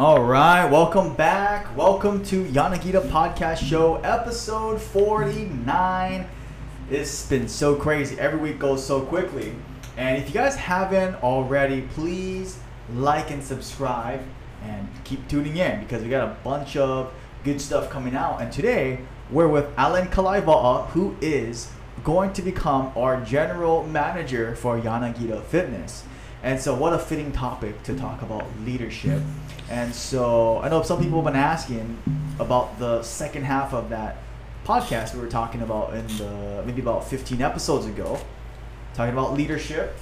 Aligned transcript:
All 0.00 0.22
right, 0.22 0.64
welcome 0.64 1.12
back. 1.12 1.76
Welcome 1.76 2.24
to 2.24 2.46
Yanagita 2.46 3.06
Podcast 3.10 3.58
Show, 3.58 3.96
episode 3.96 4.80
49. 4.80 6.26
It's 6.90 7.26
been 7.26 7.46
so 7.46 7.74
crazy. 7.76 8.18
Every 8.18 8.38
week 8.38 8.58
goes 8.58 8.82
so 8.82 9.02
quickly. 9.02 9.54
And 9.98 10.16
if 10.16 10.28
you 10.28 10.32
guys 10.32 10.56
haven't 10.56 11.16
already, 11.16 11.82
please 11.82 12.58
like 12.94 13.30
and 13.30 13.44
subscribe 13.44 14.22
and 14.62 14.88
keep 15.04 15.28
tuning 15.28 15.58
in 15.58 15.80
because 15.80 16.02
we 16.02 16.08
got 16.08 16.26
a 16.26 16.34
bunch 16.42 16.78
of 16.78 17.12
good 17.44 17.60
stuff 17.60 17.90
coming 17.90 18.16
out. 18.16 18.40
And 18.40 18.50
today, 18.50 19.00
we're 19.30 19.48
with 19.48 19.68
Alan 19.76 20.08
Kalaiva'a, 20.08 20.86
who 20.92 21.14
is 21.20 21.70
going 22.04 22.32
to 22.32 22.40
become 22.40 22.90
our 22.96 23.22
general 23.22 23.86
manager 23.86 24.56
for 24.56 24.80
Yanagita 24.80 25.44
Fitness. 25.44 26.04
And 26.42 26.60
so, 26.60 26.74
what 26.74 26.92
a 26.92 26.98
fitting 26.98 27.32
topic 27.32 27.82
to 27.84 27.96
talk 27.96 28.20
mm-hmm. 28.20 28.32
about 28.32 28.46
leadership. 28.64 29.22
And 29.70 29.94
so, 29.94 30.58
I 30.58 30.68
know 30.68 30.82
some 30.82 31.00
people 31.02 31.22
have 31.22 31.32
been 31.32 31.40
asking 31.40 31.98
about 32.38 32.78
the 32.78 33.02
second 33.02 33.44
half 33.44 33.74
of 33.74 33.90
that 33.90 34.16
podcast 34.64 35.14
we 35.14 35.20
were 35.20 35.28
talking 35.28 35.62
about 35.62 35.94
in 35.94 36.06
the 36.18 36.62
maybe 36.66 36.80
about 36.80 37.06
15 37.06 37.42
episodes 37.42 37.86
ago, 37.86 38.18
talking 38.94 39.12
about 39.12 39.34
leadership. 39.34 39.96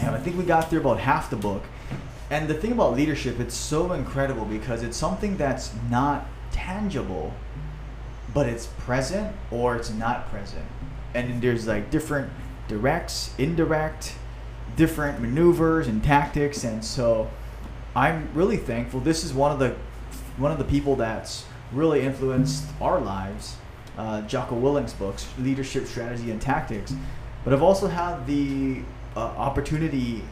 And 0.00 0.14
I 0.14 0.18
think 0.18 0.36
we 0.36 0.44
got 0.44 0.68
through 0.68 0.80
about 0.80 0.98
half 0.98 1.30
the 1.30 1.36
book. 1.36 1.62
And 2.30 2.48
the 2.48 2.54
thing 2.54 2.72
about 2.72 2.94
leadership, 2.94 3.40
it's 3.40 3.54
so 3.54 3.92
incredible 3.92 4.44
because 4.44 4.82
it's 4.82 4.96
something 4.96 5.36
that's 5.38 5.72
not 5.90 6.26
tangible, 6.50 7.32
but 8.34 8.46
it's 8.46 8.66
present 8.66 9.34
or 9.50 9.76
it's 9.76 9.90
not 9.90 10.28
present. 10.30 10.66
And 11.14 11.40
there's 11.40 11.66
like 11.66 11.90
different 11.90 12.30
directs, 12.68 13.32
indirect, 13.38 14.14
different 14.78 15.20
maneuvers 15.20 15.88
and 15.88 16.02
tactics. 16.02 16.62
And 16.64 16.82
so 16.82 17.28
I'm 17.94 18.30
really 18.32 18.56
thankful. 18.56 19.00
This 19.00 19.24
is 19.24 19.34
one 19.34 19.50
of 19.52 19.58
the 19.58 19.76
one 20.38 20.52
of 20.52 20.58
the 20.58 20.64
people 20.64 20.94
that's 20.94 21.44
really 21.72 22.02
influenced 22.02 22.64
our 22.80 23.00
lives. 23.00 23.56
Uh, 23.98 24.22
Jocko 24.22 24.54
Willink's 24.54 24.92
books, 24.92 25.26
Leadership 25.40 25.86
Strategy 25.86 26.30
and 26.30 26.40
Tactics. 26.40 26.94
But 27.44 27.52
I've 27.52 27.62
also 27.62 27.88
had 27.88 28.24
the 28.26 28.82
uh, 29.16 29.20
opportunity 29.20 30.22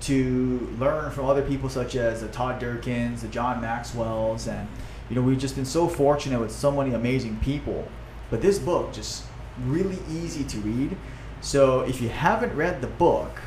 to 0.00 0.74
learn 0.80 1.12
from 1.12 1.26
other 1.26 1.42
people 1.42 1.68
such 1.68 1.94
as 1.94 2.20
the 2.22 2.28
Todd 2.28 2.60
Durkins, 2.60 3.20
the 3.20 3.28
John 3.28 3.60
Maxwell's, 3.60 4.48
and 4.48 4.66
you 5.08 5.14
know 5.14 5.22
we've 5.22 5.38
just 5.38 5.54
been 5.54 5.64
so 5.64 5.86
fortunate 5.86 6.40
with 6.40 6.50
so 6.50 6.72
many 6.72 6.92
amazing 6.92 7.38
people. 7.38 7.86
But 8.30 8.42
this 8.42 8.58
book 8.58 8.92
just 8.92 9.24
really 9.64 9.98
easy 10.10 10.42
to 10.42 10.58
read. 10.58 10.96
So 11.40 11.82
if 11.82 12.00
you 12.00 12.08
haven't 12.08 12.54
read 12.56 12.80
the 12.80 12.88
book, 12.88 13.40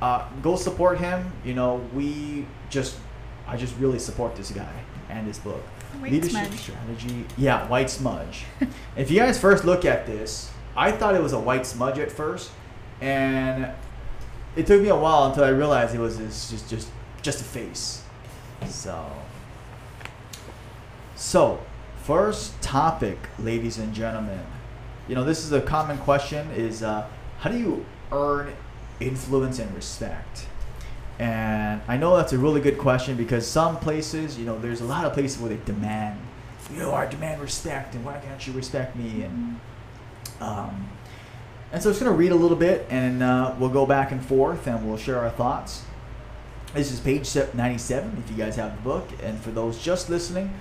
uh, 0.00 0.28
go 0.42 0.56
support 0.56 0.98
him. 0.98 1.32
You 1.44 1.54
know 1.54 1.76
we 1.94 2.46
just 2.70 2.96
I 3.46 3.56
just 3.56 3.76
really 3.78 3.98
support 3.98 4.36
this 4.36 4.50
guy 4.50 4.72
and 5.08 5.26
his 5.26 5.38
book. 5.38 5.62
White 6.00 6.12
Leadership 6.12 6.46
smudge. 6.46 6.60
strategy. 6.60 7.24
Yeah, 7.36 7.68
white 7.68 7.90
smudge. 7.90 8.44
if 8.96 9.10
you 9.10 9.20
guys 9.20 9.38
first 9.38 9.64
look 9.64 9.84
at 9.84 10.06
this, 10.06 10.50
I 10.76 10.90
thought 10.90 11.14
it 11.14 11.22
was 11.22 11.32
a 11.32 11.38
white 11.38 11.66
smudge 11.66 11.98
at 11.98 12.10
first, 12.10 12.50
and 13.00 13.70
it 14.56 14.66
took 14.66 14.82
me 14.82 14.88
a 14.88 14.96
while 14.96 15.26
until 15.26 15.44
I 15.44 15.48
realized 15.48 15.94
it 15.94 16.00
was 16.00 16.18
this, 16.18 16.50
just 16.50 16.68
just 16.68 16.88
just 17.22 17.40
a 17.40 17.44
face. 17.44 18.02
So, 18.66 19.10
so 21.14 21.60
first 22.02 22.60
topic, 22.60 23.18
ladies 23.38 23.78
and 23.78 23.94
gentlemen. 23.94 24.40
You 25.06 25.14
know, 25.14 25.24
this 25.24 25.44
is 25.44 25.52
a 25.52 25.60
common 25.60 25.98
question: 25.98 26.50
is 26.52 26.82
uh, 26.82 27.06
how 27.38 27.50
do 27.50 27.58
you 27.58 27.84
earn 28.10 28.52
influence 29.00 29.58
and 29.58 29.74
respect? 29.74 30.46
And 31.18 31.80
I 31.86 31.96
know 31.96 32.16
that's 32.16 32.32
a 32.32 32.38
really 32.38 32.60
good 32.60 32.78
question 32.78 33.16
because 33.16 33.46
some 33.46 33.78
places, 33.78 34.38
you 34.38 34.44
know, 34.44 34.58
there's 34.58 34.80
a 34.80 34.84
lot 34.84 35.04
of 35.04 35.12
places 35.12 35.40
where 35.40 35.50
they 35.50 35.64
demand, 35.64 36.20
you 36.72 36.78
know, 36.78 36.92
I 36.92 37.06
demand 37.06 37.40
respect, 37.40 37.94
and 37.94 38.04
why 38.04 38.18
can't 38.18 38.44
you 38.46 38.52
respect 38.52 38.96
me? 38.96 39.22
And 39.22 39.60
um, 40.40 40.88
and 41.72 41.82
so 41.82 41.90
I'm 41.90 41.92
just 41.92 42.02
gonna 42.02 42.16
read 42.16 42.32
a 42.32 42.36
little 42.36 42.56
bit, 42.56 42.86
and 42.90 43.22
uh, 43.22 43.54
we'll 43.58 43.68
go 43.68 43.86
back 43.86 44.12
and 44.12 44.24
forth, 44.24 44.66
and 44.66 44.86
we'll 44.86 44.96
share 44.96 45.18
our 45.18 45.30
thoughts. 45.30 45.84
This 46.72 46.90
is 46.90 46.98
page 46.98 47.32
97. 47.54 48.24
If 48.24 48.30
you 48.30 48.36
guys 48.36 48.56
have 48.56 48.74
the 48.76 48.82
book, 48.82 49.08
and 49.22 49.38
for 49.40 49.52
those 49.52 49.80
just 49.80 50.10
listening, 50.10 50.52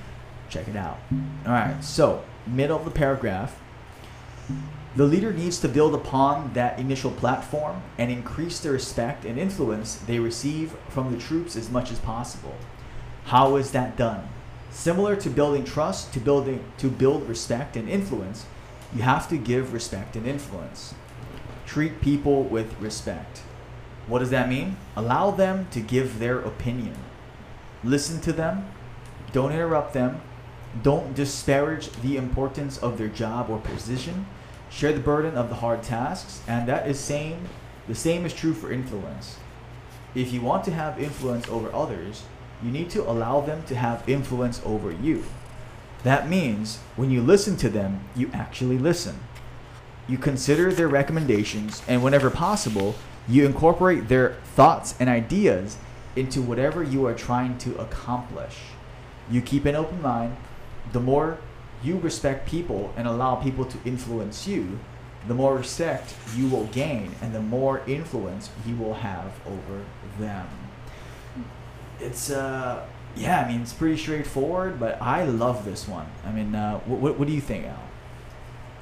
check 0.49 0.67
it 0.67 0.75
out. 0.75 0.99
All 1.45 1.51
right. 1.51 1.83
So 1.83 2.23
middle 2.45 2.77
of 2.77 2.85
the 2.85 2.91
paragraph. 2.91 3.59
The 4.95 5.05
leader 5.05 5.33
needs 5.33 5.59
to 5.61 5.67
build 5.67 5.95
upon 5.95 6.53
that 6.53 6.77
initial 6.77 7.09
platform 7.09 7.81
and 7.97 8.11
increase 8.11 8.59
the 8.59 8.69
respect 8.69 9.25
and 9.25 9.39
influence 9.39 9.95
they 9.95 10.19
receive 10.19 10.75
from 10.89 11.11
the 11.11 11.17
troops 11.17 11.55
as 11.55 11.71
much 11.71 11.91
as 11.91 11.97
possible. 11.97 12.55
How 13.25 13.55
is 13.55 13.71
that 13.71 13.97
done? 13.97 14.27
Similar 14.69 15.15
to 15.15 15.29
building 15.31 15.63
trust, 15.63 16.13
to 16.13 16.19
building 16.19 16.63
to 16.77 16.89
build 16.89 17.27
respect 17.27 17.75
and 17.75 17.89
influence, 17.89 18.45
you 18.95 19.01
have 19.01 19.27
to 19.29 19.37
give 19.37 19.73
respect 19.73 20.15
and 20.15 20.27
influence. 20.27 20.93
Treat 21.65 21.99
people 22.01 22.43
with 22.43 22.79
respect. 22.79 23.41
What 24.05 24.19
does 24.19 24.29
that 24.29 24.49
mean? 24.49 24.77
Allow 24.95 25.31
them 25.31 25.67
to 25.71 25.79
give 25.79 26.19
their 26.19 26.39
opinion. 26.39 26.95
Listen 27.83 28.21
to 28.21 28.33
them. 28.33 28.67
Don't 29.31 29.51
interrupt 29.51 29.93
them. 29.93 30.21
Don't 30.83 31.15
disparage 31.15 31.91
the 32.01 32.17
importance 32.17 32.77
of 32.77 32.99
their 32.99 33.07
job 33.07 33.49
or 33.49 33.59
position. 33.59 34.27
Share 34.73 34.91
the 34.91 34.99
burden 34.99 35.35
of 35.35 35.49
the 35.49 35.55
hard 35.55 35.83
tasks, 35.83 36.41
and 36.47 36.67
that 36.67 36.87
is 36.87 36.99
same. 36.99 37.47
The 37.87 37.93
same 37.93 38.25
is 38.25 38.33
true 38.33 38.53
for 38.53 38.71
influence. 38.71 39.37
If 40.15 40.33
you 40.33 40.41
want 40.41 40.63
to 40.65 40.71
have 40.71 40.99
influence 40.99 41.47
over 41.47 41.71
others, 41.73 42.23
you 42.63 42.71
need 42.71 42.89
to 42.91 43.07
allow 43.07 43.39
them 43.39 43.63
to 43.67 43.75
have 43.75 44.07
influence 44.09 44.61
over 44.65 44.91
you. 44.91 45.25
That 46.03 46.27
means 46.27 46.79
when 46.95 47.11
you 47.11 47.21
listen 47.21 47.55
to 47.57 47.69
them, 47.69 48.01
you 48.15 48.31
actually 48.33 48.79
listen. 48.79 49.19
You 50.07 50.17
consider 50.17 50.73
their 50.73 50.87
recommendations, 50.87 51.83
and 51.87 52.03
whenever 52.03 52.29
possible, 52.29 52.95
you 53.27 53.45
incorporate 53.45 54.07
their 54.07 54.37
thoughts 54.55 54.95
and 54.99 55.07
ideas 55.07 55.77
into 56.15 56.41
whatever 56.41 56.83
you 56.83 57.05
are 57.05 57.13
trying 57.13 57.57
to 57.59 57.75
accomplish. 57.77 58.57
You 59.29 59.41
keep 59.41 59.65
an 59.65 59.75
open 59.75 60.01
mind. 60.01 60.35
The 60.91 60.99
more 60.99 61.37
you 61.83 61.97
respect 61.99 62.47
people 62.47 62.93
and 62.97 63.07
allow 63.07 63.35
people 63.35 63.65
to 63.65 63.77
influence 63.85 64.47
you, 64.47 64.79
the 65.27 65.33
more 65.33 65.55
respect 65.55 66.15
you 66.35 66.47
will 66.47 66.65
gain 66.67 67.11
and 67.21 67.33
the 67.33 67.41
more 67.41 67.81
influence 67.87 68.49
you 68.65 68.75
will 68.75 68.95
have 68.95 69.31
over 69.45 69.83
them. 70.19 70.47
It's 71.99 72.29
uh 72.29 72.85
yeah, 73.15 73.41
I 73.41 73.47
mean 73.51 73.61
it's 73.61 73.73
pretty 73.73 73.97
straightforward, 73.97 74.79
but 74.79 75.01
I 75.01 75.23
love 75.25 75.65
this 75.65 75.87
one. 75.87 76.07
I 76.25 76.31
mean, 76.31 76.55
uh, 76.55 76.79
what, 76.79 77.19
what 77.19 77.27
do 77.27 77.33
you 77.33 77.41
think, 77.41 77.65
Al? 77.67 77.77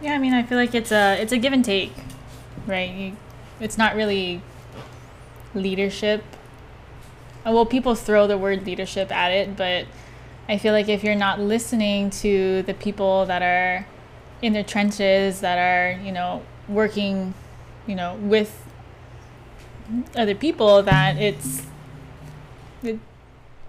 Yeah, 0.02 0.14
I 0.14 0.18
mean, 0.20 0.34
I 0.34 0.42
feel 0.44 0.58
like 0.58 0.74
it's 0.74 0.92
a 0.92 1.22
it's 1.22 1.34
a 1.34 1.38
give 1.38 1.52
and 1.54 1.66
take, 1.66 1.92
right? 2.66 2.90
You, 2.90 3.18
it's 3.60 3.78
not 3.78 3.96
really 3.96 4.42
leadership. 5.54 6.24
Uh, 7.46 7.52
Well, 7.52 7.66
people 7.66 7.94
throw 7.94 8.26
the 8.26 8.38
word 8.38 8.66
leadership 8.66 9.12
at 9.12 9.32
it, 9.32 9.58
but 9.58 9.86
I 10.50 10.58
feel 10.58 10.74
like 10.74 10.90
if 10.90 11.04
you're 11.04 11.16
not 11.16 11.40
listening 11.40 12.10
to 12.10 12.62
the 12.64 12.74
people 12.74 13.26
that 13.28 13.42
are 13.42 13.86
in 14.42 14.54
the 14.54 14.64
trenches, 14.64 15.42
that 15.42 15.58
are 15.58 16.02
you 16.02 16.12
know 16.12 16.44
working, 16.68 17.34
you 17.88 17.96
know, 17.96 18.16
with 18.16 18.66
other 20.16 20.36
people, 20.36 20.84
that 20.84 21.18
it's 21.18 21.64
it, 22.84 23.00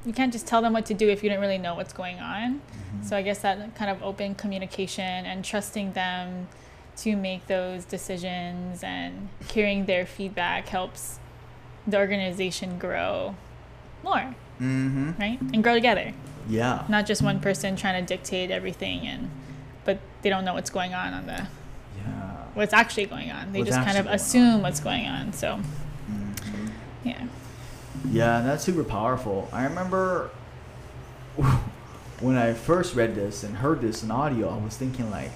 you 0.05 0.13
can't 0.13 0.33
just 0.33 0.47
tell 0.47 0.63
them 0.63 0.73
what 0.73 0.87
to 0.87 0.95
do 0.95 1.09
if 1.09 1.23
you 1.23 1.31
don't 1.31 1.41
really 1.41 1.59
know 1.59 1.75
what's 1.75 1.93
going 1.93 2.19
on. 2.19 2.61
So 3.03 3.17
I 3.17 3.23
guess 3.23 3.39
that 3.41 3.75
kind 3.75 3.91
of 3.91 4.03
open 4.03 4.35
communication 4.35 5.25
and 5.27 5.45
trusting 5.45 5.93
them 5.93 6.49
to 6.99 7.17
make 7.17 7.47
those 7.47 7.85
decisions 7.87 8.83
and 8.85 9.29
hearing 9.51 9.87
their 9.87 10.05
feedback 10.05 10.69
helps 10.69 11.19
the 11.87 11.99
organization 11.99 12.79
grow 12.79 13.35
more, 14.05 14.35
Mm-hmm. 14.61 15.13
right? 15.19 15.41
And 15.41 15.65
grow 15.65 15.75
together. 15.75 16.13
Yeah. 16.49 16.85
Not 16.89 17.07
just 17.07 17.23
one 17.23 17.41
person 17.41 17.77
trying 17.77 18.05
to 18.05 18.15
dictate 18.17 18.51
everything 18.51 19.07
and 19.07 19.31
but 19.85 19.99
they 20.23 20.29
don't 20.31 20.45
know 20.45 20.55
what's 20.55 20.71
going 20.71 20.95
on 20.95 21.13
on 21.15 21.27
the 21.27 21.47
Yeah. 21.99 22.37
what's 22.55 22.73
actually 22.73 23.07
going 23.07 23.31
on. 23.31 23.53
They 23.53 23.61
What's 23.61 23.71
just 23.71 23.85
kind 23.85 23.99
of 23.99 24.07
assume 24.07 24.55
on. 24.57 24.63
what's 24.63 24.81
going 24.81 25.07
on. 25.07 25.33
So 25.33 25.61
Mhm. 26.11 26.71
yeah. 27.05 27.25
Yeah, 28.11 28.41
that's 28.43 28.65
super 28.65 28.85
powerful. 28.85 29.49
I 29.53 29.65
remember 29.65 30.31
when 32.21 32.37
I 32.37 32.53
first 32.53 32.95
read 32.95 33.15
this 33.15 33.43
and 33.43 33.57
heard 33.57 33.81
this 33.81 34.03
in 34.03 34.11
audio, 34.11 34.49
I 34.51 34.63
was 34.63 34.77
thinking 34.77 35.11
like, 35.11 35.31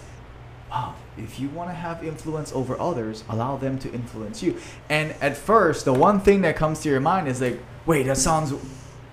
wow, 0.71 0.95
if 1.17 1.41
you 1.41 1.49
want 1.49 1.71
to 1.71 1.75
have 1.75 2.05
influence 2.05 2.53
over 2.53 2.79
others, 2.81 3.25
allow 3.29 3.57
them 3.57 3.79
to 3.79 3.93
influence 3.93 4.43
you. 4.43 4.57
And 4.89 5.15
at 5.21 5.37
first, 5.37 5.85
the 5.85 5.93
one 5.93 6.21
thing 6.21 6.43
that 6.43 6.57
comes 6.57 6.81
to 6.81 6.89
your 6.89 7.01
mind 7.01 7.29
is 7.29 7.41
like, 7.41 7.61
wait, 7.87 8.05
that 8.05 8.17
sounds 8.19 8.53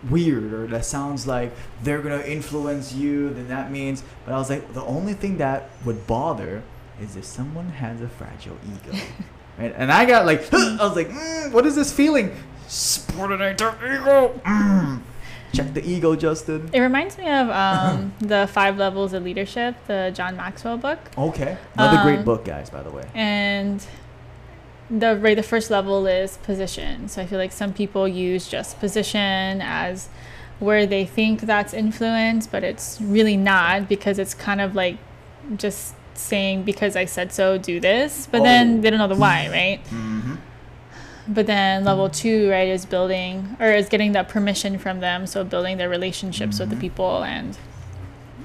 weird 0.09 0.53
or 0.53 0.67
that 0.67 0.85
sounds 0.85 1.25
like 1.27 1.51
they're 1.81 2.01
to 2.01 2.31
influence 2.31 2.93
you, 2.93 3.29
then 3.33 3.47
that 3.47 3.71
means, 3.71 4.03
but 4.25 4.33
I 4.33 4.37
was 4.37 4.49
like, 4.49 4.73
the 4.73 4.83
only 4.83 5.13
thing 5.13 5.37
that 5.37 5.69
would 5.85 6.05
bother 6.07 6.61
is 7.01 7.15
if 7.15 7.25
someone 7.25 7.69
has 7.69 8.01
a 8.01 8.07
fragile 8.07 8.57
ego. 8.65 8.97
Right? 9.55 9.71
And 9.77 9.91
I 9.91 10.05
got 10.05 10.25
like, 10.25 10.51
I 10.53 10.77
was 10.81 10.95
like, 10.95 11.09
mm, 11.09 11.51
what 11.51 11.63
is 11.67 11.75
this 11.75 11.93
feeling? 11.93 12.35
Subordinate 12.67 13.59
their 13.59 13.75
ego. 13.85 14.41
Mm. 14.43 15.01
Check 15.53 15.75
the 15.75 15.87
ego, 15.87 16.15
Justin. 16.15 16.71
It 16.73 16.79
reminds 16.79 17.19
me 17.19 17.29
of 17.29 17.49
um, 17.51 18.11
the 18.19 18.47
Five 18.51 18.77
Levels 18.77 19.13
of 19.13 19.21
Leadership, 19.21 19.75
the 19.85 20.11
John 20.15 20.35
Maxwell 20.35 20.77
book. 20.77 20.97
Okay. 21.15 21.55
Another 21.77 22.01
great 22.01 22.19
Um, 22.19 22.25
book, 22.25 22.43
guys, 22.43 22.71
by 22.71 22.81
the 22.81 22.89
way. 22.89 23.05
and 23.13 23.85
the 24.89 25.15
right 25.15 25.35
the 25.35 25.43
first 25.43 25.69
level 25.71 26.05
is 26.07 26.37
position 26.37 27.07
so 27.07 27.21
i 27.21 27.25
feel 27.25 27.39
like 27.39 27.51
some 27.51 27.73
people 27.73 28.07
use 28.07 28.47
just 28.47 28.79
position 28.79 29.61
as 29.61 30.09
where 30.59 30.85
they 30.85 31.05
think 31.05 31.41
that's 31.41 31.73
influence 31.73 32.45
but 32.47 32.63
it's 32.63 32.99
really 33.01 33.37
not 33.37 33.87
because 33.87 34.19
it's 34.19 34.33
kind 34.33 34.59
of 34.61 34.75
like 34.75 34.97
just 35.57 35.95
saying 36.13 36.63
because 36.63 36.95
i 36.95 37.05
said 37.05 37.31
so 37.31 37.57
do 37.57 37.79
this 37.79 38.27
but 38.31 38.41
Oh. 38.41 38.43
then 38.43 38.81
they 38.81 38.89
don't 38.89 38.99
know 38.99 39.07
the 39.07 39.15
why 39.15 39.47
right 39.49 39.83
Mm-hmm. 39.85 40.35
but 41.27 41.47
then 41.47 41.83
level 41.85 42.09
two 42.09 42.49
right 42.51 42.67
is 42.67 42.85
building 42.85 43.55
or 43.59 43.71
is 43.71 43.87
getting 43.89 44.11
that 44.11 44.27
permission 44.29 44.77
from 44.77 44.99
them 44.99 45.25
so 45.25 45.43
building 45.43 45.77
their 45.77 45.89
relationships 45.89 46.59
with 46.59 46.69
the 46.69 46.75
Mhm. 46.75 46.81
people 46.81 47.23
and 47.23 47.57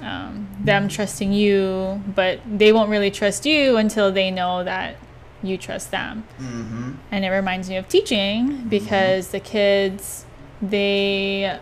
um, 0.03 0.47
them 0.61 0.87
trusting 0.89 1.33
you 1.33 2.01
but 2.15 2.39
they 2.49 2.73
won't 2.73 2.89
really 2.89 3.11
trust 3.11 3.45
you 3.45 3.77
until 3.77 4.13
they 4.13 4.31
know 4.31 4.63
that 4.65 4.95
you 5.43 5.57
trust 5.57 5.91
them 5.91 6.25
Mm-hmm. 6.41 6.93
and 7.13 7.25
it 7.25 7.29
reminds 7.31 7.69
me 7.69 7.77
of 7.77 7.89
teaching 7.89 8.67
because 8.69 9.29
the 9.29 9.41
kids 9.41 10.25
they 10.61 11.59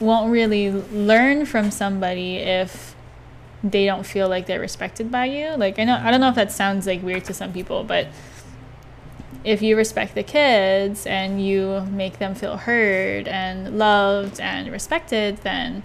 won't 0.00 0.30
really 0.32 0.70
learn 0.70 1.46
from 1.46 1.70
somebody 1.70 2.36
if 2.36 2.94
they 3.64 3.86
don't 3.86 4.04
feel 4.04 4.28
like 4.28 4.46
they're 4.46 4.60
respected 4.60 5.10
by 5.10 5.24
you 5.26 5.56
like 5.56 5.78
i 5.78 5.84
know 5.84 5.96
i 6.02 6.10
don't 6.10 6.20
know 6.20 6.28
if 6.28 6.34
that 6.34 6.50
sounds 6.52 6.86
like 6.86 7.02
weird 7.02 7.24
to 7.24 7.32
some 7.32 7.52
people 7.52 7.84
but 7.84 8.08
if 9.44 9.62
you 9.62 9.76
respect 9.76 10.14
the 10.14 10.22
kids 10.22 11.06
and 11.06 11.44
you 11.44 11.80
make 11.90 12.18
them 12.18 12.34
feel 12.34 12.56
heard 12.56 13.26
and 13.28 13.78
loved 13.78 14.40
and 14.40 14.70
respected 14.70 15.36
then 15.38 15.82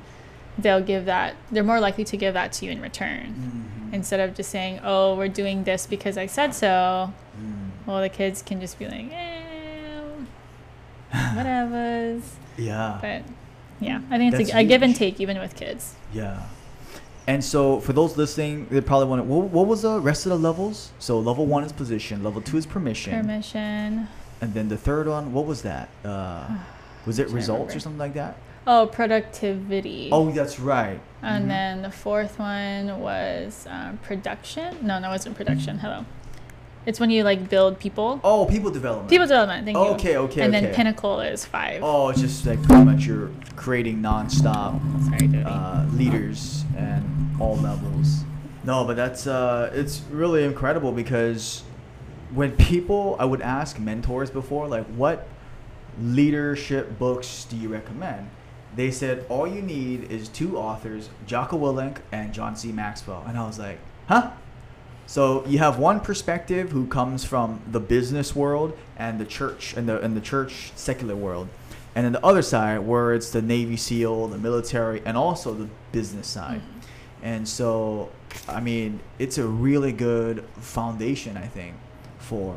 they'll 0.57 0.81
give 0.81 1.05
that 1.05 1.35
they're 1.51 1.63
more 1.63 1.79
likely 1.79 2.03
to 2.03 2.17
give 2.17 2.33
that 2.33 2.51
to 2.51 2.65
you 2.65 2.71
in 2.71 2.81
return 2.81 3.33
Mm-hmm. 3.37 3.76
Instead 3.93 4.19
of 4.19 4.35
just 4.35 4.49
saying 4.49 4.79
oh 4.83 5.15
we're 5.15 5.27
doing 5.27 5.63
this 5.63 5.85
because 5.87 6.17
i 6.17 6.25
said 6.25 6.53
so 6.53 7.11
Mm. 7.39 7.69
well, 7.85 8.01
the 8.01 8.09
kids 8.09 8.41
can 8.41 8.59
just 8.59 8.79
be 8.79 8.87
like, 8.87 9.11
eh, 9.11 10.09
whatever's. 11.35 12.23
Yeah. 12.57 12.97
But 13.01 13.21
yeah, 13.79 14.01
I 14.09 14.17
think 14.17 14.33
it's 14.33 14.49
That's 14.49 14.55
a, 14.55 14.61
a 14.61 14.63
give 14.63 14.81
and 14.81 14.95
take 14.95 15.19
even 15.19 15.37
with 15.37 15.55
kids. 15.55 15.95
Yeah. 16.13 16.43
And 17.27 17.43
so 17.43 17.79
for 17.81 17.93
those 17.93 18.17
listening, 18.17 18.67
they 18.71 18.81
probably 18.81 19.07
want 19.07 19.19
to. 19.21 19.23
What, 19.25 19.49
what 19.49 19.67
was 19.67 19.81
the 19.83 19.99
rest 19.99 20.25
of 20.25 20.31
the 20.31 20.39
levels? 20.39 20.91
So 20.99 21.19
level 21.19 21.45
one 21.45 21.63
is 21.63 21.71
position. 21.71 22.23
Level 22.23 22.41
two 22.41 22.57
is 22.57 22.65
permission. 22.65 23.13
Permission. 23.21 24.07
And 24.41 24.53
then 24.53 24.69
the 24.69 24.77
third 24.77 25.07
one, 25.07 25.33
what 25.33 25.45
was 25.45 25.61
that? 25.63 25.89
Uh, 26.03 26.47
was 27.05 27.19
it 27.19 27.29
results 27.29 27.49
remember. 27.59 27.75
or 27.75 27.79
something 27.79 27.99
like 27.99 28.13
that? 28.15 28.37
Oh, 28.69 28.85
productivity. 28.85 30.09
Oh, 30.11 30.29
that's 30.29 30.59
right. 30.59 30.99
And 31.21 31.45
Mhm. 31.45 31.47
then 31.47 31.81
the 31.83 31.89
fourth 31.89 32.37
one 32.37 32.99
was 32.99 33.65
um, 33.69 33.97
production. 34.03 34.85
No, 34.85 34.99
no, 34.99 35.07
it 35.07 35.11
wasn't 35.11 35.37
production. 35.37 35.79
Hello. 35.79 36.05
It's 36.85 36.99
when 36.99 37.09
you 37.09 37.23
like 37.23 37.49
build 37.49 37.79
people. 37.79 38.19
Oh, 38.23 38.45
people 38.45 38.69
development. 38.69 39.09
People 39.09 39.25
development. 39.25 39.65
Thank 39.65 39.77
you. 39.77 39.83
Okay, 39.93 40.17
okay, 40.17 40.41
And 40.41 40.53
okay. 40.53 40.65
then 40.65 40.75
pinnacle 40.75 41.21
is 41.21 41.45
five. 41.45 41.81
Oh, 41.81 42.09
it's 42.09 42.19
just 42.19 42.45
like 42.45 42.61
pretty 42.63 42.83
much 42.83 43.05
you're 43.05 43.29
creating 43.55 44.01
nonstop 44.01 44.79
Sorry, 45.05 45.43
uh, 45.43 45.85
leaders 45.93 46.65
and 46.77 47.03
all 47.39 47.55
levels. 47.57 48.23
No, 48.65 48.83
but 48.83 48.95
that's 48.97 49.27
uh, 49.27 49.71
it's 49.73 50.01
really 50.11 50.43
incredible 50.43 50.91
because 50.91 51.63
when 52.33 52.51
people, 52.51 53.15
I 53.17 53.23
would 53.25 53.41
ask 53.41 53.79
mentors 53.79 54.29
before, 54.29 54.67
like, 54.67 54.85
what 54.87 55.25
leadership 56.01 56.99
books 56.99 57.45
do 57.49 57.55
you 57.55 57.69
recommend? 57.69 58.29
They 58.77 58.91
said 58.91 59.25
all 59.27 59.47
you 59.47 59.63
need 59.63 60.11
is 60.11 60.29
two 60.29 60.57
authors, 60.57 61.09
Jocko 61.25 61.57
Willink 61.57 61.97
and 62.11 62.31
John 62.31 62.55
C. 62.55 62.71
Maxwell, 62.71 63.25
and 63.27 63.35
I 63.35 63.45
was 63.45 63.57
like, 63.57 63.79
huh? 64.07 64.31
So 65.07 65.43
you 65.47 65.57
have 65.57 65.79
one 65.79 65.99
perspective 65.99 66.71
who 66.71 66.85
comes 66.85 67.25
from 67.25 67.59
the 67.71 67.79
business 67.79 68.35
world 68.35 68.77
and 68.95 69.19
the 69.19 69.25
church 69.25 69.73
and 69.75 69.89
the 69.89 69.99
and 69.99 70.15
the 70.15 70.21
church 70.21 70.71
secular 70.75 71.15
world, 71.15 71.47
and 71.95 72.05
then 72.05 72.11
the 72.11 72.23
other 72.23 72.43
side 72.43 72.79
where 72.85 73.13
it's 73.15 73.31
the 73.31 73.41
Navy 73.41 73.77
SEAL, 73.77 74.27
the 74.27 74.37
military, 74.37 75.01
and 75.03 75.17
also 75.17 75.55
the 75.55 75.69
business 75.91 76.27
side. 76.27 76.61
Mhm. 76.61 76.87
And 77.23 77.47
so, 77.47 78.09
I 78.47 78.59
mean, 78.59 78.99
it's 79.17 79.39
a 79.39 79.47
really 79.47 79.91
good 79.91 80.43
foundation, 80.59 81.35
I 81.35 81.47
think, 81.47 81.73
for 82.19 82.55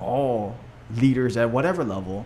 all 0.00 0.56
leaders 0.96 1.36
at 1.36 1.50
whatever 1.50 1.84
level 1.84 2.24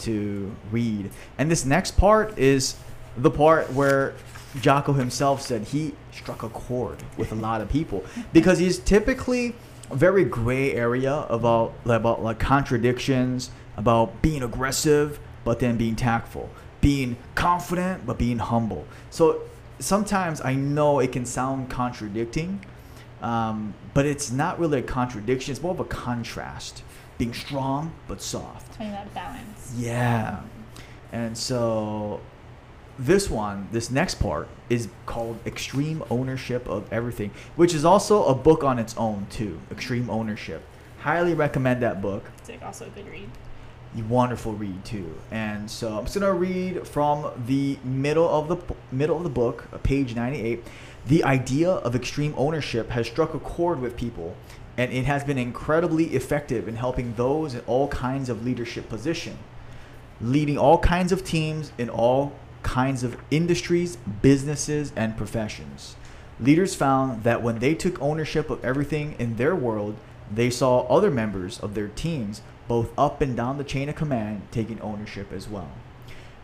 to 0.00 0.54
read. 0.70 1.10
And 1.38 1.50
this 1.50 1.64
next 1.64 1.92
part 1.96 2.38
is 2.38 2.76
the 3.16 3.30
part 3.30 3.72
where 3.72 4.14
Jocko 4.60 4.92
himself 4.92 5.42
said 5.42 5.64
he 5.64 5.94
struck 6.12 6.42
a 6.42 6.48
chord 6.48 7.02
with 7.16 7.32
a 7.32 7.34
lot 7.46 7.60
of 7.60 7.68
people 7.68 8.04
because 8.32 8.58
he's 8.58 8.78
typically 8.78 9.54
a 9.90 9.96
very 9.96 10.24
gray 10.24 10.72
area 10.74 11.26
about 11.28 11.72
about 11.84 12.22
like 12.22 12.38
contradictions, 12.38 13.50
about 13.76 14.20
being 14.22 14.42
aggressive 14.42 15.18
but 15.44 15.60
then 15.60 15.76
being 15.76 15.96
tactful, 15.96 16.50
being 16.80 17.16
confident 17.34 18.06
but 18.06 18.18
being 18.18 18.38
humble. 18.38 18.86
So 19.10 19.42
sometimes 19.78 20.40
I 20.40 20.54
know 20.54 20.98
it 20.98 21.12
can 21.12 21.24
sound 21.24 21.70
contradicting, 21.70 22.64
um, 23.22 23.74
but 23.94 24.06
it's 24.06 24.30
not 24.30 24.58
really 24.58 24.80
a 24.80 24.82
contradiction. 24.82 25.52
It's 25.52 25.62
more 25.62 25.72
of 25.72 25.80
a 25.80 25.84
contrast, 25.84 26.82
being 27.16 27.34
strong 27.34 27.92
but 28.06 28.20
soft. 28.22 28.78
That 28.78 29.12
balance. 29.14 29.57
Yeah. 29.76 30.40
And 31.12 31.36
so 31.36 32.20
this 32.98 33.30
one, 33.30 33.68
this 33.72 33.90
next 33.90 34.16
part 34.16 34.48
is 34.68 34.88
called 35.06 35.38
Extreme 35.46 36.02
Ownership 36.10 36.68
of 36.68 36.92
Everything, 36.92 37.30
which 37.56 37.74
is 37.74 37.84
also 37.84 38.24
a 38.24 38.34
book 38.34 38.64
on 38.64 38.78
its 38.78 38.96
own 38.96 39.26
too. 39.30 39.60
Extreme 39.70 40.10
Ownership. 40.10 40.62
Highly 41.00 41.34
recommend 41.34 41.82
that 41.82 42.02
book. 42.02 42.24
It's 42.38 42.48
like 42.48 42.62
also 42.62 42.86
a 42.86 42.90
good 42.90 43.08
read. 43.08 43.28
Wonderful 44.08 44.52
read 44.52 44.84
too. 44.84 45.14
And 45.30 45.70
so 45.70 45.96
I'm 45.98 46.04
just 46.04 46.18
gonna 46.18 46.32
read 46.32 46.86
from 46.86 47.30
the 47.46 47.78
middle 47.82 48.28
of 48.28 48.48
the 48.48 48.74
middle 48.92 49.16
of 49.16 49.22
the 49.22 49.30
book, 49.30 49.66
uh, 49.72 49.78
page 49.78 50.14
98. 50.14 50.64
The 51.06 51.24
idea 51.24 51.70
of 51.70 51.96
extreme 51.96 52.34
ownership 52.36 52.90
has 52.90 53.06
struck 53.06 53.32
a 53.32 53.38
chord 53.38 53.80
with 53.80 53.96
people, 53.96 54.36
and 54.76 54.92
it 54.92 55.04
has 55.06 55.24
been 55.24 55.38
incredibly 55.38 56.14
effective 56.14 56.68
in 56.68 56.76
helping 56.76 57.14
those 57.14 57.54
in 57.54 57.60
all 57.66 57.88
kinds 57.88 58.28
of 58.28 58.44
leadership 58.44 58.88
position, 58.88 59.38
leading 60.20 60.58
all 60.58 60.78
kinds 60.78 61.12
of 61.12 61.24
teams 61.24 61.72
in 61.78 61.88
all 61.88 62.32
kinds 62.62 63.02
of 63.02 63.16
industries, 63.30 63.96
businesses, 64.22 64.92
and 64.96 65.16
professions. 65.16 65.96
Leaders 66.40 66.74
found 66.74 67.24
that 67.24 67.42
when 67.42 67.58
they 67.58 67.74
took 67.74 68.00
ownership 68.00 68.50
of 68.50 68.64
everything 68.64 69.14
in 69.18 69.36
their 69.36 69.54
world, 69.54 69.96
they 70.32 70.50
saw 70.50 70.86
other 70.86 71.10
members 71.10 71.58
of 71.60 71.74
their 71.74 71.88
teams, 71.88 72.42
both 72.66 72.90
up 72.98 73.20
and 73.20 73.36
down 73.36 73.58
the 73.58 73.64
chain 73.64 73.88
of 73.88 73.94
command, 73.94 74.42
taking 74.50 74.80
ownership 74.80 75.32
as 75.32 75.48
well. 75.48 75.70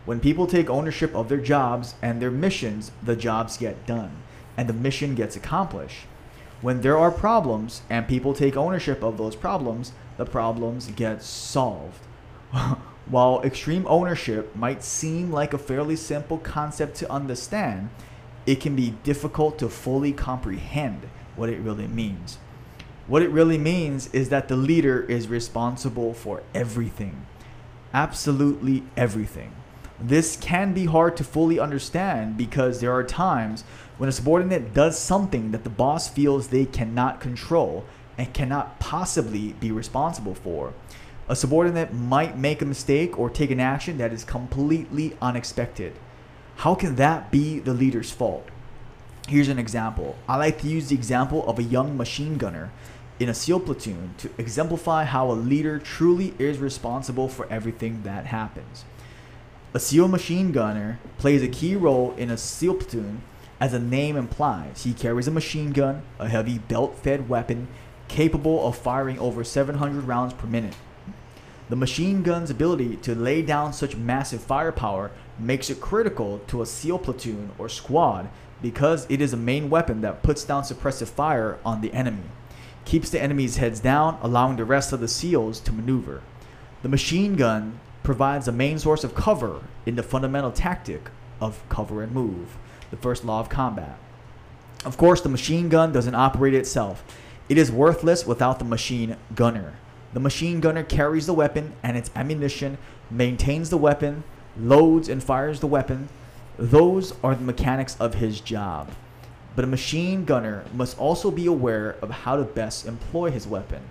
When 0.05 0.19
people 0.19 0.47
take 0.47 0.69
ownership 0.69 1.15
of 1.15 1.29
their 1.29 1.39
jobs 1.39 1.95
and 2.01 2.21
their 2.21 2.31
missions, 2.31 2.91
the 3.01 3.15
jobs 3.15 3.57
get 3.57 3.85
done 3.85 4.23
and 4.57 4.69
the 4.69 4.73
mission 4.73 5.15
gets 5.15 5.35
accomplished. 5.35 6.05
When 6.61 6.81
there 6.81 6.97
are 6.97 7.11
problems 7.11 7.81
and 7.89 8.07
people 8.07 8.33
take 8.33 8.55
ownership 8.55 9.03
of 9.03 9.17
those 9.17 9.35
problems, 9.35 9.91
the 10.17 10.25
problems 10.25 10.87
get 10.87 11.21
solved. 11.21 11.99
While 13.07 13.41
extreme 13.43 13.85
ownership 13.87 14.55
might 14.55 14.83
seem 14.83 15.31
like 15.31 15.53
a 15.53 15.59
fairly 15.59 15.95
simple 15.95 16.39
concept 16.39 16.95
to 16.97 17.11
understand, 17.11 17.89
it 18.47 18.59
can 18.59 18.75
be 18.75 18.95
difficult 19.03 19.59
to 19.59 19.69
fully 19.69 20.11
comprehend 20.11 21.07
what 21.35 21.49
it 21.49 21.59
really 21.59 21.87
means. 21.87 22.39
What 23.07 23.21
it 23.21 23.29
really 23.29 23.59
means 23.59 24.11
is 24.13 24.29
that 24.29 24.47
the 24.47 24.55
leader 24.55 25.03
is 25.03 25.27
responsible 25.27 26.15
for 26.15 26.41
everything. 26.55 27.27
Absolutely 27.93 28.83
everything. 28.97 29.51
This 29.99 30.35
can 30.35 30.73
be 30.73 30.85
hard 30.85 31.15
to 31.17 31.23
fully 31.23 31.59
understand 31.59 32.37
because 32.37 32.81
there 32.81 32.91
are 32.91 33.03
times 33.03 33.63
when 33.97 34.09
a 34.09 34.11
subordinate 34.11 34.73
does 34.73 34.97
something 34.97 35.51
that 35.51 35.63
the 35.63 35.69
boss 35.69 36.09
feels 36.09 36.47
they 36.47 36.65
cannot 36.65 37.21
control 37.21 37.85
and 38.17 38.33
cannot 38.33 38.79
possibly 38.79 39.53
be 39.53 39.71
responsible 39.71 40.35
for. 40.35 40.73
A 41.27 41.35
subordinate 41.35 41.91
might 41.91 42.37
make 42.37 42.61
a 42.61 42.65
mistake 42.65 43.17
or 43.17 43.31
take 43.31 43.49
an 43.49 43.59
action 43.59 43.97
that 43.97 44.13
is 44.13 44.23
completely 44.23 45.17
unexpected. 45.19 45.93
How 46.57 46.75
can 46.75 46.95
that 46.97 47.31
be 47.31 47.57
the 47.57 47.73
leader's 47.73 48.11
fault? 48.11 48.47
Here's 49.27 49.47
an 49.47 49.57
example. 49.57 50.17
I 50.29 50.37
like 50.37 50.61
to 50.61 50.67
use 50.67 50.89
the 50.89 50.95
example 50.95 51.47
of 51.49 51.57
a 51.57 51.63
young 51.63 51.97
machine 51.97 52.37
gunner 52.37 52.71
in 53.19 53.27
a 53.27 53.33
SEAL 53.33 53.61
platoon 53.61 54.13
to 54.19 54.29
exemplify 54.37 55.05
how 55.05 55.31
a 55.31 55.33
leader 55.33 55.79
truly 55.79 56.35
is 56.37 56.59
responsible 56.59 57.27
for 57.27 57.51
everything 57.51 58.03
that 58.03 58.27
happens. 58.27 58.85
A 59.73 59.79
SEAL 59.79 60.09
machine 60.09 60.51
gunner 60.51 60.99
plays 61.17 61.41
a 61.41 61.47
key 61.47 61.75
role 61.75 62.13
in 62.17 62.29
a 62.29 62.37
SEAL 62.37 62.75
platoon 62.75 63.23
as 63.59 63.71
the 63.71 63.79
name 63.79 64.15
implies. 64.15 64.83
He 64.83 64.93
carries 64.93 65.27
a 65.27 65.31
machine 65.31 65.71
gun, 65.71 66.03
a 66.19 66.29
heavy 66.29 66.59
belt 66.59 66.99
fed 66.99 67.27
weapon 67.27 67.67
capable 68.07 68.67
of 68.67 68.77
firing 68.77 69.17
over 69.17 69.43
700 69.43 70.03
rounds 70.03 70.35
per 70.35 70.45
minute. 70.45 70.75
The 71.67 71.75
machine 71.75 72.21
gun's 72.21 72.51
ability 72.51 72.97
to 72.97 73.15
lay 73.15 73.41
down 73.41 73.73
such 73.73 73.95
massive 73.95 74.41
firepower 74.41 75.09
makes 75.39 75.71
it 75.71 75.81
critical 75.81 76.39
to 76.47 76.61
a 76.61 76.65
SEAL 76.65 76.99
platoon 76.99 77.51
or 77.57 77.69
squad 77.69 78.29
because 78.61 79.07
it 79.09 79.19
is 79.19 79.33
a 79.33 79.37
main 79.37 79.69
weapon 79.71 80.01
that 80.01 80.21
puts 80.21 80.43
down 80.43 80.63
suppressive 80.63 81.07
fire 81.07 81.57
on 81.65 81.81
the 81.81 81.91
enemy, 81.91 82.23
keeps 82.85 83.09
the 83.09 83.21
enemy's 83.21 83.57
heads 83.57 83.79
down, 83.79 84.19
allowing 84.21 84.57
the 84.57 84.65
rest 84.65 84.93
of 84.93 84.99
the 84.99 85.07
SEALs 85.07 85.59
to 85.61 85.71
maneuver. 85.71 86.21
The 86.83 86.89
machine 86.89 87.35
gun 87.35 87.79
provides 88.03 88.47
a 88.47 88.51
main 88.51 88.77
source 88.77 89.03
of 89.03 89.15
cover 89.15 89.61
in 89.87 89.95
the 89.95 90.03
fundamental 90.03 90.51
tactic 90.51 91.09
of 91.41 91.67
cover 91.67 92.03
and 92.03 92.11
move, 92.11 92.57
the 92.91 92.97
first 92.97 93.25
law 93.25 93.39
of 93.39 93.49
combat. 93.49 93.97
Of 94.85 94.97
course, 94.97 95.21
the 95.21 95.29
machine 95.29 95.69
gun 95.69 95.91
doesn't 95.91 96.13
operate 96.13 96.53
itself. 96.53 97.03
It 97.49 97.57
is 97.57 97.71
worthless 97.71 98.25
without 98.25 98.59
the 98.59 98.65
machine 98.65 99.17
gunner. 99.33 99.73
The 100.15 100.21
machine 100.21 100.61
gunner 100.61 100.83
carries 100.83 101.25
the 101.25 101.33
weapon 101.33 101.73
and 101.83 101.97
its 101.97 102.09
ammunition, 102.15 102.77
maintains 103.11 103.69
the 103.69 103.75
weapon, 103.75 104.23
loads 104.57 105.09
and 105.09 105.21
fires 105.21 105.59
the 105.59 105.67
weapon. 105.67 106.07
Those 106.57 107.13
are 107.21 107.35
the 107.35 107.43
mechanics 107.43 107.97
of 107.99 108.13
his 108.13 108.39
job. 108.39 108.91
But 109.57 109.65
a 109.65 109.67
machine 109.67 110.23
gunner 110.23 110.63
must 110.73 110.97
also 110.97 111.31
be 111.31 111.47
aware 111.47 111.97
of 112.01 112.11
how 112.11 112.37
to 112.37 112.43
best 112.43 112.85
employ 112.85 113.29
his 113.29 113.45
weapon. 113.45 113.81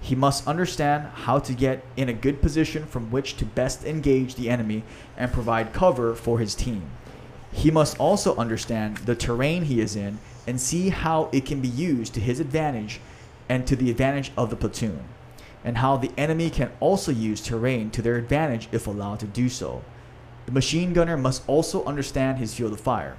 He 0.00 0.16
must 0.16 0.48
understand 0.48 1.10
how 1.14 1.38
to 1.38 1.52
get 1.52 1.84
in 1.96 2.08
a 2.08 2.12
good 2.12 2.42
position 2.42 2.84
from 2.84 3.12
which 3.12 3.36
to 3.36 3.44
best 3.44 3.84
engage 3.84 4.34
the 4.34 4.50
enemy 4.50 4.82
and 5.16 5.32
provide 5.32 5.72
cover 5.72 6.16
for 6.16 6.40
his 6.40 6.56
team. 6.56 6.90
He 7.52 7.70
must 7.70 8.00
also 8.00 8.34
understand 8.34 8.96
the 8.96 9.14
terrain 9.14 9.66
he 9.66 9.80
is 9.80 9.94
in 9.94 10.18
and 10.44 10.60
see 10.60 10.88
how 10.88 11.28
it 11.30 11.46
can 11.46 11.60
be 11.60 11.68
used 11.68 12.14
to 12.14 12.20
his 12.20 12.40
advantage 12.40 12.98
and 13.48 13.64
to 13.68 13.76
the 13.76 13.92
advantage 13.92 14.32
of 14.36 14.50
the 14.50 14.56
platoon, 14.56 15.04
and 15.64 15.78
how 15.78 15.96
the 15.96 16.10
enemy 16.16 16.50
can 16.50 16.70
also 16.80 17.12
use 17.12 17.40
terrain 17.40 17.90
to 17.90 18.02
their 18.02 18.16
advantage 18.16 18.68
if 18.72 18.86
allowed 18.86 19.20
to 19.20 19.26
do 19.26 19.48
so. 19.48 19.82
The 20.46 20.52
machine 20.52 20.92
gunner 20.92 21.16
must 21.16 21.42
also 21.46 21.84
understand 21.84 22.38
his 22.38 22.54
field 22.54 22.72
of 22.72 22.80
fire. 22.80 23.16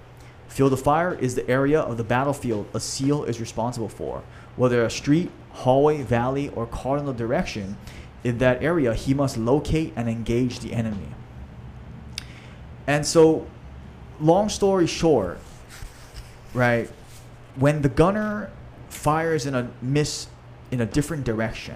Field 0.48 0.74
of 0.74 0.82
fire 0.82 1.14
is 1.14 1.36
the 1.36 1.48
area 1.50 1.80
of 1.80 1.98
the 1.98 2.04
battlefield 2.04 2.68
a 2.74 2.80
SEAL 2.80 3.26
is 3.26 3.40
responsible 3.40 3.90
for. 3.90 4.24
Whether 4.56 4.84
a 4.84 4.90
street, 4.90 5.30
hallway, 5.52 6.02
valley, 6.02 6.50
or 6.50 6.66
cardinal 6.66 7.14
direction, 7.14 7.78
in 8.24 8.40
that 8.40 8.64
area 8.64 8.94
he 8.94 9.14
must 9.14 9.38
locate 9.38 9.94
and 9.96 10.10
engage 10.10 10.60
the 10.60 10.74
enemy. 10.74 11.14
And 12.88 13.06
so, 13.06 13.48
long 14.20 14.50
story 14.50 14.88
short, 14.88 15.40
right, 16.54 16.90
when 17.56 17.84
the 17.84 17.90
gunner 17.90 18.52
fires 18.90 19.46
in 19.46 19.54
a 19.54 19.70
miss 19.82 20.28
in 20.72 20.82
a 20.82 20.86
different 20.86 21.24
direction 21.24 21.76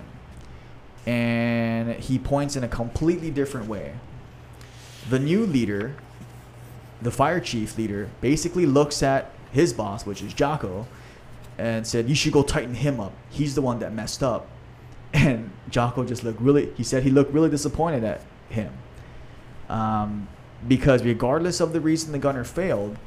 and 1.05 1.95
he 1.95 2.17
points 2.17 2.55
in 2.55 2.63
a 2.63 2.67
completely 2.67 3.29
different 3.29 3.67
way, 3.67 3.93
the 5.10 5.19
new 5.19 5.45
leader, 5.45 5.95
the 7.01 7.12
fire 7.12 7.39
chief 7.39 7.77
leader, 7.77 8.10
basically 8.22 8.65
looks 8.65 9.03
at 9.03 9.31
his 9.51 9.74
boss, 9.74 10.05
which 10.05 10.22
is 10.22 10.33
Jocko, 10.33 10.88
and 11.57 11.86
said, 11.86 12.07
"You 12.07 12.15
should 12.15 12.33
go 12.33 12.43
tighten 12.43 12.75
him 12.75 13.00
up. 13.00 13.13
He's 13.29 13.55
the 13.55 13.62
one 13.62 13.79
that 13.79 13.93
messed 13.93 14.24
up." 14.24 14.48
And 15.15 15.51
Jocko 15.69 16.05
just 16.05 16.24
looked 16.24 16.41
really. 16.41 16.74
He 16.75 16.83
said 16.83 17.03
he 17.03 17.12
looked 17.12 17.31
really 17.33 17.50
disappointed 17.50 18.03
at 18.03 18.22
him, 18.50 18.72
um, 19.69 20.27
because 20.67 21.03
regardless 21.03 21.60
of 21.60 21.72
the 21.72 21.79
reason 21.79 22.13
the 22.13 22.19
gunner 22.19 22.43
failed, 22.43 22.98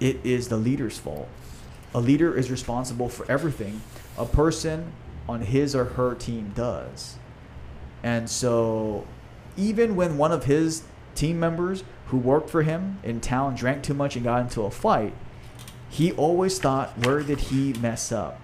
it 0.00 0.18
is 0.24 0.48
the 0.48 0.56
leader's 0.56 0.98
fault. 0.98 1.28
A 1.94 2.00
leader 2.00 2.34
is 2.34 2.50
responsible 2.50 3.10
for 3.10 3.30
everything 3.30 3.82
a 4.16 4.24
person 4.24 4.92
on 5.28 5.42
his 5.42 5.74
or 5.74 5.84
her 5.84 6.14
team 6.14 6.52
does. 6.54 7.16
And 8.02 8.28
so, 8.28 9.06
even 9.56 9.96
when 9.96 10.18
one 10.18 10.32
of 10.32 10.44
his 10.44 10.82
team 11.14 11.38
members 11.38 11.84
who 12.06 12.18
worked 12.18 12.50
for 12.50 12.62
him 12.62 12.98
in 13.02 13.20
town 13.20 13.54
drank 13.54 13.82
too 13.82 13.94
much 13.94 14.16
and 14.16 14.24
got 14.24 14.40
into 14.40 14.62
a 14.62 14.70
fight, 14.70 15.14
he 15.88 16.12
always 16.12 16.58
thought, 16.58 16.90
where 17.04 17.22
did 17.22 17.38
he 17.38 17.74
mess 17.74 18.10
up? 18.10 18.40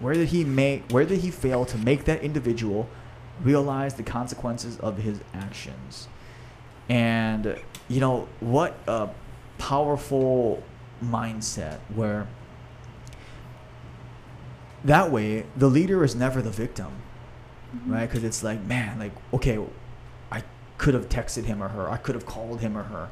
Where 0.00 0.14
did 0.14 0.28
he 0.28 0.44
make 0.44 0.90
where 0.90 1.04
did 1.04 1.20
he 1.20 1.30
fail 1.30 1.64
to 1.66 1.76
make 1.78 2.04
that 2.04 2.22
individual 2.22 2.88
realize 3.42 3.94
the 3.94 4.04
consequences 4.04 4.78
of 4.78 4.98
his 4.98 5.20
actions? 5.34 6.08
And 6.88 7.58
you 7.88 8.00
know, 8.00 8.28
what 8.40 8.78
a 8.86 9.08
powerful 9.58 10.62
mindset 11.04 11.78
where 11.94 12.28
that 14.84 15.10
way 15.10 15.46
the 15.56 15.68
leader 15.68 16.04
is 16.04 16.14
never 16.14 16.40
the 16.40 16.50
victim 16.50 16.92
Mm-hmm. 17.74 17.92
right? 17.92 18.08
Because 18.08 18.24
it's 18.24 18.42
like 18.42 18.62
man 18.64 18.98
like 18.98 19.12
okay 19.32 19.58
i 20.32 20.42
could 20.78 20.94
have 20.94 21.08
texted 21.08 21.44
him 21.44 21.62
or 21.62 21.68
her. 21.68 21.90
I 21.90 21.96
could 21.96 22.14
have 22.14 22.24
called 22.26 22.60
him 22.60 22.76
or 22.76 22.84
her. 22.84 23.08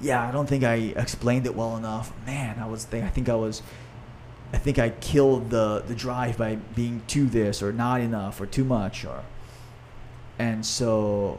Yeah 0.00 0.26
i 0.26 0.30
don't 0.30 0.48
think 0.48 0.64
i 0.64 0.74
explained 0.96 1.46
it 1.46 1.54
well 1.54 1.76
enough. 1.76 2.12
Man 2.26 2.58
i 2.58 2.66
was 2.66 2.86
i 2.92 3.00
think 3.08 3.28
i 3.28 3.34
was 3.34 3.62
i 4.52 4.58
think 4.58 4.78
i 4.78 4.90
killed 4.90 5.50
the 5.50 5.82
the 5.86 5.94
drive 5.94 6.38
by 6.38 6.56
being 6.56 7.02
too 7.06 7.26
this 7.26 7.62
or 7.62 7.72
not 7.72 8.00
enough 8.00 8.40
or 8.40 8.46
too 8.46 8.64
much 8.64 9.04
or 9.04 9.22
and 10.38 10.64
so 10.64 11.38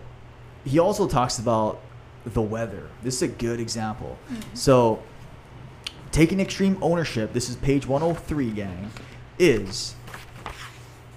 he 0.64 0.80
also 0.80 1.08
talks 1.08 1.40
about 1.40 1.82
the 2.26 2.42
weather. 2.42 2.88
This 3.02 3.16
is 3.16 3.24
a 3.24 3.28
good 3.28 3.60
example. 3.60 4.18
So 4.54 5.04
taking 6.12 6.40
extreme 6.40 6.78
ownership 6.82 7.34
this 7.34 7.50
is 7.50 7.56
page 7.58 7.86
103 7.88 8.52
gang 8.52 8.92
is 9.40 9.96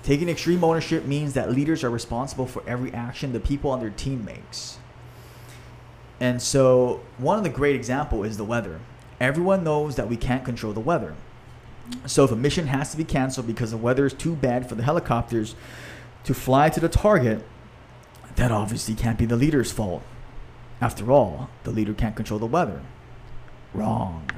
taking 0.07 0.29
extreme 0.29 0.63
ownership 0.63 1.05
means 1.05 1.35
that 1.35 1.51
leaders 1.51 1.83
are 1.83 1.91
responsible 1.91 2.47
for 2.47 2.63
every 2.65 2.93
action 2.93 3.33
the 3.33 3.41
people 3.41 3.73
on 3.73 3.81
their 3.81 3.91
team 3.91 4.25
makes. 4.25 4.79
And 6.21 6.41
so 6.41 7.01
one 7.19 7.39
of 7.39 7.43
the 7.43 7.51
great 7.51 7.75
example 7.75 8.23
is 8.23 8.37
the 8.37 8.45
weather. 8.45 8.79
Everyone 9.19 9.65
knows 9.65 9.97
that 9.97 10.09
we 10.09 10.17
can't 10.17 10.45
control 10.45 10.73
the 10.73 10.79
weather. 10.79 11.17
So 12.07 12.23
if 12.23 12.31
a 12.31 12.37
mission 12.37 12.69
has 12.69 12.93
to 12.93 12.97
be 12.97 13.03
canceled 13.03 13.49
because 13.49 13.73
the 13.73 13.77
weather 13.77 14.07
is 14.07 14.15
too 14.15 14.37
bad 14.37 14.69
for 14.69 14.77
the 14.77 14.85
helicopters 14.85 15.57
to 16.23 16.35
fly 16.35 16.69
to 16.69 16.79
the 16.79 16.89
target 16.89 17.45
that 18.37 18.53
obviously 18.53 18.95
can't 18.95 19.19
be 19.19 19.27
the 19.27 19.35
leader's 19.35 19.73
fault. 19.73 20.05
After 20.81 21.11
all 21.11 21.51
the 21.65 21.73
leader 21.73 21.93
can't 21.93 22.15
control 22.15 22.39
the 22.39 22.47
weather. 22.47 22.81
Wrong. 23.75 24.31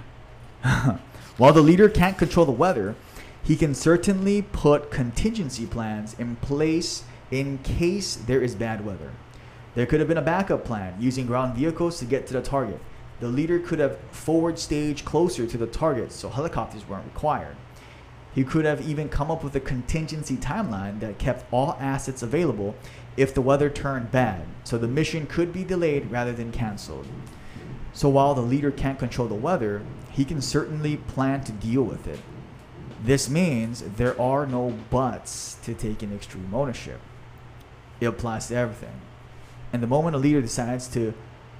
While 1.37 1.52
the 1.52 1.60
leader 1.60 1.90
can't 1.90 2.16
control 2.16 2.46
the 2.46 2.52
weather, 2.52 2.94
he 3.42 3.57
can 3.57 3.75
certainly 3.75 4.42
put 4.42 4.90
contingency 4.90 5.66
plans 5.66 6.14
in 6.18 6.37
place 6.37 7.04
in 7.30 7.59
case 7.59 8.16
there 8.16 8.42
is 8.42 8.54
bad 8.54 8.85
weather. 8.85 9.12
There 9.75 9.87
could 9.87 10.00
have 10.00 10.09
been 10.09 10.18
a 10.18 10.23
backup 10.23 10.64
plan 10.64 10.97
using 10.99 11.26
ground 11.26 11.54
vehicles 11.54 11.99
to 11.99 12.04
get 12.04 12.26
to 12.26 12.33
the 12.33 12.42
target. 12.42 12.80
The 13.21 13.28
leader 13.28 13.59
could 13.59 13.78
have 13.78 13.99
forward 14.11 14.59
staged 14.59 15.04
closer 15.04 15.47
to 15.47 15.59
the 15.59 15.66
target 15.66 16.12
so 16.12 16.28
helicopters 16.28 16.88
weren't 16.88 17.04
required. 17.04 17.57
He 18.35 18.45
could 18.45 18.64
have 18.64 18.88
even 18.88 19.09
come 19.09 19.30
up 19.30 19.42
with 19.42 19.57
a 19.57 19.61
contingency 19.61 20.37
timeline 20.37 21.00
that 21.00 21.18
kept 21.18 21.45
all 21.52 21.76
assets 21.80 22.23
available 22.23 22.75
if 23.16 23.35
the 23.35 23.40
weather 23.40 23.68
turned 23.68 24.12
bad, 24.12 24.47
so 24.62 24.78
the 24.78 24.87
mission 24.87 25.26
could 25.26 25.52
be 25.52 25.64
delayed 25.64 26.11
rather 26.11 26.33
than 26.33 26.52
canceled. 26.52 27.07
So 27.92 28.09
while 28.09 28.35
the 28.35 28.42
leader 28.42 28.71
can't 28.71 28.99
control 28.99 29.26
the 29.26 29.35
weather, 29.35 29.83
he 30.12 30.25
can 30.25 30.40
certainly 30.40 30.99
plan 30.99 31.42
to 31.45 31.52
deal 31.52 31.83
with 31.83 32.07
it. 32.07 32.21
This 33.02 33.28
means 33.31 33.83
there 33.83 34.21
are 34.21 34.47
no 34.47 34.75
buts 34.90 35.57
to 35.64 35.75
taking 35.75 36.12
extreme 36.12 36.52
ownership. 36.52 37.00
It 38.00 38.07
applies 38.07 38.49
to 38.49 38.57
everything. 38.57 39.00
And 39.73 39.83
the 39.83 39.87
moment 39.87 40.17
a 40.17 40.19
leader 40.19 40.40
decides 40.40 40.88
to 40.88 41.14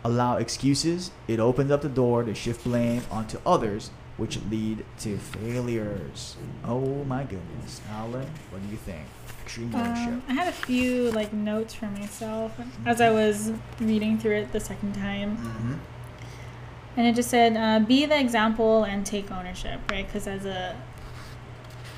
allow 0.05 0.37
excuses, 0.37 1.11
it 1.27 1.39
opens 1.41 1.71
up 1.71 1.83
the 1.83 1.89
door 1.89 2.23
to 2.23 2.35
shift 2.35 2.65
blame 2.65 3.03
onto 3.11 3.39
others, 3.45 3.91
which 4.17 4.41
lead 4.51 4.85
to 5.01 5.17
failures. 5.19 6.37
Oh 6.65 7.05
my 7.05 7.23
goodness. 7.23 7.81
Alan, 7.91 8.27
what 8.51 8.63
do 8.63 8.69
you 8.69 8.77
think? 8.77 9.05
Extreme 9.43 9.75
ownership. 9.75 10.09
Um, 10.09 10.23
I 10.29 10.33
had 10.33 10.49
a 10.49 10.53
few 10.53 11.11
like 11.13 11.33
notes 11.33 11.73
for 11.75 11.87
myself 11.87 12.59
as 12.85 13.01
I 13.01 13.11
was 13.11 13.53
reading 13.81 14.19
through 14.19 14.37
it 14.37 14.53
the 14.53 14.61
second 14.61 14.95
time, 14.95 15.37
hmm 15.37 15.75
and 16.97 17.07
it 17.07 17.15
just 17.15 17.31
said, 17.31 17.57
uh, 17.57 17.79
"Be 17.87 18.07
the 18.07 18.19
example 18.19 18.83
and 18.83 19.07
take 19.07 19.31
ownership." 19.31 19.81
Right? 19.89 20.05
Because 20.05 20.27
as 20.27 20.45
a, 20.45 20.75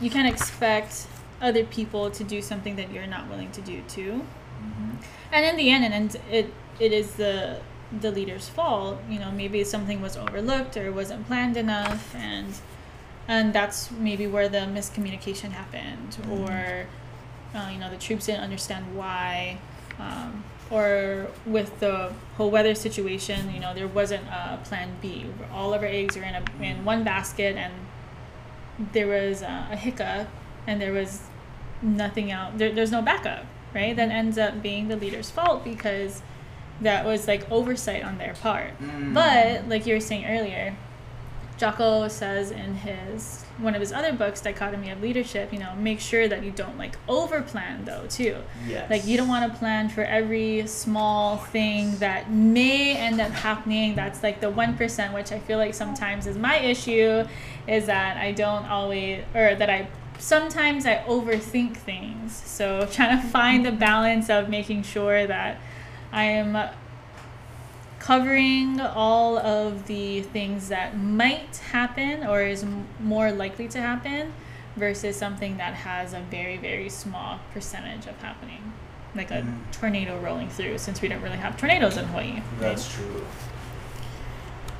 you 0.00 0.11
can't 0.11 0.28
expect 0.28 1.07
other 1.40 1.64
people 1.64 2.11
to 2.11 2.23
do 2.25 2.42
something 2.42 2.76
that 2.76 2.92
you're 2.92 3.07
not 3.07 3.28
willing 3.28 3.50
to 3.52 3.61
do 3.61 3.83
too. 3.88 4.12
hmm 4.61 4.90
And 5.33 5.45
in 5.47 5.57
the 5.57 5.71
end, 5.71 5.85
and 5.85 6.16
it 6.30 6.52
it 6.78 6.92
is 6.92 7.12
the 7.14 7.61
the 8.00 8.11
leader's 8.11 8.49
fault. 8.49 8.99
You 9.09 9.19
know, 9.19 9.30
maybe 9.30 9.64
something 9.64 10.00
was 10.02 10.16
overlooked 10.16 10.76
or 10.76 10.92
wasn't 10.92 11.26
planned 11.26 11.57
enough, 11.57 12.14
and 12.14 12.52
and 13.28 13.52
that's 13.52 13.90
maybe 13.90 14.26
where 14.26 14.49
the 14.49 14.59
miscommunication 14.78 15.50
happened, 15.52 16.16
Mhm. 16.23 16.40
or 16.40 16.87
uh, 17.54 17.69
you 17.73 17.78
know, 17.78 17.90
the 17.90 17.97
troops 17.97 18.26
didn't 18.26 18.42
understand 18.42 18.85
why, 18.97 19.59
um, 19.99 20.45
or 20.71 21.26
with 21.47 21.80
the 21.80 22.12
whole 22.37 22.50
weather 22.50 22.75
situation, 22.76 23.52
you 23.52 23.59
know, 23.61 23.75
there 23.75 23.88
wasn't 23.88 24.25
a 24.28 24.59
plan 24.64 24.88
B. 25.02 25.26
All 25.52 25.75
of 25.75 25.83
our 25.83 25.88
eggs 25.88 26.16
are 26.16 26.23
in 26.23 26.35
a 26.37 26.42
in 26.62 26.85
one 26.85 27.02
basket, 27.04 27.57
and 27.57 27.73
there 28.93 29.07
was 29.07 29.43
a, 29.43 29.69
a 29.71 29.77
hiccup, 29.77 30.29
and 30.67 30.81
there 30.81 30.93
was 30.93 31.23
nothing 31.83 32.31
out. 32.31 32.59
There, 32.59 32.73
there's 32.73 32.91
no 32.91 33.03
backup, 33.03 33.47
right? 33.75 33.95
That 33.95 34.11
ends 34.11 34.39
up 34.39 34.63
being 34.63 34.89
the 34.89 34.97
leader's 34.97 35.31
fault 35.31 35.65
because 35.65 36.23
that 36.81 37.05
was 37.05 37.29
like 37.29 37.51
oversight 37.51 38.03
on 38.03 38.19
their 38.19 38.35
part. 38.35 38.79
Mm. 38.81 39.15
But 39.15 39.69
like 39.69 39.87
you 39.87 39.95
were 39.95 40.01
saying 40.01 40.25
earlier, 40.27 40.77
Jocko 41.59 42.09
says 42.09 42.51
in 42.51 42.77
his 42.77 43.45
one 43.61 43.75
of 43.75 43.81
his 43.81 43.93
other 43.93 44.12
books, 44.12 44.40
Dichotomy 44.40 44.90
of 44.90 45.00
Leadership, 45.00 45.52
you 45.52 45.59
know, 45.59 45.75
make 45.76 46.00
sure 46.00 46.29
that 46.29 46.43
you 46.43 46.50
don't 46.50 46.79
like 46.79 46.97
overplan 47.07 47.85
though 47.85 48.07
too. 48.09 48.37
Yes. 48.67 48.90
Like 48.90 49.07
you 49.07 49.17
don't 49.17 49.29
want 49.29 49.50
to 49.50 49.59
plan 49.59 49.88
for 49.88 50.02
every 50.02 50.67
small 50.67 51.37
thing 51.37 51.97
that 51.97 52.31
may 52.31 52.97
end 52.97 53.21
up 53.21 53.31
happening. 53.31 53.95
That's 53.95 54.23
like 54.23 54.40
the 54.40 54.50
one 54.50 54.76
percent, 54.76 55.14
which 55.14 55.33
I 55.33 55.38
feel 55.38 55.59
like 55.59 55.75
sometimes 55.75 56.26
is 56.26 56.37
my 56.37 56.57
issue, 56.59 57.25
is 57.67 57.87
that 57.87 58.17
I 58.17 58.33
don't 58.33 58.67
always 58.67 59.25
or 59.35 59.55
that 59.55 59.71
I 59.71 59.88
sometimes 60.19 60.87
I 60.87 60.97
overthink 61.07 61.76
things. 61.76 62.35
So 62.45 62.87
trying 62.93 63.21
to 63.21 63.26
find 63.29 63.64
the 63.64 63.73
balance 63.73 64.31
of 64.31 64.49
making 64.49 64.83
sure 64.83 65.26
that 65.26 65.61
I 66.12 66.25
am 66.25 66.57
covering 68.14 68.81
all 68.81 69.38
of 69.38 69.87
the 69.87 70.21
things 70.23 70.69
that 70.69 70.99
might 70.99 71.57
happen 71.71 72.26
or 72.26 72.43
is 72.43 72.67
more 72.99 73.31
likely 73.31 73.69
to 73.69 73.81
happen 73.81 74.33
versus 74.75 75.14
something 75.14 75.57
that 75.59 75.73
has 75.75 76.12
a 76.12 76.19
very 76.29 76.57
very 76.57 76.88
small 76.88 77.38
percentage 77.55 78.07
of 78.07 78.17
happening 78.21 78.73
like 79.14 79.31
a 79.31 79.35
Mhm. 79.43 79.59
tornado 79.71 80.19
rolling 80.19 80.49
through 80.49 80.76
since 80.79 81.00
we 81.00 81.07
don't 81.07 81.23
really 81.23 81.37
have 81.37 81.57
tornadoes 81.57 81.97
in 81.97 82.05
Hawaii 82.07 82.33
right? 82.33 82.43
That's 82.59 82.93
true. 82.93 83.25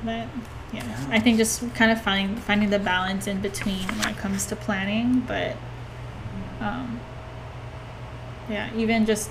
but 0.03 0.27
yeah 0.73 0.83
Yeah. 0.83 1.15
I 1.17 1.19
think 1.21 1.37
just 1.37 1.73
kind 1.73 1.89
of 1.89 2.01
finding 2.01 2.35
finding 2.35 2.69
the 2.69 2.79
balance 2.79 3.27
in 3.27 3.39
between 3.39 3.87
when 3.97 4.09
it 4.09 4.17
comes 4.17 4.45
to 4.47 4.57
planning 4.57 5.21
but 5.25 5.55
um, 6.59 6.99
yeah 8.49 8.67
even 8.75 9.05
just 9.05 9.29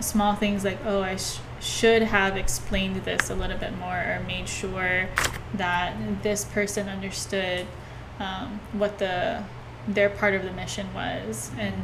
small 0.00 0.34
things 0.34 0.62
like 0.62 0.78
oh 0.84 1.00
i 1.00 1.16
sh- 1.16 1.38
should 1.60 2.02
have 2.02 2.36
explained 2.36 2.96
this 3.04 3.30
a 3.30 3.34
little 3.34 3.58
bit 3.58 3.76
more 3.78 3.96
or 3.96 4.22
made 4.26 4.48
sure 4.48 5.08
that 5.54 5.94
this 6.22 6.44
person 6.44 6.88
understood 6.88 7.66
um, 8.18 8.60
what 8.72 8.98
the 8.98 9.42
their 9.88 10.10
part 10.10 10.34
of 10.34 10.42
the 10.42 10.52
mission 10.52 10.92
was 10.94 11.50
and 11.58 11.74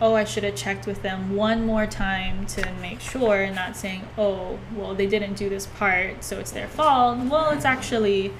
oh 0.00 0.14
i 0.14 0.24
should 0.24 0.44
have 0.44 0.54
checked 0.54 0.86
with 0.86 1.02
them 1.02 1.34
one 1.34 1.64
more 1.64 1.86
time 1.86 2.44
to 2.46 2.70
make 2.82 3.00
sure 3.00 3.42
and 3.42 3.56
not 3.56 3.74
saying 3.74 4.02
oh 4.18 4.58
well 4.74 4.94
they 4.94 5.06
didn't 5.06 5.34
do 5.34 5.48
this 5.48 5.66
part 5.66 6.22
so 6.22 6.38
it's 6.38 6.50
their 6.52 6.68
fault 6.68 7.18
well 7.30 7.50
it's 7.50 7.64
actually 7.64 8.30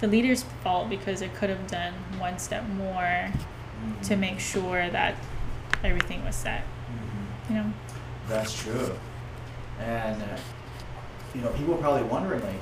the 0.00 0.08
leader's 0.08 0.42
fault 0.64 0.90
because 0.90 1.22
it 1.22 1.32
could 1.34 1.48
have 1.48 1.68
done 1.68 1.94
one 2.18 2.36
step 2.36 2.68
more 2.70 3.30
to 4.02 4.16
make 4.16 4.40
sure 4.40 4.90
that 4.90 5.14
everything 5.84 6.24
was 6.24 6.34
set. 6.34 6.62
Mhm. 6.62 7.48
You 7.50 7.54
know, 7.56 7.72
That's 8.28 8.52
true. 8.60 8.98
And, 9.82 10.22
uh, 10.22 10.26
you 11.34 11.40
know, 11.40 11.48
people 11.50 11.74
are 11.74 11.78
probably 11.78 12.02
wondering, 12.04 12.42
like, 12.42 12.60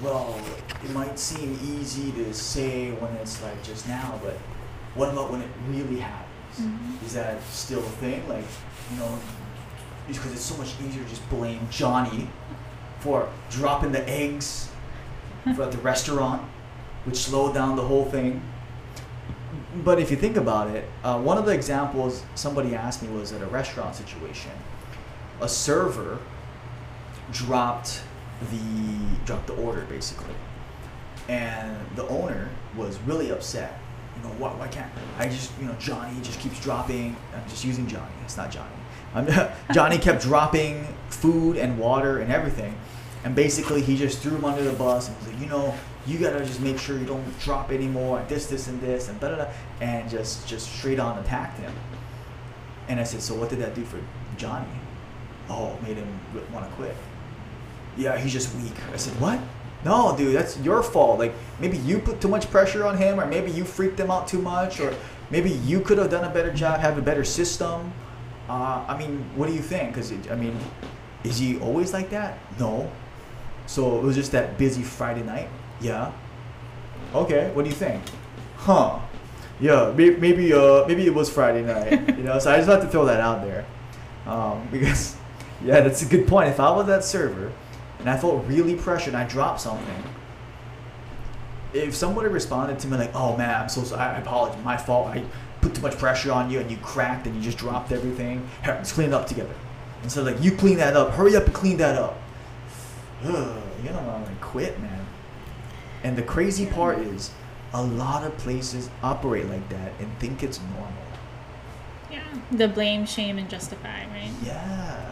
well, 0.00 0.38
it 0.84 0.90
might 0.90 1.18
seem 1.18 1.58
easy 1.62 2.12
to 2.12 2.34
say 2.34 2.90
when 2.92 3.12
it's 3.16 3.42
like 3.42 3.62
just 3.62 3.88
now, 3.88 4.18
but 4.22 4.34
what 4.94 5.10
about 5.10 5.30
when 5.30 5.42
it 5.42 5.48
really 5.68 6.00
happens? 6.00 6.26
Mhm. 6.60 7.04
Is 7.06 7.14
that 7.14 7.42
still 7.50 7.80
a 7.80 7.90
thing? 8.00 8.26
Like, 8.28 8.44
you 8.92 8.98
know, 8.98 9.18
because 10.08 10.32
it's 10.32 10.44
so 10.44 10.56
much 10.56 10.74
easier 10.86 11.02
to 11.02 11.08
just 11.08 11.28
blame 11.30 11.66
Johnny 11.70 12.28
for 13.00 13.28
dropping 13.50 13.92
the 13.92 14.06
eggs 14.08 14.68
for 15.54 15.62
at 15.66 15.72
the 15.72 15.78
restaurant, 15.78 16.42
which 17.04 17.16
slowed 17.16 17.54
down 17.54 17.76
the 17.76 17.82
whole 17.86 18.04
thing. 18.06 18.42
But 19.84 19.98
if 19.98 20.10
you 20.10 20.16
think 20.16 20.36
about 20.36 20.70
it, 20.70 20.88
uh, 21.04 21.18
one 21.18 21.38
of 21.38 21.46
the 21.46 21.52
examples 21.52 22.22
somebody 22.34 22.74
asked 22.74 23.02
me 23.02 23.08
was 23.08 23.32
at 23.32 23.42
a 23.42 23.46
restaurant 23.46 23.94
situation. 23.94 24.50
A 25.40 25.48
server 25.48 26.18
dropped 27.32 28.02
the 28.50 29.16
dropped 29.24 29.46
the 29.46 29.54
order 29.54 29.82
basically, 29.82 30.34
and 31.28 31.76
the 31.96 32.06
owner 32.08 32.48
was 32.76 32.98
really 33.00 33.30
upset. 33.30 33.78
You 34.16 34.28
know, 34.28 34.34
why, 34.38 34.50
why 34.54 34.68
can't 34.68 34.90
I 35.18 35.28
just 35.28 35.52
you 35.60 35.66
know 35.66 35.74
Johnny 35.78 36.20
just 36.22 36.40
keeps 36.40 36.60
dropping. 36.60 37.16
I'm 37.34 37.48
just 37.48 37.64
using 37.64 37.86
Johnny. 37.86 38.12
It's 38.24 38.36
not 38.36 38.50
Johnny. 38.50 38.70
I'm, 39.14 39.26
Johnny 39.72 39.98
kept 39.98 40.22
dropping 40.22 40.86
food 41.08 41.56
and 41.56 41.78
water 41.78 42.18
and 42.18 42.32
everything, 42.32 42.76
and 43.24 43.34
basically 43.34 43.82
he 43.82 43.96
just 43.96 44.20
threw 44.20 44.36
him 44.36 44.44
under 44.44 44.62
the 44.62 44.72
bus 44.72 45.08
and 45.08 45.16
was 45.18 45.28
like, 45.28 45.40
you 45.40 45.46
know, 45.46 45.74
you 46.06 46.18
gotta 46.18 46.44
just 46.44 46.60
make 46.60 46.78
sure 46.78 46.98
you 46.98 47.06
don't 47.06 47.38
drop 47.40 47.72
anymore. 47.72 48.20
And 48.20 48.28
this, 48.28 48.46
this, 48.46 48.68
and 48.68 48.80
this, 48.80 49.08
and 49.08 49.18
da 49.20 49.30
da 49.30 49.36
da, 49.36 49.46
and 49.80 50.08
just 50.08 50.46
just 50.46 50.72
straight 50.72 51.00
on 51.00 51.18
attacked 51.18 51.58
him. 51.58 51.72
And 52.88 53.00
I 53.00 53.04
said, 53.04 53.20
so 53.20 53.34
what 53.34 53.50
did 53.50 53.58
that 53.58 53.74
do 53.74 53.84
for 53.84 53.98
Johnny? 54.36 54.68
Oh, 55.48 55.76
made 55.82 55.96
him 55.96 56.20
want 56.52 56.68
to 56.68 56.76
quit. 56.76 56.94
Yeah, 57.96 58.16
he's 58.18 58.32
just 58.32 58.54
weak. 58.56 58.74
I 58.92 58.96
said, 58.96 59.18
what? 59.20 59.40
No, 59.84 60.16
dude, 60.16 60.34
that's 60.34 60.58
your 60.60 60.82
fault. 60.82 61.18
Like 61.18 61.32
maybe 61.60 61.78
you 61.78 61.98
put 61.98 62.20
too 62.20 62.28
much 62.28 62.50
pressure 62.50 62.84
on 62.84 62.96
him, 62.96 63.20
or 63.20 63.26
maybe 63.26 63.50
you 63.50 63.64
freaked 63.64 64.00
him 64.00 64.10
out 64.10 64.26
too 64.26 64.40
much, 64.42 64.80
or 64.80 64.92
maybe 65.30 65.50
you 65.50 65.80
could 65.80 65.98
have 65.98 66.10
done 66.10 66.24
a 66.24 66.32
better 66.32 66.52
job, 66.52 66.80
have 66.80 66.98
a 66.98 67.02
better 67.02 67.24
system. 67.24 67.92
Uh, 68.48 68.84
I 68.88 68.96
mean, 68.98 69.24
what 69.36 69.46
do 69.48 69.54
you 69.54 69.62
think? 69.62 69.90
Because 69.94 70.12
I 70.30 70.34
mean, 70.34 70.58
is 71.24 71.38
he 71.38 71.58
always 71.60 71.92
like 71.92 72.10
that? 72.10 72.38
No. 72.58 72.90
So 73.66 73.96
it 73.98 74.02
was 74.02 74.16
just 74.16 74.32
that 74.32 74.58
busy 74.58 74.82
Friday 74.82 75.22
night. 75.22 75.48
Yeah. 75.80 76.12
Okay. 77.14 77.50
What 77.54 77.62
do 77.64 77.68
you 77.70 77.76
think? 77.76 78.02
Huh. 78.56 78.98
Yeah. 79.60 79.92
Maybe 79.96 80.52
uh 80.52 80.86
maybe 80.86 81.06
it 81.06 81.14
was 81.14 81.30
Friday 81.30 81.62
night. 81.62 81.92
you 82.16 82.24
know. 82.24 82.38
So 82.38 82.50
I 82.52 82.56
just 82.56 82.68
have 82.68 82.80
to 82.82 82.88
throw 82.88 83.04
that 83.06 83.20
out 83.20 83.42
there, 83.44 83.64
um, 84.26 84.66
because 84.72 85.16
yeah, 85.64 85.80
that's 85.80 86.02
a 86.02 86.06
good 86.06 86.26
point. 86.26 86.48
If 86.48 86.60
I 86.60 86.70
was 86.70 86.86
that 86.86 87.04
server, 87.04 87.52
and 87.98 88.10
I 88.10 88.16
felt 88.16 88.44
really 88.46 88.74
pressured, 88.74 89.14
and 89.14 89.22
I 89.22 89.26
dropped 89.26 89.60
something. 89.60 90.02
If 91.72 91.94
somebody 91.94 92.28
responded 92.28 92.78
to 92.80 92.88
me 92.88 92.96
like, 92.96 93.14
"Oh 93.14 93.36
man, 93.36 93.62
I'm 93.62 93.68
so 93.68 93.82
sorry. 93.84 94.02
I 94.02 94.18
apologize. 94.18 94.62
My 94.64 94.76
fault. 94.76 95.08
I 95.08 95.22
put 95.60 95.74
too 95.74 95.82
much 95.82 95.98
pressure 95.98 96.32
on 96.32 96.50
you, 96.50 96.60
and 96.60 96.70
you 96.70 96.76
cracked, 96.78 97.26
and 97.26 97.34
you 97.36 97.42
just 97.42 97.58
dropped 97.58 97.92
everything. 97.92 98.48
Here, 98.64 98.74
let's 98.74 98.92
clean 98.92 99.08
it 99.08 99.14
up 99.14 99.26
together." 99.26 99.54
And 100.02 100.12
so 100.12 100.22
like, 100.22 100.40
you 100.42 100.52
clean 100.52 100.76
that 100.76 100.96
up. 100.96 101.10
Hurry 101.12 101.34
up 101.36 101.46
and 101.46 101.54
clean 101.54 101.78
that 101.78 101.96
up. 101.96 102.16
Ugh, 103.24 103.62
you 103.82 103.88
don't 103.88 104.06
want 104.06 104.26
to 104.26 104.32
quit, 104.40 104.80
man. 104.80 105.06
And 106.04 106.16
the 106.16 106.22
crazy 106.22 106.66
part 106.66 106.98
is, 106.98 107.32
a 107.72 107.82
lot 107.82 108.24
of 108.24 108.36
places 108.38 108.88
operate 109.02 109.46
like 109.48 109.68
that 109.68 109.92
and 109.98 110.18
think 110.18 110.42
it's 110.42 110.60
normal. 110.60 110.92
yeah, 112.10 112.22
the 112.52 112.68
blame, 112.68 113.04
shame, 113.04 113.38
and 113.38 113.50
justify, 113.50 114.06
right? 114.06 114.30
Yeah. 114.44 115.05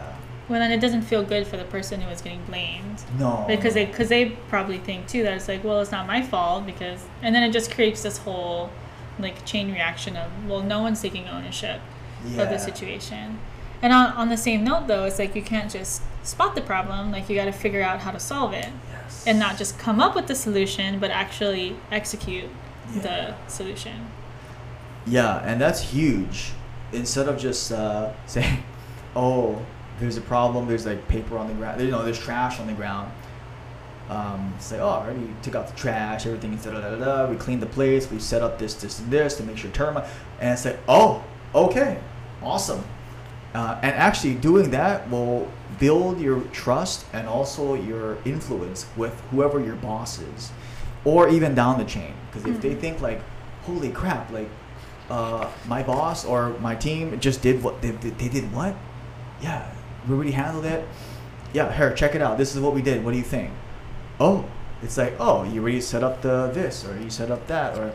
Well, 0.47 0.59
then 0.59 0.71
it 0.71 0.79
doesn't 0.79 1.01
feel 1.01 1.23
good 1.23 1.47
for 1.47 1.57
the 1.57 1.63
person 1.63 2.01
who 2.01 2.09
is 2.11 2.21
getting 2.21 2.43
blamed 2.45 3.01
No. 3.17 3.45
because 3.47 3.73
they 3.73 3.85
because 3.85 4.09
they 4.09 4.29
probably 4.49 4.77
think 4.77 5.07
too 5.07 5.23
that 5.23 5.33
it's 5.33 5.47
like, 5.47 5.63
well, 5.63 5.81
it's 5.81 5.91
not 5.91 6.05
my 6.05 6.21
fault 6.21 6.65
because, 6.65 7.03
and 7.23 7.33
then 7.33 7.41
it 7.43 7.51
just 7.51 7.71
creates 7.73 8.03
this 8.03 8.17
whole 8.19 8.69
like 9.17 9.43
chain 9.45 9.71
reaction 9.71 10.15
of, 10.17 10.29
well, 10.47 10.61
no 10.61 10.81
one's 10.81 11.01
taking 11.01 11.27
ownership 11.27 11.79
of 12.25 12.49
the 12.49 12.57
situation. 12.57 13.39
And 13.81 13.91
on, 13.93 14.11
on 14.13 14.29
the 14.29 14.37
same 14.37 14.63
note, 14.63 14.87
though, 14.87 15.05
it's 15.05 15.19
like 15.19 15.35
you 15.35 15.41
can't 15.41 15.71
just 15.71 16.01
spot 16.23 16.55
the 16.55 16.61
problem. 16.61 17.11
Like 17.11 17.29
you 17.29 17.35
got 17.35 17.45
to 17.45 17.51
figure 17.51 17.81
out 17.83 17.99
how 17.99 18.11
to 18.11 18.19
solve 18.19 18.53
it, 18.53 18.67
Yes. 18.91 19.23
and 19.27 19.37
not 19.39 19.57
just 19.57 19.77
come 19.79 19.99
up 19.99 20.15
with 20.15 20.27
the 20.27 20.35
solution, 20.35 20.99
but 20.99 21.11
actually 21.11 21.75
execute 21.91 22.49
Yeah. 22.95 23.01
the 23.01 23.35
solution. 23.49 24.07
Yeah, 25.07 25.37
and 25.43 25.59
that's 25.61 25.81
huge. 25.81 26.51
Instead 26.91 27.27
of 27.27 27.37
just 27.37 27.71
uh, 27.71 28.11
saying, 28.25 28.63
"Oh, 29.15 29.61
there's 29.99 30.17
a 30.17 30.21
problem. 30.21 30.67
There's 30.67 30.85
like 30.85 31.07
paper 31.07 31.37
on 31.37 31.47
the 31.47 31.53
ground. 31.53 31.81
You 31.81 31.89
know, 31.91 32.03
there's 32.03 32.19
trash 32.19 32.59
on 32.59 32.67
the 32.67 32.73
ground." 32.73 33.11
Um, 34.09 34.53
say, 34.59 34.79
"Oh, 34.79 34.89
I 34.89 35.05
already 35.05 35.27
took 35.41 35.55
out 35.55 35.67
the 35.67 35.75
trash. 35.75 36.25
Everything 36.25 36.53
is 36.53 36.63
da 36.63 36.71
da 36.71 36.81
da 36.81 36.95
da. 36.95 37.29
We 37.29 37.37
cleaned 37.37 37.61
the 37.61 37.65
place. 37.67 38.09
We 38.11 38.19
set 38.19 38.41
up 38.41 38.59
this, 38.59 38.73
this, 38.75 38.99
and 38.99 39.09
this 39.09 39.35
to 39.37 39.43
make 39.43 39.57
sure 39.57 39.71
termite." 39.71 40.05
And 40.39 40.51
it's 40.53 40.65
like, 40.65 40.79
"Oh, 40.87 41.23
okay, 41.55 41.97
awesome." 42.43 42.83
Uh, 43.53 43.79
and 43.81 43.93
actually, 43.95 44.35
doing 44.35 44.71
that 44.71 45.09
will 45.09 45.47
build 45.79 46.19
your 46.19 46.41
trust 46.51 47.05
and 47.13 47.27
also 47.27 47.73
your 47.73 48.17
influence 48.25 48.85
with 48.97 49.19
whoever 49.31 49.59
your 49.59 49.75
boss 49.75 50.19
is, 50.19 50.51
or 51.05 51.29
even 51.29 51.55
down 51.55 51.79
the 51.79 51.85
chain. 51.85 52.13
Because 52.31 52.45
if 52.47 52.61
they 52.61 52.75
Mhm. 52.75 52.79
think 52.81 53.01
like, 53.01 53.21
"Holy 53.65 53.89
crap!" 53.89 54.29
Like 54.31 54.49
uh, 55.09 55.47
my 55.67 55.81
boss 55.83 56.25
or 56.25 56.49
my 56.59 56.75
team 56.75 57.19
just 57.19 57.41
did 57.41 57.63
what 57.63 57.81
they, 57.81 57.91
they, 57.91 58.09
they 58.09 58.27
did 58.27 58.51
what 58.53 58.75
yeah 59.41 59.69
we 60.07 60.13
already 60.15 60.31
handled 60.31 60.65
it 60.65 60.87
yeah 61.53 61.71
here 61.75 61.93
check 61.93 62.15
it 62.15 62.21
out 62.21 62.37
this 62.37 62.55
is 62.55 62.61
what 62.61 62.73
we 62.73 62.81
did 62.81 63.03
what 63.03 63.11
do 63.11 63.17
you 63.17 63.23
think 63.23 63.51
oh 64.19 64.45
it's 64.81 64.97
like 64.97 65.13
oh 65.19 65.43
you 65.43 65.61
already 65.61 65.81
set 65.81 66.03
up 66.03 66.21
the 66.21 66.47
this 66.53 66.85
or 66.85 66.99
you 66.99 67.09
set 67.09 67.31
up 67.31 67.45
that 67.47 67.77
or 67.77 67.93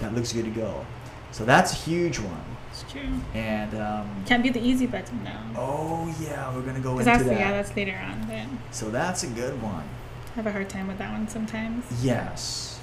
that 0.00 0.14
looks 0.14 0.32
good 0.32 0.44
to 0.44 0.50
go 0.50 0.84
so 1.32 1.44
that's 1.44 1.72
a 1.72 1.76
huge 1.76 2.18
one 2.18 2.44
It's 2.70 2.84
true. 2.90 3.00
and 3.34 3.74
um, 3.74 4.08
Can't 4.26 4.42
be 4.42 4.50
the 4.50 4.60
easy 4.60 4.86
button 4.86 5.22
now. 5.24 5.42
oh 5.56 6.14
yeah 6.20 6.54
we're 6.54 6.62
gonna 6.62 6.80
go 6.80 6.92
into 6.92 7.04
that's 7.04 7.24
that 7.24 7.38
yeah, 7.38 7.50
that's 7.52 7.74
later 7.76 7.98
on. 8.02 8.26
then. 8.28 8.58
So 8.70 8.90
that's 8.90 9.24
a 9.24 9.28
good 9.28 9.60
one 9.62 9.84
I 10.32 10.34
have 10.36 10.46
a 10.46 10.52
hard 10.52 10.68
time 10.68 10.86
with 10.86 10.98
that 10.98 11.10
one 11.12 11.28
sometimes. 11.28 11.84
yes 12.02 12.77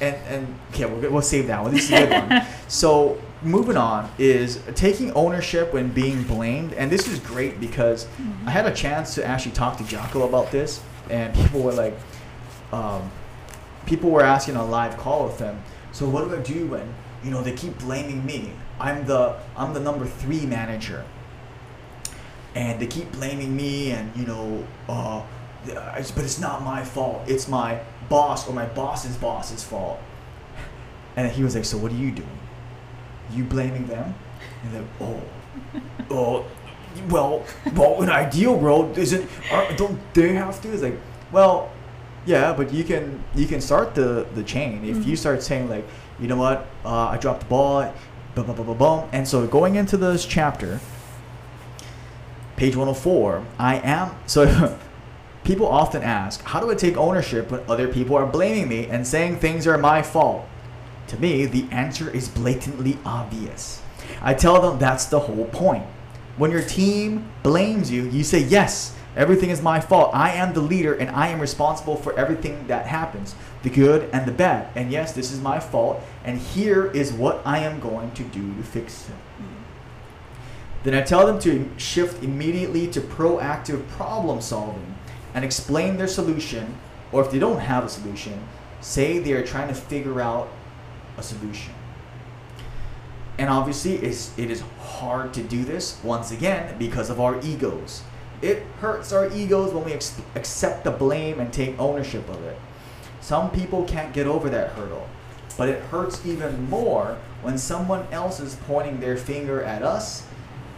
and 0.00 0.16
and 0.28 0.58
okay, 0.70 0.86
we'll, 0.86 1.10
we'll 1.10 1.22
save 1.22 1.46
that 1.48 1.62
one. 1.62 1.72
This 1.72 1.84
is 1.84 1.92
a 1.92 2.06
good 2.06 2.30
one. 2.30 2.46
So 2.68 3.20
moving 3.42 3.76
on 3.76 4.10
is 4.18 4.60
taking 4.74 5.12
ownership 5.12 5.72
when 5.72 5.90
being 5.90 6.24
blamed, 6.24 6.72
and 6.72 6.90
this 6.90 7.06
is 7.06 7.20
great 7.20 7.60
because 7.60 8.06
I 8.44 8.50
had 8.50 8.66
a 8.66 8.74
chance 8.74 9.14
to 9.14 9.24
actually 9.24 9.52
talk 9.52 9.78
to 9.78 9.84
Jocko 9.84 10.28
about 10.28 10.50
this, 10.50 10.80
and 11.08 11.34
people 11.34 11.62
were 11.62 11.72
like, 11.72 11.94
um, 12.72 13.10
people 13.86 14.10
were 14.10 14.22
asking 14.22 14.56
a 14.56 14.64
live 14.64 14.96
call 14.96 15.26
with 15.26 15.38
him. 15.38 15.62
So 15.92 16.08
what 16.08 16.28
do 16.28 16.36
I 16.36 16.40
do 16.40 16.66
when 16.66 16.92
you 17.22 17.30
know 17.30 17.42
they 17.42 17.52
keep 17.52 17.78
blaming 17.78 18.24
me? 18.26 18.52
I'm 18.78 19.06
the 19.06 19.36
I'm 19.56 19.72
the 19.72 19.80
number 19.80 20.06
three 20.06 20.44
manager, 20.44 21.04
and 22.54 22.80
they 22.80 22.86
keep 22.86 23.12
blaming 23.12 23.56
me, 23.56 23.92
and 23.92 24.14
you 24.16 24.26
know, 24.26 24.66
uh, 24.88 25.22
but 25.64 26.24
it's 26.24 26.38
not 26.38 26.62
my 26.62 26.84
fault. 26.84 27.22
It's 27.26 27.48
my 27.48 27.80
boss 28.08 28.48
or 28.48 28.52
my 28.54 28.66
boss's 28.66 29.16
boss's 29.16 29.62
fault. 29.64 29.98
And 31.16 31.30
he 31.32 31.42
was 31.42 31.54
like, 31.54 31.64
so 31.64 31.78
what 31.78 31.92
are 31.92 31.96
you 31.96 32.10
doing? 32.12 32.38
You 33.32 33.44
blaming 33.44 33.86
them? 33.86 34.14
And 34.64 34.74
then, 34.74 34.88
oh, 35.00 35.22
oh, 36.10 36.44
well, 37.08 37.44
well, 37.74 38.02
in 38.02 38.08
an 38.08 38.14
ideal 38.14 38.54
world, 38.54 38.96
isn't 38.98 39.28
are, 39.50 39.72
don't 39.76 39.98
they 40.14 40.34
have 40.34 40.60
to? 40.62 40.72
It's 40.72 40.82
like, 40.82 40.98
well, 41.32 41.70
yeah, 42.26 42.52
but 42.52 42.72
you 42.72 42.84
can 42.84 43.22
you 43.34 43.46
can 43.46 43.60
start 43.60 43.94
the 43.94 44.26
the 44.34 44.42
chain 44.42 44.84
if 44.84 45.06
you 45.06 45.14
Mhm. 45.14 45.18
start 45.18 45.42
saying 45.42 45.68
like, 45.68 45.86
you 46.20 46.26
know 46.26 46.36
what, 46.36 46.66
uh, 46.84 47.08
I 47.08 47.16
dropped 47.18 47.40
the 47.40 47.46
ball, 47.46 47.92
blah 48.34 48.44
blah 48.44 48.54
blah 48.54 48.64
blah 48.64 48.74
blah. 48.74 49.04
And 49.12 49.26
so 49.28 49.46
going 49.46 49.76
into 49.76 49.96
this 49.96 50.24
chapter, 50.24 50.80
page 52.56 52.74
104, 52.76 53.42
I 53.58 53.76
am 53.76 54.10
so. 54.26 54.76
People 55.46 55.68
often 55.68 56.02
ask, 56.02 56.42
how 56.42 56.58
do 56.58 56.72
I 56.72 56.74
take 56.74 56.96
ownership 56.96 57.52
when 57.52 57.60
other 57.68 57.86
people 57.86 58.16
are 58.16 58.26
blaming 58.26 58.66
me 58.66 58.86
and 58.86 59.06
saying 59.06 59.36
things 59.36 59.64
are 59.64 59.78
my 59.78 60.02
fault? 60.02 60.44
To 61.06 61.20
me, 61.20 61.46
the 61.46 61.68
answer 61.70 62.10
is 62.10 62.26
blatantly 62.26 62.98
obvious. 63.04 63.80
I 64.20 64.34
tell 64.34 64.60
them 64.60 64.80
that's 64.80 65.04
the 65.04 65.20
whole 65.20 65.44
point. 65.44 65.84
When 66.36 66.50
your 66.50 66.64
team 66.64 67.30
blames 67.44 67.92
you, 67.92 68.08
you 68.08 68.24
say, 68.24 68.40
Yes, 68.40 68.96
everything 69.14 69.50
is 69.50 69.62
my 69.62 69.78
fault. 69.78 70.10
I 70.12 70.32
am 70.32 70.52
the 70.52 70.60
leader 70.60 70.94
and 70.94 71.10
I 71.10 71.28
am 71.28 71.38
responsible 71.38 71.94
for 71.94 72.18
everything 72.18 72.66
that 72.66 72.86
happens, 72.86 73.36
the 73.62 73.70
good 73.70 74.10
and 74.12 74.26
the 74.26 74.32
bad. 74.32 74.68
And 74.74 74.90
yes, 74.90 75.12
this 75.12 75.30
is 75.30 75.40
my 75.40 75.60
fault, 75.60 76.02
and 76.24 76.40
here 76.40 76.90
is 76.90 77.12
what 77.12 77.40
I 77.44 77.60
am 77.60 77.78
going 77.78 78.10
to 78.14 78.24
do 78.24 78.52
to 78.56 78.64
fix 78.64 79.08
it. 79.08 79.14
Then 80.82 80.94
I 80.94 81.02
tell 81.02 81.24
them 81.24 81.38
to 81.40 81.70
shift 81.76 82.24
immediately 82.24 82.88
to 82.88 83.00
proactive 83.00 83.86
problem 83.90 84.40
solving 84.40 84.95
and 85.36 85.44
explain 85.44 85.98
their 85.98 86.08
solution, 86.08 86.74
or 87.12 87.22
if 87.22 87.30
they 87.30 87.38
don't 87.38 87.60
have 87.60 87.84
a 87.84 87.88
solution, 87.90 88.42
say 88.80 89.18
they 89.18 89.34
are 89.34 89.46
trying 89.46 89.68
to 89.68 89.74
figure 89.74 90.18
out 90.18 90.48
a 91.18 91.22
solution. 91.22 91.74
And 93.38 93.50
obviously, 93.50 93.96
it's, 93.96 94.36
it 94.38 94.50
is 94.50 94.62
hard 94.80 95.34
to 95.34 95.42
do 95.42 95.62
this 95.62 96.00
once 96.02 96.32
again 96.32 96.78
because 96.78 97.10
of 97.10 97.20
our 97.20 97.38
egos. 97.42 98.02
It 98.40 98.62
hurts 98.80 99.12
our 99.12 99.30
egos 99.30 99.74
when 99.74 99.84
we 99.84 99.92
ex- 99.92 100.18
accept 100.34 100.84
the 100.84 100.90
blame 100.90 101.38
and 101.38 101.52
take 101.52 101.78
ownership 101.78 102.26
of 102.30 102.42
it. 102.44 102.58
Some 103.20 103.50
people 103.50 103.84
can't 103.84 104.14
get 104.14 104.26
over 104.26 104.48
that 104.48 104.70
hurdle, 104.70 105.06
but 105.58 105.68
it 105.68 105.82
hurts 105.84 106.24
even 106.24 106.68
more 106.70 107.18
when 107.42 107.58
someone 107.58 108.06
else 108.10 108.40
is 108.40 108.56
pointing 108.66 109.00
their 109.00 109.18
finger 109.18 109.62
at 109.62 109.82
us, 109.82 110.26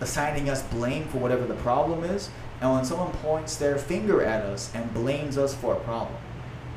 assigning 0.00 0.50
us 0.50 0.64
blame 0.64 1.04
for 1.04 1.18
whatever 1.18 1.46
the 1.46 1.54
problem 1.54 2.02
is, 2.02 2.30
and 2.60 2.72
when 2.72 2.84
someone 2.84 3.12
points 3.12 3.56
their 3.56 3.78
finger 3.78 4.22
at 4.22 4.42
us 4.44 4.74
and 4.74 4.92
blames 4.92 5.38
us 5.38 5.54
for 5.54 5.74
a 5.74 5.80
problem. 5.80 6.16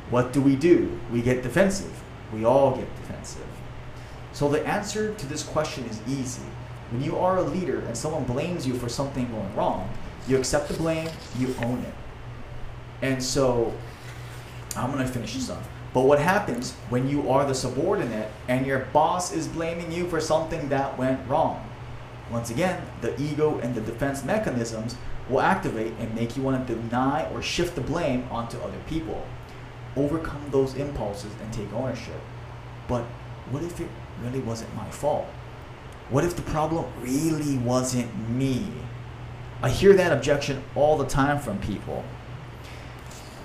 What 0.09 0.33
do 0.33 0.41
we 0.41 0.55
do? 0.55 0.99
We 1.11 1.21
get 1.21 1.41
defensive. 1.41 2.03
We 2.33 2.45
all 2.45 2.75
get 2.75 2.95
defensive. 2.97 3.47
So 4.33 4.49
the 4.49 4.65
answer 4.65 5.13
to 5.13 5.25
this 5.25 5.43
question 5.43 5.85
is 5.85 5.99
easy. 6.07 6.43
When 6.91 7.03
you 7.03 7.17
are 7.17 7.37
a 7.37 7.41
leader 7.41 7.79
and 7.79 7.95
someone 7.95 8.25
blames 8.25 8.67
you 8.67 8.73
for 8.75 8.89
something 8.89 9.29
going 9.31 9.55
wrong, 9.55 9.89
you 10.27 10.37
accept 10.37 10.67
the 10.67 10.75
blame, 10.75 11.09
you 11.39 11.55
own 11.61 11.79
it. 11.79 11.93
And 13.01 13.23
so 13.23 13.73
I'm 14.75 14.91
going 14.91 15.05
to 15.05 15.11
finish 15.11 15.33
this 15.33 15.49
up. 15.49 15.63
But 15.93 16.01
what 16.01 16.19
happens 16.19 16.73
when 16.89 17.09
you 17.09 17.29
are 17.29 17.45
the 17.45 17.55
subordinate 17.55 18.31
and 18.47 18.65
your 18.65 18.79
boss 18.93 19.33
is 19.33 19.47
blaming 19.47 19.91
you 19.91 20.07
for 20.07 20.21
something 20.21 20.69
that 20.69 20.97
went 20.97 21.27
wrong? 21.27 21.67
Once 22.29 22.49
again, 22.49 22.81
the 23.01 23.19
ego 23.21 23.59
and 23.59 23.75
the 23.75 23.81
defense 23.81 24.23
mechanisms 24.23 24.95
will 25.31 25.41
activate 25.41 25.93
and 25.99 26.13
make 26.13 26.35
you 26.35 26.43
want 26.43 26.67
to 26.67 26.75
deny 26.75 27.25
or 27.31 27.41
shift 27.41 27.75
the 27.75 27.81
blame 27.81 28.27
onto 28.29 28.57
other 28.59 28.77
people. 28.87 29.25
Overcome 29.95 30.41
those 30.51 30.75
impulses 30.75 31.31
and 31.41 31.51
take 31.53 31.71
ownership. 31.73 32.19
But 32.87 33.03
what 33.49 33.63
if 33.63 33.79
it 33.79 33.89
really 34.21 34.39
wasn't 34.39 34.75
my 34.75 34.89
fault? 34.89 35.25
What 36.09 36.23
if 36.25 36.35
the 36.35 36.41
problem 36.41 36.85
really 37.01 37.57
wasn't 37.57 38.29
me? 38.29 38.67
I 39.63 39.69
hear 39.69 39.93
that 39.93 40.11
objection 40.11 40.63
all 40.75 40.97
the 40.97 41.07
time 41.07 41.39
from 41.39 41.59
people. 41.59 42.03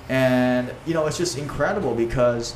And, 0.09 0.73
you 0.87 0.95
know, 0.95 1.07
it's 1.07 1.19
just 1.19 1.39
incredible 1.39 1.95
because 1.95 2.55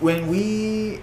when 0.00 0.28
we. 0.28 1.00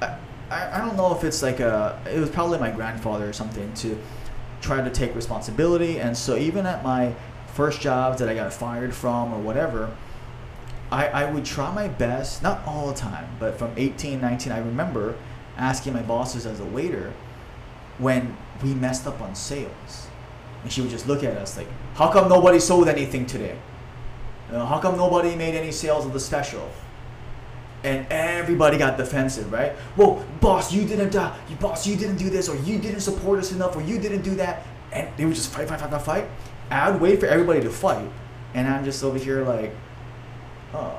I, 0.00 0.18
I 0.50 0.78
don't 0.78 0.96
know 0.96 1.16
if 1.16 1.24
it's 1.24 1.42
like 1.42 1.60
a. 1.60 2.00
It 2.06 2.18
was 2.18 2.30
probably 2.30 2.58
my 2.58 2.70
grandfather 2.70 3.28
or 3.28 3.32
something 3.32 3.72
to 3.74 3.98
try 4.64 4.82
to 4.82 4.90
take 4.90 5.14
responsibility. 5.14 6.00
And 6.00 6.16
so 6.16 6.36
even 6.36 6.66
at 6.66 6.82
my 6.82 7.14
first 7.54 7.80
jobs 7.80 8.18
that 8.18 8.28
I 8.28 8.34
got 8.34 8.52
fired 8.52 8.94
from 8.94 9.32
or 9.32 9.38
whatever, 9.38 9.94
I, 10.90 11.06
I 11.08 11.30
would 11.30 11.44
try 11.44 11.72
my 11.74 11.88
best, 11.88 12.42
not 12.42 12.66
all 12.66 12.88
the 12.88 12.94
time, 12.94 13.28
but 13.38 13.58
from 13.58 13.72
18, 13.76 14.20
19, 14.20 14.52
I 14.52 14.58
remember 14.58 15.16
asking 15.56 15.92
my 15.92 16.02
bosses 16.02 16.46
as 16.46 16.60
a 16.60 16.64
waiter 16.64 17.12
when 17.98 18.36
we 18.62 18.74
messed 18.74 19.06
up 19.06 19.20
on 19.20 19.34
sales. 19.34 20.08
And 20.62 20.72
she 20.72 20.80
would 20.80 20.90
just 20.90 21.06
look 21.06 21.22
at 21.22 21.36
us 21.36 21.56
like, 21.56 21.68
how 21.94 22.10
come 22.10 22.28
nobody 22.28 22.58
sold 22.58 22.88
anything 22.88 23.26
today? 23.26 23.58
Uh, 24.50 24.64
how 24.66 24.78
come 24.80 24.96
nobody 24.96 25.34
made 25.36 25.54
any 25.54 25.72
sales 25.72 26.06
of 26.06 26.12
the 26.12 26.20
special? 26.20 26.70
And 27.84 28.06
everybody 28.10 28.78
got 28.78 28.96
defensive, 28.96 29.52
right? 29.52 29.74
Well, 29.96 30.24
boss, 30.40 30.72
you 30.72 30.86
didn't, 30.86 31.14
uh, 31.14 31.34
you, 31.50 31.56
boss, 31.56 31.86
you 31.86 31.96
didn't 31.96 32.16
do 32.16 32.30
this, 32.30 32.48
or 32.48 32.56
you 32.56 32.78
didn't 32.78 33.00
support 33.00 33.38
us 33.38 33.52
enough, 33.52 33.76
or 33.76 33.82
you 33.82 33.98
didn't 33.98 34.22
do 34.22 34.34
that, 34.36 34.66
and 34.90 35.08
they 35.18 35.26
would 35.26 35.34
just 35.34 35.52
fight, 35.52 35.68
fight, 35.68 35.80
fight, 35.80 35.90
fight, 35.90 36.02
fight. 36.02 36.28
I'd 36.70 36.98
wait 36.98 37.20
for 37.20 37.26
everybody 37.26 37.60
to 37.60 37.70
fight, 37.70 38.08
and 38.54 38.66
I'm 38.66 38.84
just 38.84 39.04
over 39.04 39.18
here 39.18 39.44
like, 39.44 39.70
oh. 40.72 40.98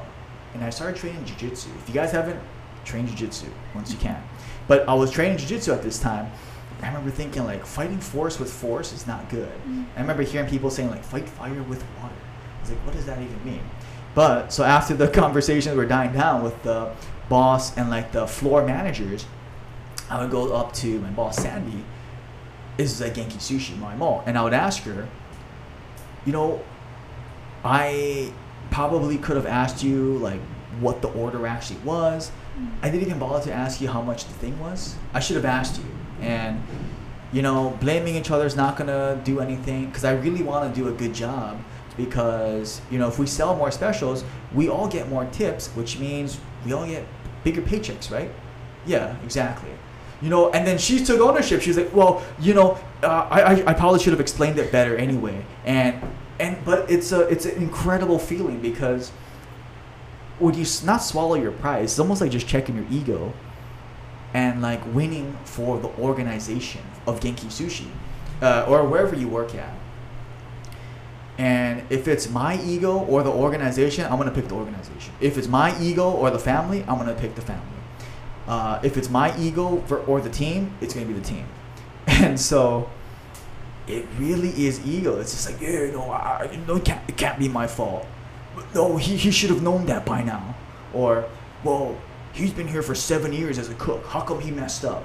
And 0.53 0.63
I 0.63 0.69
started 0.69 0.95
training 0.95 1.25
jujitsu. 1.25 1.75
If 1.81 1.87
you 1.87 1.93
guys 1.93 2.11
haven't 2.11 2.39
trained 2.85 3.09
jujitsu, 3.09 3.49
once 3.73 3.91
you 3.91 3.97
can, 3.97 4.21
but 4.67 4.87
I 4.87 4.93
was 4.93 5.11
training 5.11 5.37
jujitsu 5.37 5.73
at 5.73 5.81
this 5.81 5.99
time. 5.99 6.31
I 6.81 6.87
remember 6.87 7.09
thinking 7.09 7.45
like 7.45 7.65
fighting 7.65 7.99
force 7.99 8.39
with 8.39 8.51
force 8.51 8.93
is 8.93 9.07
not 9.07 9.27
good. 9.29 9.51
I 9.95 10.01
remember 10.01 10.23
hearing 10.23 10.47
people 10.47 10.69
saying 10.69 10.89
like 10.91 11.03
fight 11.03 11.27
fire 11.27 11.63
with 11.63 11.83
water. 11.99 12.13
I 12.57 12.61
was 12.61 12.69
like, 12.69 12.79
what 12.85 12.93
does 12.93 13.05
that 13.05 13.19
even 13.19 13.43
mean? 13.43 13.61
But 14.15 14.51
so 14.51 14.63
after 14.63 14.95
the 14.95 15.07
conversations 15.23 15.75
were 15.75 15.85
dying 15.85 16.13
down 16.13 16.41
with 16.41 16.63
the 16.63 16.91
boss 17.29 17.77
and 17.77 17.89
like 17.89 18.11
the 18.11 18.25
floor 18.25 18.65
managers, 18.65 19.25
I 20.09 20.21
would 20.21 20.31
go 20.31 20.53
up 20.53 20.73
to 20.73 20.99
my 20.99 21.09
boss 21.09 21.37
Sandy. 21.37 21.83
Is 22.77 23.01
at 23.01 23.15
Genki 23.15 23.37
Sushi, 23.37 23.77
my 23.79 23.95
mall, 23.95 24.21
and 24.25 24.37
I 24.37 24.43
would 24.43 24.53
ask 24.53 24.83
her, 24.83 25.07
you 26.25 26.33
know, 26.33 26.61
I 27.63 28.33
probably 28.69 29.17
could 29.17 29.37
have 29.37 29.45
asked 29.45 29.81
you 29.81 30.17
like 30.17 30.41
what 30.81 31.01
the 31.01 31.07
order 31.09 31.47
actually 31.47 31.79
was. 31.79 32.33
I 32.81 32.89
didn't 32.89 33.07
even 33.07 33.19
bother 33.19 33.45
to 33.45 33.53
ask 33.53 33.79
you 33.79 33.87
how 33.87 34.01
much 34.01 34.25
the 34.25 34.33
thing 34.33 34.59
was. 34.59 34.95
I 35.13 35.21
should 35.21 35.37
have 35.37 35.45
asked 35.45 35.77
you. 35.77 35.85
And 36.19 36.61
you 37.31 37.41
know, 37.41 37.77
blaming 37.81 38.15
each 38.15 38.31
other 38.31 38.45
is 38.45 38.55
not 38.55 38.77
gonna 38.77 39.19
do 39.23 39.39
anything 39.39 39.87
because 39.87 40.05
I 40.05 40.13
really 40.13 40.43
want 40.43 40.73
to 40.73 40.81
do 40.81 40.87
a 40.87 40.91
good 40.91 41.13
job. 41.13 41.59
Because 41.97 42.81
you 42.91 42.99
know, 42.99 43.07
if 43.07 43.19
we 43.19 43.27
sell 43.27 43.55
more 43.55 43.71
specials, 43.71 44.23
we 44.53 44.69
all 44.69 44.87
get 44.87 45.09
more 45.09 45.25
tips, 45.25 45.67
which 45.69 45.99
means 45.99 46.39
we 46.65 46.73
all 46.73 46.85
get 46.85 47.05
bigger 47.43 47.61
paychecks, 47.61 48.11
right? 48.11 48.29
Yeah, 48.85 49.15
exactly. 49.23 49.71
You 50.21 50.29
know, 50.29 50.51
and 50.51 50.65
then 50.65 50.77
she 50.77 51.03
took 51.03 51.19
ownership. 51.19 51.61
She 51.61 51.69
was 51.69 51.77
like, 51.77 51.93
"Well, 51.93 52.23
you 52.39 52.53
know, 52.53 52.77
uh, 53.03 53.27
I, 53.29 53.41
I 53.41 53.71
I 53.71 53.73
probably 53.73 53.99
should 53.99 54.13
have 54.13 54.19
explained 54.21 54.57
it 54.57 54.71
better 54.71 54.95
anyway." 54.95 55.45
And 55.65 56.01
and 56.39 56.57
but 56.65 56.89
it's 56.89 57.11
a 57.11 57.21
it's 57.21 57.45
an 57.45 57.61
incredible 57.61 58.19
feeling 58.19 58.59
because 58.61 59.11
would 60.39 60.55
you 60.55 60.65
not 60.85 60.97
swallow 60.97 61.35
your 61.35 61.51
pride? 61.51 61.83
It's 61.83 61.99
almost 61.99 62.21
like 62.21 62.31
just 62.31 62.47
checking 62.47 62.75
your 62.75 62.85
ego 62.89 63.33
and 64.33 64.61
like 64.61 64.81
winning 64.93 65.37
for 65.45 65.79
the 65.79 65.87
organization 65.99 66.81
of 67.07 67.19
Genki 67.21 67.47
Sushi 67.47 67.87
uh, 68.41 68.65
or 68.67 68.85
wherever 68.85 69.15
you 69.15 69.29
work 69.29 69.55
at. 69.55 69.73
And 71.37 71.83
if 71.89 72.07
it's 72.07 72.29
my 72.29 72.61
ego 72.63 72.99
or 72.99 73.23
the 73.23 73.31
organization, 73.31 74.05
I'm 74.05 74.17
gonna 74.17 74.31
pick 74.31 74.47
the 74.47 74.55
organization. 74.55 75.13
If 75.19 75.37
it's 75.37 75.47
my 75.47 75.77
ego 75.81 76.09
or 76.11 76.29
the 76.29 76.39
family, 76.39 76.83
I'm 76.87 76.97
gonna 76.97 77.13
pick 77.13 77.35
the 77.35 77.41
family. 77.41 77.63
Uh, 78.47 78.79
if 78.83 78.95
it's 78.95 79.09
my 79.09 79.37
ego 79.37 79.81
for, 79.87 79.99
or 80.05 80.21
the 80.21 80.29
team, 80.29 80.71
it's 80.79 80.93
gonna 80.93 81.05
be 81.05 81.13
the 81.13 81.21
team. 81.21 81.45
And 82.07 82.39
so 82.39 82.89
it 83.87 84.05
really 84.17 84.49
is 84.65 84.85
ego. 84.85 85.19
It's 85.19 85.31
just 85.31 85.51
like, 85.51 85.59
yeah, 85.59 85.91
no, 85.91 86.11
I, 86.11 86.55
know, 86.67 86.77
it 86.77 86.85
can't, 86.85 87.01
it 87.09 87.17
can't 87.17 87.37
be 87.37 87.49
my 87.49 87.67
fault. 87.67 88.05
no, 88.73 88.97
he, 88.97 89.17
he 89.17 89.31
should 89.31 89.49
have 89.49 89.61
known 89.61 89.85
that 89.87 90.05
by 90.05 90.23
now. 90.23 90.55
Or, 90.93 91.25
well, 91.63 91.97
he's 92.33 92.53
been 92.53 92.67
here 92.67 92.81
for 92.81 92.95
seven 92.95 93.33
years 93.33 93.57
as 93.57 93.69
a 93.69 93.73
cook. 93.75 94.05
How 94.05 94.21
come 94.21 94.39
he 94.39 94.51
messed 94.51 94.85
up? 94.85 95.03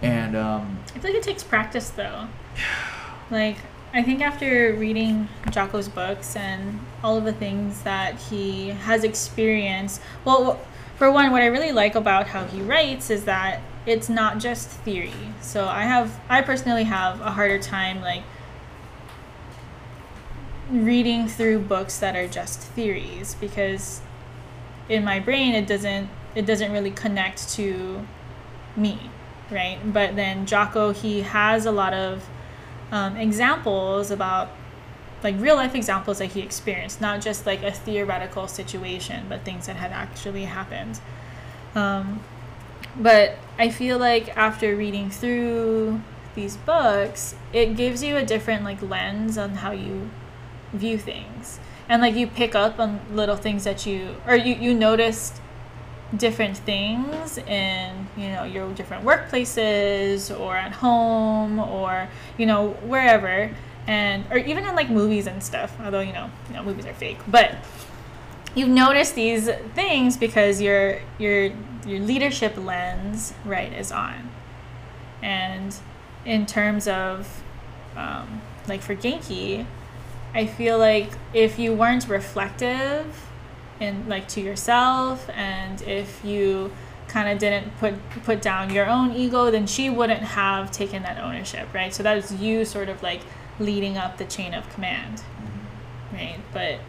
And 0.00 0.36
um, 0.36 0.78
I 0.94 0.98
feel 0.98 1.10
like 1.10 1.20
it 1.20 1.24
takes 1.24 1.42
practice 1.42 1.90
though. 1.90 2.28
Like 3.30 3.58
I 3.92 4.02
think 4.02 4.20
after 4.20 4.74
reading 4.74 5.28
Jocko's 5.50 5.88
books 5.88 6.36
and 6.36 6.80
all 7.02 7.16
of 7.16 7.24
the 7.24 7.32
things 7.32 7.82
that 7.82 8.16
he 8.16 8.68
has 8.68 9.02
experienced, 9.02 10.02
well, 10.24 10.60
for 10.96 11.10
one, 11.10 11.30
what 11.32 11.42
I 11.42 11.46
really 11.46 11.72
like 11.72 11.94
about 11.94 12.26
how 12.26 12.44
he 12.44 12.60
writes 12.60 13.08
is 13.08 13.24
that 13.24 13.60
it's 13.86 14.08
not 14.08 14.38
just 14.38 14.68
theory. 14.68 15.12
So 15.40 15.66
I 15.66 15.84
have, 15.84 16.20
I 16.28 16.42
personally 16.42 16.84
have 16.84 17.20
a 17.20 17.30
harder 17.30 17.58
time 17.58 18.02
like 18.02 18.24
reading 20.70 21.26
through 21.26 21.60
books 21.60 21.98
that 21.98 22.14
are 22.14 22.28
just 22.28 22.60
theories 22.60 23.34
because 23.36 24.02
in 24.88 25.02
my 25.02 25.18
brain 25.18 25.54
it 25.54 25.66
doesn't 25.66 26.08
it 26.34 26.44
doesn't 26.44 26.72
really 26.72 26.90
connect 26.90 27.48
to 27.48 28.06
me 28.76 29.10
right 29.50 29.78
but 29.92 30.14
then 30.14 30.44
jocko 30.44 30.92
he 30.92 31.22
has 31.22 31.64
a 31.64 31.70
lot 31.70 31.94
of 31.94 32.22
um, 32.90 33.16
examples 33.16 34.10
about 34.10 34.50
like 35.22 35.34
real 35.38 35.56
life 35.56 35.74
examples 35.74 36.18
that 36.18 36.26
he 36.26 36.40
experienced 36.40 37.00
not 37.00 37.20
just 37.20 37.44
like 37.44 37.62
a 37.62 37.72
theoretical 37.72 38.46
situation 38.46 39.26
but 39.28 39.42
things 39.42 39.66
that 39.66 39.76
had 39.76 39.92
actually 39.92 40.44
happened. 40.44 41.00
Um, 41.74 42.20
but 42.96 43.36
i 43.58 43.68
feel 43.68 43.98
like 43.98 44.34
after 44.36 44.74
reading 44.74 45.10
through 45.10 46.00
these 46.34 46.56
books 46.56 47.34
it 47.52 47.76
gives 47.76 48.02
you 48.02 48.16
a 48.16 48.24
different 48.24 48.64
like 48.64 48.80
lens 48.80 49.36
on 49.36 49.56
how 49.56 49.70
you 49.72 50.08
view 50.72 50.98
things. 50.98 51.60
And 51.88 52.02
like 52.02 52.14
you 52.14 52.26
pick 52.26 52.54
up 52.54 52.78
on 52.78 53.00
little 53.12 53.36
things 53.36 53.64
that 53.64 53.86
you 53.86 54.16
or 54.26 54.36
you, 54.36 54.54
you 54.54 54.74
noticed 54.74 55.40
different 56.16 56.56
things 56.56 57.36
in 57.38 58.08
you 58.16 58.28
know 58.28 58.44
your 58.44 58.72
different 58.72 59.04
workplaces 59.04 60.38
or 60.38 60.56
at 60.56 60.72
home 60.72 61.58
or 61.58 62.08
you 62.36 62.46
know 62.46 62.70
wherever. 62.86 63.54
And 63.86 64.24
or 64.30 64.36
even 64.36 64.66
in 64.66 64.74
like 64.74 64.90
movies 64.90 65.26
and 65.26 65.42
stuff 65.42 65.74
although 65.82 66.00
you 66.00 66.12
know 66.12 66.30
you 66.48 66.54
know 66.54 66.62
movies 66.62 66.86
are 66.86 66.94
fake. 66.94 67.18
But 67.26 67.56
you've 68.54 68.68
noticed 68.68 69.14
these 69.14 69.48
things 69.74 70.16
because 70.16 70.60
your 70.60 71.00
your 71.18 71.52
your 71.86 72.00
leadership 72.00 72.56
lens 72.56 73.34
right 73.44 73.72
is 73.72 73.92
on. 73.92 74.30
And 75.22 75.74
in 76.24 76.46
terms 76.46 76.86
of 76.88 77.42
um, 77.96 78.42
like 78.68 78.82
for 78.82 78.94
genki 78.94 79.66
I 80.34 80.46
feel 80.46 80.78
like 80.78 81.10
if 81.32 81.58
you 81.58 81.72
weren't 81.72 82.06
reflective 82.08 83.27
in 83.80 84.08
like 84.08 84.28
to 84.28 84.40
yourself 84.40 85.28
and 85.30 85.82
if 85.82 86.24
you 86.24 86.72
kind 87.06 87.28
of 87.28 87.38
didn't 87.38 87.76
put 87.78 87.94
put 88.24 88.42
down 88.42 88.72
your 88.72 88.86
own 88.86 89.12
ego 89.12 89.50
then 89.50 89.66
she 89.66 89.88
wouldn't 89.88 90.20
have 90.20 90.70
taken 90.70 91.02
that 91.02 91.18
ownership 91.22 91.66
right? 91.72 91.94
So 91.94 92.02
that 92.02 92.18
is 92.18 92.34
you 92.34 92.64
sort 92.64 92.88
of 92.88 93.02
like 93.02 93.20
leading 93.58 93.96
up 93.96 94.18
the 94.18 94.24
chain 94.24 94.54
of 94.54 94.68
command 94.70 95.22
right? 96.12 96.40
But 96.52 96.80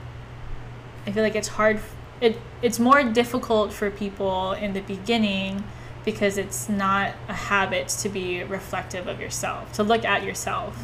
i 1.06 1.12
feel 1.12 1.24
like 1.24 1.36
it's 1.36 1.48
hard 1.48 1.80
it 2.22 2.38
it's 2.62 2.80
more 2.80 3.04
difficult 3.04 3.72
for 3.72 3.90
people 3.90 4.52
in 4.54 4.74
the 4.74 4.82
beginning 4.82 5.64
because 6.06 6.38
it's 6.38 6.70
not 6.70 7.14
a 7.28 7.34
habit 7.34 7.88
to 7.88 8.10
be 8.10 8.44
reflective 8.44 9.08
of 9.08 9.20
yourself 9.20 9.72
to 9.74 9.84
look 9.84 10.06
at 10.06 10.24
yourself 10.24 10.78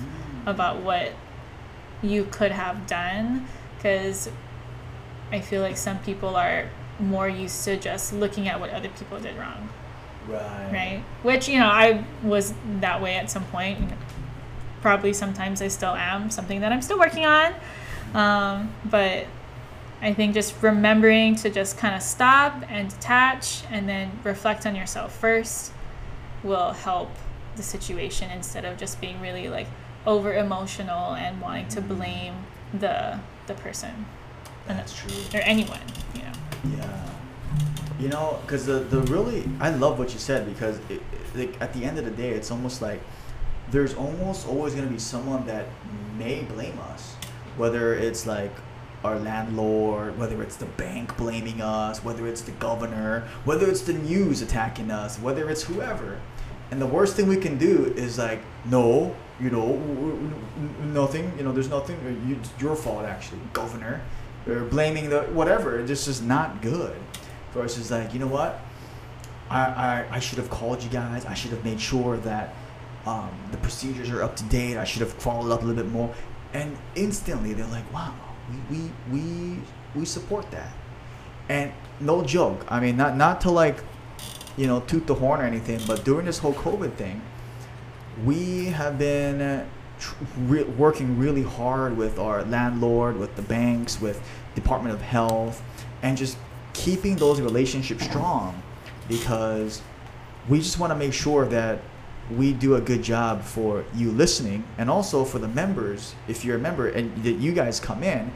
about 0.45 0.81
what 0.81 1.11
you 2.01 2.25
could 2.25 2.51
have 2.51 2.87
done 2.87 3.47
because 3.77 4.29
I 5.35 5.41
feel 5.41 5.61
like 5.61 5.75
some 5.75 5.99
people 5.99 6.37
are 6.37 6.69
more 6.97 7.27
used 7.27 7.65
to 7.65 7.75
just 7.75 8.13
looking 8.13 8.47
at 8.47 8.57
what 8.57 8.69
other 8.69 8.87
people 8.87 9.19
did 9.19 9.37
wrong. 9.37 9.69
right. 10.29 10.69
Right? 10.71 11.03
Which, 11.23 11.49
you 11.49 11.59
know, 11.59 11.67
I 11.67 12.05
was 12.23 12.53
that 12.79 13.01
way 13.01 13.15
at 13.15 13.29
some 13.29 13.43
point. 13.45 13.91
Probably 14.81 15.11
sometimes 15.11 15.61
I 15.61 15.67
still 15.67 15.93
am, 15.93 16.29
something 16.29 16.61
that 16.61 16.71
I'm 16.71 16.81
still 16.81 16.97
working 16.97 17.25
on. 17.25 17.53
Um, 18.13 18.73
but 18.85 19.25
I 20.01 20.13
think 20.13 20.33
just 20.33 20.55
remembering 20.61 21.35
to 21.37 21.49
just 21.49 21.77
kind 21.77 21.95
of 21.95 22.01
stop 22.01 22.63
and 22.69 22.89
detach 22.89 23.63
and 23.71 23.89
then 23.89 24.17
reflect 24.23 24.65
on 24.65 24.73
yourself 24.73 25.13
first 25.17 25.73
will 26.43 26.71
help 26.71 27.09
the 27.57 27.63
situation 27.63 28.31
instead 28.31 28.63
of 28.63 28.77
just 28.77 29.01
being 29.01 29.19
really 29.19 29.49
like 29.49 29.67
over 30.05 30.33
emotional 30.33 31.13
and 31.15 31.41
wanting 31.41 31.67
to 31.69 31.81
blame 31.81 32.35
the 32.79 33.19
the 33.47 33.53
person 33.55 34.05
And 34.67 34.77
that's 34.79 34.95
true. 34.95 35.11
or 35.33 35.41
anyone 35.43 35.79
you 36.13 36.21
know 36.21 36.77
Yeah. 36.77 37.01
You 37.99 38.09
know, 38.09 38.39
because 38.41 38.65
the, 38.65 38.79
the 38.79 39.01
really, 39.03 39.47
I 39.59 39.69
love 39.69 39.97
what 39.99 40.11
you 40.13 40.19
said 40.19 40.45
because 40.45 40.77
it, 40.89 40.91
it- 40.91 41.01
like 41.35 41.61
at 41.61 41.73
the 41.73 41.83
end 41.83 41.97
of 41.99 42.05
the 42.05 42.11
day, 42.11 42.29
it's 42.29 42.49
almost 42.49 42.81
like 42.81 43.01
there's 43.71 43.93
almost 43.93 44.47
always 44.47 44.73
going 44.73 44.85
to 44.87 44.91
be 44.93 44.99
someone 44.99 45.45
that 45.47 45.65
may 46.17 46.43
blame 46.43 46.79
us, 46.79 47.13
whether 47.57 47.93
it's 47.93 48.25
like 48.25 48.51
our 49.03 49.19
landlord, 49.19 50.17
whether 50.17 50.41
it's 50.41 50.55
the 50.55 50.65
bank 50.65 51.15
blaming 51.17 51.61
us, 51.61 52.03
whether 52.03 52.25
it's 52.25 52.41
the 52.41 52.51
governor, 52.53 53.27
whether 53.43 53.69
it's 53.69 53.81
the 53.81 53.93
news 53.93 54.41
attacking 54.41 54.91
us, 54.91 55.19
whether 55.19 55.49
it's 55.49 55.63
whoever. 55.63 56.19
And 56.71 56.81
the 56.81 56.87
worst 56.87 57.15
thing 57.17 57.27
we 57.27 57.35
can 57.37 57.57
do 57.57 57.93
is 57.97 58.17
like, 58.17 58.39
no, 58.65 59.13
you 59.39 59.49
know, 59.49 59.67
w- 59.73 59.95
w- 59.95 60.33
n- 60.57 60.93
nothing, 60.93 61.33
you 61.37 61.43
know, 61.43 61.51
there's 61.51 61.69
nothing, 61.69 61.97
uh, 61.97 62.33
it's 62.39 62.49
your 62.61 62.75
fault 62.77 63.03
actually, 63.05 63.39
governor, 63.51 64.01
or 64.47 64.61
blaming 64.65 65.09
the 65.09 65.21
whatever. 65.23 65.79
It's 65.79 65.87
just 65.87 66.07
is 66.07 66.21
not 66.21 66.61
good. 66.61 66.95
Versus 67.53 67.89
like, 67.89 68.13
you 68.13 68.19
know 68.19 68.27
what, 68.27 68.59
I, 69.49 69.61
I, 69.61 70.05
I 70.11 70.19
should 70.19 70.37
have 70.37 70.49
called 70.49 70.83
you 70.83 70.89
guys. 70.89 71.25
I 71.25 71.33
should 71.33 71.51
have 71.51 71.63
made 71.63 71.79
sure 71.79 72.17
that 72.17 72.53
um, 73.05 73.29
the 73.51 73.57
procedures 73.57 74.09
are 74.09 74.21
up 74.23 74.35
to 74.37 74.43
date. 74.45 74.77
I 74.77 74.83
should 74.83 75.01
have 75.01 75.13
followed 75.13 75.51
up 75.51 75.61
a 75.61 75.65
little 75.65 75.81
bit 75.81 75.91
more. 75.91 76.13
And 76.53 76.75
instantly 76.95 77.53
they're 77.53 77.67
like, 77.67 77.91
wow, 77.93 78.13
we, 78.69 78.77
we, 78.77 78.91
we, 79.11 79.57
we 79.95 80.05
support 80.05 80.49
that. 80.51 80.73
And 81.47 81.71
no 81.99 82.23
joke. 82.23 82.65
I 82.67 82.79
mean, 82.79 82.97
not, 82.97 83.15
not 83.15 83.41
to 83.41 83.51
like, 83.51 83.77
you 84.57 84.67
know, 84.67 84.81
toot 84.81 85.05
the 85.05 85.13
horn 85.13 85.41
or 85.41 85.43
anything, 85.43 85.79
but 85.87 86.03
during 86.03 86.25
this 86.25 86.39
whole 86.39 86.53
COVID 86.53 86.93
thing, 86.93 87.21
we 88.23 88.65
have 88.65 88.97
been 88.97 89.67
re- 90.37 90.63
working 90.63 91.17
really 91.17 91.43
hard 91.43 91.97
with 91.97 92.19
our 92.19 92.43
landlord, 92.43 93.17
with 93.17 93.35
the 93.35 93.41
banks, 93.41 94.01
with 94.01 94.21
Department 94.55 94.93
of 94.95 95.01
Health, 95.01 95.61
and 96.01 96.17
just 96.17 96.37
keeping 96.73 97.15
those 97.15 97.39
relationships 97.39 98.05
strong 98.05 98.61
because 99.07 99.81
we 100.49 100.59
just 100.59 100.79
want 100.79 100.91
to 100.91 100.95
make 100.95 101.13
sure 101.13 101.45
that 101.45 101.79
we 102.31 102.53
do 102.53 102.75
a 102.75 102.81
good 102.81 103.03
job 103.03 103.43
for 103.43 103.85
you 103.95 104.11
listening 104.11 104.63
and 104.77 104.89
also 104.89 105.23
for 105.23 105.39
the 105.39 105.47
members 105.47 106.15
if 106.27 106.43
you're 106.43 106.55
a 106.55 106.59
member 106.59 106.89
and 106.89 107.23
that 107.23 107.33
you 107.33 107.53
guys 107.53 107.79
come 107.79 108.03
in 108.03 108.31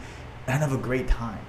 and 0.48 0.60
have 0.62 0.74
a 0.74 0.78
great 0.78 1.08
time. 1.08 1.44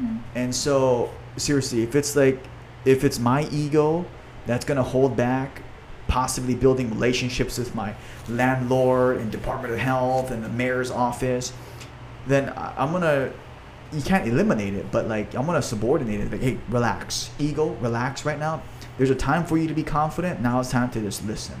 Mm-hmm. 0.00 0.18
And 0.34 0.54
so 0.54 1.10
seriously 1.36 1.82
if 1.82 1.94
it's 1.94 2.14
like 2.14 2.42
if 2.84 3.04
it's 3.04 3.18
my 3.18 3.48
ego 3.48 4.04
that's 4.46 4.64
going 4.64 4.76
to 4.76 4.82
hold 4.82 5.16
back 5.16 5.62
possibly 6.08 6.54
building 6.54 6.90
relationships 6.90 7.58
with 7.58 7.74
my 7.74 7.94
landlord 8.28 9.18
and 9.18 9.30
department 9.30 9.72
of 9.72 9.78
health 9.78 10.30
and 10.30 10.42
the 10.44 10.48
mayor's 10.48 10.90
office 10.90 11.52
then 12.26 12.52
i'm 12.56 12.92
to 13.00 13.32
you 13.92 14.02
can't 14.02 14.26
eliminate 14.26 14.74
it 14.74 14.90
but 14.90 15.06
like 15.06 15.34
i'm 15.34 15.46
to 15.46 15.62
subordinate 15.62 16.20
it 16.20 16.32
like 16.32 16.40
hey 16.40 16.58
relax 16.68 17.30
ego 17.38 17.70
relax 17.80 18.24
right 18.24 18.38
now 18.38 18.62
there's 18.96 19.10
a 19.10 19.14
time 19.14 19.44
for 19.44 19.56
you 19.56 19.68
to 19.68 19.74
be 19.74 19.84
confident 19.84 20.40
now 20.40 20.58
it's 20.58 20.70
time 20.70 20.90
to 20.90 21.00
just 21.00 21.24
listen 21.26 21.54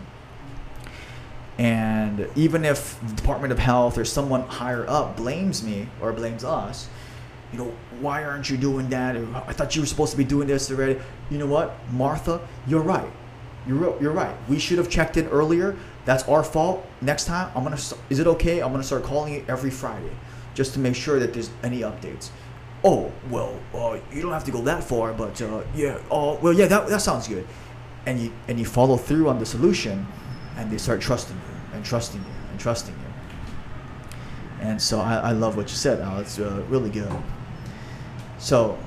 and 1.58 2.28
even 2.36 2.64
if 2.64 2.98
department 3.16 3.52
of 3.52 3.58
health 3.58 3.98
or 3.98 4.04
someone 4.04 4.42
higher 4.42 4.88
up 4.88 5.16
blames 5.16 5.62
me 5.62 5.88
or 6.00 6.12
blames 6.12 6.42
us 6.44 6.88
you 7.52 7.58
know, 7.58 7.72
why 8.00 8.24
aren't 8.24 8.50
you 8.50 8.56
doing 8.56 8.88
that? 8.90 9.16
I 9.16 9.52
thought 9.52 9.74
you 9.74 9.82
were 9.82 9.86
supposed 9.86 10.10
to 10.12 10.18
be 10.18 10.24
doing 10.24 10.48
this 10.48 10.70
already. 10.70 11.00
You 11.30 11.38
know 11.38 11.46
what, 11.46 11.74
Martha, 11.92 12.46
you're 12.66 12.82
right. 12.82 13.10
You're 13.66 14.00
you're 14.00 14.12
right. 14.12 14.34
We 14.48 14.58
should 14.58 14.78
have 14.78 14.88
checked 14.88 15.16
in 15.16 15.26
earlier. 15.28 15.76
That's 16.04 16.22
our 16.24 16.42
fault. 16.42 16.86
Next 17.00 17.26
time, 17.26 17.50
I'm 17.54 17.64
gonna. 17.64 17.78
Is 18.08 18.18
it 18.18 18.26
okay? 18.26 18.60
I'm 18.60 18.70
gonna 18.72 18.82
start 18.82 19.02
calling 19.02 19.34
you 19.34 19.44
every 19.48 19.70
Friday, 19.70 20.12
just 20.54 20.72
to 20.74 20.78
make 20.78 20.94
sure 20.94 21.18
that 21.18 21.34
there's 21.34 21.50
any 21.62 21.80
updates. 21.80 22.30
Oh 22.84 23.12
well, 23.30 23.58
uh, 23.74 23.98
you 24.12 24.22
don't 24.22 24.32
have 24.32 24.44
to 24.44 24.50
go 24.50 24.62
that 24.62 24.84
far, 24.84 25.12
but 25.12 25.40
uh, 25.42 25.62
yeah. 25.74 25.98
Oh 26.10 26.38
well, 26.40 26.52
yeah. 26.52 26.66
That 26.66 26.88
that 26.88 27.02
sounds 27.02 27.28
good. 27.28 27.46
And 28.06 28.18
you 28.20 28.32
and 28.46 28.58
you 28.58 28.64
follow 28.64 28.96
through 28.96 29.28
on 29.28 29.38
the 29.38 29.46
solution, 29.46 30.06
and 30.56 30.70
they 30.70 30.78
start 30.78 31.00
trusting 31.00 31.36
you 31.36 31.76
and 31.76 31.84
trusting 31.84 32.20
you 32.20 32.34
and 32.50 32.60
trusting 32.60 32.94
you. 32.94 33.00
And 34.60 34.80
so 34.80 35.00
I, 35.00 35.16
I 35.16 35.32
love 35.32 35.56
what 35.56 35.68
you 35.68 35.76
said. 35.76 36.00
Al. 36.00 36.20
It's 36.20 36.38
uh, 36.38 36.62
really 36.68 36.90
good. 36.90 37.12
So 38.38 38.78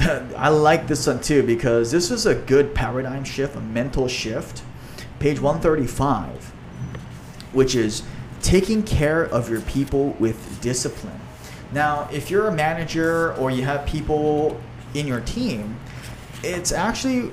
I 0.00 0.48
like 0.48 0.86
this 0.86 1.06
one 1.06 1.20
too 1.20 1.42
because 1.42 1.90
this 1.90 2.10
is 2.10 2.26
a 2.26 2.34
good 2.34 2.74
paradigm 2.74 3.24
shift, 3.24 3.56
a 3.56 3.60
mental 3.60 4.08
shift. 4.08 4.62
Page 5.18 5.40
135, 5.40 6.52
which 7.52 7.74
is 7.74 8.02
taking 8.42 8.82
care 8.82 9.24
of 9.24 9.48
your 9.48 9.62
people 9.62 10.10
with 10.18 10.60
discipline. 10.60 11.18
Now, 11.72 12.08
if 12.12 12.30
you're 12.30 12.48
a 12.48 12.52
manager 12.52 13.34
or 13.34 13.50
you 13.50 13.62
have 13.62 13.86
people 13.86 14.60
in 14.94 15.06
your 15.06 15.20
team, 15.20 15.76
it's 16.42 16.70
actually 16.70 17.30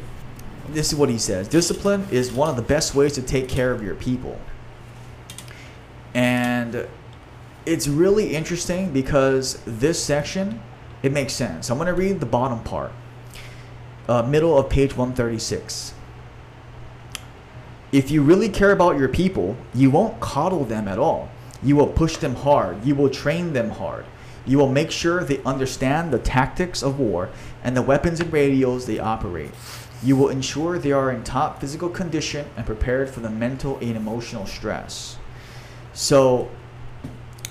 this 0.70 0.94
is 0.94 0.98
what 0.98 1.10
he 1.10 1.18
says 1.18 1.50
discipline 1.50 2.08
is 2.10 2.32
one 2.32 2.50
of 2.50 2.56
the 2.56 2.62
best 2.62 2.96
ways 2.96 3.12
to 3.14 3.22
take 3.22 3.50
care 3.50 3.72
of 3.72 3.84
your 3.84 3.96
people. 3.96 4.40
And 6.14 6.88
it's 7.66 7.88
really 7.88 8.36
interesting 8.36 8.92
because 8.92 9.62
this 9.66 10.04
section 10.04 10.62
it 11.04 11.12
makes 11.12 11.34
sense. 11.34 11.70
I'm 11.70 11.78
going 11.78 11.88
to 11.88 11.94
read 11.94 12.20
the 12.22 12.26
bottom 12.26 12.64
part, 12.64 12.92
uh, 14.08 14.24
middle 14.24 14.58
of 14.58 14.70
page 14.70 14.92
136. 14.92 15.94
If 17.92 18.10
you 18.10 18.24
really 18.24 18.50
care 18.50 18.72
about 18.72 18.98
your 18.98 19.10
people, 19.10 19.56
you 19.76 19.92
won't 19.92 20.20
coddle 20.20 20.66
them 20.66 20.88
at 20.88 20.98
all. 20.98 21.30
You 21.62 21.76
will 21.76 21.88
push 21.88 22.18
them 22.18 22.36
hard. 22.36 22.84
You 22.84 22.96
will 22.96 23.10
train 23.10 23.54
them 23.54 23.70
hard. 23.70 24.06
You 24.46 24.58
will 24.58 24.70
make 24.70 24.92
sure 24.92 25.24
they 25.24 25.42
understand 25.44 26.12
the 26.12 26.20
tactics 26.20 26.82
of 26.82 27.00
war 27.00 27.30
and 27.64 27.78
the 27.78 27.82
weapons 27.82 28.20
and 28.20 28.34
radios 28.34 28.86
they 28.86 29.00
operate. 29.00 29.52
You 30.02 30.18
will 30.18 30.30
ensure 30.30 30.78
they 30.78 30.92
are 30.92 31.12
in 31.12 31.24
top 31.24 31.62
physical 31.62 31.90
condition 31.90 32.48
and 32.58 32.66
prepared 32.66 33.10
for 33.10 33.20
the 33.20 33.30
mental 33.30 33.78
and 33.78 33.96
emotional 33.96 34.46
stress. 34.46 35.18
So, 35.94 36.50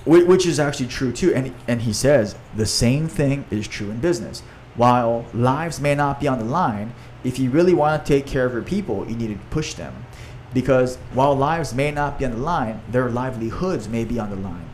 which 0.04 0.46
is 0.46 0.58
actually 0.58 0.88
true 0.88 1.12
too. 1.12 1.34
And, 1.34 1.54
and 1.68 1.82
he 1.82 1.92
says 1.92 2.36
the 2.56 2.66
same 2.66 3.08
thing 3.08 3.44
is 3.50 3.68
true 3.68 3.90
in 3.90 4.00
business. 4.00 4.42
While 4.74 5.26
lives 5.34 5.80
may 5.80 5.94
not 5.94 6.20
be 6.20 6.28
on 6.28 6.38
the 6.38 6.44
line, 6.44 6.94
if 7.24 7.38
you 7.38 7.50
really 7.50 7.74
want 7.74 8.04
to 8.04 8.12
take 8.12 8.26
care 8.26 8.46
of 8.46 8.52
your 8.52 8.62
people, 8.62 9.08
you 9.08 9.16
need 9.16 9.28
to 9.28 9.46
push 9.50 9.74
them. 9.74 10.06
Because 10.54 10.96
while 11.14 11.36
lives 11.36 11.74
may 11.74 11.90
not 11.90 12.18
be 12.18 12.24
on 12.24 12.32
the 12.32 12.38
line, 12.38 12.80
their 12.90 13.10
livelihoods 13.10 13.88
may 13.88 14.04
be 14.04 14.18
on 14.18 14.30
the 14.30 14.36
line. 14.36 14.68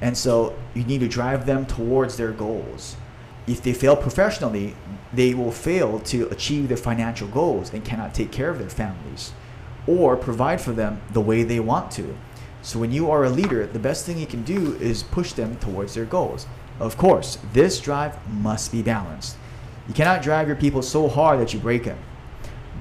And 0.00 0.16
so 0.16 0.56
you 0.74 0.84
need 0.84 1.00
to 1.00 1.08
drive 1.08 1.44
them 1.46 1.66
towards 1.66 2.16
their 2.16 2.32
goals. 2.32 2.96
If 3.46 3.62
they 3.62 3.72
fail 3.72 3.96
professionally, 3.96 4.76
they 5.12 5.34
will 5.34 5.50
fail 5.50 6.00
to 6.00 6.28
achieve 6.28 6.68
their 6.68 6.76
financial 6.76 7.28
goals 7.28 7.72
and 7.72 7.84
cannot 7.84 8.14
take 8.14 8.30
care 8.30 8.50
of 8.50 8.58
their 8.58 8.68
families 8.68 9.32
or 9.86 10.16
provide 10.16 10.60
for 10.60 10.72
them 10.72 11.00
the 11.12 11.20
way 11.20 11.42
they 11.42 11.58
want 11.58 11.90
to. 11.92 12.14
So 12.68 12.78
when 12.78 12.92
you 12.92 13.10
are 13.10 13.24
a 13.24 13.30
leader, 13.30 13.66
the 13.66 13.78
best 13.78 14.04
thing 14.04 14.18
you 14.18 14.26
can 14.26 14.42
do 14.42 14.74
is 14.74 15.02
push 15.02 15.32
them 15.32 15.56
towards 15.56 15.94
their 15.94 16.04
goals. 16.04 16.46
Of 16.78 16.98
course, 16.98 17.38
this 17.54 17.80
drive 17.80 18.14
must 18.30 18.72
be 18.72 18.82
balanced. 18.82 19.38
You 19.88 19.94
cannot 19.94 20.20
drive 20.20 20.48
your 20.48 20.56
people 20.58 20.82
so 20.82 21.08
hard 21.08 21.40
that 21.40 21.54
you 21.54 21.60
break 21.60 21.84
them. 21.84 21.98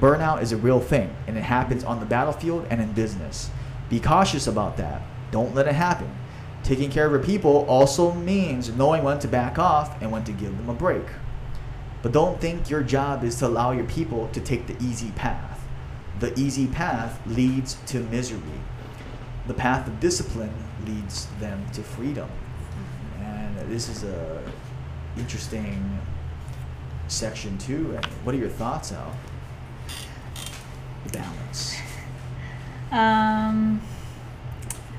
Burnout 0.02 0.42
is 0.42 0.52
a 0.52 0.58
real 0.58 0.82
thing, 0.82 1.16
and 1.26 1.38
it 1.38 1.44
happens 1.44 1.86
on 1.86 2.02
the 2.02 2.06
battlefield 2.06 2.68
and 2.70 2.82
in 2.82 2.92
business. 2.92 3.50
Be 3.90 4.02
cautious 4.02 4.46
about 4.46 4.76
that. 4.76 5.04
Don't 5.32 5.56
let 5.56 5.70
it 5.70 5.76
happen. 5.76 6.14
Taking 6.64 6.92
care 6.92 7.06
of 7.06 7.14
your 7.14 7.24
people 7.24 7.66
also 7.70 8.14
means 8.14 8.70
knowing 8.70 9.04
when 9.04 9.20
to 9.20 9.28
back 9.30 9.58
off 9.58 10.02
and 10.02 10.12
when 10.12 10.26
to 10.26 10.34
give 10.34 10.58
them 10.58 10.68
a 10.68 10.74
break. 10.74 11.06
But 12.02 12.12
don't 12.12 12.42
think 12.42 12.70
your 12.70 12.84
job 12.84 13.24
is 13.24 13.38
to 13.38 13.48
allow 13.48 13.72
your 13.72 13.86
people 13.86 14.28
to 14.34 14.42
take 14.42 14.68
the 14.68 14.76
easy 14.84 15.12
path. 15.12 15.66
The 16.20 16.38
easy 16.38 16.68
path 16.68 17.26
leads 17.26 17.78
to 17.86 18.02
misery. 18.02 18.42
The 19.48 19.54
path 19.54 19.88
of 19.88 20.00
discipline 20.00 20.54
leads 20.86 21.28
them 21.40 21.66
to 21.74 21.82
freedom. 21.82 22.30
And 23.20 23.58
this 23.72 23.90
is 23.90 24.04
a 24.04 24.44
interesting 25.18 26.00
section 27.08 27.58
too. 27.58 27.98
What 28.24 28.36
are 28.36 28.38
your 28.38 28.50
thoughts, 28.50 28.92
Al? 28.92 29.16
Balance. 31.12 31.78
Um, 32.92 33.82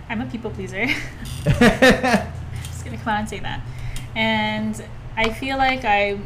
I'm 0.09 0.21
a 0.23 0.27
people 0.27 0.51
pleaser. 0.51 0.87
Just 1.45 2.85
gonna 2.85 2.97
come 2.97 3.09
out 3.09 3.21
and 3.21 3.29
say 3.29 3.41
that. 3.41 3.61
And 4.17 4.83
I 5.17 5.33
feel 5.33 5.59
like 5.59 5.85
I 5.85 6.19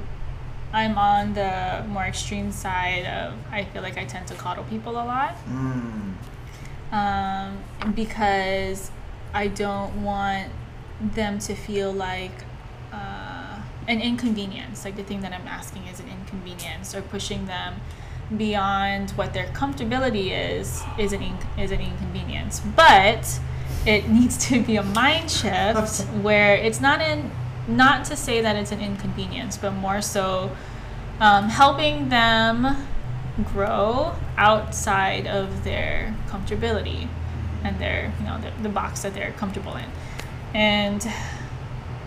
I'm 0.72 0.96
on 0.96 1.34
the 1.34 1.84
more 1.88 2.04
extreme 2.04 2.52
side 2.52 3.04
of 3.04 3.34
I 3.50 3.64
feel 3.64 3.82
like 3.82 3.98
I 3.98 4.04
tend 4.04 4.28
to 4.28 4.34
coddle 4.34 4.64
people 4.64 4.92
a 4.92 5.04
lot. 5.04 5.36
Mm. 5.48 6.14
Um, 6.92 7.58
because 7.94 8.90
I 9.32 9.48
don't 9.48 10.02
want 10.02 10.52
them 11.00 11.38
to 11.40 11.54
feel 11.54 11.90
like 11.90 12.44
uh, 12.92 13.60
an 13.88 14.00
inconvenience. 14.00 14.84
Like 14.84 14.96
the 14.96 15.02
thing 15.02 15.22
that 15.22 15.32
I'm 15.32 15.48
asking 15.48 15.86
is 15.86 16.00
an 16.00 16.08
inconvenience, 16.08 16.94
or 16.94 17.02
pushing 17.02 17.46
them 17.46 17.80
beyond 18.36 19.10
what 19.12 19.32
their 19.32 19.46
comfortability 19.48 20.30
is 20.30 20.82
is 20.98 21.12
an 21.12 21.22
is 21.58 21.70
an 21.70 21.80
inconvenience. 21.80 22.60
But 22.60 23.40
it 23.86 24.08
needs 24.08 24.36
to 24.48 24.62
be 24.62 24.76
a 24.76 24.82
mind 24.82 25.30
shift 25.30 26.02
where 26.22 26.54
it's 26.54 26.80
not 26.80 27.00
in 27.00 27.30
not 27.68 28.04
to 28.06 28.16
say 28.16 28.40
that 28.40 28.56
it's 28.56 28.72
an 28.72 28.80
inconvenience, 28.80 29.56
but 29.56 29.72
more 29.72 30.02
so 30.02 30.54
um, 31.20 31.48
helping 31.48 32.08
them 32.08 32.86
grow 33.52 34.14
outside 34.36 35.26
of 35.26 35.64
their 35.64 36.14
comfortability 36.28 37.08
and 37.64 37.78
their 37.78 38.12
you 38.18 38.26
know 38.26 38.40
the, 38.40 38.62
the 38.62 38.68
box 38.68 39.02
that 39.02 39.14
they're 39.14 39.32
comfortable 39.32 39.76
in. 39.76 39.86
And 40.54 41.06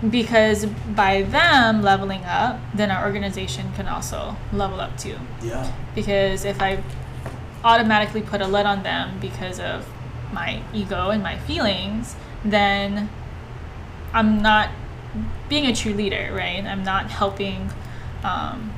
because 0.09 0.65
by 0.65 1.23
them 1.23 1.81
leveling 1.81 2.23
up 2.25 2.59
then 2.73 2.91
our 2.91 3.05
organization 3.05 3.71
can 3.73 3.87
also 3.87 4.35
level 4.51 4.79
up 4.79 4.97
too. 4.97 5.15
Yeah. 5.41 5.71
because 5.95 6.43
if 6.43 6.61
i 6.61 6.83
automatically 7.63 8.21
put 8.21 8.41
a 8.41 8.47
lid 8.47 8.65
on 8.65 8.83
them 8.83 9.17
because 9.19 9.59
of 9.59 9.87
my 10.33 10.61
ego 10.73 11.09
and 11.09 11.23
my 11.23 11.37
feelings 11.39 12.15
then 12.43 13.09
i'm 14.13 14.41
not 14.41 14.69
being 15.49 15.65
a 15.65 15.73
true 15.75 15.93
leader 15.93 16.31
right? 16.33 16.63
I'm 16.65 16.83
not 16.83 17.09
helping 17.09 17.69
um, 18.23 18.73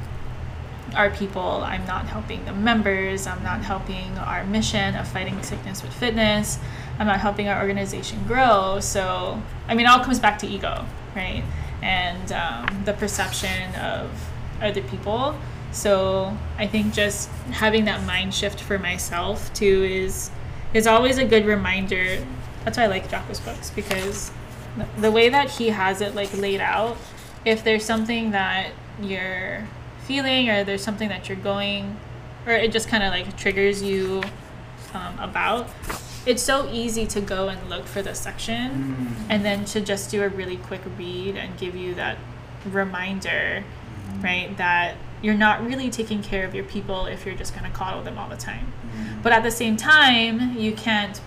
our 0.96 1.10
people 1.10 1.62
i'm 1.64 1.86
not 1.86 2.06
helping 2.06 2.44
the 2.46 2.54
members 2.54 3.28
i'm 3.28 3.44
not 3.44 3.62
helping 3.62 4.18
our 4.18 4.44
mission 4.46 4.96
of 4.96 5.08
fighting 5.08 5.42
sickness 5.44 5.84
with 5.84 5.94
fitness 5.94 6.60
i'm 7.00 7.08
not 7.08 7.20
helping 7.20 7.48
our 7.48 7.60
organization 7.62 8.24
grow 8.26 8.80
so 8.80 9.42
i 9.68 9.76
mean 9.76 9.86
it 9.86 9.90
all 9.90 10.04
comes 10.04 10.20
back 10.20 10.38
to 10.40 10.48
ego 10.48 10.86
right? 11.18 11.44
And 11.82 12.32
um, 12.32 12.84
the 12.86 12.94
perception 12.94 13.76
of 13.76 14.10
other 14.62 14.82
people. 14.84 15.38
So 15.72 16.36
i 16.58 16.66
think 16.66 16.94
just 16.94 17.30
having 17.52 17.86
that 17.86 18.04
mind 18.06 18.34
shift 18.34 18.62
for 18.62 18.80
myself 18.80 19.54
too 19.54 19.84
is 19.84 20.32
is 20.74 20.88
always 20.88 21.18
a 21.18 21.26
good 21.26 21.46
reminder. 21.46 22.26
That's 22.64 22.78
why 22.78 22.86
i 22.86 22.88
like 22.88 23.10
jocko's 23.10 23.40
books 23.40 23.70
because 23.72 24.32
the- 24.98 25.12
way 25.12 25.30
that 25.30 25.50
he 25.50 25.70
has 25.70 26.02
it 26.02 26.16
like 26.16 26.36
laid 26.38 26.62
out 26.62 26.98
if 27.46 27.64
there's 27.64 27.84
something 27.84 28.32
that 28.32 28.72
you're 29.02 29.68
feeling 30.08 30.50
or 30.50 30.64
there's 30.64 30.84
something 30.84 31.10
that 31.10 31.28
you're 31.28 31.38
going 31.38 31.98
or 32.46 32.54
it 32.54 32.72
just 32.72 32.88
kind 32.88 33.04
of 33.04 33.12
like 33.12 33.36
triggers 33.38 33.84
you 33.84 34.24
um, 34.94 35.20
about 35.20 35.70
it's 36.26 36.44
so 36.44 36.70
easy 36.72 37.06
to 37.08 37.22
go 37.22 37.48
and 37.50 37.70
look 37.70 37.86
for 37.86 38.02
the 38.02 38.14
section 38.14 38.96
mm. 38.96 39.26
and 39.30 39.46
then 39.46 39.64
to 39.66 39.80
just 39.82 40.12
do 40.12 40.24
a 40.24 40.30
really 40.30 40.58
quick 40.58 40.82
read 40.98 41.36
and 41.36 41.58
give 41.58 41.76
you 41.76 41.94
that 41.96 42.18
reminder 42.66 43.64
mm. 44.10 44.24
right 44.24 44.58
that 44.58 44.96
you're 45.22 45.36
not 45.36 45.66
really 45.66 45.90
taking 45.90 46.22
care 46.22 46.46
of 46.46 46.54
your 46.54 46.66
people 46.66 47.06
if 47.06 47.26
you're 47.26 47.36
just 47.36 47.54
going 47.54 47.70
to 47.70 47.76
coddle 47.76 48.04
them 48.04 48.18
all 48.18 48.30
the 48.30 48.38
time. 48.38 48.72
Mm. 48.96 49.24
But 49.24 49.34
at 49.34 49.44
the 49.44 49.52
same 49.52 49.78
time 49.78 50.58
you 50.58 50.74
can't 50.74 51.20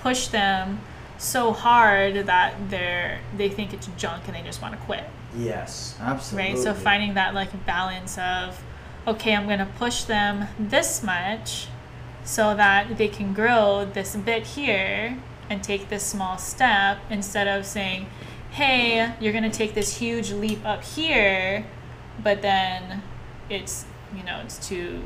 push 0.00 0.28
them 0.28 0.80
so 1.18 1.52
hard 1.52 2.26
that 2.26 2.54
they're 2.70 3.20
they 3.36 3.48
think 3.48 3.74
it's 3.74 3.88
junk 3.96 4.22
and 4.26 4.36
they 4.36 4.42
just 4.42 4.62
want 4.62 4.72
to 4.74 4.80
quit 4.86 5.04
Yes, 5.36 5.94
absolutely. 6.00 6.54
right 6.54 6.62
so 6.62 6.72
finding 6.74 7.14
that 7.14 7.34
like 7.34 7.66
balance 7.66 8.16
of 8.18 8.62
okay 9.06 9.34
i'm 9.34 9.46
going 9.46 9.58
to 9.58 9.66
push 9.78 10.04
them 10.04 10.46
this 10.58 11.02
much 11.02 11.66
so 12.24 12.54
that 12.54 12.96
they 12.98 13.08
can 13.08 13.34
grow 13.34 13.84
this 13.92 14.14
bit 14.16 14.46
here 14.46 15.18
and 15.50 15.62
take 15.62 15.88
this 15.88 16.04
small 16.04 16.38
step 16.38 16.98
instead 17.10 17.48
of 17.48 17.66
saying 17.66 18.06
hey 18.52 19.12
you're 19.20 19.32
going 19.32 19.44
to 19.50 19.50
take 19.50 19.74
this 19.74 19.98
huge 19.98 20.32
leap 20.32 20.64
up 20.64 20.82
here 20.84 21.66
but 22.22 22.40
then 22.42 23.02
it's 23.50 23.84
you 24.16 24.22
know 24.22 24.40
it's 24.44 24.66
too 24.66 25.02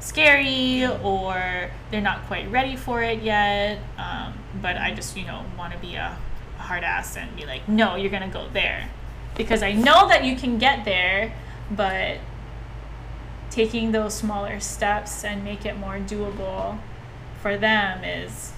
scary 0.00 0.86
or 1.02 1.70
they're 1.90 2.00
not 2.00 2.24
quite 2.26 2.50
ready 2.50 2.76
for 2.76 3.02
it 3.02 3.22
yet 3.22 3.78
um, 3.98 4.32
but 4.60 4.76
i 4.76 4.92
just 4.92 5.16
you 5.16 5.26
know 5.26 5.44
want 5.58 5.72
to 5.72 5.78
be 5.78 5.94
a 5.94 6.16
hard 6.58 6.82
ass 6.84 7.16
and 7.16 7.34
be 7.36 7.44
like 7.46 7.66
no 7.68 7.96
you're 7.96 8.10
going 8.10 8.22
to 8.22 8.28
go 8.28 8.46
there 8.52 8.88
because 9.36 9.62
I 9.62 9.72
know 9.72 10.08
that 10.08 10.24
you 10.24 10.36
can 10.36 10.58
get 10.58 10.84
there, 10.84 11.32
but 11.70 12.18
taking 13.50 13.92
those 13.92 14.14
smaller 14.14 14.60
steps 14.60 15.24
and 15.24 15.42
make 15.44 15.64
it 15.64 15.76
more 15.76 15.98
doable 15.98 16.78
for 17.42 17.56
them 17.56 18.04
is 18.04 18.52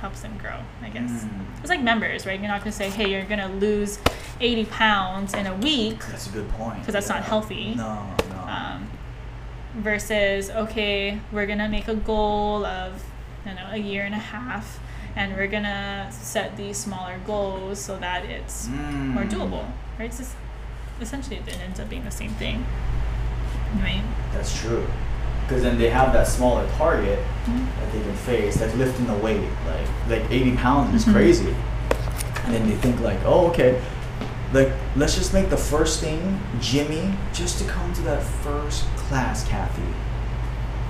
helps 0.00 0.20
them 0.20 0.36
grow, 0.38 0.60
I 0.82 0.90
guess. 0.90 1.10
Mm. 1.24 1.44
It's 1.60 1.70
like 1.70 1.82
members, 1.82 2.24
right? 2.26 2.38
You're 2.38 2.48
not 2.48 2.60
going 2.60 2.72
to 2.72 2.76
say, 2.76 2.90
"Hey, 2.90 3.10
you're 3.10 3.24
going 3.24 3.40
to 3.40 3.48
lose 3.48 3.98
80 4.40 4.66
pounds 4.66 5.34
in 5.34 5.46
a 5.46 5.54
week," 5.56 6.04
That's 6.06 6.28
a 6.28 6.30
good 6.30 6.48
point. 6.50 6.80
because 6.80 6.94
that's 6.94 7.08
not 7.08 7.24
healthy. 7.24 7.74
No, 7.74 8.06
no. 8.30 8.38
Um, 8.40 8.88
versus, 9.74 10.50
okay, 10.50 11.20
we're 11.32 11.46
going 11.46 11.58
to 11.58 11.68
make 11.68 11.88
a 11.88 11.94
goal 11.94 12.64
of, 12.64 13.02
don't 13.44 13.56
know, 13.56 13.68
a 13.70 13.76
year 13.76 14.04
and 14.04 14.14
a 14.14 14.18
half, 14.18 14.80
and 15.16 15.34
we're 15.34 15.48
gonna 15.48 16.06
set 16.12 16.56
these 16.56 16.76
smaller 16.76 17.18
goals 17.26 17.80
so 17.80 17.96
that 17.98 18.24
it's 18.24 18.68
more 18.68 19.24
Mm. 19.24 19.30
doable, 19.30 19.64
right? 19.98 20.06
It's 20.06 20.18
just, 20.18 20.36
essentially 21.00 21.36
it 21.36 21.58
ends 21.64 21.80
up 21.80 21.88
being 21.88 22.04
the 22.04 22.10
same 22.10 22.30
thing, 22.34 22.64
right? 23.82 24.02
That's 24.32 24.56
true. 24.60 24.86
Because 25.46 25.62
then 25.62 25.78
they 25.78 25.88
have 25.90 26.12
that 26.12 26.28
smaller 26.28 26.68
target 26.76 27.18
Mhm. 27.46 27.66
that 27.80 27.92
they 27.92 28.00
can 28.00 28.14
face 28.14 28.56
that's 28.58 28.74
lifting 28.74 29.06
the 29.06 29.14
weight. 29.14 29.40
Like 29.66 30.20
like 30.22 30.30
80 30.30 30.56
pounds 30.56 30.94
is 30.94 31.04
Mhm. 31.06 31.12
crazy. 31.14 31.54
And 32.44 32.54
then 32.54 32.68
they 32.68 32.76
think 32.76 33.00
like, 33.00 33.18
oh 33.24 33.48
okay, 33.48 33.80
like 34.52 34.72
let's 34.96 35.14
just 35.14 35.34
make 35.34 35.50
the 35.50 35.56
first 35.56 36.00
thing 36.00 36.40
Jimmy 36.60 37.14
just 37.32 37.58
to 37.58 37.64
come 37.68 37.92
to 37.94 38.02
that 38.02 38.22
first 38.22 38.84
class, 38.96 39.46
Kathy. 39.46 39.82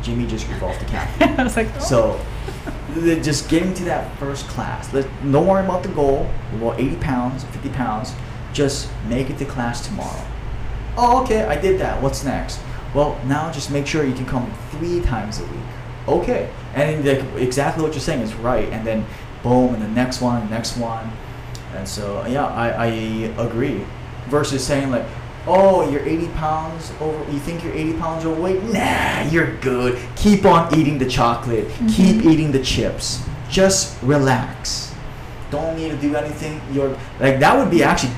Jimmy 0.03 0.27
just 0.27 0.49
revolved 0.49 0.81
to 0.81 0.87
Kathy. 0.87 1.25
I 1.39 1.43
was 1.43 1.57
like, 1.57 1.69
oh. 1.77 1.81
So, 1.81 3.21
just 3.21 3.49
getting 3.49 3.75
to 3.75 3.85
that 3.85 4.17
first 4.19 4.47
class. 4.49 4.93
Let, 4.93 5.07
don't 5.31 5.47
worry 5.47 5.65
about 5.65 5.83
the 5.83 5.89
goal. 5.91 6.31
Well, 6.61 6.75
80 6.79 6.97
pounds, 6.97 7.45
50 7.45 7.69
pounds. 7.71 8.15
Just 8.53 8.89
make 9.09 9.29
it 9.29 9.39
to 9.39 9.45
class 9.45 9.87
tomorrow. 9.87 10.25
Oh, 10.97 11.23
okay, 11.23 11.45
I 11.45 11.61
did 11.61 11.81
that. 11.81 12.03
What's 12.03 12.25
next? 12.25 12.61
Well, 12.95 13.21
now 13.27 13.53
just 13.53 13.71
make 13.71 13.87
sure 13.87 14.05
you 14.05 14.15
can 14.15 14.27
come 14.27 14.51
three 14.71 15.01
times 15.01 15.41
a 15.41 15.45
week. 15.45 15.61
Okay. 16.07 16.51
And 16.75 17.05
then, 17.05 17.35
like, 17.35 17.43
exactly 17.43 17.83
what 17.83 17.93
you're 17.93 18.01
saying 18.01 18.23
is 18.23 18.35
right. 18.35 18.69
And 18.71 18.87
then, 18.87 19.05
boom, 19.43 19.75
and 19.75 19.83
the 19.83 19.89
next 19.89 20.21
one, 20.21 20.49
next 20.49 20.77
one. 20.77 21.11
And 21.75 21.87
so, 21.87 22.25
yeah, 22.27 22.47
I, 22.47 22.69
I 22.71 22.87
agree. 23.39 23.85
Versus 24.29 24.65
saying, 24.67 24.91
like, 24.91 25.05
oh, 25.47 25.89
you're 25.91 26.03
80 26.07 26.29
pounds 26.29 26.93
over, 27.01 27.31
you 27.33 27.39
think 27.39 27.63
you're 27.65 27.73
80 27.75 27.93
pounds 27.95 28.25
overweight? 28.25 28.63
Nah, 28.65 29.23
you're 29.31 29.57
good. 29.57 29.99
Keep 30.17 30.45
on 30.45 30.75
eating 30.79 30.99
the 30.99 31.09
chocolate. 31.09 31.69
Keep 31.89 32.17
Mhm. 32.23 32.31
eating 32.33 32.53
the 32.53 32.61
chips. 32.63 33.23
Just 33.51 33.97
relax. 34.03 34.93
Don't 35.51 35.77
need 35.77 35.91
to 35.91 35.97
do 35.97 36.15
anything. 36.15 36.61
You're, 36.73 36.95
like, 37.21 37.39
that 37.41 37.57
would 37.57 37.71
be 37.71 37.83
actually 37.83 38.13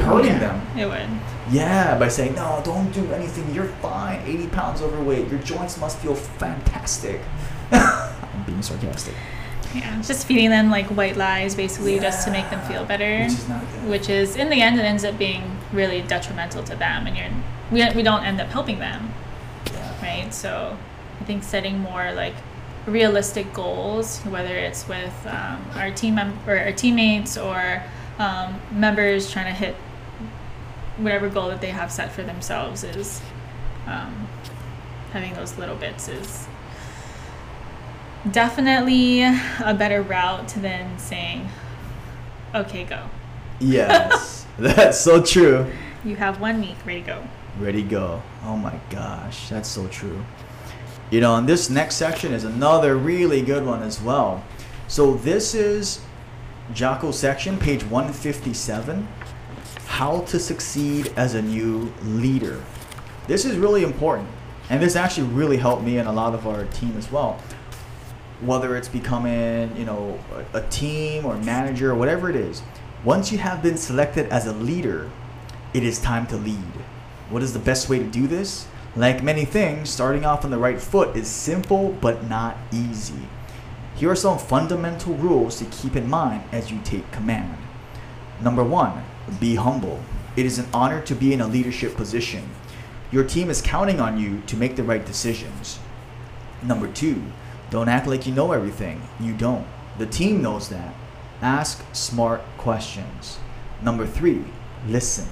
hurting 0.00 0.32
Yeah, 0.32 0.38
them. 0.38 0.66
It 0.76 0.86
would. 0.86 1.08
Yeah, 1.50 1.96
by 1.98 2.08
saying, 2.08 2.34
no, 2.34 2.60
don't 2.64 2.90
do 2.92 3.12
anything. 3.12 3.54
You're 3.54 3.68
fine. 3.82 4.20
80 4.26 4.46
pounds 4.48 4.82
overweight. 4.82 5.28
Your 5.28 5.38
joints 5.40 5.78
must 5.78 5.98
feel 5.98 6.14
fantastic. 6.14 7.20
I'm 7.72 8.42
being 8.46 8.62
sarcastic. 8.62 9.14
Yeah, 9.74 10.00
just 10.02 10.26
feeding 10.26 10.50
them 10.50 10.70
like 10.70 10.86
white 10.86 11.16
lies 11.16 11.54
basically 11.54 11.98
just 11.98 12.24
to 12.26 12.32
make 12.32 12.48
them 12.50 12.60
feel 12.68 12.84
better. 12.84 13.22
Which 13.24 13.32
is 13.32 13.48
not 13.48 13.60
good. 13.72 13.88
Which 13.90 14.08
is, 14.08 14.36
in 14.36 14.48
the 14.50 14.60
end, 14.60 14.78
it 14.78 14.82
ends 14.82 15.04
up 15.04 15.18
being 15.18 15.58
really 15.72 16.02
detrimental 16.02 16.62
to 16.64 16.76
them, 16.76 17.06
and 17.06 17.16
you're 17.16 17.30
we, 17.70 17.96
we 17.96 18.02
don't 18.02 18.24
end 18.24 18.40
up 18.40 18.48
helping 18.48 18.78
them, 18.78 19.12
Yeah. 19.72 20.02
right? 20.02 20.32
So, 20.34 20.76
I 21.20 21.24
think 21.24 21.42
setting 21.42 21.78
more 21.78 22.12
like 22.12 22.34
realistic 22.86 23.52
goals, 23.52 24.20
whether 24.20 24.54
it's 24.56 24.86
with 24.86 25.26
um, 25.26 25.64
our 25.74 25.90
team 25.90 26.16
mem- 26.16 26.38
or 26.46 26.58
our 26.58 26.72
teammates 26.72 27.36
or 27.38 27.82
um, 28.18 28.60
members 28.70 29.30
trying 29.30 29.46
to 29.46 29.52
hit 29.52 29.74
whatever 30.98 31.28
goal 31.28 31.48
that 31.48 31.60
they 31.60 31.70
have 31.70 31.90
set 31.90 32.12
for 32.12 32.22
themselves, 32.22 32.84
is 32.84 33.20
um, 33.86 34.28
having 35.12 35.32
those 35.34 35.56
little 35.58 35.76
bits 35.76 36.08
is 36.08 36.46
definitely 38.30 39.22
a 39.22 39.74
better 39.76 40.02
route 40.02 40.48
than 40.48 40.98
saying, 40.98 41.48
"Okay, 42.54 42.84
go." 42.84 43.02
Yes. 43.60 44.46
That's 44.58 45.00
so 45.00 45.22
true. 45.22 45.70
You 46.04 46.16
have 46.16 46.40
one 46.40 46.60
week, 46.60 46.76
ready 46.84 47.00
to 47.00 47.06
go. 47.06 47.22
Ready, 47.58 47.82
go. 47.82 48.22
Oh 48.44 48.56
my 48.56 48.78
gosh, 48.90 49.48
that's 49.48 49.68
so 49.68 49.86
true. 49.88 50.24
You 51.10 51.20
know, 51.20 51.36
and 51.36 51.48
this 51.48 51.70
next 51.70 51.94
section 51.94 52.32
is 52.32 52.44
another 52.44 52.96
really 52.96 53.42
good 53.42 53.64
one 53.64 53.82
as 53.82 54.00
well. 54.02 54.44
So 54.88 55.14
this 55.14 55.54
is 55.54 56.00
Jocko's 56.72 57.18
section, 57.18 57.56
page 57.58 57.84
157. 57.84 59.06
How 59.86 60.20
to 60.22 60.38
succeed 60.38 61.12
as 61.16 61.34
a 61.34 61.42
new 61.42 61.92
leader. 62.02 62.62
This 63.28 63.44
is 63.44 63.56
really 63.56 63.84
important. 63.84 64.28
And 64.68 64.82
this 64.82 64.96
actually 64.96 65.28
really 65.28 65.56
helped 65.56 65.84
me 65.84 65.98
and 65.98 66.08
a 66.08 66.12
lot 66.12 66.34
of 66.34 66.46
our 66.46 66.64
team 66.66 66.96
as 66.96 67.10
well. 67.12 67.40
Whether 68.40 68.76
it's 68.76 68.88
becoming, 68.88 69.76
you 69.76 69.84
know, 69.84 70.18
a, 70.52 70.60
team 70.62 71.24
or 71.24 71.36
manager 71.38 71.92
or 71.92 71.94
whatever 71.94 72.28
it 72.28 72.36
is. 72.36 72.62
Once 73.04 73.30
you 73.30 73.38
have 73.38 73.62
been 73.62 73.76
selected 73.76 74.26
as 74.28 74.46
a 74.46 74.52
leader, 74.52 75.10
it 75.72 75.84
is 75.84 76.00
time 76.00 76.26
to 76.26 76.36
lead. 76.36 76.72
What 77.30 77.42
is 77.42 77.52
the 77.52 77.58
best 77.58 77.88
way 77.88 77.98
to 77.98 78.04
do 78.04 78.26
this? 78.26 78.66
Like 78.96 79.22
many 79.22 79.44
things, 79.44 79.90
starting 79.90 80.24
off 80.24 80.44
on 80.44 80.50
the 80.50 80.58
right 80.58 80.80
foot 80.80 81.16
is 81.16 81.28
simple 81.28 81.96
but 82.00 82.28
not 82.28 82.56
easy. 82.72 83.28
Here 83.96 84.10
are 84.10 84.16
some 84.16 84.38
fundamental 84.38 85.14
rules 85.14 85.58
to 85.58 85.64
keep 85.66 85.96
in 85.96 86.08
mind 86.08 86.44
as 86.50 86.70
you 86.70 86.80
take 86.84 87.10
command. 87.12 87.56
Number 88.40 88.64
one, 88.64 89.04
be 89.40 89.54
humble. 89.54 90.00
It 90.36 90.46
is 90.46 90.58
an 90.58 90.66
honor 90.74 91.00
to 91.02 91.14
be 91.14 91.32
in 91.32 91.40
a 91.40 91.46
leadership 91.46 91.94
position. 91.94 92.50
Your 93.12 93.24
team 93.24 93.50
is 93.50 93.62
counting 93.62 94.00
on 94.00 94.18
you 94.18 94.42
to 94.48 94.56
make 94.56 94.74
the 94.74 94.82
right 94.82 95.04
decisions. 95.04 95.78
Number 96.62 96.88
two, 96.88 97.22
don't 97.74 97.88
act 97.88 98.06
like 98.06 98.24
you 98.24 98.32
know 98.32 98.52
everything. 98.52 99.02
You 99.18 99.32
don't. 99.32 99.66
The 99.98 100.06
team 100.06 100.40
knows 100.40 100.68
that. 100.68 100.94
Ask 101.42 101.84
smart 101.92 102.40
questions. 102.56 103.40
Number 103.82 104.06
three, 104.06 104.44
listen. 104.86 105.26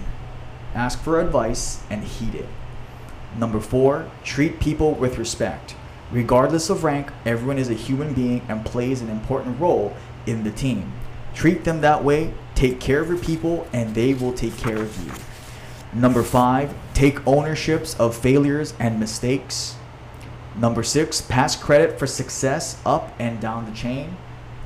Ask 0.75 1.01
for 1.01 1.21
advice 1.21 1.85
and 1.89 2.03
heed 2.03 2.35
it. 2.35 2.49
Number 3.39 3.61
four, 3.61 4.11
treat 4.25 4.59
people 4.59 4.91
with 4.91 5.19
respect. 5.19 5.77
Regardless 6.11 6.69
of 6.69 6.83
rank, 6.83 7.13
everyone 7.25 7.59
is 7.59 7.71
a 7.71 7.75
human 7.75 8.13
being 8.13 8.43
and 8.49 8.67
plays 8.67 9.03
an 9.03 9.09
important 9.09 9.61
role 9.61 9.95
in 10.27 10.43
the 10.43 10.51
team. 10.51 10.93
Treat 11.37 11.63
them 11.63 11.81
that 11.83 12.03
way, 12.03 12.35
take 12.57 12.81
care 12.81 13.03
of 13.03 13.09
your 13.09 13.19
people, 13.19 13.69
and 13.73 13.95
they 13.95 14.15
will 14.15 14.33
take 14.33 14.57
care 14.57 14.79
of 14.79 15.05
you. 15.05 15.13
Number 15.93 16.25
five, 16.25 16.75
take 16.93 17.25
ownerships 17.25 17.95
of 18.01 18.17
failures 18.17 18.75
and 18.81 18.99
mistakes. 18.99 19.77
Number 20.57 20.83
six, 20.83 21.21
pass 21.21 21.57
credit 21.57 21.99
for 21.99 22.07
success 22.07 22.81
up 22.85 23.15
and 23.19 23.41
down 23.41 23.65
the 23.65 23.77
chain. 23.77 24.17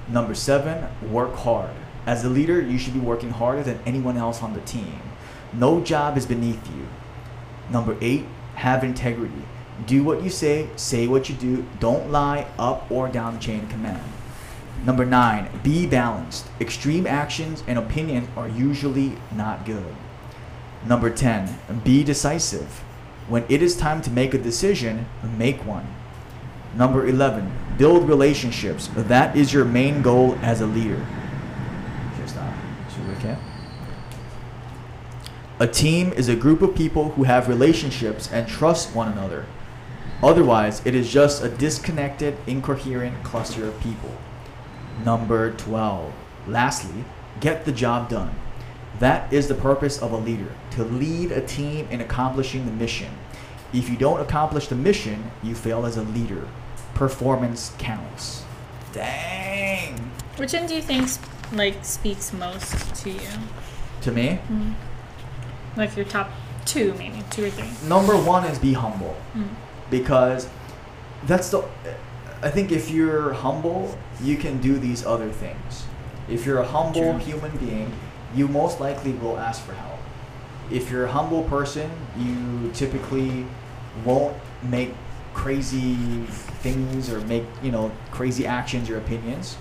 Number 0.09 0.35
seven, 0.35 0.87
work 1.11 1.35
hard. 1.35 1.71
As 2.07 2.25
a 2.25 2.29
leader, 2.29 2.61
you 2.61 2.79
should 2.79 2.95
be 2.95 3.01
working 3.01 3.31
harder 3.31 3.63
than 3.63 3.81
anyone 3.87 4.17
else 4.17 4.43
on 4.43 4.55
the 4.55 4.61
team. 4.61 5.01
No 5.53 5.81
job 5.81 6.17
is 6.17 6.27
beneath 6.27 6.67
you. 6.69 6.87
Number 7.71 7.97
eight, 8.01 8.25
have 8.57 8.83
integrity. 8.85 9.43
Do 9.87 10.03
what 10.03 10.23
you 10.23 10.31
say, 10.31 10.69
say 10.77 11.07
what 11.07 11.29
you 11.29 11.35
do, 11.35 11.67
don't 11.81 12.11
lie 12.11 12.47
up 12.59 12.91
or 12.91 13.09
down 13.09 13.35
the 13.35 13.41
chain 13.41 13.65
of 13.65 13.69
command. 13.69 14.03
Number 14.85 15.05
nine, 15.05 15.51
be 15.63 15.87
balanced. 15.87 16.47
Extreme 16.61 17.07
actions 17.07 17.63
and 17.67 17.79
opinions 17.79 18.29
are 18.37 18.49
usually 18.49 19.17
not 19.35 19.65
good. 19.65 19.95
Number 20.87 21.11
10, 21.11 21.59
be 21.83 22.05
decisive. 22.05 22.85
When 23.29 23.45
it 23.49 23.63
is 23.63 23.77
time 23.77 24.03
to 24.03 24.11
make 24.11 24.35
a 24.35 24.39
decision, 24.39 25.07
make 25.37 25.65
one. 25.67 25.87
Number 26.77 27.07
11, 27.07 27.51
build 27.79 28.09
relationships. 28.09 28.89
That 28.95 29.37
is 29.37 29.53
your 29.53 29.65
main 29.65 30.03
goal 30.03 30.39
as 30.43 30.61
a 30.61 30.67
leader. 30.67 31.05
A 35.59 35.67
team 35.67 36.13
is 36.13 36.29
a 36.29 36.37
group 36.37 36.61
of 36.61 36.75
people 36.75 37.11
who 37.13 37.25
have 37.25 37.49
relationships 37.49 38.31
and 38.31 38.47
trust 38.47 38.95
one 38.95 39.11
another. 39.11 39.47
Otherwise, 40.23 40.85
it 40.85 40.95
is 40.95 41.11
just 41.11 41.43
a 41.43 41.49
disconnected, 41.49 42.37
incoherent 42.47 43.25
cluster 43.25 43.67
of 43.67 43.81
people. 43.81 44.15
Number 45.03 45.53
12. 45.53 46.13
Lastly, 46.47 47.05
get 47.41 47.65
the 47.65 47.73
job 47.73 48.11
done. 48.11 48.35
That 48.99 49.33
is 49.33 49.49
the 49.49 49.55
purpose 49.55 50.01
of 50.01 50.13
a 50.13 50.17
leader 50.17 50.53
to 50.73 50.85
lead 50.85 51.33
a 51.33 51.41
team 51.47 51.87
in 51.91 52.01
accomplishing 52.01 52.65
the 52.67 52.73
mission. 52.73 53.11
If 53.73 53.91
you 53.91 53.97
don't 53.97 54.21
accomplish 54.21 54.69
the 54.69 54.75
mission, 54.77 55.31
you 55.43 55.55
fail 55.55 55.85
as 55.85 55.97
a 55.97 56.03
leader. 56.03 56.49
Performance 56.95 57.73
counts. 57.79 58.43
Dang. 58.93 59.95
Which 60.37 60.53
one 60.53 60.67
do 60.67 60.75
you 60.75 60.83
think 60.83 61.09
like 61.53 61.85
speaks 61.85 62.33
most 62.33 62.95
to 63.03 63.11
you? 63.11 63.21
To 64.03 64.13
me, 64.13 64.39
Mm. 64.51 64.75
Like 65.77 65.95
your 65.97 66.07
top 66.07 66.31
two, 66.65 66.95
maybe 66.95 67.23
two 67.31 67.45
or 67.47 67.51
three. 67.51 67.69
number 67.89 68.17
one 68.17 68.45
is 68.45 68.59
be 68.59 68.73
humble. 68.73 69.15
Mm. 69.35 69.49
because 69.91 70.49
that's 71.27 71.51
the 71.51 71.63
I 72.43 72.51
think 72.51 72.71
if 72.73 72.91
you're 72.91 73.33
humble, 73.35 73.97
you 74.23 74.37
can 74.37 74.59
do 74.61 74.79
these 74.79 75.05
other 75.05 75.31
things. 75.31 75.85
If 76.29 76.45
you're 76.47 76.59
a 76.61 76.67
humble 76.67 77.13
True. 77.13 77.19
human 77.19 77.57
being, 77.57 77.93
you 78.37 78.47
most 78.47 78.81
likely 78.81 79.13
will 79.13 79.39
ask 79.39 79.65
for 79.65 79.73
help. 79.73 79.99
If 80.71 80.91
you're 80.91 81.07
a 81.07 81.13
humble 81.13 81.45
person, 81.45 81.91
you 82.19 82.71
typically 82.73 83.47
won't 84.05 84.37
make 84.63 84.93
crazy 85.33 86.25
things 86.63 87.11
or 87.11 87.21
make, 87.23 87.45
you 87.63 87.71
know, 87.71 87.93
crazy 88.11 88.47
actions 88.47 88.91
or 88.91 88.99
opinions. 88.99 89.57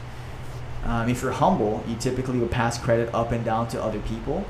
Um, 0.84 1.10
if 1.10 1.22
you're 1.22 1.32
humble, 1.32 1.84
you 1.88 1.96
typically 1.96 2.38
will 2.38 2.48
pass 2.48 2.78
credit 2.78 3.14
up 3.14 3.32
and 3.32 3.44
down 3.44 3.68
to 3.70 3.82
other 3.82 4.00
people. 4.02 4.46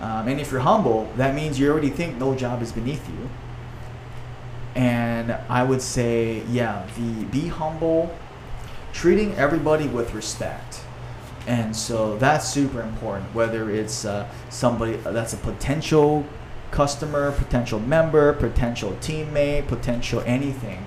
Um, 0.00 0.28
and 0.28 0.40
if 0.40 0.52
you're 0.52 0.60
humble, 0.60 1.10
that 1.16 1.34
means 1.34 1.58
you 1.58 1.70
already 1.70 1.90
think 1.90 2.16
no 2.18 2.34
job 2.34 2.62
is 2.62 2.72
beneath 2.72 3.08
you. 3.08 3.28
And 4.74 5.32
I 5.48 5.62
would 5.64 5.80
say, 5.80 6.42
yeah, 6.50 6.86
the 6.96 7.24
be 7.24 7.48
humble, 7.48 8.14
treating 8.92 9.34
everybody 9.34 9.88
with 9.88 10.12
respect. 10.14 10.82
And 11.46 11.76
so 11.76 12.16
that's 12.18 12.48
super 12.48 12.80
important, 12.80 13.32
whether 13.34 13.70
it's 13.70 14.04
uh, 14.04 14.28
somebody 14.50 14.96
that's 14.96 15.32
a 15.32 15.36
potential 15.36 16.26
customer, 16.72 17.30
potential 17.32 17.78
member, 17.78 18.32
potential 18.32 18.96
teammate, 19.00 19.68
potential 19.68 20.22
anything. 20.26 20.84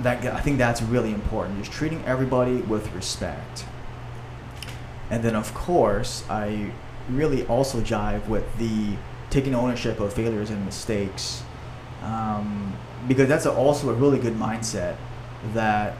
That 0.00 0.26
I 0.26 0.40
think 0.40 0.58
that's 0.58 0.82
really 0.82 1.12
important. 1.12 1.58
Just 1.60 1.70
treating 1.70 2.04
everybody 2.04 2.56
with 2.56 2.92
respect. 2.92 3.64
And 5.08 5.22
then 5.22 5.36
of 5.36 5.54
course, 5.54 6.24
I 6.28 6.72
really 7.08 7.46
also 7.46 7.80
jive 7.80 8.26
with 8.26 8.58
the 8.58 8.96
taking 9.30 9.54
ownership 9.54 10.00
of 10.00 10.12
failures 10.12 10.50
and 10.50 10.64
mistakes, 10.64 11.42
um, 12.02 12.76
because 13.08 13.28
that's 13.28 13.46
a, 13.46 13.52
also 13.52 13.90
a 13.90 13.94
really 13.94 14.18
good 14.18 14.34
mindset 14.34 14.96
that 15.54 15.96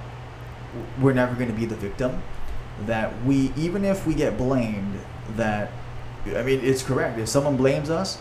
we're 1.00 1.12
never 1.12 1.34
going 1.34 1.48
to 1.48 1.56
be 1.56 1.66
the 1.66 1.76
victim. 1.76 2.22
That 2.86 3.22
we, 3.24 3.52
even 3.56 3.84
if 3.84 4.06
we 4.06 4.14
get 4.14 4.38
blamed, 4.38 4.98
that 5.36 5.70
I 6.26 6.42
mean, 6.42 6.60
it's 6.62 6.82
correct. 6.82 7.18
If 7.18 7.28
someone 7.28 7.56
blames 7.56 7.90
us, 7.90 8.16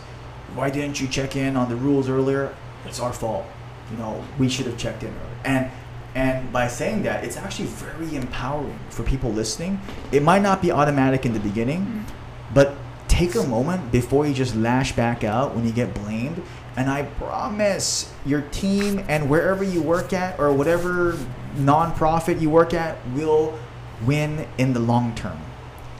why 0.54 0.70
didn't 0.70 1.00
you 1.00 1.08
check 1.08 1.36
in 1.36 1.56
on 1.56 1.68
the 1.68 1.76
rules 1.76 2.08
earlier? 2.08 2.54
It's 2.86 3.00
our 3.00 3.12
fault. 3.12 3.46
You 3.90 3.96
know, 3.96 4.24
we 4.38 4.48
should 4.48 4.66
have 4.66 4.76
checked 4.76 5.02
in 5.02 5.10
earlier. 5.10 5.40
And 5.44 5.70
and 6.14 6.52
by 6.52 6.68
saying 6.68 7.04
that, 7.04 7.24
it's 7.24 7.38
actually 7.38 7.68
very 7.68 8.14
empowering 8.14 8.78
for 8.90 9.02
people 9.02 9.32
listening. 9.32 9.80
It 10.10 10.22
might 10.22 10.42
not 10.42 10.60
be 10.60 10.70
automatic 10.70 11.24
in 11.24 11.32
the 11.32 11.40
beginning, 11.40 11.80
mm-hmm. 11.80 12.54
but 12.54 12.76
take 13.08 13.34
a 13.34 13.42
moment 13.44 13.90
before 13.90 14.26
you 14.26 14.34
just 14.34 14.54
lash 14.54 14.92
back 14.92 15.24
out 15.24 15.54
when 15.54 15.64
you 15.64 15.72
get 15.72 15.94
blamed. 15.94 16.42
And 16.76 16.90
I 16.90 17.04
promise 17.04 18.12
your 18.26 18.42
team 18.42 19.04
and 19.08 19.28
wherever 19.30 19.64
you 19.64 19.82
work 19.82 20.12
at 20.12 20.38
or 20.38 20.52
whatever 20.52 21.18
nonprofit 21.56 22.40
you 22.40 22.50
work 22.50 22.74
at 22.74 22.96
will 23.10 23.58
win 24.04 24.46
in 24.58 24.72
the 24.72 24.80
long 24.80 25.14
term 25.14 25.38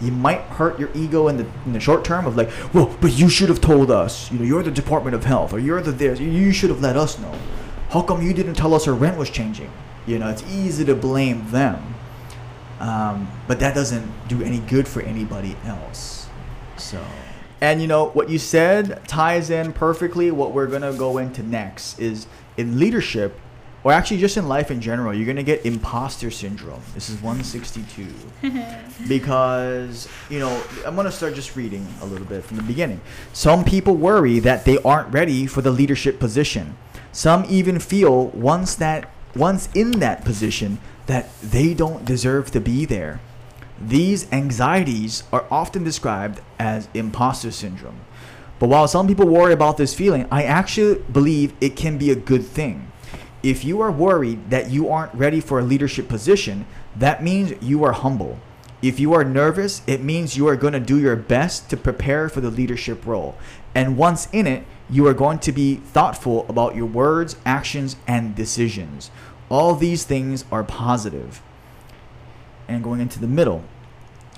you 0.02 0.10
might 0.10 0.40
hurt 0.40 0.78
your 0.80 0.90
ego 0.94 1.28
in 1.28 1.36
the 1.36 1.46
in 1.64 1.72
the 1.72 1.80
short 1.80 2.04
term 2.04 2.26
of 2.26 2.36
like, 2.36 2.50
well, 2.74 2.94
but 3.00 3.12
you 3.12 3.28
should 3.28 3.48
have 3.48 3.60
told 3.60 3.90
us. 3.90 4.30
You 4.32 4.40
know, 4.40 4.44
you're 4.44 4.62
the 4.62 4.70
Department 4.70 5.14
of 5.14 5.24
Health, 5.24 5.52
or 5.52 5.60
you're 5.60 5.80
the 5.80 5.92
this. 5.92 6.18
You 6.18 6.52
should 6.52 6.70
have 6.70 6.80
let 6.80 6.96
us 6.96 7.18
know. 7.18 7.32
How 7.90 8.02
come 8.02 8.20
you 8.20 8.34
didn't 8.34 8.54
tell 8.54 8.74
us 8.74 8.88
our 8.88 8.94
rent 8.94 9.16
was 9.16 9.30
changing? 9.30 9.70
You 10.06 10.18
know, 10.18 10.28
it's 10.28 10.42
easy 10.50 10.84
to 10.86 10.96
blame 10.96 11.48
them, 11.50 11.94
um, 12.80 13.30
but 13.46 13.60
that 13.60 13.74
doesn't 13.74 14.10
do 14.28 14.42
any 14.42 14.58
good 14.58 14.88
for 14.88 15.02
anybody 15.02 15.56
else. 15.64 16.26
So. 16.76 17.02
And 17.60 17.80
you 17.80 17.86
know 17.86 18.08
what 18.08 18.28
you 18.28 18.40
said 18.40 19.06
ties 19.06 19.50
in 19.50 19.72
perfectly. 19.72 20.32
What 20.32 20.52
we're 20.52 20.66
gonna 20.66 20.92
go 20.92 21.18
into 21.18 21.44
next 21.44 22.00
is 22.00 22.26
in 22.56 22.80
leadership 22.80 23.38
or 23.84 23.92
actually 23.92 24.18
just 24.18 24.36
in 24.36 24.48
life 24.48 24.70
in 24.70 24.80
general, 24.80 25.12
you're 25.12 25.26
gonna 25.26 25.42
get 25.42 25.66
imposter 25.66 26.30
syndrome. 26.30 26.82
This 26.94 27.10
is 27.10 27.20
162 27.20 28.06
because 29.08 30.08
you 30.30 30.38
know 30.38 30.62
I'm 30.86 30.94
gonna 30.94 31.10
start 31.10 31.34
just 31.34 31.56
reading 31.56 31.86
a 32.00 32.06
little 32.06 32.26
bit 32.26 32.44
from 32.44 32.56
the 32.58 32.62
beginning. 32.62 33.00
Some 33.32 33.64
people 33.64 33.94
worry 33.94 34.38
that 34.40 34.64
they 34.64 34.78
aren't 34.78 35.12
ready 35.12 35.46
for 35.46 35.62
the 35.62 35.70
leadership 35.70 36.20
position. 36.20 36.76
Some 37.10 37.44
even 37.48 37.78
feel 37.78 38.28
once 38.28 38.74
that 38.76 39.10
once 39.34 39.68
in 39.74 39.92
that 39.92 40.24
position 40.24 40.78
that 41.06 41.28
they 41.40 41.74
don't 41.74 42.04
deserve 42.04 42.50
to 42.52 42.60
be 42.60 42.84
there. 42.84 43.20
These 43.80 44.30
anxieties 44.32 45.24
are 45.32 45.44
often 45.50 45.82
described 45.82 46.40
as 46.58 46.88
imposter 46.94 47.50
syndrome. 47.50 48.00
But 48.60 48.68
while 48.68 48.86
some 48.86 49.08
people 49.08 49.26
worry 49.26 49.52
about 49.52 49.76
this 49.76 49.92
feeling, 49.92 50.28
I 50.30 50.44
actually 50.44 51.02
believe 51.12 51.52
it 51.60 51.74
can 51.74 51.98
be 51.98 52.12
a 52.12 52.14
good 52.14 52.46
thing 52.46 52.91
if 53.42 53.64
you 53.64 53.80
are 53.80 53.90
worried 53.90 54.50
that 54.50 54.70
you 54.70 54.88
aren't 54.88 55.14
ready 55.14 55.40
for 55.40 55.58
a 55.58 55.64
leadership 55.64 56.08
position, 56.08 56.66
that 56.96 57.22
means 57.22 57.54
you 57.60 57.82
are 57.84 57.92
humble. 57.92 58.38
If 58.80 58.98
you 58.98 59.12
are 59.14 59.24
nervous, 59.24 59.82
it 59.86 60.02
means 60.02 60.36
you 60.36 60.48
are 60.48 60.56
going 60.56 60.72
to 60.72 60.80
do 60.80 60.98
your 60.98 61.16
best 61.16 61.70
to 61.70 61.76
prepare 61.76 62.28
for 62.28 62.40
the 62.40 62.50
leadership 62.50 63.06
role. 63.06 63.36
And 63.74 63.96
once 63.96 64.28
in 64.32 64.46
it, 64.46 64.64
you 64.90 65.06
are 65.06 65.14
going 65.14 65.38
to 65.40 65.52
be 65.52 65.76
thoughtful 65.76 66.46
about 66.48 66.76
your 66.76 66.86
words, 66.86 67.36
actions, 67.46 67.96
and 68.06 68.34
decisions. 68.34 69.10
All 69.48 69.74
these 69.74 70.04
things 70.04 70.44
are 70.50 70.64
positive. 70.64 71.42
And 72.68 72.82
going 72.82 73.00
into 73.00 73.18
the 73.18 73.28
middle, 73.28 73.64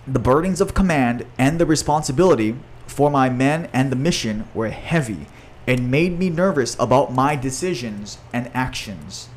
the 0.06 0.18
burdens 0.18 0.60
of 0.60 0.74
command 0.74 1.24
and 1.38 1.58
the 1.58 1.66
responsibility 1.66 2.56
for 2.86 3.10
my 3.10 3.28
men 3.28 3.70
and 3.72 3.90
the 3.90 3.96
mission 3.96 4.46
were 4.54 4.68
heavy 4.68 5.26
and 5.66 5.90
made 5.90 6.18
me 6.18 6.30
nervous 6.30 6.76
about 6.78 7.12
my 7.12 7.36
decisions 7.36 8.18
and 8.32 8.50
actions. 8.54 9.28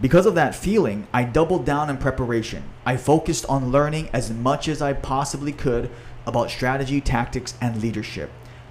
Because 0.00 0.26
of 0.26 0.34
that 0.36 0.54
feeling, 0.54 1.06
I 1.12 1.24
doubled 1.24 1.64
down 1.64 1.90
in 1.90 1.96
preparation. 1.96 2.62
I 2.86 2.96
focused 2.96 3.44
on 3.46 3.72
learning 3.72 4.08
as 4.12 4.30
much 4.30 4.68
as 4.68 4.80
I 4.80 4.92
possibly 4.92 5.52
could 5.52 5.90
about 6.26 6.50
strategy, 6.50 7.00
tactics, 7.00 7.54
and 7.60 7.82
leadership. 7.82 8.30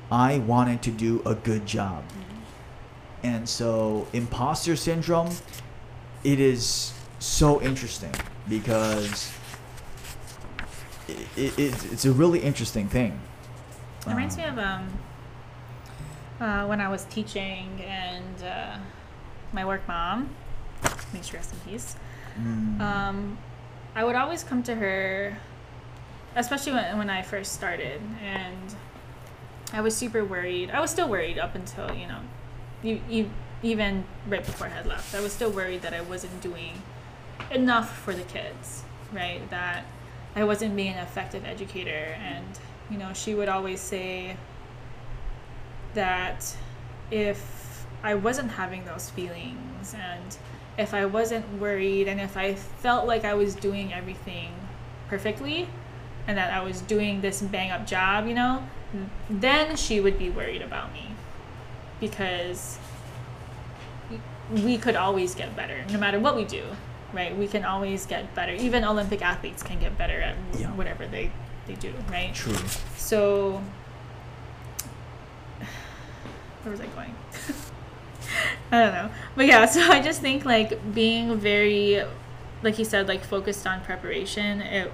I 0.09 0.37
wanted 0.39 0.81
to 0.83 0.91
do 0.91 1.21
a 1.25 1.35
good 1.35 1.65
job. 1.65 2.03
And 3.23 3.49
so, 3.49 4.07
imposter 4.13 4.75
syndrome, 4.75 5.31
it 6.23 6.39
is 6.39 6.93
so 7.19 7.61
interesting 7.61 8.13
because 8.47 9.33
it, 11.07 11.27
it, 11.35 11.59
it's 11.91 12.05
a 12.05 12.11
really 12.11 12.39
interesting 12.39 12.87
thing. 12.87 13.19
It 14.01 14.09
reminds 14.09 14.35
um, 14.35 14.41
me 14.41 14.47
of 14.47 14.59
um, 14.59 14.87
uh, 16.39 16.65
when 16.65 16.81
I 16.81 16.89
was 16.89 17.05
teaching 17.05 17.81
and 17.85 18.43
uh, 18.43 18.77
my 19.53 19.65
work 19.65 19.88
mom, 19.88 20.29
may 21.13 21.21
she 21.21 21.35
rest 21.35 21.53
in 21.53 21.59
peace. 21.71 21.95
Mm. 22.39 22.79
Um, 22.79 23.38
I 23.95 24.03
would 24.03 24.15
always 24.15 24.43
come 24.43 24.61
to 24.63 24.75
her, 24.75 25.38
especially 26.35 26.73
when, 26.73 26.97
when 26.97 27.09
I 27.09 27.21
first 27.21 27.53
started, 27.53 28.01
and 28.21 28.75
I 29.73 29.81
was 29.81 29.95
super 29.95 30.23
worried. 30.23 30.69
I 30.69 30.79
was 30.79 30.91
still 30.91 31.09
worried 31.09 31.39
up 31.39 31.55
until 31.55 31.93
you 31.95 32.07
know, 32.07 32.19
you, 32.83 33.01
you 33.09 33.29
even 33.63 34.05
right 34.27 34.45
before 34.45 34.67
I 34.67 34.69
had 34.69 34.85
left. 34.85 35.15
I 35.15 35.21
was 35.21 35.33
still 35.33 35.49
worried 35.49 35.81
that 35.81 35.93
I 35.93 36.01
wasn't 36.01 36.39
doing 36.41 36.81
enough 37.49 37.97
for 37.97 38.13
the 38.13 38.23
kids, 38.23 38.83
right? 39.11 39.47
That 39.49 39.85
I 40.35 40.43
wasn't 40.43 40.75
being 40.75 40.93
an 40.93 40.99
effective 40.99 41.43
educator, 41.45 42.15
and 42.19 42.45
you 42.91 42.97
know, 42.97 43.13
she 43.13 43.33
would 43.33 43.49
always 43.49 43.81
say 43.81 44.38
that 45.97 46.55
if 47.09 47.85
I 48.03 48.13
wasn't 48.13 48.51
having 48.51 48.85
those 48.85 49.09
feelings 49.09 49.95
and 49.95 50.37
if 50.77 50.93
I 50.93 51.05
wasn't 51.05 51.59
worried 51.59 52.07
and 52.07 52.21
if 52.21 52.37
I 52.37 52.53
felt 52.53 53.07
like 53.07 53.25
I 53.25 53.33
was 53.33 53.55
doing 53.55 53.93
everything 53.93 54.53
perfectly 55.09 55.67
and 56.27 56.37
that 56.37 56.53
I 56.53 56.63
was 56.63 56.81
doing 56.81 57.21
this 57.21 57.41
bang 57.41 57.71
up 57.71 57.87
job, 57.87 58.27
you 58.27 58.35
know, 58.35 58.63
then 59.27 59.75
she 59.75 59.99
would 59.99 60.19
be 60.19 60.29
worried 60.29 60.61
about 60.61 60.93
me 60.93 61.09
because 61.99 62.77
we 64.63 64.77
could 64.77 64.95
always 64.95 65.33
get 65.33 65.55
better 65.55 65.83
no 65.91 65.97
matter 65.97 66.19
what 66.19 66.35
we 66.35 66.45
do, 66.45 66.63
right? 67.11 67.35
We 67.35 67.47
can 67.47 67.65
always 67.65 68.05
get 68.05 68.33
better. 68.35 68.53
Even 68.53 68.85
Olympic 68.85 69.23
athletes 69.23 69.63
can 69.63 69.79
get 69.79 69.97
better 69.97 70.21
at 70.21 70.35
yeah. 70.59 70.71
whatever 70.73 71.07
they, 71.07 71.31
they 71.65 71.73
do, 71.73 71.91
right? 72.11 72.35
True. 72.35 72.55
So 72.97 73.63
where 76.68 76.72
was 76.72 76.82
I 76.82 76.88
going? 76.88 77.15
I 78.72 78.84
don't 78.84 78.93
know. 78.93 79.09
But 79.36 79.45
yeah, 79.45 79.65
so 79.65 79.82
I 79.82 80.01
just 80.01 80.22
think 80.22 80.43
like 80.43 80.93
being 80.93 81.38
very, 81.38 82.03
like 82.61 82.78
you 82.78 82.86
said, 82.86 83.07
like 83.07 83.24
focused 83.24 83.65
on 83.65 83.82
preparation. 83.82 84.61
It 84.61 84.91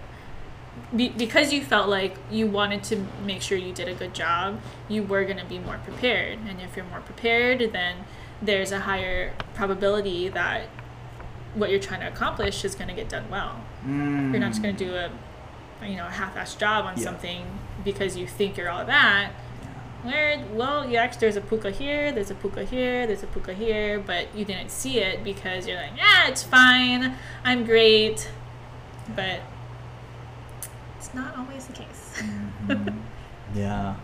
be, 0.96 1.10
because 1.10 1.52
you 1.52 1.64
felt 1.64 1.90
like 1.90 2.16
you 2.30 2.48
wanted 2.48 2.84
to 2.86 3.06
make 3.26 3.42
sure 3.42 3.58
you 3.58 3.74
did 3.74 3.88
a 3.88 3.96
good 3.96 4.14
job, 4.14 4.60
you 4.88 5.04
were 5.04 5.24
going 5.24 5.38
to 5.38 5.46
be 5.46 5.58
more 5.60 5.80
prepared. 5.80 6.40
And 6.48 6.62
if 6.62 6.76
you're 6.76 6.86
more 6.86 7.02
prepared, 7.02 7.72
then 7.74 8.06
there's 8.42 8.72
a 8.72 8.82
higher 8.82 9.34
probability 9.56 10.30
that 10.30 10.68
what 11.56 11.70
you're 11.70 11.80
trying 11.80 12.02
to 12.02 12.08
accomplish 12.08 12.64
is 12.64 12.76
going 12.76 12.88
to 12.88 12.96
get 12.96 13.10
done 13.10 13.30
well. 13.30 13.62
Mm. 13.86 14.32
You're 14.32 14.40
not 14.40 14.50
just 14.50 14.62
going 14.62 14.76
to 14.76 14.86
do 14.86 14.94
a, 14.96 15.10
you 15.88 15.96
know, 15.96 16.06
a 16.06 16.12
half-assed 16.12 16.60
job 16.60 16.86
on 16.86 16.98
yeah. 16.98 17.04
something 17.04 17.60
because 17.84 18.16
you 18.16 18.28
think 18.28 18.58
you're 18.58 18.70
all 18.70 18.86
that 18.86 19.32
where 20.04 20.44
well 20.54 20.84
actually, 20.98 21.20
there's 21.20 21.36
a 21.36 21.42
puka 21.42 21.72
here 21.72 22.12
there's 22.12 22.32
a 22.32 22.36
puka 22.36 22.64
here 22.64 23.08
there's 23.08 23.24
a 23.24 23.28
puka 23.28 23.54
here 23.54 24.00
but 24.00 24.28
you 24.36 24.46
didn't 24.46 24.70
see 24.70 25.00
it 25.00 25.24
because 25.24 25.68
you're 25.68 25.78
like 25.78 25.96
yeah 25.96 26.14
it's 26.28 26.44
fine. 26.44 27.16
I'm 27.44 27.66
great. 27.66 28.30
But 29.16 29.42
it's 30.98 31.14
not 31.14 31.38
always 31.38 31.68
the 31.68 31.74
case. 31.74 32.22
Mm-hmm. 32.68 33.00
yeah. 33.56 33.96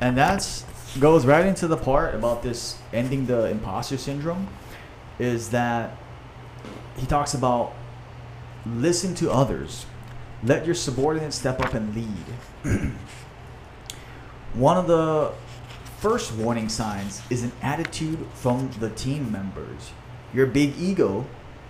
And 0.00 0.16
that's 0.16 0.64
goes 0.98 1.26
right 1.26 1.46
into 1.46 1.68
the 1.68 1.76
part 1.76 2.14
about 2.14 2.42
this 2.42 2.78
ending 2.92 3.26
the 3.26 3.44
imposter 3.50 3.98
syndrome 3.98 4.48
is 5.18 5.50
that 5.50 5.96
he 6.96 7.06
talks 7.06 7.34
about 7.34 7.74
listen 8.66 9.14
to 9.16 9.30
others. 9.30 9.86
Let 10.42 10.66
your 10.66 10.74
subordinates 10.74 11.36
step 11.36 11.60
up 11.60 11.74
and 11.74 11.94
lead 11.94 12.92
One 14.58 14.76
of 14.76 14.88
the 14.88 15.30
first 16.00 16.34
warning 16.34 16.68
signs 16.68 17.22
is 17.30 17.44
an 17.44 17.52
attitude 17.62 18.26
from 18.34 18.68
the 18.80 18.90
team 18.90 19.30
members. 19.30 19.92
Your 20.34 20.46
big 20.46 20.76
ego 20.76 21.24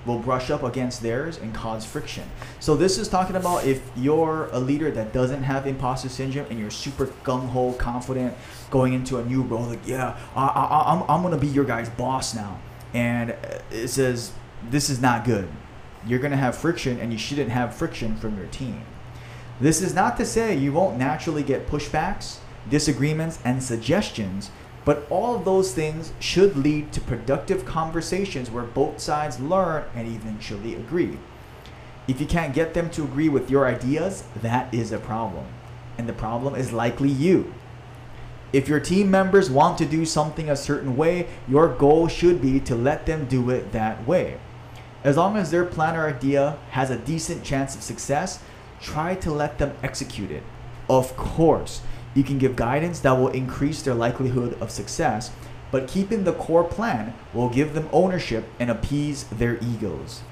will 0.07 0.20
brush 0.20 0.49
up 0.49 0.62
against 0.62 1.03
theirs 1.03 1.36
and 1.36 1.55
cause 1.55 1.84
friction. 1.84 2.24
So 2.61 2.76
this 2.76 2.97
is 2.97 3.07
talking 3.07 3.36
about 3.36 3.66
if 3.66 3.82
you're 3.95 4.49
a 4.53 4.59
leader 4.59 4.91
that 4.91 5.12
doesn't 5.12 5.43
have 5.43 5.66
imposter 5.66 6.09
syndrome 6.09 6.47
and 6.49 6.59
you're 6.59 6.70
super 6.70 7.09
gung 7.24 7.51
ho, 7.51 7.74
confident, 7.74 8.34
going 8.70 8.95
into 8.95 9.18
a 9.18 9.24
new 9.26 9.43
role, 9.43 9.64
like 9.64 9.86
yeah, 9.86 10.16
I, 10.34 10.47
I, 10.47 10.95
I'm 10.95 11.03
I'm 11.11 11.22
gonna 11.22 11.36
be 11.36 11.49
your 11.49 11.66
guy's 11.66 11.91
boss 11.91 12.34
now, 12.34 12.59
and 12.95 13.36
it 13.70 13.89
says 13.89 14.32
this 14.70 14.89
is 14.89 14.99
not 14.99 15.26
good. 15.26 15.47
You're 16.07 16.20
gonna 16.20 16.39
have 16.39 16.57
friction, 16.57 16.99
and 17.01 17.12
you 17.12 17.18
shouldn't 17.18 17.51
have 17.51 17.74
friction 17.74 18.16
from 18.16 18.39
your 18.39 18.47
team. 18.47 18.82
This 19.61 19.82
is 19.82 19.93
not 19.93 20.16
to 20.16 20.24
say 20.24 20.57
you 20.57 20.72
won't 20.72 20.97
naturally 20.97 21.43
get 21.43 21.66
pushbacks, 21.66 22.39
disagreements, 22.70 23.38
and 23.44 23.62
suggestions 23.62 24.50
but 24.88 25.06
all 25.10 25.34
of 25.34 25.44
those 25.44 25.74
things 25.74 26.14
should 26.18 26.56
lead 26.56 26.92
to 26.92 27.00
productive 27.02 27.66
conversations 27.66 28.50
where 28.50 28.64
both 28.64 29.00
sides 29.00 29.38
learn 29.38 29.84
and 29.94 30.08
eventually 30.08 30.74
agree. 30.74 31.18
If 32.06 32.22
you 32.22 32.26
can't 32.26 32.54
get 32.54 32.72
them 32.72 32.88
to 32.92 33.04
agree 33.04 33.28
with 33.28 33.50
your 33.50 33.66
ideas, 33.66 34.24
that 34.40 34.72
is 34.72 34.90
a 34.90 34.98
problem. 34.98 35.44
And 35.98 36.08
the 36.08 36.14
problem 36.14 36.54
is 36.54 36.72
likely 36.72 37.10
you. 37.10 37.52
If 38.50 38.66
your 38.66 38.80
team 38.80 39.10
members 39.10 39.50
want 39.50 39.76
to 39.76 39.84
do 39.84 40.06
something 40.06 40.48
a 40.48 40.56
certain 40.56 40.96
way, 40.96 41.28
your 41.46 41.68
goal 41.68 42.08
should 42.08 42.40
be 42.40 42.58
to 42.60 42.74
let 42.74 43.04
them 43.04 43.26
do 43.26 43.50
it 43.50 43.72
that 43.72 44.06
way. 44.06 44.40
As 45.04 45.18
long 45.18 45.36
as 45.36 45.50
their 45.50 45.66
plan 45.66 45.96
or 45.96 46.06
idea 46.06 46.56
has 46.70 46.88
a 46.88 46.96
decent 46.96 47.44
chance 47.44 47.76
of 47.76 47.82
success, 47.82 48.42
try 48.80 49.14
to 49.16 49.30
let 49.30 49.58
them 49.58 49.76
execute 49.82 50.30
it. 50.30 50.44
Of 50.88 51.14
course, 51.14 51.82
you 52.18 52.24
can 52.24 52.36
give 52.36 52.56
guidance 52.56 52.98
that 53.00 53.12
will 53.12 53.28
increase 53.28 53.80
their 53.80 53.94
likelihood 53.94 54.60
of 54.60 54.72
success, 54.72 55.30
but 55.70 55.86
keeping 55.86 56.24
the 56.24 56.32
core 56.32 56.64
plan 56.64 57.14
will 57.32 57.48
give 57.48 57.74
them 57.74 57.88
ownership 57.92 58.48
and 58.58 58.68
appease 58.72 59.22
their 59.24 59.56
egos. 59.62 60.22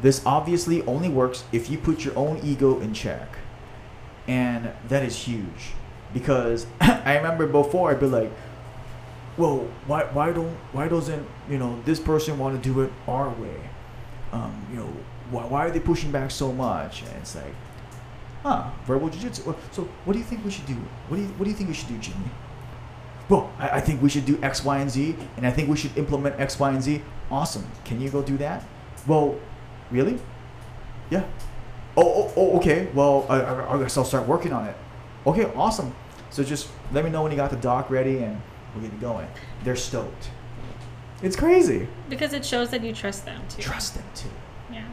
This 0.00 0.24
obviously 0.24 0.80
only 0.86 1.10
works 1.10 1.44
if 1.52 1.68
you 1.68 1.76
put 1.76 2.06
your 2.06 2.16
own 2.16 2.40
ego 2.42 2.80
in 2.80 2.94
check. 2.94 3.28
And 4.26 4.70
that 4.88 5.02
is 5.02 5.24
huge. 5.24 5.74
Because 6.14 6.66
I 6.80 7.16
remember 7.16 7.46
before 7.46 7.90
I'd 7.90 8.00
be 8.00 8.06
like, 8.06 8.32
well, 9.36 9.68
why, 9.86 10.04
why 10.04 10.32
don't 10.32 10.56
why 10.72 10.88
doesn't 10.88 11.26
you 11.50 11.58
know 11.58 11.78
this 11.84 12.00
person 12.00 12.38
want 12.38 12.56
to 12.62 12.72
do 12.72 12.80
it 12.80 12.90
our 13.06 13.28
way? 13.28 13.60
Um, 14.32 14.66
you 14.70 14.76
know, 14.78 14.90
why, 15.30 15.44
why 15.44 15.66
are 15.66 15.70
they 15.70 15.80
pushing 15.80 16.10
back 16.10 16.30
so 16.30 16.50
much? 16.50 17.02
And 17.02 17.10
it's 17.16 17.34
like, 17.36 17.54
Huh, 18.46 18.70
verbal 18.84 19.08
jiu-jitsu. 19.08 19.42
So 19.72 19.88
what 20.04 20.12
do 20.12 20.20
you 20.20 20.24
think 20.24 20.44
we 20.44 20.52
should 20.52 20.66
do? 20.66 20.76
What 21.08 21.16
do 21.16 21.24
you, 21.24 21.28
what 21.30 21.46
do 21.46 21.50
you 21.50 21.56
think 21.56 21.68
we 21.68 21.74
should 21.74 21.88
do, 21.88 21.98
Jimmy? 21.98 22.30
Well, 23.28 23.50
I, 23.58 23.70
I 23.70 23.80
think 23.80 24.00
we 24.00 24.08
should 24.08 24.24
do 24.24 24.38
X, 24.40 24.64
Y, 24.64 24.78
and 24.78 24.88
Z, 24.88 25.16
and 25.36 25.44
I 25.44 25.50
think 25.50 25.68
we 25.68 25.76
should 25.76 25.98
implement 25.98 26.38
X, 26.38 26.56
Y, 26.60 26.70
and 26.70 26.80
Z. 26.80 27.02
Awesome. 27.28 27.66
Can 27.84 28.00
you 28.00 28.08
go 28.08 28.22
do 28.22 28.36
that? 28.36 28.62
Well, 29.04 29.34
really? 29.90 30.20
Yeah. 31.10 31.24
Oh, 31.96 32.04
oh, 32.06 32.32
oh 32.36 32.56
okay. 32.58 32.88
Well, 32.94 33.26
I, 33.28 33.40
I, 33.40 33.74
I 33.74 33.82
guess 33.82 33.96
I'll 33.96 34.04
start 34.04 34.28
working 34.28 34.52
on 34.52 34.64
it. 34.68 34.76
Okay, 35.26 35.46
awesome. 35.56 35.92
So 36.30 36.44
just 36.44 36.68
let 36.92 37.04
me 37.04 37.10
know 37.10 37.24
when 37.24 37.32
you 37.32 37.36
got 37.36 37.50
the 37.50 37.56
doc 37.56 37.90
ready, 37.90 38.18
and 38.18 38.40
we'll 38.72 38.84
get 38.84 38.92
it 38.92 39.00
going. 39.00 39.26
They're 39.64 39.74
stoked. 39.74 40.30
It's 41.20 41.34
crazy. 41.34 41.88
Because 42.08 42.32
it 42.32 42.46
shows 42.46 42.70
that 42.70 42.84
you 42.84 42.92
trust 42.92 43.24
them 43.24 43.42
too. 43.48 43.60
Trust 43.60 43.96
them 43.96 44.04
too. 44.14 44.30
Yeah. 44.70 44.86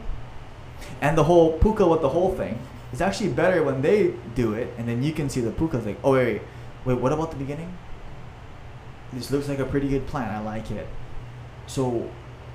And 1.00 1.16
the 1.16 1.22
whole 1.22 1.56
puka 1.60 1.86
with 1.86 2.00
the 2.00 2.08
whole 2.08 2.34
thing 2.34 2.58
it's 2.94 3.00
actually 3.00 3.30
better 3.30 3.60
when 3.64 3.82
they 3.82 4.14
do 4.36 4.52
it, 4.54 4.72
and 4.78 4.86
then 4.86 5.02
you 5.02 5.12
can 5.12 5.28
see 5.28 5.40
the 5.40 5.50
puka 5.50 5.78
like, 5.78 5.98
Oh 6.04 6.12
wait, 6.12 6.34
wait, 6.34 6.42
wait. 6.84 7.00
What 7.00 7.12
about 7.12 7.32
the 7.32 7.36
beginning? 7.36 7.76
This 9.12 9.32
looks 9.32 9.48
like 9.48 9.58
a 9.58 9.64
pretty 9.64 9.88
good 9.88 10.06
plan. 10.06 10.32
I 10.32 10.38
like 10.38 10.70
it. 10.70 10.86
So, 11.66 12.08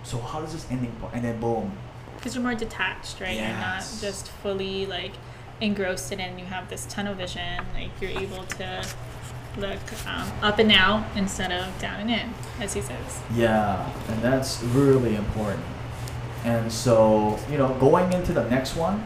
so 0.03 0.17
how 0.17 0.39
does 0.39 0.53
this 0.53 0.65
ending 0.71 0.93
point? 0.93 1.13
And 1.15 1.25
then 1.25 1.41
boom. 1.41 1.77
Because 2.15 2.35
you're 2.35 2.43
more 2.43 2.55
detached, 2.55 3.19
right? 3.19 3.35
Yes. 3.35 3.49
You're 3.49 3.59
not 3.59 4.13
just 4.13 4.29
fully 4.29 4.85
like 4.85 5.11
engrossed 5.59 6.13
in 6.13 6.21
it. 6.21 6.29
And 6.29 6.39
you 6.39 6.45
have 6.45 6.69
this 6.69 6.85
tunnel 6.85 7.15
vision. 7.15 7.65
Like 7.73 7.91
you're 7.99 8.11
able 8.11 8.45
to 8.45 8.87
look 9.57 10.07
um, 10.07 10.31
up 10.41 10.57
and 10.59 10.71
out 10.71 11.05
instead 11.17 11.51
of 11.51 11.77
down 11.79 11.99
and 11.99 12.09
in, 12.09 12.33
as 12.61 12.73
he 12.73 12.79
says. 12.79 13.21
Yeah, 13.35 13.91
and 14.07 14.21
that's 14.21 14.63
really 14.63 15.17
important. 15.17 15.65
And 16.45 16.71
so, 16.71 17.37
you 17.51 17.57
know, 17.57 17.73
going 17.77 18.13
into 18.13 18.31
the 18.31 18.49
next 18.49 18.77
one, 18.77 19.05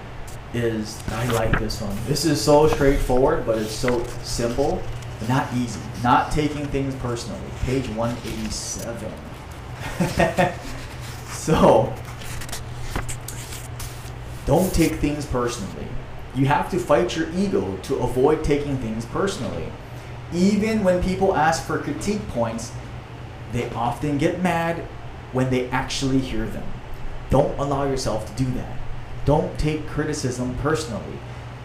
is 0.54 1.02
I 1.10 1.28
like 1.32 1.60
this 1.60 1.82
one. 1.82 1.96
This 2.08 2.26
is 2.26 2.42
so 2.42 2.68
straightforward, 2.68 3.46
but 3.46 3.58
it's 3.58 3.72
so 3.72 4.04
simple, 4.24 4.82
not 5.28 5.52
easy. 5.54 5.82
Not 6.04 6.32
taking 6.32 6.66
things 6.68 6.96
personally. 6.96 7.42
Page 7.66 7.88
187. 7.90 9.12
so, 11.32 11.94
don't 14.46 14.74
take 14.74 14.96
things 14.96 15.26
personally. 15.26 15.88
You 16.36 16.46
have 16.48 16.70
to 16.72 16.80
fight 16.80 17.16
your 17.16 17.30
ego 17.32 17.78
to 17.84 17.96
avoid 17.98 18.44
taking 18.44 18.78
things 18.78 19.06
personally. 19.06 19.72
Even 20.34 20.84
when 20.84 21.02
people 21.04 21.36
ask 21.36 21.66
for 21.66 21.78
critique 21.78 22.28
points, 22.30 22.72
they 23.52 23.70
often 23.72 24.18
get 24.18 24.42
mad 24.42 24.78
when 25.32 25.50
they 25.52 25.70
actually 25.70 26.20
hear 26.20 26.46
them. 26.46 26.64
Don't 27.30 27.58
allow 27.60 27.86
yourself 27.86 28.26
to 28.36 28.44
do 28.44 28.52
that. 28.52 28.80
Don't 29.26 29.58
take 29.58 29.88
criticism 29.88 30.56
personally. 30.62 31.20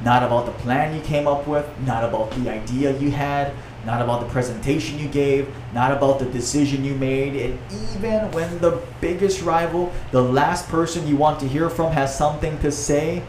Not 0.04 0.22
about 0.22 0.46
the 0.46 0.52
plan 0.52 0.94
you 0.94 1.00
came 1.02 1.26
up 1.26 1.46
with, 1.48 1.66
not 1.84 2.04
about 2.04 2.30
the 2.30 2.48
idea 2.48 2.96
you 2.98 3.11
had, 3.11 3.52
not 3.84 4.00
about 4.00 4.20
the 4.20 4.28
presentation 4.28 4.98
you 4.98 5.09
gave, 5.09 5.52
not 5.74 5.90
about 5.90 6.20
the 6.20 6.26
decision 6.26 6.84
you 6.84 6.94
made, 6.94 7.34
and 7.34 7.59
even 7.96 8.30
when 8.30 8.59
the 8.59 8.80
biggest 9.00 9.42
rival, 9.42 9.92
the 10.12 10.22
last 10.22 10.68
person 10.68 11.06
you 11.09 11.16
want 11.16 11.40
to 11.40 11.48
hear 11.48 11.68
from, 11.68 11.92
has 11.92 12.16
something 12.16 12.59
to 12.61 12.70
say, 12.70 13.22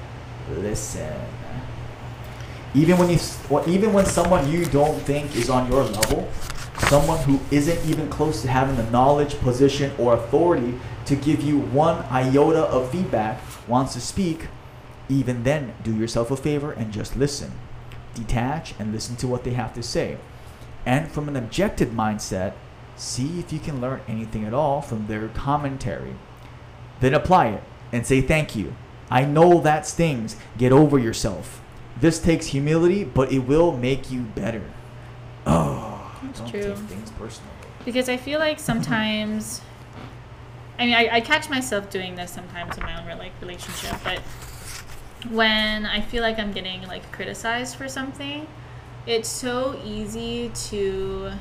listen. 0.57 1.13
Even 2.75 2.99
when 2.99 3.09
you, 3.09 3.17
even 3.67 3.93
when 3.93 4.05
someone 4.05 4.47
you 4.51 4.65
don't 4.65 4.99
think 5.01 5.35
is 5.35 5.49
on 5.49 5.71
your 5.71 5.83
level, 5.83 6.29
someone 6.87 7.19
who 7.23 7.39
isn't 7.49 7.83
even 7.89 8.07
close 8.09 8.43
to 8.43 8.47
having 8.47 8.75
the 8.75 8.89
knowledge, 8.91 9.39
position, 9.39 9.91
or 9.97 10.13
authority 10.13 10.77
to 11.09 11.15
give 11.15 11.41
you 11.41 11.57
one 11.59 12.05
iota 12.11 12.61
of 12.65 12.91
feedback, 12.91 13.41
wants 13.67 13.93
to 13.93 13.99
speak, 14.01 14.47
even 15.09 15.41
then, 15.41 15.73
do 15.83 15.95
yourself 15.95 16.29
a 16.29 16.37
favor 16.37 16.71
and 16.71 16.93
just 16.93 17.15
listen. 17.15 17.51
Detach 18.13 18.75
and 18.77 18.93
listen 18.93 19.15
to 19.15 19.27
what 19.27 19.43
they 19.43 19.53
have 19.53 19.73
to 19.73 19.81
say. 19.81 20.17
And 20.85 21.11
from 21.11 21.27
an 21.27 21.35
objective 21.35 21.89
mindset, 21.89 22.53
see 22.95 23.39
if 23.39 23.51
you 23.51 23.57
can 23.57 23.81
learn 23.81 24.01
anything 24.07 24.45
at 24.45 24.53
all 24.53 24.81
from 24.81 25.07
their 25.07 25.29
commentary. 25.29 26.13
Then 26.99 27.15
apply 27.15 27.47
it 27.47 27.63
and 27.91 28.05
say 28.05 28.21
thank 28.21 28.55
you. 28.55 28.75
I 29.09 29.25
know 29.25 29.59
that 29.61 29.87
stings. 29.87 30.35
Get 30.59 30.71
over 30.71 30.99
yourself. 30.99 31.59
This 31.99 32.19
takes 32.19 32.47
humility, 32.47 33.03
but 33.03 33.31
it 33.31 33.39
will 33.39 33.75
make 33.75 34.11
you 34.11 34.21
better. 34.21 34.63
Oh, 35.47 36.15
That's 36.21 36.39
don't 36.39 36.49
true. 36.51 36.61
take 36.61 36.77
things 36.77 37.09
personally. 37.11 37.51
Because 37.83 38.09
I 38.09 38.17
feel 38.17 38.39
like 38.39 38.59
sometimes 38.59 39.61
I 40.79 40.85
mean, 40.85 40.95
I, 40.95 41.09
I 41.17 41.21
catch 41.21 41.49
myself 41.49 41.89
doing 41.89 42.15
this 42.15 42.31
sometimes 42.31 42.77
in 42.77 42.83
my 42.83 42.97
own 42.99 43.05
like 43.19 43.33
relationship, 43.41 43.97
but 44.01 44.19
when 45.29 45.85
I 45.85 45.99
feel 45.99 46.23
like 46.23 46.39
I'm 46.39 46.53
getting 46.53 46.87
like 46.87 47.11
criticized 47.11 47.75
for 47.75 47.89
something, 47.89 48.47
it's 49.05 49.27
so 49.27 49.77
easy 49.83 50.49
to 50.69 51.31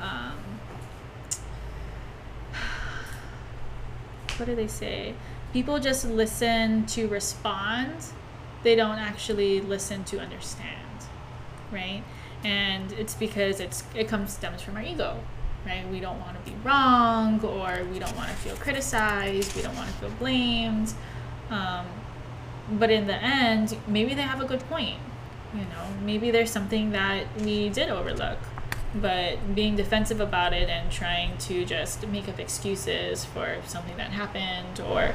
um, 0.00 0.36
what 4.36 4.46
do 4.46 4.54
they 4.54 4.68
say? 4.68 5.14
People 5.52 5.80
just 5.80 6.06
listen 6.06 6.86
to 6.86 7.08
respond. 7.08 7.96
They 8.62 8.76
don't 8.76 8.98
actually 8.98 9.60
listen 9.60 10.04
to 10.04 10.20
understand, 10.20 11.06
right? 11.72 12.04
And 12.44 12.92
it's 12.92 13.14
because 13.14 13.58
it's 13.58 13.82
it 13.96 14.06
comes 14.06 14.32
stems 14.32 14.62
from 14.62 14.76
our 14.76 14.82
ego, 14.82 15.18
right? 15.68 15.86
We 15.88 16.00
don't 16.00 16.18
want 16.20 16.42
to 16.42 16.50
be 16.50 16.56
wrong 16.64 17.40
or 17.44 17.84
we 17.92 17.98
don't 17.98 18.16
want 18.16 18.30
to 18.30 18.36
feel 18.36 18.56
criticized, 18.56 19.54
we 19.54 19.62
don't 19.62 19.76
want 19.76 19.88
to 19.88 19.94
feel 19.96 20.10
blamed. 20.18 20.92
Um, 21.50 21.86
but 22.72 22.90
in 22.90 23.06
the 23.06 23.14
end, 23.14 23.76
maybe 23.86 24.14
they 24.14 24.22
have 24.22 24.40
a 24.40 24.44
good 24.44 24.60
point. 24.68 24.98
You 25.54 25.60
know, 25.60 25.86
maybe 26.02 26.30
there's 26.30 26.50
something 26.50 26.90
that 26.92 27.24
we 27.40 27.68
did 27.68 27.88
overlook. 27.88 28.38
But 28.94 29.54
being 29.54 29.76
defensive 29.76 30.20
about 30.20 30.52
it 30.54 30.68
and 30.68 30.90
trying 30.90 31.36
to 31.38 31.64
just 31.64 32.06
make 32.08 32.28
up 32.28 32.38
excuses 32.38 33.24
for 33.24 33.58
something 33.66 33.96
that 33.98 34.10
happened 34.10 34.80
or 34.80 35.14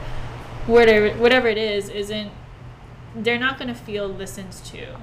whatever 0.68 1.10
whatever 1.18 1.48
it 1.48 1.58
is 1.58 1.90
isn't 1.90 2.32
they're 3.16 3.40
not 3.40 3.58
going 3.58 3.68
to 3.68 3.76
feel 3.76 4.08
listened 4.08 4.52
to, 4.52 4.96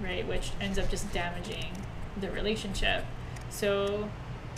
right? 0.00 0.26
Which 0.26 0.50
ends 0.60 0.78
up 0.78 0.90
just 0.90 1.12
damaging 1.12 1.72
the 2.20 2.30
relationship. 2.30 3.04
So 3.48 4.08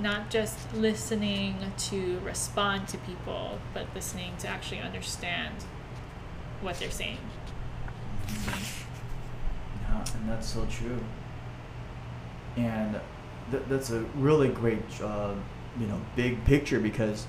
not 0.01 0.31
just 0.31 0.73
listening 0.75 1.57
to 1.77 2.21
respond 2.21 2.89
to 2.89 2.99
people, 2.99 3.59
but 3.75 3.87
listening 3.95 4.33
to 4.39 4.49
actually 4.49 4.81
understand 4.81 5.55
what 6.61 6.79
they're 6.79 6.91
saying. 6.91 7.19
Yeah, 8.47 10.05
and 10.15 10.29
that's 10.29 10.49
so 10.49 10.67
true. 10.67 10.99
And 12.57 13.01
th- 13.51 13.63
that's 13.69 13.91
a 13.91 14.01
really 14.17 14.49
great, 14.49 14.83
uh, 15.03 15.35
you 15.79 15.87
know, 15.87 16.01
big 16.17 16.45
picture 16.45 16.81
because 16.81 17.27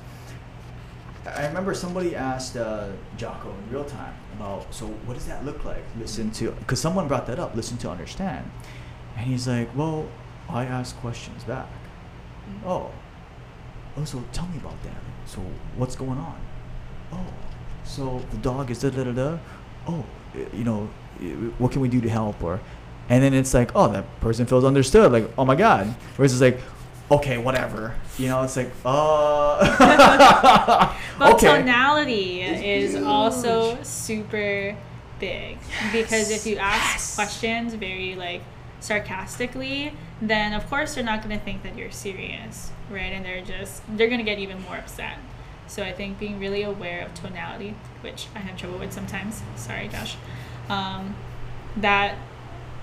I 1.26 1.48
remember 1.48 1.74
somebody 1.74 2.16
asked 2.16 2.56
uh, 2.56 2.90
Jocko 3.18 3.52
in 3.52 3.74
real 3.74 3.84
time 3.84 4.14
about, 4.36 4.74
so 4.74 4.88
what 4.88 5.16
does 5.16 5.28
that 5.28 5.46
look 5.46 5.66
like? 5.66 5.84
Listen 6.00 6.32
to, 6.32 6.52
because 6.52 6.80
someone 6.80 7.08
brought 7.08 7.28
that 7.28 7.40
up, 7.40 7.56
listen 7.56 7.78
to 7.80 7.90
understand. 7.90 8.50
And 9.18 9.26
he's 9.26 9.48
like, 9.48 9.76
well, 9.76 10.08
I 10.48 10.66
ask 10.66 10.96
questions 10.98 11.44
back. 11.44 11.68
Oh, 12.66 12.92
oh, 13.98 14.04
so 14.06 14.24
tell 14.34 14.48
me 14.48 14.58
about 14.58 14.82
that. 14.84 14.94
So 15.26 15.40
what's 15.78 15.96
going 15.96 16.18
on? 16.18 16.40
Oh, 17.14 17.26
so 17.84 18.24
the 18.32 18.38
dog 18.38 18.72
is 18.72 18.82
da 18.82 18.90
da 18.90 19.04
da 19.04 19.12
da. 19.12 19.38
Oh, 19.88 20.04
you 20.54 20.64
know, 20.64 20.90
what 21.58 21.72
can 21.72 21.82
we 21.82 21.90
do 21.90 22.02
to 22.02 22.10
help? 22.10 22.44
Or, 22.44 22.60
and 23.10 23.24
then 23.24 23.34
it's 23.34 23.54
like, 23.54 23.72
oh, 23.76 23.92
that 23.92 24.20
person 24.22 24.46
feels 24.46 24.64
understood. 24.64 25.12
Like, 25.12 25.30
oh 25.38 25.46
my 25.46 25.56
god. 25.56 25.88
Whereas 26.16 26.34
it's 26.34 26.42
like, 26.42 26.60
okay, 27.12 27.38
whatever. 27.38 27.96
You 28.18 28.28
know, 28.28 28.44
it's 28.44 28.56
like, 28.58 28.72
uh. 28.86 30.96
But 31.18 31.34
okay. 31.36 31.58
tonality 31.60 32.42
It's 32.42 32.96
is 32.96 33.04
also 33.04 33.82
super 33.84 34.76
big 35.20 35.58
because 35.92 36.32
if 36.32 36.46
you 36.46 36.58
ask 36.58 36.96
Yes. 36.96 37.16
questions 37.16 37.74
very 37.74 38.16
like 38.16 38.42
sarcastically, 38.80 39.94
then 40.22 40.54
of 40.54 40.68
course 40.70 40.96
they're 40.96 41.04
not 41.04 41.24
going 41.24 41.38
to 41.38 41.44
think 41.44 41.64
that 41.64 41.78
you're 41.78 41.92
serious, 41.92 42.72
right? 42.90 43.12
And 43.14 43.24
they're 43.24 43.44
just 43.44 43.84
they're 43.96 44.08
going 44.08 44.20
to 44.20 44.26
get 44.26 44.40
even 44.40 44.62
more 44.64 44.78
upset. 44.78 45.18
So 45.68 45.84
I 45.84 45.94
think 45.94 46.20
being 46.20 46.40
really 46.40 46.64
aware 46.64 47.06
of 47.06 47.14
tonality, 47.14 47.76
which 48.02 48.28
I 48.36 48.40
have 48.40 48.58
trouble 48.58 48.80
with 48.80 48.92
sometimes. 48.92 49.44
Sorry, 49.56 49.88
Josh. 49.88 50.18
Um, 50.68 51.16
that 51.78 52.16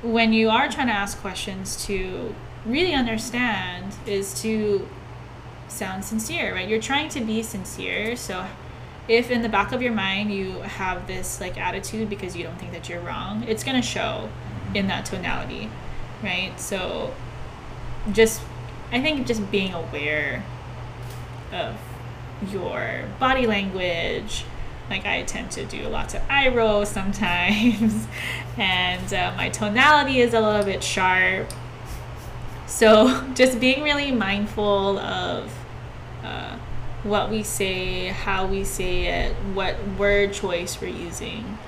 when 0.03 0.33
you 0.33 0.51
are 0.51 0.69
trying 0.69 0.87
to 0.87 0.93
ask 0.93 1.19
questions 1.19 1.85
to 1.87 2.35
really 2.65 2.95
understand 2.95 3.95
is 4.07 4.41
to 4.43 4.89
sound 5.69 6.05
sincere, 6.05 6.55
right? 6.55 6.69
You're 6.69 6.81
trying 6.81 7.09
to 7.11 7.21
be 7.21 7.43
sincere. 7.43 8.17
So 8.17 8.47
if 9.09 9.31
in 9.31 9.43
the 9.43 9.49
back 9.49 9.73
of 9.73 9.83
your 9.83 9.93
mind 9.93 10.33
you 10.33 10.61
have 10.61 11.07
this 11.07 11.41
like 11.41 11.59
attitude 11.59 12.09
because 12.09 12.37
you 12.37 12.45
don't 12.45 12.59
think 12.59 12.73
that 12.73 12.89
you're 12.89 13.01
wrong, 13.01 13.45
it's 13.45 13.65
going 13.65 13.81
to 13.81 13.87
show 13.87 14.29
in 14.75 14.89
that 14.89 15.07
tonality, 15.07 15.71
right? 16.23 16.53
So 16.59 17.15
just 18.13 18.41
I 18.93 19.01
think 19.01 19.27
just 19.27 19.51
being 19.51 19.73
aware 19.75 20.45
of 21.53 21.77
your 22.53 23.05
body 23.19 23.47
language. 23.47 24.45
Like 24.89 25.05
I 25.05 25.23
tend 25.25 25.51
to 25.53 25.65
do 25.65 25.89
lots 25.89 26.15
of 26.15 26.23
eye 26.31 26.49
rolls 26.49 26.89
sometimes, 26.89 28.07
and 28.57 29.13
uh, 29.13 29.35
my 29.37 29.49
tonality 29.49 30.21
is 30.21 30.33
a 30.33 30.41
little 30.41 30.65
bit 30.65 30.83
sharp. 30.83 31.53
So 32.67 33.25
just 33.35 33.59
being 33.59 33.83
really 33.83 34.13
mindful 34.13 34.99
of 34.99 35.53
uh, 36.23 36.57
what 37.03 37.31
we 37.31 37.43
say, 37.43 38.09
how 38.09 38.47
we 38.47 38.63
say 38.63 39.07
it, 39.07 39.35
what 39.55 39.77
word 39.99 40.33
choice 40.33 40.81
we're 40.81 40.87
using, 40.87 41.59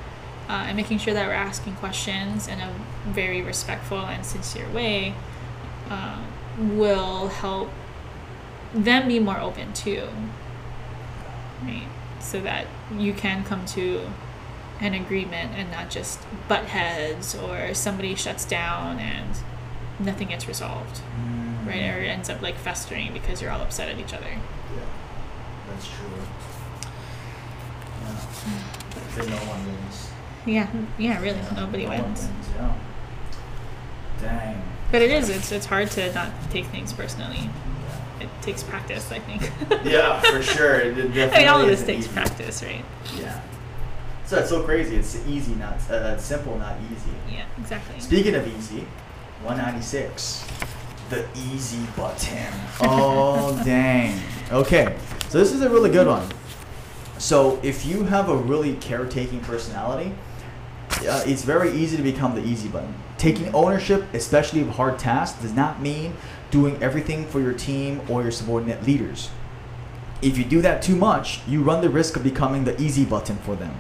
uh, 0.49 0.67
and 0.69 0.77
making 0.77 0.99
sure 0.99 1.15
that 1.15 1.27
we're 1.27 1.33
asking 1.33 1.75
questions 1.75 2.47
in 2.47 2.61
a 2.61 2.73
very 3.07 3.43
respectful 3.43 3.99
and 3.99 4.25
sincere 4.25 4.69
way 4.71 5.13
uh, 5.91 6.19
will 6.59 7.29
help 7.29 7.71
them 8.75 9.09
be 9.09 9.19
more 9.19 9.39
open 9.41 9.73
too. 9.73 10.09
Right? 11.63 11.89
So 12.21 12.41
that 12.41 12.67
you 12.97 13.13
can 13.13 13.45
come 13.45 13.65
to 13.67 14.03
an 14.81 14.95
agreement 14.95 15.53
and 15.57 15.71
not 15.71 15.91
just 15.91 16.21
butt 16.47 16.65
heads 16.67 17.35
or 17.35 17.75
somebody 17.75 18.15
shuts 18.15 18.45
down 18.45 18.99
and 19.01 19.37
nothing 19.99 20.29
gets 20.29 20.47
resolved 20.47 21.01
Mm. 21.21 21.67
right? 21.67 21.83
Or 21.91 22.01
it 22.03 22.07
ends 22.09 22.31
up 22.31 22.41
like 22.41 22.57
festering 22.57 23.13
because 23.13 23.43
you're 23.43 23.51
all 23.51 23.61
upset 23.61 23.89
at 23.89 23.99
each 23.99 24.15
other. 24.15 24.27
Yeah, 24.29 24.83
that's 25.69 25.89
true. 25.89 26.07
Yeah. 28.05 28.15
Then 29.17 29.31
no 29.31 29.37
one 29.37 29.67
wins. 29.67 30.11
Yeah, 30.47 30.69
yeah, 30.99 31.21
really, 31.21 31.39
Yeah, 31.39 31.55
nobody 31.57 31.85
no 31.85 31.91
one 31.91 32.03
wins. 32.05 32.29
Yeah. 32.57 32.73
Dang. 34.21 34.63
But 34.91 35.03
it 35.03 35.11
is, 35.11 35.29
it's 35.29 35.53
it's 35.53 35.67
hard 35.67 35.91
to 35.93 36.13
not 36.15 36.31
take 36.51 36.67
things 36.67 36.93
personally. 36.93 37.51
It 38.21 38.29
takes 38.43 38.63
practice, 38.63 39.13
I 39.13 39.19
think. 39.21 39.51
Yeah, 39.85 40.21
for 40.21 40.43
sure. 40.43 40.81
It 40.81 40.95
definitely 41.15 41.37
I 41.37 41.39
mean, 41.39 41.49
all 41.49 41.61
of 41.61 41.67
this 41.69 41.85
takes 41.85 42.07
easy. 42.07 42.13
practice, 42.13 42.63
right? 42.63 42.85
Yeah. 43.17 43.41
So 44.25 44.39
it's 44.39 44.49
so 44.51 44.63
crazy. 44.63 44.97
It's 44.97 45.27
easy, 45.27 45.55
not 45.55 45.75
uh, 45.91 46.19
simple, 46.19 46.59
not 46.59 46.77
easy. 46.93 47.11
Yeah, 47.31 47.45
exactly. 47.59 47.99
Speaking 48.01 48.35
of 48.35 48.47
easy, 48.47 48.81
196, 49.43 50.47
the 51.11 51.25
easy 51.53 51.87
button. 51.97 52.53
Oh 52.81 53.61
dang. 53.65 54.21
Okay, 54.51 54.97
so 55.29 55.39
this 55.39 55.53
is 55.53 55.63
a 55.63 55.71
really 55.71 55.91
good 55.91 56.07
one. 56.07 56.27
So 57.19 57.59
if 57.63 57.87
you 57.87 58.05
have 58.05 58.29
a 58.29 58.37
really 58.37 58.75
caretaking 58.77 59.41
personality, 59.41 60.13
uh, 61.09 61.23
it's 61.27 61.43
very 61.43 61.71
easy 61.73 61.97
to 61.97 62.03
become 62.03 62.35
the 62.35 62.43
easy 62.45 62.69
button. 62.69 62.95
Taking 63.19 63.53
ownership, 63.53 64.05
especially 64.15 64.61
of 64.61 64.71
hard 64.71 64.99
tasks, 64.99 65.43
does 65.43 65.53
not 65.53 65.83
mean 65.83 66.15
doing 66.53 66.81
everything 66.81 67.27
for 67.27 67.41
your 67.41 67.53
team 67.53 68.01
or 68.09 68.23
your 68.23 68.31
subordinate 68.31 68.85
leaders. 68.85 69.29
If 70.23 70.39
you 70.39 70.45
do 70.45 70.63
that 70.63 70.83
too 70.83 70.97
much, 70.97 71.41
you 71.47 71.63
run 71.63 71.81
the 71.81 71.91
risk 71.91 72.17
of 72.17 72.23
becoming 72.23 72.65
the 72.65 72.81
easy 72.81 73.05
button 73.05 73.37
for 73.39 73.57
them. 73.57 73.75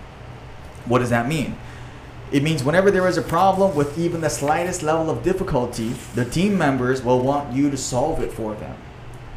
What 0.86 0.98
does 0.98 1.10
that 1.10 1.28
mean? 1.28 1.56
It 2.30 2.42
means 2.42 2.62
whenever 2.62 2.90
there 2.90 3.08
is 3.08 3.16
a 3.16 3.22
problem 3.22 3.74
with 3.74 3.98
even 3.98 4.20
the 4.20 4.28
slightest 4.28 4.82
level 4.82 5.08
of 5.08 5.22
difficulty, 5.22 5.94
the 6.14 6.24
team 6.24 6.58
members 6.58 7.02
will 7.02 7.20
want 7.20 7.54
you 7.54 7.70
to 7.70 7.76
solve 7.76 8.20
it 8.20 8.32
for 8.32 8.54
them. 8.54 8.76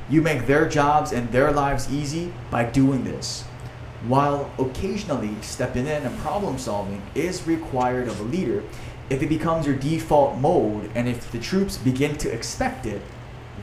You 0.09 0.21
make 0.21 0.45
their 0.45 0.67
jobs 0.67 1.13
and 1.13 1.31
their 1.31 1.51
lives 1.51 1.91
easy 1.93 2.33
by 2.49 2.65
doing 2.65 3.03
this. 3.03 3.43
While 4.07 4.51
occasionally 4.57 5.35
stepping 5.41 5.85
in 5.85 6.03
and 6.03 6.17
problem 6.19 6.57
solving 6.57 7.01
is 7.13 7.47
required 7.47 8.07
of 8.07 8.19
a 8.19 8.23
leader, 8.23 8.63
if 9.11 9.21
it 9.21 9.27
becomes 9.27 9.67
your 9.67 9.75
default 9.75 10.37
mode 10.37 10.89
and 10.95 11.05
if 11.05 11.29
the 11.33 11.37
troops 11.37 11.77
begin 11.77 12.17
to 12.17 12.33
expect 12.33 12.85
it, 12.85 13.01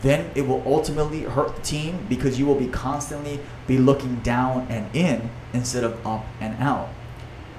then 0.03 0.31
it 0.35 0.47
will 0.47 0.63
ultimately 0.67 1.23
hurt 1.23 1.57
the 1.57 1.63
team 1.63 2.05
because 2.07 2.39
you 2.39 2.45
will 2.45 2.55
be 2.55 2.69
constantly 2.69 3.41
be 3.67 3.79
looking 3.79 4.17
down 4.17 4.67
and 4.69 4.95
in 4.95 5.31
instead 5.55 5.85
of 5.85 6.07
up 6.07 6.27
and 6.39 6.55
out. 6.63 6.91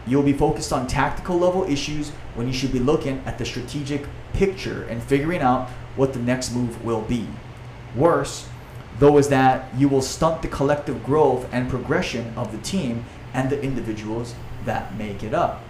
You'll 0.05 0.21
be 0.21 0.33
focused 0.33 0.71
on 0.71 0.85
tactical 0.85 1.39
level 1.39 1.63
issues 1.63 2.11
when 2.35 2.45
you 2.45 2.53
should 2.53 2.71
be 2.71 2.77
looking 2.77 3.23
at 3.25 3.39
the 3.39 3.45
strategic 3.45 4.05
picture 4.33 4.83
and 4.83 5.01
figuring 5.01 5.41
out 5.41 5.67
what 5.95 6.13
the 6.13 6.19
next 6.19 6.53
move 6.53 6.85
will 6.85 7.01
be. 7.01 7.27
Worse, 7.95 8.47
though, 8.99 9.17
is 9.17 9.29
that 9.29 9.67
you 9.75 9.89
will 9.89 10.03
stunt 10.03 10.43
the 10.43 10.47
collective 10.47 11.03
growth 11.03 11.51
and 11.51 11.67
progression 11.67 12.35
of 12.37 12.51
the 12.51 12.59
team 12.59 13.05
and 13.33 13.49
the 13.49 13.59
individuals 13.63 14.35
that 14.65 14.95
make 14.95 15.23
it 15.23 15.33
up. 15.33 15.63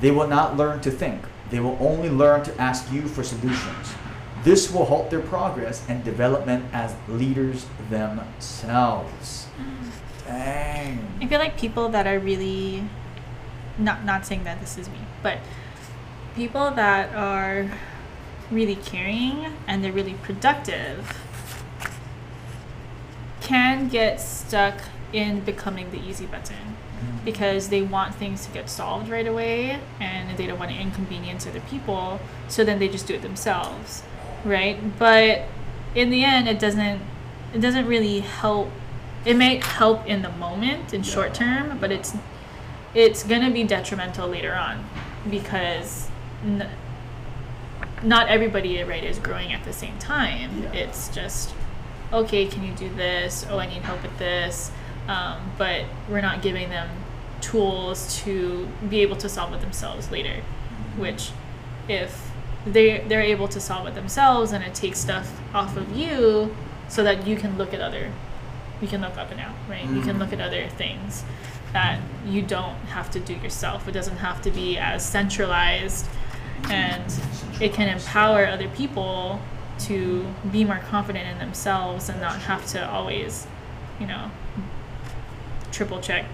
They 0.00 0.12
will 0.12 0.28
not 0.28 0.56
learn 0.56 0.80
to 0.82 0.92
think, 0.92 1.22
they 1.50 1.60
will 1.60 1.76
only 1.80 2.10
learn 2.10 2.42
to 2.44 2.60
ask 2.60 2.90
you 2.92 3.02
for 3.02 3.22
solutions. 3.22 3.94
This 4.42 4.72
will 4.72 4.84
halt 4.84 5.10
their 5.10 5.20
progress 5.20 5.84
and 5.88 6.04
development 6.04 6.66
as 6.72 6.94
leaders 7.08 7.66
themselves. 7.90 9.46
Dang. 10.26 11.06
I 11.20 11.26
feel 11.26 11.38
like 11.38 11.58
people 11.58 11.88
that 11.90 12.06
are 12.06 12.18
really 12.18 12.88
not 13.78 14.04
not 14.04 14.26
saying 14.26 14.44
that 14.44 14.60
this 14.60 14.78
is 14.78 14.88
me, 14.88 14.98
but 15.22 15.38
people 16.34 16.70
that 16.72 17.14
are 17.14 17.70
really 18.50 18.76
caring 18.76 19.52
and 19.66 19.82
they're 19.82 19.92
really 19.92 20.14
productive 20.22 21.16
can 23.40 23.88
get 23.88 24.20
stuck 24.20 24.80
in 25.12 25.40
becoming 25.40 25.90
the 25.90 26.00
easy 26.00 26.26
button 26.26 26.76
mm. 27.00 27.24
because 27.24 27.68
they 27.68 27.82
want 27.82 28.14
things 28.14 28.44
to 28.46 28.52
get 28.52 28.68
solved 28.68 29.08
right 29.08 29.26
away 29.26 29.78
and 30.00 30.36
they 30.36 30.46
don't 30.46 30.58
want 30.58 30.70
to 30.70 30.76
inconvenience 30.76 31.46
other 31.46 31.60
people 31.60 32.20
so 32.48 32.64
then 32.64 32.78
they 32.78 32.88
just 32.88 33.06
do 33.06 33.14
it 33.14 33.22
themselves 33.22 34.02
right? 34.46 34.98
But 34.98 35.42
in 35.94 36.10
the 36.10 36.24
end 36.24 36.48
it 36.48 36.58
doesn't 36.58 37.00
it 37.54 37.60
doesn't 37.60 37.86
really 37.86 38.20
help 38.20 38.70
it 39.24 39.34
may 39.34 39.56
help 39.56 40.06
in 40.06 40.22
the 40.22 40.30
moment 40.30 40.92
in 40.92 41.02
short 41.02 41.34
term 41.34 41.78
but 41.78 41.90
it's 41.90 42.14
it's 42.94 43.22
gonna 43.22 43.50
be 43.50 43.64
detrimental 43.64 44.28
later 44.28 44.54
on 44.54 44.84
because 45.28 46.08
n- 46.44 46.68
not 48.02 48.28
everybody 48.28 48.82
right 48.84 49.04
is 49.04 49.18
growing 49.18 49.52
at 49.52 49.64
the 49.64 49.72
same 49.72 49.98
time. 49.98 50.62
Yeah. 50.62 50.72
it's 50.72 51.08
just 51.08 51.54
okay 52.12 52.46
can 52.46 52.62
you 52.62 52.72
do 52.74 52.92
this? 52.94 53.46
Oh 53.48 53.58
i 53.58 53.66
need 53.66 53.82
help 53.82 54.02
with 54.02 54.16
this 54.18 54.70
um, 55.08 55.52
but 55.58 55.84
we're 56.08 56.20
not 56.20 56.42
giving 56.42 56.68
them 56.70 56.88
tools 57.40 58.16
to 58.22 58.68
be 58.88 59.00
able 59.00 59.16
to 59.16 59.28
solve 59.28 59.52
it 59.52 59.60
themselves 59.60 60.10
later 60.10 60.30
mm-hmm. 60.40 61.00
which 61.00 61.30
if 61.88 62.30
they 62.66 62.98
they're 63.06 63.20
able 63.20 63.46
to 63.46 63.60
solve 63.60 63.86
it 63.86 63.94
themselves 63.94 64.52
and 64.52 64.64
it 64.64 64.74
takes 64.74 64.98
stuff 64.98 65.40
off 65.54 65.76
of 65.76 65.96
you 65.96 66.54
so 66.88 67.04
that 67.04 67.26
you 67.26 67.36
can 67.36 67.56
look 67.56 67.72
at 67.72 67.80
other 67.80 68.10
you 68.80 68.88
can 68.88 69.00
look 69.00 69.16
up 69.16 69.30
and 69.30 69.40
out 69.40 69.54
right? 69.68 69.88
You 69.88 70.02
can 70.02 70.18
look 70.18 70.32
at 70.32 70.38
mm-hmm. 70.38 70.48
other 70.48 70.68
things 70.68 71.24
that 71.72 72.00
you 72.26 72.42
don't 72.42 72.76
have 72.86 73.10
to 73.10 73.20
do 73.20 73.34
yourself. 73.34 73.88
It 73.88 73.92
doesn't 73.92 74.18
have 74.18 74.40
to 74.42 74.50
be 74.50 74.78
as 74.78 75.04
centralized 75.04 76.06
mm-hmm. 76.06 76.72
and 76.72 77.62
it 77.62 77.72
can 77.72 77.88
empower 77.88 78.46
other 78.46 78.68
people 78.68 79.40
to 79.78 80.26
be 80.50 80.64
more 80.64 80.80
confident 80.88 81.28
in 81.28 81.38
themselves 81.38 82.08
and 82.08 82.20
not 82.20 82.40
have 82.42 82.66
to 82.66 82.88
always 82.90 83.46
you 84.00 84.06
know 84.06 84.30
triple 85.72 86.00
check 86.00 86.24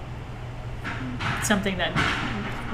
something 1.43 1.79
that 1.79 1.93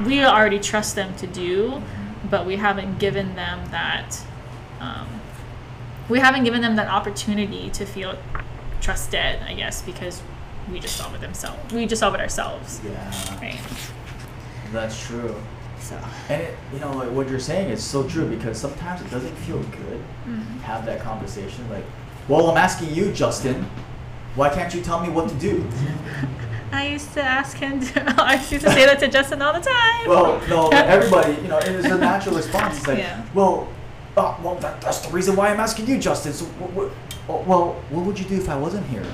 we 0.07 0.25
already 0.25 0.59
trust 0.59 0.95
them 0.95 1.15
to 1.17 1.27
do, 1.27 1.83
but 2.31 2.47
we 2.47 2.57
haven't 2.57 2.99
given 2.99 3.35
them 3.35 3.61
that. 3.71 4.21
Um, 4.81 5.07
we 6.09 6.19
haven't 6.21 6.45
given 6.45 6.61
them 6.63 6.77
that 6.77 6.89
opportunity 6.89 7.69
to 7.71 7.85
feel 7.85 8.17
trusted, 8.81 9.41
I 9.43 9.55
guess, 9.55 9.83
because 9.83 10.23
we 10.71 10.79
just 10.81 10.97
solve 10.97 11.15
it 11.15 11.21
themselves. 11.21 11.73
We 11.75 11.85
just 11.87 12.01
solve 12.01 12.15
it 12.15 12.21
ourselves, 12.21 12.81
Yeah, 12.85 13.41
right? 13.41 13.59
that's 14.73 15.05
true. 15.07 15.35
So. 15.81 15.99
And 16.29 16.43
it, 16.43 16.57
you 16.73 16.79
know, 16.81 16.93
like 16.93 17.11
what 17.11 17.29
you're 17.29 17.39
saying 17.41 17.71
is 17.71 17.83
so 17.83 18.07
true 18.09 18.27
because 18.29 18.59
sometimes 18.59 19.01
it 19.01 19.11
doesn't 19.11 19.35
feel 19.37 19.59
good 19.59 20.03
Mm. 20.27 20.61
have 20.61 20.85
that 20.87 21.01
conversation. 21.01 21.69
Like, 21.71 21.85
well, 22.29 22.51
I'm 22.51 22.57
asking 22.59 22.95
you, 22.95 23.13
Justin, 23.13 23.65
why 24.35 24.49
can't 24.51 24.73
you 24.75 24.83
tell 24.83 25.01
me 25.01 25.09
what 25.09 25.29
to 25.29 25.35
do? 25.37 25.65
I 26.73 26.89
used 26.89 27.13
to 27.15 27.23
ask 27.23 27.57
him. 27.57 27.81
To, 27.81 28.15
I 28.23 28.35
used 28.35 28.51
to 28.51 28.61
say 28.61 28.85
that 28.87 28.99
to 29.01 29.09
Justin 29.09 29.43
all 29.43 29.53
the 29.53 29.61
time. 29.61 30.09
Well, 30.09 30.41
no, 30.49 30.69
everybody, 30.73 31.35
you 31.43 31.49
know, 31.49 31.59
it 31.59 31.69
is 31.69 31.85
a 31.87 31.99
natural 31.99 32.37
response. 32.37 32.79
It's 32.79 32.87
like, 32.87 32.99
Yeah. 32.99 33.25
well, 33.35 33.69
uh, 34.17 34.37
well, 34.43 34.57
that, 34.57 34.81
that's 34.81 35.01
the 35.01 35.13
reason 35.13 35.37
why 35.37 35.49
I'm 35.49 35.61
asking 35.61 35.87
you, 35.87 35.99
Justin. 35.99 36.33
So, 36.33 36.45
wh- 36.47 36.75
wh- 36.77 37.31
oh, 37.31 37.43
well, 37.47 37.73
what 37.91 38.05
would 38.05 38.19
you 38.19 38.25
do 38.27 38.37
if 38.37 38.49
I 38.49 38.57
wasn't 38.57 38.87
here? 38.89 39.05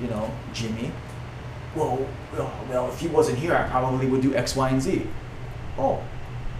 You 0.00 0.08
know, 0.08 0.30
Jimmy. 0.52 0.92
Well, 1.76 2.04
well, 2.32 2.52
well, 2.68 2.88
if 2.88 2.98
he 2.98 3.06
wasn't 3.08 3.38
here, 3.38 3.54
I 3.54 3.68
probably 3.68 4.06
would 4.06 4.22
do 4.22 4.34
X, 4.34 4.56
Y, 4.56 4.68
and 4.70 4.82
Z. 4.82 5.06
Oh, 5.78 6.02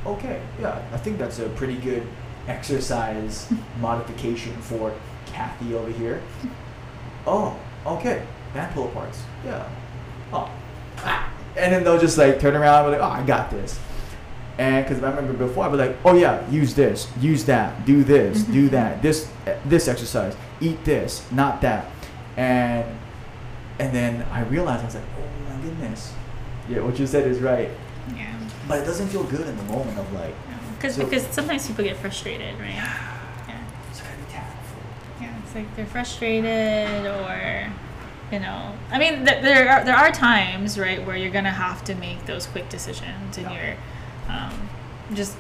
okay, 0.06 0.40
yeah, 0.60 0.80
I 0.92 0.96
think 0.98 1.18
that's 1.18 1.40
a 1.40 1.48
pretty 1.50 1.76
good 1.76 2.06
exercise 2.46 3.52
modification 3.80 4.52
for 4.62 4.92
Kathy 5.26 5.74
over 5.74 5.90
here. 5.90 6.22
Oh, 7.26 7.58
okay, 7.84 8.24
band 8.54 8.72
pull 8.74 8.88
aparts. 8.88 9.18
Yeah. 9.44 9.68
Oh, 10.32 10.50
ah. 10.98 11.32
and 11.56 11.72
then 11.72 11.84
they'll 11.84 11.98
just 12.00 12.16
like 12.18 12.38
turn 12.40 12.54
around 12.54 12.84
and 12.84 12.94
be 12.94 12.98
like, 13.00 13.08
oh, 13.10 13.22
I 13.22 13.26
got 13.26 13.50
this. 13.50 13.78
And 14.58 14.84
because 14.84 14.98
if 14.98 15.04
I 15.04 15.10
remember 15.10 15.32
before, 15.46 15.64
I'd 15.64 15.70
be 15.70 15.78
like, 15.78 15.96
oh 16.04 16.14
yeah, 16.14 16.48
use 16.50 16.74
this, 16.74 17.08
use 17.18 17.44
that, 17.46 17.86
do 17.86 18.04
this, 18.04 18.42
do 18.42 18.68
that, 18.68 19.00
this 19.02 19.30
this 19.64 19.88
exercise, 19.88 20.36
eat 20.60 20.84
this, 20.84 21.24
not 21.32 21.60
that, 21.62 21.86
and 22.36 22.84
and 23.78 23.94
then 23.94 24.22
I 24.30 24.42
realized 24.42 24.82
I 24.82 24.86
was 24.86 24.94
like, 24.96 25.04
oh 25.18 25.50
my 25.54 25.62
goodness, 25.62 26.12
yeah, 26.68 26.80
what 26.80 26.98
you 26.98 27.06
said 27.06 27.26
is 27.26 27.38
right, 27.40 27.70
yeah. 28.14 28.36
but 28.68 28.80
it 28.80 28.84
doesn't 28.84 29.08
feel 29.08 29.24
good 29.24 29.46
in 29.48 29.56
the 29.56 29.62
moment 29.64 29.98
of 29.98 30.12
like, 30.12 30.34
Because 30.76 30.96
So- 30.96 31.04
because 31.04 31.22
sometimes 31.28 31.66
people 31.66 31.84
get 31.84 31.96
frustrated, 31.96 32.58
right? 32.60 32.74
Yeah. 32.74 33.62
it's 33.90 34.00
gotta 34.02 34.16
be 34.18 34.30
tactful. 34.30 34.82
Yeah, 35.22 35.32
it's 35.42 35.54
like 35.54 35.74
they're 35.76 35.86
frustrated 35.86 37.06
or, 37.06 37.72
you 38.32 38.38
know, 38.38 38.72
I 38.90 38.98
mean, 38.98 39.24
th- 39.26 39.42
there 39.42 39.68
are, 39.68 39.84
there 39.84 39.96
are 39.96 40.10
times, 40.12 40.78
right, 40.78 41.04
where 41.04 41.16
you're 41.16 41.30
gonna 41.32 41.50
have 41.50 41.82
to 41.84 41.94
make 41.94 42.26
those 42.26 42.46
quick 42.46 42.68
decisions, 42.68 43.36
and 43.38 43.50
Yeah. 43.50 43.52
you're 43.52 43.76
um, 44.34 44.68
just 45.14 45.36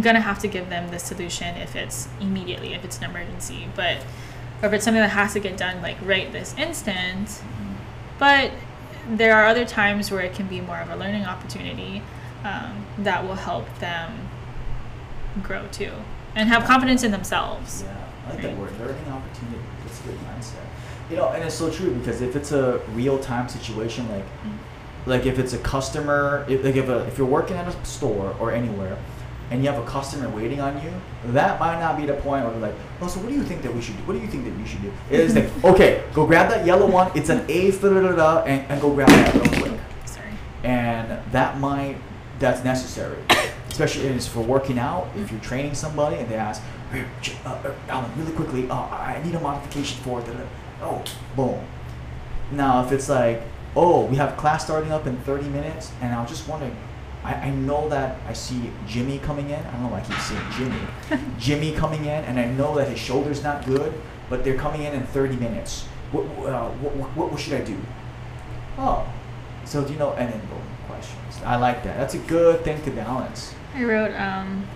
gonna 0.00 0.20
have 0.20 0.38
to 0.40 0.48
give 0.48 0.68
them 0.70 0.90
the 0.90 0.98
solution 0.98 1.56
if 1.56 1.76
it's 1.76 2.08
immediately, 2.20 2.74
if 2.74 2.84
it's 2.84 2.98
an 2.98 3.04
emergency, 3.04 3.68
but 3.76 3.98
or 4.62 4.68
if 4.68 4.72
it's 4.72 4.84
something 4.84 5.02
that 5.02 5.10
has 5.10 5.32
to 5.34 5.40
get 5.40 5.56
done 5.56 5.82
like 5.82 5.96
right 6.02 6.32
this 6.32 6.54
instant. 6.58 7.42
But 8.18 8.50
there 9.08 9.36
are 9.36 9.46
other 9.46 9.64
times 9.66 10.10
where 10.10 10.20
it 10.22 10.32
can 10.34 10.46
be 10.46 10.60
more 10.60 10.78
of 10.80 10.88
a 10.90 10.96
learning 10.96 11.26
opportunity 11.26 12.02
um, 12.44 12.86
that 12.98 13.22
will 13.24 13.34
help 13.34 13.66
them 13.78 14.28
grow 15.42 15.66
too 15.70 15.92
and 16.34 16.48
have 16.48 16.64
confidence 16.64 17.02
in 17.02 17.10
themselves. 17.10 17.84
Yeah, 17.86 17.92
I 17.92 18.30
like 18.30 18.34
Right. 18.38 18.42
that 18.42 18.56
word, 18.56 18.70
learning 18.80 19.12
opportunity. 19.12 19.58
That's 19.84 20.00
a 20.00 20.02
good 20.04 20.18
mindset. 20.20 20.64
You 21.10 21.16
know, 21.16 21.28
and 21.30 21.44
it's 21.44 21.54
so 21.54 21.70
true 21.70 21.90
because 21.94 22.20
if 22.22 22.34
it's 22.36 22.52
a 22.52 22.78
real 22.94 23.18
time 23.18 23.48
situation, 23.48 24.08
like 24.10 24.24
Mm. 24.24 24.56
like 25.06 25.26
if 25.26 25.38
it's 25.38 25.52
a 25.52 25.58
customer, 25.58 26.44
if, 26.48 26.64
like 26.64 26.76
if 26.76 26.88
a, 26.88 27.00
if 27.06 27.18
you're 27.18 27.26
working 27.26 27.56
at 27.56 27.66
a 27.68 27.84
store 27.84 28.34
or 28.40 28.52
anywhere, 28.52 28.96
and 29.50 29.62
you 29.62 29.70
have 29.70 29.78
a 29.80 29.86
customer 29.86 30.28
waiting 30.30 30.60
on 30.60 30.82
you, 30.82 30.90
that 31.32 31.60
might 31.60 31.78
not 31.78 31.98
be 31.98 32.06
the 32.06 32.14
point 32.14 32.42
where 32.44 32.52
you're 32.52 32.62
like, 32.62 32.74
oh, 33.02 33.06
so 33.06 33.20
what 33.20 33.28
do 33.28 33.34
you 33.34 33.42
think 33.44 33.60
that 33.62 33.72
we 33.74 33.82
should 33.82 33.96
do? 33.98 34.02
What 34.04 34.14
do 34.14 34.20
you 34.20 34.26
think 34.26 34.44
that 34.46 34.58
you 34.58 34.66
should 34.66 34.80
do? 34.82 34.90
It's 35.10 35.34
like, 35.34 35.64
okay, 35.72 36.02
go 36.14 36.26
grab 36.26 36.48
that 36.50 36.64
yellow 36.64 36.86
one. 36.90 37.10
It's 37.14 37.28
an 37.28 37.44
A, 37.50 37.70
da 37.70 37.88
da 37.90 38.00
da 38.00 38.12
da, 38.16 38.42
and, 38.44 38.64
and 38.70 38.80
go 38.80 38.92
grab 38.94 39.08
that 39.08 39.34
real 39.34 39.62
quick. 39.62 39.80
Sorry. 40.06 40.30
And 40.64 41.20
that 41.32 41.58
might, 41.58 41.96
that's 42.38 42.64
necessary, 42.64 43.18
especially 43.68 44.06
if 44.06 44.16
it's 44.16 44.26
for 44.26 44.40
working 44.40 44.78
out. 44.78 45.08
If 45.14 45.30
you're 45.30 45.40
training 45.42 45.74
somebody 45.74 46.16
and 46.16 46.28
they 46.30 46.36
ask, 46.36 46.62
hey, 46.90 47.04
uh, 47.44 47.50
uh, 47.50 47.74
Alan, 47.90 48.10
really 48.18 48.32
quickly, 48.32 48.68
uh, 48.70 48.74
I 48.74 49.20
need 49.22 49.34
a 49.34 49.40
modification 49.40 50.02
for 50.02 50.20
it. 50.20 50.26
Da, 50.80 50.90
da, 50.90 50.98
da." 50.98 51.00
Oh, 51.00 51.04
boom. 51.36 51.64
Now, 52.52 52.84
if 52.84 52.92
it's 52.92 53.08
like, 53.08 53.42
oh, 53.76 54.04
we 54.06 54.16
have 54.16 54.36
class 54.36 54.64
starting 54.64 54.92
up 54.92 55.06
in 55.06 55.16
30 55.18 55.48
minutes, 55.48 55.92
and 56.00 56.14
I 56.14 56.20
was 56.20 56.30
just 56.30 56.48
wondering, 56.48 56.76
I, 57.24 57.34
I 57.34 57.50
know 57.50 57.88
that 57.88 58.18
I 58.28 58.32
see 58.32 58.70
Jimmy 58.86 59.18
coming 59.18 59.50
in. 59.50 59.58
I 59.58 59.72
don't 59.72 59.82
know 59.84 59.88
why 59.88 60.00
I 60.00 60.04
keep 60.04 60.18
saying 60.18 60.42
Jimmy. 60.56 61.24
Jimmy 61.38 61.72
coming 61.72 62.04
in, 62.04 62.24
and 62.24 62.38
I 62.38 62.46
know 62.46 62.74
that 62.76 62.88
his 62.88 62.98
shoulder's 62.98 63.42
not 63.42 63.64
good, 63.64 63.92
but 64.28 64.44
they're 64.44 64.56
coming 64.56 64.82
in 64.82 64.94
in 64.94 65.06
30 65.06 65.36
minutes. 65.36 65.86
What, 66.12 66.24
uh, 66.46 66.68
what, 66.68 66.94
what, 67.16 67.32
what 67.32 67.40
should 67.40 67.54
I 67.54 67.64
do? 67.64 67.78
Oh, 68.78 69.06
so 69.64 69.82
do 69.84 69.92
you 69.92 69.98
know, 69.98 70.12
and 70.12 70.32
then 70.32 70.40
boom, 70.40 70.62
questions. 70.86 71.42
I 71.44 71.56
like 71.56 71.82
that. 71.84 71.96
That's 71.96 72.14
a 72.14 72.18
good 72.18 72.62
thing 72.62 72.82
to 72.82 72.90
balance. 72.90 73.54
I 73.74 73.84
wrote, 73.84 74.14
um, 74.14 74.66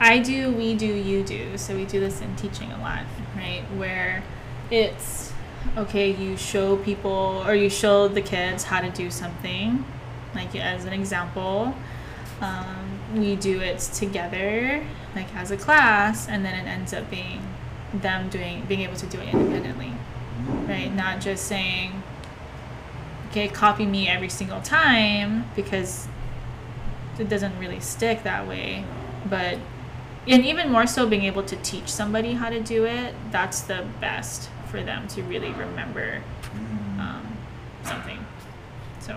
I 0.00 0.18
do, 0.18 0.50
we 0.50 0.74
do, 0.74 0.86
you 0.86 1.22
do. 1.22 1.56
So 1.56 1.74
we 1.76 1.84
do 1.84 2.00
this 2.00 2.20
in 2.20 2.34
teaching 2.36 2.72
a 2.72 2.78
lot, 2.78 3.04
right? 3.36 3.62
Where 3.76 4.22
it's 4.70 5.32
okay, 5.76 6.12
you 6.12 6.36
show 6.36 6.76
people 6.76 7.42
or 7.46 7.54
you 7.54 7.70
show 7.70 8.08
the 8.08 8.22
kids 8.22 8.64
how 8.64 8.80
to 8.80 8.90
do 8.90 9.10
something, 9.10 9.84
like 10.34 10.54
as 10.56 10.84
an 10.84 10.92
example. 10.92 11.74
Um, 12.40 12.98
we 13.14 13.36
do 13.36 13.60
it 13.60 13.78
together, 13.80 14.84
like 15.14 15.34
as 15.34 15.50
a 15.50 15.56
class, 15.56 16.28
and 16.28 16.44
then 16.44 16.54
it 16.54 16.68
ends 16.68 16.94
up 16.94 17.10
being 17.10 17.42
them 17.92 18.28
doing, 18.28 18.64
being 18.66 18.80
able 18.80 18.96
to 18.96 19.06
do 19.06 19.18
it 19.18 19.34
independently, 19.34 19.92
right? 20.66 20.94
Not 20.94 21.20
just 21.20 21.44
saying, 21.44 22.02
okay, 23.30 23.48
copy 23.48 23.84
me 23.84 24.08
every 24.08 24.28
single 24.28 24.60
time 24.60 25.44
because 25.54 26.08
it 27.18 27.28
doesn't 27.28 27.56
really 27.58 27.80
stick 27.80 28.22
that 28.22 28.46
way 28.48 28.84
but 29.28 29.58
and 30.26 30.44
even 30.44 30.70
more 30.70 30.86
so 30.86 31.06
being 31.06 31.24
able 31.24 31.42
to 31.42 31.56
teach 31.56 31.88
somebody 31.88 32.32
how 32.34 32.48
to 32.48 32.60
do 32.60 32.84
it 32.84 33.14
that's 33.30 33.60
the 33.62 33.86
best 34.00 34.48
for 34.70 34.80
them 34.82 35.06
to 35.08 35.22
really 35.24 35.52
remember 35.52 36.22
Mm, 36.54 36.98
um, 37.00 37.26
something 37.84 38.18
so 39.00 39.16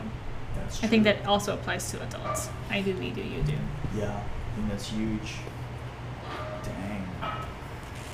that's 0.55 0.83
i 0.83 0.87
think 0.87 1.03
that 1.03 1.25
also 1.25 1.53
applies 1.53 1.89
to 1.91 2.01
adults 2.03 2.49
i 2.69 2.79
do 2.81 2.93
we 3.01 3.09
do 3.09 3.21
you 3.21 3.41
do 3.43 3.57
Yeah, 3.97 4.13
I 4.15 4.55
think 4.55 4.69
that's 4.69 4.89
huge. 4.89 5.29
Dang. 6.63 7.03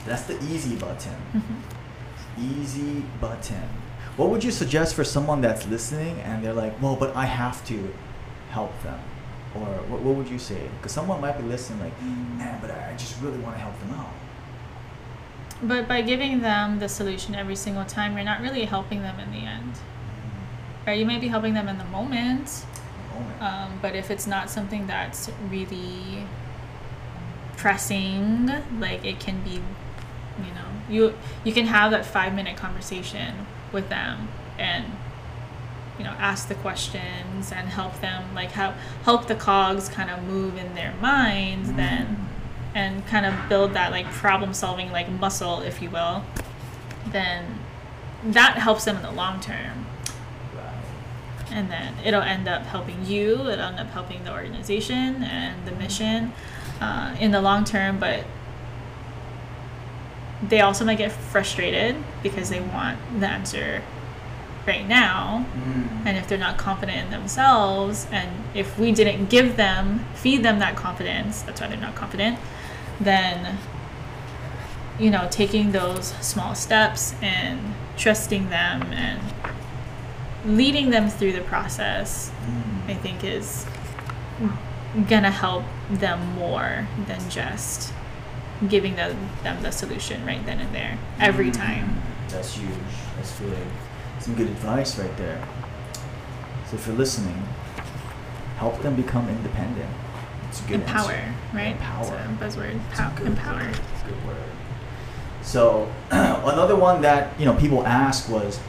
That's 0.06 0.24
the 0.24 0.36
easy 0.54 0.76
button. 0.76 1.16
Easy 2.40 3.04
button. 3.20 3.68
What 4.18 4.30
would 4.30 4.44
you 4.44 4.52
suggest 4.52 4.96
for 4.96 5.04
someone 5.04 5.42
that's 5.42 5.68
listening 5.68 6.20
and 6.22 6.44
they're 6.44 6.54
like, 6.54 6.74
well, 6.82 6.96
but 6.96 7.16
I 7.16 7.26
have 7.26 7.66
to 7.68 7.78
help 8.52 8.72
them? 8.84 9.00
Or 9.56 9.66
what, 9.90 10.00
what 10.02 10.16
would 10.16 10.30
you 10.30 10.40
say? 10.40 10.62
Because 10.78 10.92
someone 10.94 11.20
might 11.22 11.38
be 11.38 11.44
listening 11.44 11.80
like, 11.82 12.02
man, 12.38 12.58
but 12.62 12.72
I 12.72 12.94
just 12.98 13.22
really 13.22 13.38
want 13.40 13.56
to 13.56 13.62
help 13.62 13.78
them 13.82 13.92
out. 14.00 14.14
But 15.62 15.88
by 15.88 16.02
giving 16.02 16.42
them 16.42 16.80
the 16.80 16.90
solution 16.90 17.36
every 17.36 17.56
single 17.56 17.86
time 17.86 18.16
you're 18.16 18.24
not 18.24 18.42
really 18.42 18.66
helping 18.66 19.02
them 19.02 19.20
in 19.20 19.32
the 19.32 19.40
end. 19.40 19.74
Right? 20.88 20.98
You 20.98 21.06
may 21.06 21.20
be 21.20 21.28
helping 21.28 21.54
them 21.54 21.68
in 21.68 21.78
the 21.78 21.86
moment 21.86 22.00
Moment. 22.10 22.66
Um, 23.42 23.80
but 23.82 23.96
if 23.96 24.10
it's 24.10 24.26
not 24.26 24.50
something 24.50 24.88
that's 24.88 25.30
really 25.50 26.26
pressing, 27.58 28.50
like 28.80 29.04
it 29.04 29.20
can 29.20 29.42
be, 29.44 29.56
you 29.56 30.54
know, 30.56 30.70
you 30.90 31.14
you 31.44 31.54
can 31.54 31.66
have 31.66 31.92
that 31.92 32.06
five 32.06 32.34
minute 32.34 32.56
conversation 32.56 33.46
with 33.74 33.90
them 33.90 34.30
and 34.58 34.86
you 35.98 36.06
know 36.06 36.12
ask 36.12 36.48
the 36.48 36.56
questions 36.56 37.52
and 37.52 37.68
help 37.68 38.00
them 38.00 38.34
like 38.34 38.52
how 38.52 38.74
help 39.04 39.28
the 39.28 39.36
cogs 39.36 39.90
kind 39.90 40.10
of 40.10 40.24
move 40.24 40.58
in 40.58 40.74
their 40.74 40.94
minds 41.02 41.72
then 41.74 42.29
and 43.00 43.08
kind 43.08 43.26
of 43.26 43.50
build 43.50 43.74
that 43.74 43.92
like 43.92 44.06
problem 44.12 44.54
solving 44.54 44.92
like 44.92 45.10
muscle 45.10 45.62
if 45.62 45.82
you 45.82 45.90
will 45.90 46.24
then 47.12 47.60
that 48.24 48.58
helps 48.58 48.86
them 48.86 48.98
in 48.98 49.02
the 49.02 49.12
long 49.12 49.40
term. 49.40 49.86
And 51.52 51.72
then 51.72 51.96
it'll 52.06 52.22
end 52.22 52.48
up 52.48 52.64
helping 52.64 53.06
you 53.06 53.50
it'll 53.50 53.66
end 53.66 53.80
up 53.80 53.88
helping 53.88 54.24
the 54.24 54.32
organization 54.32 55.24
and 55.24 55.66
the 55.66 55.72
mission 55.72 56.34
uh, 56.80 57.16
in 57.20 57.32
the 57.32 57.42
long 57.42 57.64
term 57.64 58.00
but 58.00 58.24
they 60.48 60.62
also 60.62 60.86
might 60.86 60.98
get 60.98 61.12
frustrated 61.12 61.96
because 62.22 62.50
they 62.50 62.62
want 62.62 63.00
the 63.20 63.28
answer 63.28 63.82
right 64.68 64.88
now. 64.88 65.46
Mm. 65.56 66.06
and 66.06 66.18
if 66.18 66.28
they're 66.28 66.38
not 66.38 66.58
confident 66.58 67.06
in 67.06 67.10
themselves 67.10 68.06
and 68.12 68.30
if 68.54 68.78
we 68.78 68.92
didn't 68.92 69.30
give 69.30 69.58
them 69.58 70.06
feed 70.14 70.44
them 70.44 70.60
that 70.60 70.76
confidence 70.76 71.42
that's 71.42 71.60
why 71.60 71.68
they're 71.68 71.78
not 71.78 71.96
confident 71.96 72.38
then 73.00 73.58
you 75.00 75.10
know 75.10 75.28
taking 75.32 75.72
those 75.72 76.08
small 76.22 76.54
steps 76.56 77.14
and 77.22 77.74
trusting 77.98 78.50
them 78.50 78.84
and 78.94 79.22
leading 80.46 80.90
them 80.90 81.10
through 81.10 81.34
the 81.34 81.42
process, 81.42 82.32
I 82.88 82.94
think, 82.94 83.24
is 83.24 83.66
gonna 85.08 85.32
help 85.32 85.64
them 85.90 86.34
more 86.36 86.88
than 87.08 87.30
just 87.30 87.94
giving 88.70 88.96
them, 88.96 89.30
them 89.44 89.62
the 89.62 89.72
solution 89.72 90.26
right 90.26 90.46
then 90.46 90.60
and 90.60 90.74
there 90.74 90.98
every 91.20 91.50
Mm. 91.52 91.54
time. 91.58 92.02
That's 92.30 92.54
huge. 92.56 92.70
That's 93.18 93.40
really 93.42 93.58
some 94.20 94.36
good 94.36 94.48
advice 94.48 94.98
right 94.98 95.16
there. 95.18 95.40
So 96.70 96.76
if 96.78 96.88
you're 96.88 96.96
listening, 96.96 97.44
help 98.58 98.82
them 98.82 98.96
become 98.96 99.28
independent. 99.30 99.90
It's 100.60 100.68
a 100.68 100.72
good 100.72 100.82
Empower, 100.82 101.12
answer. 101.12 101.36
right? 101.54 101.68
Empower. 101.72 102.28
Buzzword. 102.40 102.90
Pow- 102.92 103.12
good 103.16 103.28
empower. 103.28 103.62
It's 103.70 103.80
a 104.04 104.06
good 104.06 104.28
word. 104.28 104.36
So 105.42 105.92
another 106.12 106.76
one 106.76 107.02
that 107.02 107.40
you 107.40 107.46
know 107.46 107.54
people 107.56 107.86
ask 107.88 108.30
was, 108.30 108.60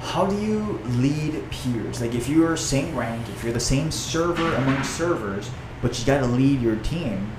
how 0.00 0.26
do 0.26 0.36
you 0.38 0.80
lead 0.84 1.42
peers? 1.50 2.00
Like 2.00 2.14
if 2.14 2.28
you're 2.28 2.56
same 2.56 2.94
rank, 2.96 3.28
if 3.30 3.42
you're 3.42 3.52
the 3.52 3.60
same 3.60 3.90
server 3.90 4.54
among 4.56 4.82
servers, 4.82 5.50
but 5.80 5.98
you 5.98 6.04
got 6.04 6.20
to 6.20 6.26
lead 6.26 6.60
your 6.60 6.76
team, 6.76 7.32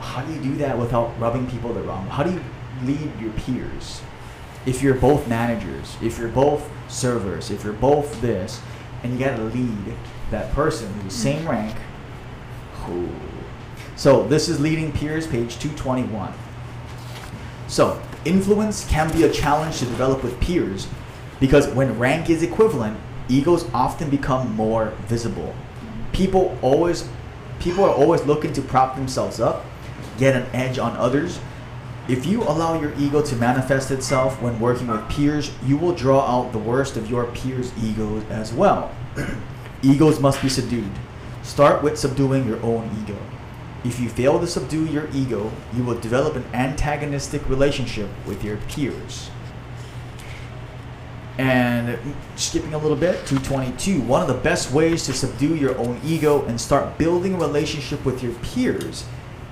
how 0.00 0.22
do 0.22 0.32
you 0.32 0.40
do 0.40 0.56
that 0.56 0.76
without 0.78 1.18
rubbing 1.18 1.48
people 1.48 1.72
the 1.72 1.80
wrong? 1.82 2.06
How 2.08 2.22
do 2.22 2.32
you 2.32 2.42
lead 2.84 3.10
your 3.20 3.32
peers? 3.32 4.02
If 4.66 4.82
you're 4.82 4.94
both 4.94 5.26
managers, 5.28 5.96
if 6.02 6.18
you're 6.18 6.28
both 6.28 6.68
servers, 6.88 7.50
if 7.50 7.64
you're 7.64 7.72
both 7.72 8.20
this, 8.20 8.60
and 9.02 9.12
you 9.12 9.18
got 9.24 9.36
to 9.36 9.44
lead 9.44 9.94
that 10.30 10.52
person 10.52 10.92
who's 10.94 11.04
the 11.04 11.10
same 11.20 11.48
rank. 11.48 11.74
So 13.96 14.26
this 14.26 14.48
is 14.48 14.60
leading 14.60 14.92
peers, 14.92 15.26
page 15.26 15.58
221. 15.58 16.32
So, 17.66 18.00
influence 18.24 18.86
can 18.88 19.12
be 19.12 19.24
a 19.24 19.30
challenge 19.30 19.78
to 19.78 19.84
develop 19.84 20.22
with 20.22 20.40
peers 20.40 20.86
because 21.40 21.68
when 21.68 21.98
rank 21.98 22.30
is 22.30 22.42
equivalent, 22.42 22.98
egos 23.28 23.68
often 23.74 24.10
become 24.10 24.54
more 24.54 24.92
visible. 25.06 25.54
People 26.12 26.56
always 26.62 27.08
people 27.58 27.84
are 27.84 27.92
always 27.92 28.22
looking 28.24 28.52
to 28.52 28.62
prop 28.62 28.94
themselves 28.94 29.40
up, 29.40 29.64
get 30.16 30.36
an 30.36 30.46
edge 30.54 30.78
on 30.78 30.96
others. 30.96 31.40
If 32.08 32.24
you 32.24 32.42
allow 32.42 32.80
your 32.80 32.94
ego 32.98 33.20
to 33.20 33.36
manifest 33.36 33.90
itself 33.90 34.40
when 34.40 34.58
working 34.60 34.86
with 34.86 35.06
peers, 35.10 35.50
you 35.66 35.76
will 35.76 35.92
draw 35.92 36.20
out 36.20 36.52
the 36.52 36.58
worst 36.58 36.96
of 36.96 37.10
your 37.10 37.24
peers' 37.32 37.72
egos 37.82 38.24
as 38.30 38.52
well. 38.52 38.94
egos 39.82 40.18
must 40.18 40.40
be 40.40 40.48
subdued. 40.48 40.90
Start 41.48 41.82
with 41.82 41.98
subduing 41.98 42.46
your 42.46 42.62
own 42.62 42.90
ego. 43.02 43.16
If 43.82 43.98
you 43.98 44.10
fail 44.10 44.38
to 44.38 44.46
subdue 44.46 44.84
your 44.84 45.08
ego, 45.14 45.50
you 45.74 45.82
will 45.82 45.98
develop 45.98 46.36
an 46.36 46.44
antagonistic 46.52 47.48
relationship 47.48 48.10
with 48.26 48.44
your 48.44 48.58
peers. 48.68 49.30
And 51.38 51.98
skipping 52.36 52.74
a 52.74 52.78
little 52.78 52.98
bit, 52.98 53.24
222. 53.26 54.02
One 54.02 54.20
of 54.20 54.28
the 54.28 54.34
best 54.34 54.72
ways 54.72 55.06
to 55.06 55.14
subdue 55.14 55.56
your 55.56 55.76
own 55.78 55.98
ego 56.04 56.44
and 56.44 56.60
start 56.60 56.98
building 56.98 57.34
a 57.34 57.38
relationship 57.38 58.04
with 58.04 58.22
your 58.22 58.34
peers 58.34 59.06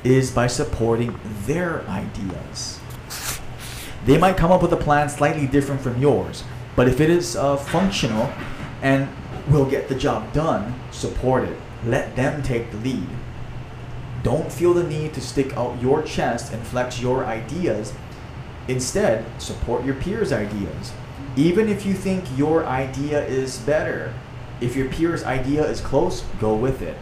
is 0.05 0.31
by 0.31 0.49
supporting 0.49 1.19
their 1.47 1.81
ideas. 1.89 2.79
They 4.05 4.19
might 4.19 4.37
come 4.37 4.53
up 4.53 4.61
with 4.61 4.73
a 4.75 4.77
plan 4.77 5.09
slightly 5.09 5.47
different 5.47 5.81
from 5.81 6.01
yours, 6.01 6.45
but 6.77 6.89
if 6.89 7.01
it 7.01 7.09
is 7.09 7.37
uh, 7.37 7.57
functional 7.57 8.31
and 8.83 9.09
will 9.49 9.65
get 9.65 9.89
the 9.89 9.95
job 9.95 10.31
done, 10.35 10.79
support 10.91 11.45
it. 11.45 11.57
Let 11.85 12.17
them 12.17 12.43
take 12.43 12.71
the 12.71 12.79
lead. 12.79 13.09
Don't 14.23 14.51
feel 14.53 14.75
the 14.75 14.83
need 14.83 15.15
to 15.15 15.21
stick 15.21 15.57
out 15.57 15.81
your 15.81 16.03
chest 16.03 16.53
and 16.53 16.67
flex 16.67 17.01
your 17.01 17.25
ideas. 17.25 17.93
Instead, 18.67 19.25
support 19.41 19.85
your 19.85 19.95
peers' 19.95 20.33
ideas. 20.33 20.93
Even 21.37 21.69
if 21.69 21.87
you 21.87 21.95
think 21.95 22.25
your 22.37 22.65
idea 22.67 23.25
is 23.25 23.59
better, 23.59 24.13
if 24.61 24.75
your 24.75 24.89
peer's 24.89 25.23
idea 25.23 25.65
is 25.65 25.81
close, 25.81 26.23
go 26.41 26.55
with 26.55 26.83
it. 26.83 26.97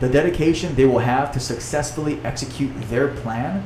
The 0.00 0.08
dedication 0.08 0.74
they 0.74 0.84
will 0.84 1.00
have 1.00 1.32
to 1.32 1.40
successfully 1.40 2.20
execute 2.24 2.72
their 2.88 3.08
plan 3.08 3.64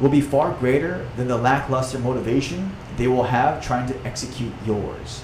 will 0.00 0.08
be 0.08 0.20
far 0.20 0.52
greater 0.52 1.08
than 1.16 1.28
the 1.28 1.36
lackluster 1.36 1.98
motivation 1.98 2.70
they 2.96 3.08
will 3.08 3.24
have 3.24 3.64
trying 3.64 3.88
to 3.88 4.06
execute 4.06 4.52
yours. 4.64 5.22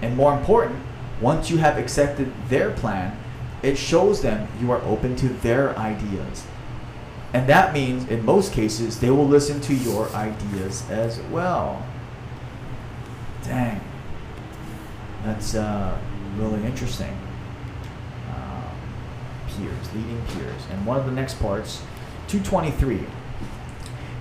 And 0.00 0.16
more 0.16 0.36
important, 0.36 0.80
once 1.20 1.50
you 1.50 1.58
have 1.58 1.78
accepted 1.78 2.32
their 2.48 2.70
plan, 2.70 3.16
it 3.62 3.76
shows 3.76 4.22
them 4.22 4.48
you 4.60 4.70
are 4.72 4.82
open 4.82 5.16
to 5.16 5.28
their 5.28 5.76
ideas. 5.78 6.44
And 7.32 7.48
that 7.48 7.72
means, 7.72 8.08
in 8.08 8.24
most 8.24 8.52
cases, 8.52 9.00
they 9.00 9.10
will 9.10 9.26
listen 9.26 9.60
to 9.62 9.74
your 9.74 10.08
ideas 10.10 10.88
as 10.90 11.20
well. 11.30 11.86
Dang. 13.44 13.80
That's 15.24 15.54
uh, 15.54 15.96
really 16.36 16.62
interesting. 16.64 17.16
Um, 18.34 18.64
peers, 19.46 19.94
leading 19.94 20.22
peers. 20.26 20.62
And 20.70 20.84
one 20.84 20.98
of 20.98 21.06
the 21.06 21.12
next 21.12 21.40
parts, 21.40 21.82
223. 22.28 23.06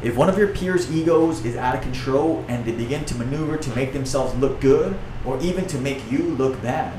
If 0.03 0.15
one 0.15 0.29
of 0.29 0.37
your 0.37 0.47
peers' 0.47 0.91
egos 0.91 1.43
is 1.45 1.55
out 1.55 1.75
of 1.75 1.81
control 1.81 2.45
and 2.47 2.65
they 2.65 2.71
begin 2.71 3.05
to 3.05 3.15
maneuver 3.15 3.57
to 3.57 3.75
make 3.75 3.93
themselves 3.93 4.33
look 4.35 4.59
good 4.61 4.97
or 5.25 5.39
even 5.41 5.67
to 5.67 5.77
make 5.77 6.09
you 6.11 6.19
look 6.19 6.61
bad, 6.61 6.93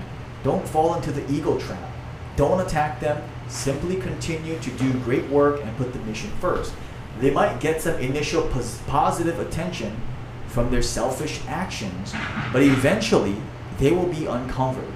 don't 0.44 0.68
fall 0.68 0.94
into 0.94 1.10
the 1.10 1.28
ego 1.32 1.58
trap. 1.58 1.91
Don't 2.36 2.60
attack 2.60 3.00
them. 3.00 3.22
Simply 3.48 3.96
continue 3.96 4.58
to 4.58 4.70
do 4.72 4.92
great 5.00 5.28
work 5.28 5.60
and 5.62 5.76
put 5.76 5.92
the 5.92 5.98
mission 6.00 6.30
first. 6.40 6.72
They 7.20 7.30
might 7.30 7.60
get 7.60 7.82
some 7.82 7.98
initial 8.00 8.42
pos- 8.48 8.80
positive 8.86 9.38
attention 9.38 10.00
from 10.46 10.70
their 10.70 10.82
selfish 10.82 11.40
actions, 11.46 12.12
but 12.52 12.62
eventually 12.62 13.36
they 13.78 13.90
will 13.90 14.06
be 14.06 14.26
uncovered. 14.26 14.92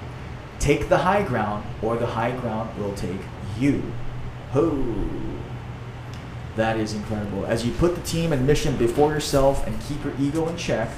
Take 0.59 0.89
the 0.89 0.97
high 0.99 1.21
ground, 1.21 1.65
or 1.81 1.97
the 1.97 2.07
high 2.07 2.31
ground 2.31 2.75
will 2.79 2.93
take 2.93 3.21
you. 3.59 3.83
Ho! 4.51 4.83
That 6.55 6.77
is 6.77 6.93
incredible. 6.93 7.45
As 7.45 7.65
you 7.65 7.71
put 7.73 7.95
the 7.95 8.01
team 8.01 8.33
and 8.33 8.47
mission 8.47 8.75
before 8.77 9.11
yourself 9.11 9.65
and 9.67 9.79
keep 9.83 10.03
your 10.03 10.13
ego 10.19 10.47
in 10.47 10.57
check, 10.57 10.89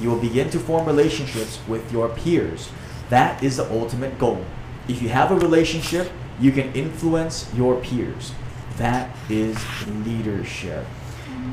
you 0.00 0.10
will 0.10 0.18
begin 0.18 0.50
to 0.50 0.58
form 0.58 0.86
relationships 0.86 1.60
with 1.68 1.92
your 1.92 2.08
peers. 2.08 2.70
That 3.10 3.42
is 3.42 3.58
the 3.58 3.70
ultimate 3.70 4.18
goal. 4.18 4.44
If 4.86 5.00
you 5.00 5.08
have 5.08 5.30
a 5.30 5.36
relationship, 5.36 6.10
you 6.38 6.52
can 6.52 6.72
influence 6.74 7.50
your 7.54 7.80
peers. 7.80 8.32
That 8.76 9.14
is 9.30 9.56
leadership. 10.04 10.84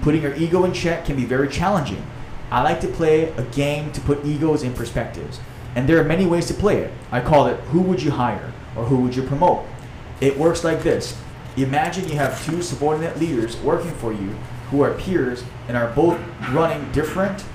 Putting 0.01 0.21
your 0.21 0.36
ego 0.36 0.65
in 0.65 0.73
check 0.73 1.05
can 1.05 1.15
be 1.15 1.25
very 1.25 1.47
challenging. 1.47 2.05
I 2.49 2.61
like 2.61 2.82
to 2.82 2.88
play 2.88 3.29
a 3.34 3.43
game 3.43 3.91
to 3.93 4.01
put 4.01 4.25
egos 4.25 4.63
in 4.63 4.73
perspectives. 4.73 5.39
And 5.75 5.88
there 5.88 6.01
are 6.01 6.03
many 6.03 6.25
ways 6.25 6.47
to 6.47 6.53
play 6.53 6.79
it. 6.79 6.91
I 7.11 7.21
call 7.21 7.47
it 7.47 7.57
who 7.71 7.79
would 7.82 8.03
you 8.03 8.11
hire 8.11 8.51
or 8.75 8.84
who 8.84 8.97
would 8.97 9.15
you 9.15 9.23
promote? 9.23 9.65
It 10.19 10.38
works 10.38 10.65
like 10.65 10.84
this. 10.84 11.17
Imagine 11.55 12.09
you 12.09 12.15
have 12.15 12.45
two 12.45 12.61
subordinate 12.61 13.17
leaders 13.17 13.55
working 13.57 13.91
for 13.91 14.11
you 14.11 14.36
who 14.69 14.82
are 14.82 14.93
peers 14.93 15.43
and 15.67 15.77
are 15.77 15.91
both 15.91 16.19
running 16.49 16.91
different 16.91 17.45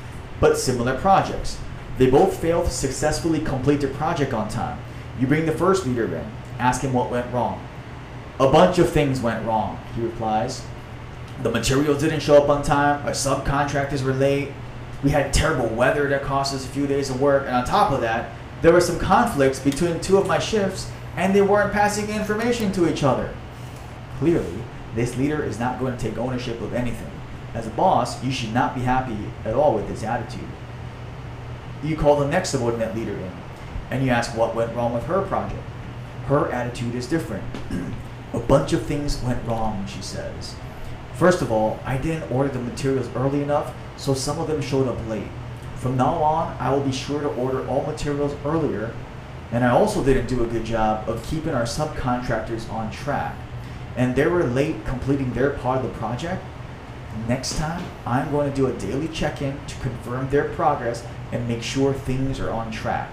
but 0.41 0.57
similar 0.57 0.99
projects. 0.99 1.59
They 1.99 2.11
both 2.11 2.41
fail 2.41 2.62
to 2.62 2.70
successfully 2.70 3.41
complete 3.41 3.81
their 3.81 3.93
project 3.95 4.33
on 4.33 4.49
time. 4.49 4.79
You 5.19 5.27
bring 5.27 5.47
the 5.47 5.53
first 5.53 5.87
leader 5.87 6.05
in, 6.05 6.27
ask 6.59 6.83
him 6.83 6.93
what 6.93 7.11
went 7.11 7.33
wrong. 7.33 7.67
A 8.39 8.51
bunch 8.51 8.79
of 8.79 8.91
things 8.91 9.21
went 9.21 9.47
wrong, 9.47 9.79
he 9.95 10.03
replies. 10.03 10.62
The 11.43 11.51
materials 11.51 12.03
didn't 12.03 12.21
show 12.21 12.43
up 12.43 12.49
on 12.49 12.62
time, 12.62 13.05
our 13.07 13.12
subcontractors 13.12 14.03
were 14.03 14.12
late, 14.12 14.53
we 15.03 15.11
had 15.11 15.33
terrible 15.33 15.69
weather 15.69 16.09
that 16.09 16.23
cost 16.23 16.55
us 16.55 16.64
a 16.64 16.69
few 16.69 16.87
days 16.87 17.11
of 17.11 17.21
work, 17.21 17.45
and 17.47 17.55
on 17.55 17.64
top 17.64 17.93
of 17.93 18.01
that, 18.01 18.33
there 18.62 18.73
were 18.73 18.81
some 18.81 18.99
conflicts 18.99 19.59
between 19.59 20.01
two 20.01 20.19
of 20.19 20.27
my 20.27 20.39
shifts 20.39 20.91
and 21.17 21.35
they 21.35 21.43
weren't 21.43 21.73
passing 21.73 22.09
information 22.11 22.73
to 22.73 22.91
each 22.91 23.03
other. 23.03 23.35
Clearly, 24.19 24.62
this 24.95 25.17
leader 25.17 25.43
is 25.43 25.59
not 25.59 25.79
going 25.79 25.97
to 25.97 26.03
take 26.03 26.19
ownership 26.19 26.61
of 26.61 26.75
anything. 26.75 27.11
As 27.55 27.67
a 27.67 27.71
boss, 27.71 28.23
you 28.23 28.31
should 28.31 28.53
not 28.53 28.75
be 28.75 28.83
happy 28.83 29.17
at 29.45 29.55
all 29.55 29.75
with 29.75 29.89
this 29.89 30.03
attitude. 30.03 30.49
You 31.83 31.97
call 31.97 32.17
the 32.19 32.29
next 32.29 32.51
subordinate 32.51 32.95
leader 32.95 33.14
in 33.14 33.33
and 33.91 34.05
you 34.05 34.11
ask 34.11 34.37
what 34.37 34.55
went 34.55 34.74
wrong 34.74 34.93
with 34.95 35.05
her 35.05 35.22
project. 35.22 35.62
Her 36.26 36.51
attitude 36.51 36.95
is 36.95 37.07
different. 37.07 37.45
a 38.32 38.41
bunch 38.41 38.72
of 38.72 38.82
things 38.82 39.22
went 39.22 39.47
wrong, 39.47 39.87
she 39.87 40.03
says. 40.03 40.55
First 41.14 41.41
of 41.41 41.51
all, 41.51 41.80
I 41.84 41.97
didn't 41.97 42.30
order 42.30 42.49
the 42.49 42.59
materials 42.59 43.09
early 43.14 43.43
enough, 43.43 43.72
so 43.97 44.12
some 44.12 44.39
of 44.39 44.49
them 44.49 44.61
showed 44.61 44.89
up 44.89 45.09
late. 45.09 45.28
From 45.76 45.97
now 45.97 46.14
on, 46.22 46.57
I 46.59 46.70
will 46.70 46.82
be 46.82 46.93
sure 46.93 47.20
to 47.20 47.28
order 47.28 47.66
all 47.68 47.87
materials 47.87 48.34
earlier, 48.45 48.95
and 49.53 49.64
I 49.64 49.70
also 49.70 50.05
didn't 50.05 50.26
do 50.26 50.43
a 50.43 50.47
good 50.47 50.64
job 50.64 51.09
of 51.09 51.24
keeping 51.24 51.55
our 51.55 51.62
subcontractors 51.62 52.70
on 52.70 52.91
track. 52.91 53.37
And 53.97 54.14
they 54.14 54.26
were 54.26 54.45
late 54.45 54.84
completing 54.84 55.32
their 55.32 55.51
part 55.51 55.84
of 55.84 55.84
the 55.84 55.99
project. 55.99 56.45
Next 57.28 57.57
time, 57.57 57.82
I'm 58.05 58.30
going 58.30 58.51
to 58.51 58.57
do 58.57 58.66
a 58.66 58.72
daily 58.74 59.09
check 59.09 59.41
in 59.41 59.59
to 59.66 59.76
confirm 59.76 60.28
their 60.28 60.51
progress 60.51 61.05
and 61.32 61.49
make 61.49 61.62
sure 61.62 61.95
things 61.95 62.41
are 62.41 62.51
on 62.51 62.70
track. 62.70 63.11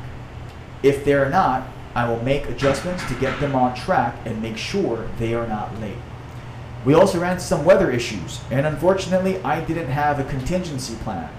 If 0.83 1.05
they're 1.05 1.29
not, 1.29 1.65
I 1.95 2.09
will 2.09 2.21
make 2.23 2.49
adjustments 2.49 3.07
to 3.07 3.15
get 3.15 3.39
them 3.39 3.55
on 3.55 3.73
track 3.73 4.15
and 4.25 4.41
make 4.41 4.57
sure 4.57 5.09
they 5.17 5.33
are 5.33 5.47
not 5.47 5.79
late. 5.79 5.97
We 6.85 6.93
also 6.93 7.19
ran 7.19 7.33
into 7.33 7.43
some 7.43 7.63
weather 7.63 7.89
issues, 7.89 8.41
and 8.51 8.65
unfortunately, 8.65 9.41
I 9.41 9.63
didn't 9.63 9.87
have 9.87 10.19
a 10.19 10.25
contingency 10.25 10.95
plan. 10.95 11.29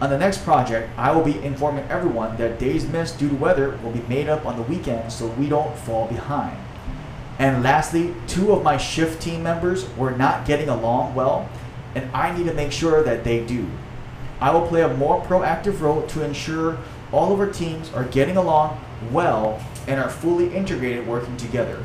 On 0.00 0.10
the 0.10 0.18
next 0.18 0.44
project, 0.44 0.90
I 0.98 1.12
will 1.12 1.24
be 1.24 1.42
informing 1.42 1.88
everyone 1.88 2.36
that 2.36 2.58
days 2.58 2.86
missed 2.86 3.18
due 3.18 3.30
to 3.30 3.34
weather 3.34 3.78
will 3.82 3.92
be 3.92 4.02
made 4.02 4.28
up 4.28 4.44
on 4.44 4.56
the 4.56 4.62
weekend 4.62 5.10
so 5.10 5.28
we 5.28 5.48
don't 5.48 5.78
fall 5.78 6.06
behind. 6.08 6.58
And 7.38 7.62
lastly, 7.62 8.14
two 8.26 8.52
of 8.52 8.62
my 8.62 8.76
shift 8.76 9.22
team 9.22 9.42
members 9.42 9.88
were 9.96 10.10
not 10.10 10.46
getting 10.46 10.68
along 10.68 11.14
well, 11.14 11.48
and 11.94 12.10
I 12.12 12.36
need 12.36 12.46
to 12.46 12.54
make 12.54 12.72
sure 12.72 13.02
that 13.02 13.24
they 13.24 13.44
do. 13.46 13.66
I 14.40 14.50
will 14.50 14.66
play 14.66 14.82
a 14.82 14.94
more 14.94 15.24
proactive 15.24 15.80
role 15.80 16.06
to 16.08 16.22
ensure 16.22 16.78
all 17.14 17.32
of 17.32 17.38
our 17.38 17.46
teams 17.46 17.92
are 17.92 18.04
getting 18.06 18.36
along 18.36 18.84
well 19.12 19.64
and 19.86 20.00
are 20.00 20.10
fully 20.10 20.52
integrated 20.52 21.06
working 21.06 21.36
together. 21.36 21.80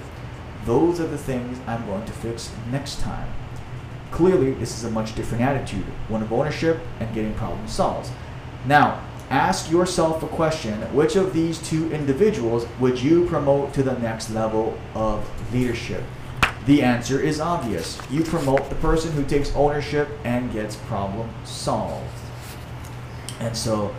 Those 0.66 1.00
are 1.00 1.06
the 1.06 1.20
things 1.20 1.60
I'm 1.68 1.86
going 1.86 2.04
to 2.06 2.12
fix 2.12 2.52
next 2.72 3.00
time. 3.00 3.32
Clearly, 4.10 4.54
this 4.54 4.76
is 4.76 4.86
a 4.86 4.90
much 4.90 5.14
different 5.14 5.44
attitude, 5.44 5.86
one 6.08 6.24
of 6.24 6.34
ownership 6.34 6.80
and 7.00 7.14
getting 7.14 7.36
problems 7.36 7.72
solved. 7.72 8.10
Now, 8.66 9.04
ask 9.30 9.70
yourself 9.70 10.24
a 10.24 10.28
question 10.28 10.82
which 10.96 11.16
of 11.16 11.32
these 11.32 11.60
two 11.60 11.92
individuals 11.92 12.66
would 12.80 13.00
you 13.00 13.28
promote 13.28 13.72
to 13.76 13.84
the 13.84 14.00
next 14.00 14.32
level 14.32 14.80
of 14.96 15.30
leadership? 15.54 16.04
The 16.66 16.82
answer 16.82 17.20
is 17.20 17.40
obvious. 17.40 18.00
You 18.10 18.24
promote 18.24 18.68
the 18.68 18.76
person 18.78 19.12
who 19.12 19.24
takes 19.24 19.56
ownership 19.56 20.10
and 20.24 20.52
gets 20.52 20.76
problem 20.76 21.30
solved. 21.44 22.10
And 23.40 23.56
so 23.56 23.94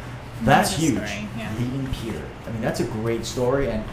that's 0.44 0.76
huge. 0.76 0.94
story, 0.94 1.28
yeah. 1.36 1.52
Leading 1.58 1.86
Peter. 1.92 2.22
I 2.46 2.50
mean, 2.52 2.62
that's 2.62 2.80
a 2.80 2.84
great 2.84 3.24
story. 3.26 3.70
And 3.70 3.84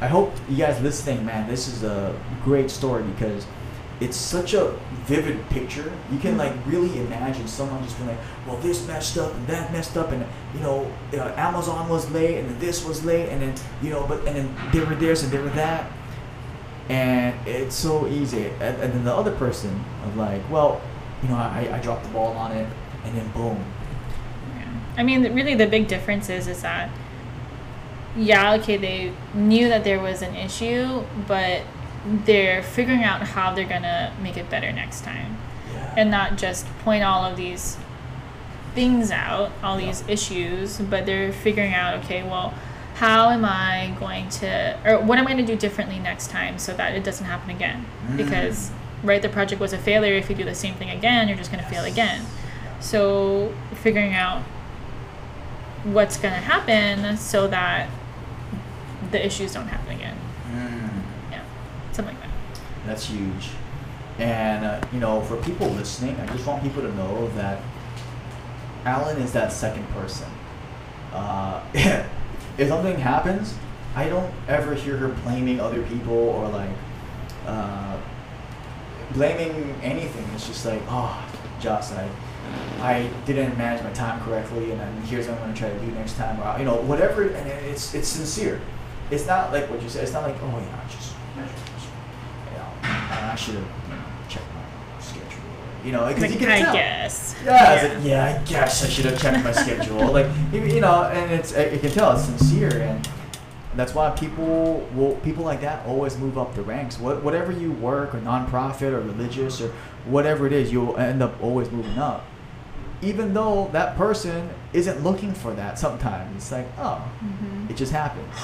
I 0.00 0.06
hope 0.06 0.32
you 0.48 0.56
guys 0.56 0.80
listening, 0.82 1.24
man, 1.26 1.48
this 1.48 1.68
is 1.68 1.82
a 1.82 2.18
great 2.44 2.70
story 2.70 3.02
because 3.02 3.46
it's 4.00 4.16
such 4.16 4.54
a 4.54 4.74
vivid 5.04 5.46
picture. 5.50 5.92
You 6.10 6.18
can 6.18 6.38
like 6.38 6.54
really 6.66 6.98
imagine 7.00 7.46
someone 7.46 7.82
just 7.84 7.96
being 7.98 8.08
like, 8.08 8.18
well, 8.46 8.56
this 8.58 8.86
messed 8.86 9.18
up 9.18 9.34
and 9.34 9.46
that 9.46 9.72
messed 9.72 9.96
up, 9.96 10.10
and 10.10 10.24
you 10.54 10.60
know, 10.60 10.90
uh, 11.12 11.32
Amazon 11.36 11.88
was 11.88 12.10
late, 12.10 12.38
and 12.38 12.48
then 12.48 12.58
this 12.58 12.84
was 12.84 13.04
late, 13.04 13.28
and 13.28 13.42
then 13.42 13.54
you 13.82 13.90
know, 13.90 14.06
but 14.06 14.26
and 14.26 14.36
then 14.36 14.56
they 14.72 14.80
were 14.80 14.94
this 14.94 15.22
and 15.22 15.30
they 15.30 15.38
were 15.38 15.50
that, 15.50 15.90
and 16.88 17.46
it's 17.46 17.76
so 17.76 18.06
easy. 18.06 18.46
And, 18.60 18.82
and 18.82 18.92
then 18.94 19.04
the 19.04 19.14
other 19.14 19.32
person 19.32 19.84
of 20.04 20.16
like, 20.16 20.48
well, 20.50 20.80
you 21.22 21.28
know, 21.28 21.36
I, 21.36 21.68
I 21.74 21.78
dropped 21.80 22.04
the 22.04 22.10
ball 22.10 22.32
on 22.32 22.52
it, 22.52 22.66
and 23.04 23.14
then 23.14 23.28
boom. 23.32 23.62
I 25.00 25.02
mean, 25.02 25.22
really, 25.34 25.54
the 25.54 25.66
big 25.66 25.88
difference 25.88 26.28
is 26.28 26.46
is 26.46 26.60
that, 26.60 26.90
yeah, 28.14 28.52
okay, 28.56 28.76
they 28.76 29.14
knew 29.32 29.66
that 29.70 29.82
there 29.82 29.98
was 29.98 30.20
an 30.20 30.36
issue, 30.36 31.04
but 31.26 31.62
they're 32.26 32.62
figuring 32.62 33.02
out 33.02 33.22
how 33.22 33.54
they're 33.54 33.64
gonna 33.64 34.12
make 34.22 34.36
it 34.36 34.50
better 34.50 34.70
next 34.70 35.02
time, 35.02 35.38
Yeah. 35.72 35.94
and 35.96 36.10
not 36.10 36.36
just 36.36 36.66
point 36.84 37.02
all 37.02 37.24
of 37.24 37.38
these 37.38 37.78
things 38.74 39.10
out, 39.10 39.52
all 39.62 39.78
these 39.78 40.04
issues, 40.06 40.76
but 40.76 41.06
they're 41.06 41.32
figuring 41.32 41.72
out, 41.72 41.94
okay, 42.04 42.22
well, 42.22 42.52
how 42.96 43.30
am 43.30 43.46
I 43.46 43.94
going 43.98 44.28
to, 44.40 44.76
or 44.84 44.98
what 44.98 45.18
am 45.18 45.26
I 45.26 45.32
going 45.32 45.46
to 45.46 45.52
do 45.54 45.58
differently 45.58 45.98
next 45.98 46.28
time 46.28 46.58
so 46.58 46.74
that 46.74 46.94
it 46.94 47.04
doesn't 47.04 47.24
happen 47.24 47.48
again? 47.48 47.86
Mm. 48.06 48.18
Because, 48.18 48.70
right, 49.02 49.22
the 49.22 49.30
project 49.30 49.62
was 49.62 49.72
a 49.72 49.78
failure. 49.78 50.12
If 50.12 50.28
you 50.28 50.36
do 50.36 50.44
the 50.44 50.54
same 50.54 50.74
thing 50.74 50.90
again, 50.90 51.26
you're 51.26 51.38
just 51.38 51.50
going 51.50 51.64
to 51.64 51.70
fail 51.70 51.84
again. 51.84 52.26
So, 52.80 53.54
figuring 53.82 54.12
out 54.12 54.42
what's 55.84 56.16
going 56.16 56.34
to 56.34 56.40
happen 56.40 57.16
so 57.16 57.46
that 57.48 57.88
the 59.10 59.24
issues 59.24 59.54
don't 59.54 59.66
happen 59.66 59.96
again. 59.96 60.16
Mm. 60.52 61.02
Yeah, 61.30 61.42
something 61.92 62.14
like 62.14 62.24
that. 62.24 62.60
That's 62.86 63.06
huge. 63.06 63.50
And, 64.18 64.64
uh, 64.64 64.80
you 64.92 65.00
know, 65.00 65.22
for 65.22 65.36
people 65.38 65.68
listening, 65.68 66.18
I 66.20 66.26
just 66.26 66.46
want 66.46 66.62
people 66.62 66.82
to 66.82 66.94
know 66.94 67.28
that 67.36 67.62
Alan 68.84 69.20
is 69.20 69.32
that 69.32 69.52
second 69.52 69.86
person. 69.88 70.28
Uh, 71.12 71.62
if 71.74 72.68
something 72.68 72.98
happens, 72.98 73.54
I 73.94 74.08
don't 74.08 74.32
ever 74.48 74.74
hear 74.74 74.96
her 74.98 75.08
blaming 75.08 75.60
other 75.60 75.82
people 75.82 76.14
or 76.14 76.48
like 76.48 76.70
uh, 77.46 77.96
blaming 79.12 79.74
anything. 79.82 80.26
It's 80.34 80.46
just 80.46 80.64
like, 80.64 80.82
oh, 80.88 81.26
Joss, 81.60 81.92
I, 81.92 82.08
I 82.80 83.10
didn't 83.26 83.58
manage 83.58 83.82
my 83.84 83.92
time 83.92 84.20
correctly, 84.22 84.72
and 84.72 85.04
here's 85.04 85.26
what 85.28 85.36
I'm 85.36 85.42
going 85.44 85.54
to 85.54 85.60
try 85.60 85.70
to 85.70 85.78
do 85.78 85.86
next 85.92 86.16
time. 86.16 86.40
Or, 86.40 86.58
you 86.58 86.64
know, 86.64 86.76
whatever. 86.76 87.22
And 87.28 87.46
it's 87.48 87.94
it's 87.94 88.08
sincere. 88.08 88.60
It's 89.10 89.26
not 89.26 89.52
like 89.52 89.68
what 89.68 89.82
you 89.82 89.88
said. 89.88 90.04
It's 90.04 90.12
not 90.12 90.22
like, 90.22 90.36
oh 90.42 90.46
yeah, 90.58 90.80
I 90.84 90.88
just, 90.90 91.12
you 91.36 91.42
know, 91.42 91.48
I 92.82 93.34
should 93.36 93.54
have 93.56 93.64
you 93.64 93.94
know, 93.94 94.02
checked 94.28 94.46
my 94.54 95.00
schedule. 95.00 95.42
You 95.84 95.92
know, 95.92 96.06
because 96.06 96.22
Like, 96.22 96.32
you 96.32 96.38
can 96.38 96.48
I 96.50 96.60
tell. 96.60 96.72
guess. 96.72 97.34
Yeah, 97.44 97.74
it's 97.74 97.94
like, 97.94 98.04
yeah, 98.04 98.24
I 98.40 98.48
guess 98.48 98.84
I 98.84 98.88
should 98.88 99.04
have 99.06 99.20
checked 99.20 99.44
my 99.44 99.52
schedule. 99.52 100.12
Like, 100.12 100.26
you, 100.52 100.62
you 100.62 100.80
know, 100.80 101.04
and 101.04 101.32
it's 101.32 101.52
you 101.52 101.78
can 101.80 101.90
tell 101.90 102.12
it's 102.12 102.24
sincere, 102.24 102.80
and 102.80 103.08
that's 103.76 103.94
why 103.94 104.10
people 104.10 104.86
will 104.94 105.16
people 105.16 105.44
like 105.44 105.60
that 105.60 105.84
always 105.86 106.16
move 106.18 106.38
up 106.38 106.54
the 106.54 106.62
ranks. 106.62 106.98
What 106.98 107.22
whatever 107.22 107.52
you 107.52 107.72
work 107.72 108.14
or 108.14 108.18
nonprofit 108.20 108.92
or 108.92 109.00
religious 109.00 109.60
or 109.60 109.68
whatever 110.06 110.46
it 110.46 110.52
is, 110.52 110.72
you'll 110.72 110.96
end 110.96 111.22
up 111.22 111.40
always 111.42 111.70
moving 111.70 111.98
up. 111.98 112.24
Even 113.02 113.32
though 113.32 113.68
that 113.72 113.96
person 113.96 114.50
isn't 114.72 115.02
looking 115.02 115.32
for 115.32 115.52
that, 115.54 115.78
sometimes 115.78 116.36
it's 116.36 116.52
like, 116.52 116.66
oh, 116.78 117.02
Mhm. 117.24 117.70
it 117.70 117.76
just 117.76 117.92
happens. 117.92 118.34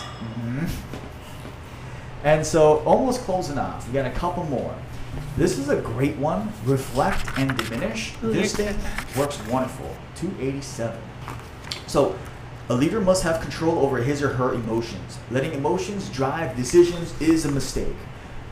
And 2.24 2.44
so, 2.44 2.78
almost 2.84 3.20
closing 3.22 3.58
off, 3.58 3.86
we 3.86 3.92
got 3.94 4.06
a 4.06 4.10
couple 4.10 4.44
more. 4.44 4.74
This 5.36 5.58
is 5.58 5.68
a 5.68 5.76
great 5.76 6.16
one. 6.16 6.52
Reflect 6.64 7.26
and 7.38 7.56
diminish. 7.56 8.14
Ooh, 8.24 8.32
this 8.32 8.54
thing 8.56 8.76
works 9.16 9.38
wonderful. 9.48 9.90
287. 10.16 10.98
So, 11.86 12.16
a 12.68 12.74
leader 12.74 13.00
must 13.00 13.22
have 13.22 13.40
control 13.40 13.78
over 13.78 13.98
his 13.98 14.22
or 14.22 14.30
her 14.34 14.52
emotions. 14.54 15.18
Letting 15.30 15.52
emotions 15.52 16.08
drive 16.08 16.56
decisions 16.56 17.14
is 17.20 17.44
a 17.44 17.50
mistake. 17.50 17.94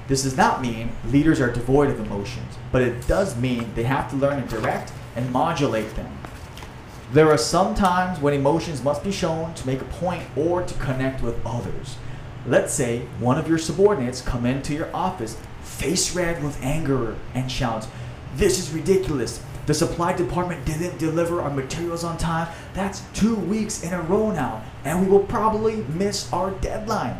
This 0.06 0.22
does 0.22 0.36
not 0.36 0.60
mean 0.62 0.92
leaders 1.10 1.40
are 1.40 1.50
devoid 1.50 1.88
of 1.90 1.98
emotions, 1.98 2.58
but 2.70 2.82
it 2.82 3.06
does 3.08 3.36
mean 3.36 3.72
they 3.74 3.84
have 3.84 4.08
to 4.10 4.16
learn 4.16 4.46
to 4.46 4.48
direct 4.60 4.92
and 5.16 5.32
modulate 5.32 5.94
them. 5.96 6.18
There 7.12 7.30
are 7.30 7.38
some 7.38 7.74
times 7.74 8.18
when 8.18 8.34
emotions 8.34 8.82
must 8.82 9.04
be 9.04 9.12
shown 9.12 9.54
to 9.54 9.66
make 9.66 9.80
a 9.80 9.84
point 9.84 10.24
or 10.36 10.62
to 10.62 10.74
connect 10.74 11.22
with 11.22 11.44
others. 11.46 11.96
Let's 12.46 12.74
say 12.74 13.06
one 13.20 13.38
of 13.38 13.48
your 13.48 13.58
subordinates 13.58 14.20
come 14.20 14.44
into 14.44 14.74
your 14.74 14.94
office 14.94 15.36
face 15.62 16.14
red 16.14 16.42
with 16.42 16.62
anger 16.62 17.16
and 17.34 17.50
shouts, 17.50 17.88
"This 18.36 18.58
is 18.58 18.72
ridiculous. 18.72 19.40
The 19.66 19.74
supply 19.74 20.12
department 20.12 20.64
didn't 20.66 20.98
deliver 20.98 21.40
our 21.40 21.50
materials 21.50 22.04
on 22.04 22.18
time. 22.18 22.48
That's 22.74 23.02
2 23.14 23.34
weeks 23.34 23.82
in 23.82 23.94
a 23.94 24.02
row 24.02 24.30
now, 24.30 24.62
and 24.84 25.00
we 25.00 25.06
will 25.06 25.24
probably 25.24 25.84
miss 25.88 26.30
our 26.32 26.50
deadline." 26.50 27.16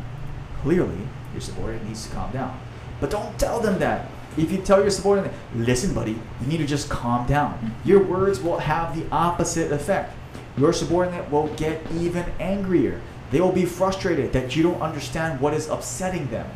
Clearly, 0.63 1.09
your 1.33 1.41
subordinate 1.41 1.87
needs 1.87 2.07
to 2.07 2.15
calm 2.15 2.31
down. 2.33 2.59
But 3.01 3.11
don't 3.11 3.39
tell 3.39 3.61
them 3.61 3.79
that. 3.79 4.11
If 4.37 4.51
you 4.51 4.59
tell 4.59 4.80
your 4.80 4.91
subordinate, 4.91 5.32
listen, 5.55 5.95
buddy, 5.95 6.12
you 6.41 6.47
need 6.47 6.57
to 6.57 6.66
just 6.66 6.91
calm 6.91 7.26
down, 7.26 7.74
your 7.85 8.03
words 8.03 8.41
will 8.41 8.59
have 8.59 8.97
the 8.97 9.07
opposite 9.12 9.70
effect. 9.70 10.12
Your 10.57 10.72
subordinate 10.72 11.30
will 11.30 11.49
get 11.55 11.81
even 11.93 12.24
angrier. 12.40 13.01
They 13.31 13.40
will 13.40 13.52
be 13.52 13.65
frustrated 13.65 14.32
that 14.32 14.56
you 14.56 14.62
don't 14.62 14.81
understand 14.82 15.40
what 15.40 15.55
is 15.55 15.69
upsetting 15.69 16.31
them. 16.31 16.48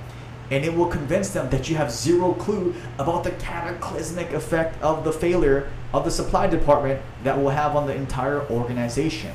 And 0.50 0.64
it 0.64 0.74
will 0.74 0.86
convince 0.86 1.30
them 1.30 1.50
that 1.50 1.68
you 1.68 1.76
have 1.76 1.90
zero 1.92 2.32
clue 2.32 2.74
about 2.98 3.22
the 3.22 3.32
cataclysmic 3.32 4.32
effect 4.32 4.80
of 4.82 5.04
the 5.04 5.12
failure 5.12 5.70
of 5.92 6.04
the 6.04 6.10
supply 6.10 6.46
department 6.46 7.00
that 7.22 7.38
will 7.38 7.50
have 7.50 7.76
on 7.76 7.86
the 7.86 7.94
entire 7.94 8.42
organization. 8.50 9.32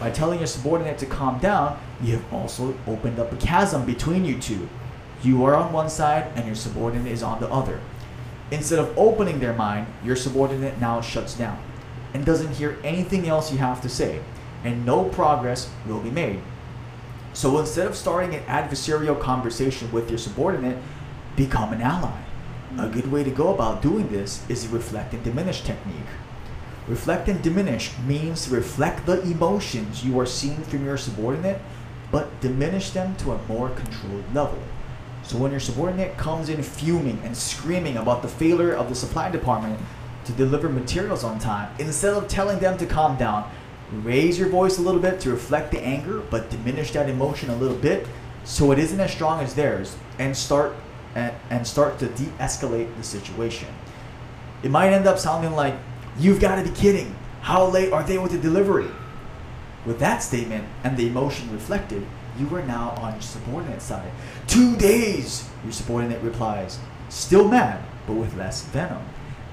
By 0.00 0.10
telling 0.10 0.38
your 0.38 0.46
subordinate 0.46 0.98
to 0.98 1.06
calm 1.06 1.38
down, 1.38 1.78
you 2.02 2.14
have 2.14 2.32
also 2.32 2.76
opened 2.86 3.18
up 3.18 3.32
a 3.32 3.36
chasm 3.36 3.84
between 3.84 4.24
you 4.24 4.38
two. 4.38 4.68
You 5.24 5.42
are 5.46 5.54
on 5.54 5.72
one 5.72 5.88
side 5.88 6.30
and 6.36 6.44
your 6.44 6.54
subordinate 6.54 7.10
is 7.10 7.22
on 7.22 7.40
the 7.40 7.48
other. 7.48 7.80
Instead 8.50 8.78
of 8.78 8.96
opening 8.98 9.40
their 9.40 9.54
mind, 9.54 9.86
your 10.04 10.16
subordinate 10.16 10.78
now 10.78 11.00
shuts 11.00 11.32
down 11.32 11.58
and 12.12 12.26
doesn't 12.26 12.56
hear 12.56 12.78
anything 12.84 13.26
else 13.26 13.50
you 13.50 13.56
have 13.56 13.80
to 13.80 13.88
say, 13.88 14.20
and 14.64 14.84
no 14.84 15.08
progress 15.08 15.70
will 15.86 16.00
be 16.00 16.10
made. 16.10 16.40
So 17.32 17.58
instead 17.58 17.86
of 17.86 17.96
starting 17.96 18.34
an 18.34 18.44
adversarial 18.44 19.18
conversation 19.18 19.90
with 19.90 20.10
your 20.10 20.18
subordinate, 20.18 20.76
become 21.36 21.72
an 21.72 21.80
ally. 21.80 22.20
A 22.78 22.88
good 22.88 23.10
way 23.10 23.24
to 23.24 23.30
go 23.30 23.52
about 23.52 23.80
doing 23.80 24.08
this 24.08 24.44
is 24.50 24.68
the 24.68 24.76
reflect 24.76 25.14
and 25.14 25.24
diminish 25.24 25.62
technique. 25.62 26.12
Reflect 26.86 27.28
and 27.28 27.40
diminish 27.40 27.92
means 28.06 28.50
reflect 28.50 29.06
the 29.06 29.22
emotions 29.22 30.04
you 30.04 30.20
are 30.20 30.26
seeing 30.26 30.62
from 30.64 30.84
your 30.84 30.98
subordinate, 30.98 31.62
but 32.12 32.40
diminish 32.42 32.90
them 32.90 33.16
to 33.16 33.32
a 33.32 33.42
more 33.48 33.70
controlled 33.70 34.34
level. 34.34 34.58
So 35.24 35.38
when 35.38 35.50
your 35.50 35.60
subordinate 35.60 36.16
comes 36.18 36.50
in 36.50 36.62
fuming 36.62 37.18
and 37.24 37.36
screaming 37.36 37.96
about 37.96 38.22
the 38.22 38.28
failure 38.28 38.74
of 38.74 38.88
the 38.88 38.94
supply 38.94 39.30
department 39.30 39.80
to 40.26 40.32
deliver 40.32 40.68
materials 40.68 41.24
on 41.24 41.38
time, 41.38 41.74
instead 41.78 42.12
of 42.12 42.28
telling 42.28 42.58
them 42.58 42.76
to 42.78 42.86
calm 42.86 43.16
down, 43.16 43.50
raise 43.90 44.38
your 44.38 44.48
voice 44.48 44.78
a 44.78 44.82
little 44.82 45.00
bit 45.00 45.20
to 45.20 45.30
reflect 45.30 45.70
the 45.70 45.80
anger, 45.80 46.20
but 46.30 46.50
diminish 46.50 46.92
that 46.92 47.08
emotion 47.08 47.48
a 47.50 47.56
little 47.56 47.76
bit 47.76 48.06
so 48.44 48.70
it 48.70 48.78
isn't 48.78 49.00
as 49.00 49.10
strong 49.10 49.40
as 49.40 49.54
theirs, 49.54 49.96
and 50.18 50.36
start 50.36 50.76
and, 51.14 51.34
and 51.48 51.66
start 51.66 51.98
to 51.98 52.08
de-escalate 52.08 52.94
the 52.96 53.02
situation. 53.02 53.68
It 54.62 54.70
might 54.70 54.92
end 54.92 55.06
up 55.06 55.18
sounding 55.18 55.52
like, 55.52 55.74
"You've 56.18 56.40
got 56.40 56.56
to 56.56 56.62
be 56.62 56.70
kidding! 56.70 57.14
How 57.40 57.66
late 57.66 57.92
are 57.92 58.02
they 58.02 58.18
with 58.18 58.32
the 58.32 58.38
delivery? 58.38 58.90
With 59.86 59.98
that 60.00 60.22
statement 60.22 60.66
and 60.82 60.96
the 60.96 61.06
emotion 61.06 61.50
reflected, 61.52 62.06
you 62.38 62.54
are 62.54 62.62
now 62.62 62.90
on 63.00 63.12
your 63.12 63.22
subordinate 63.22 63.82
side. 63.82 64.10
Two 64.46 64.76
days, 64.76 65.48
your 65.62 65.72
subordinate 65.72 66.22
replies. 66.22 66.78
Still 67.08 67.48
mad, 67.48 67.82
but 68.06 68.14
with 68.14 68.36
less 68.36 68.64
venom. 68.64 69.02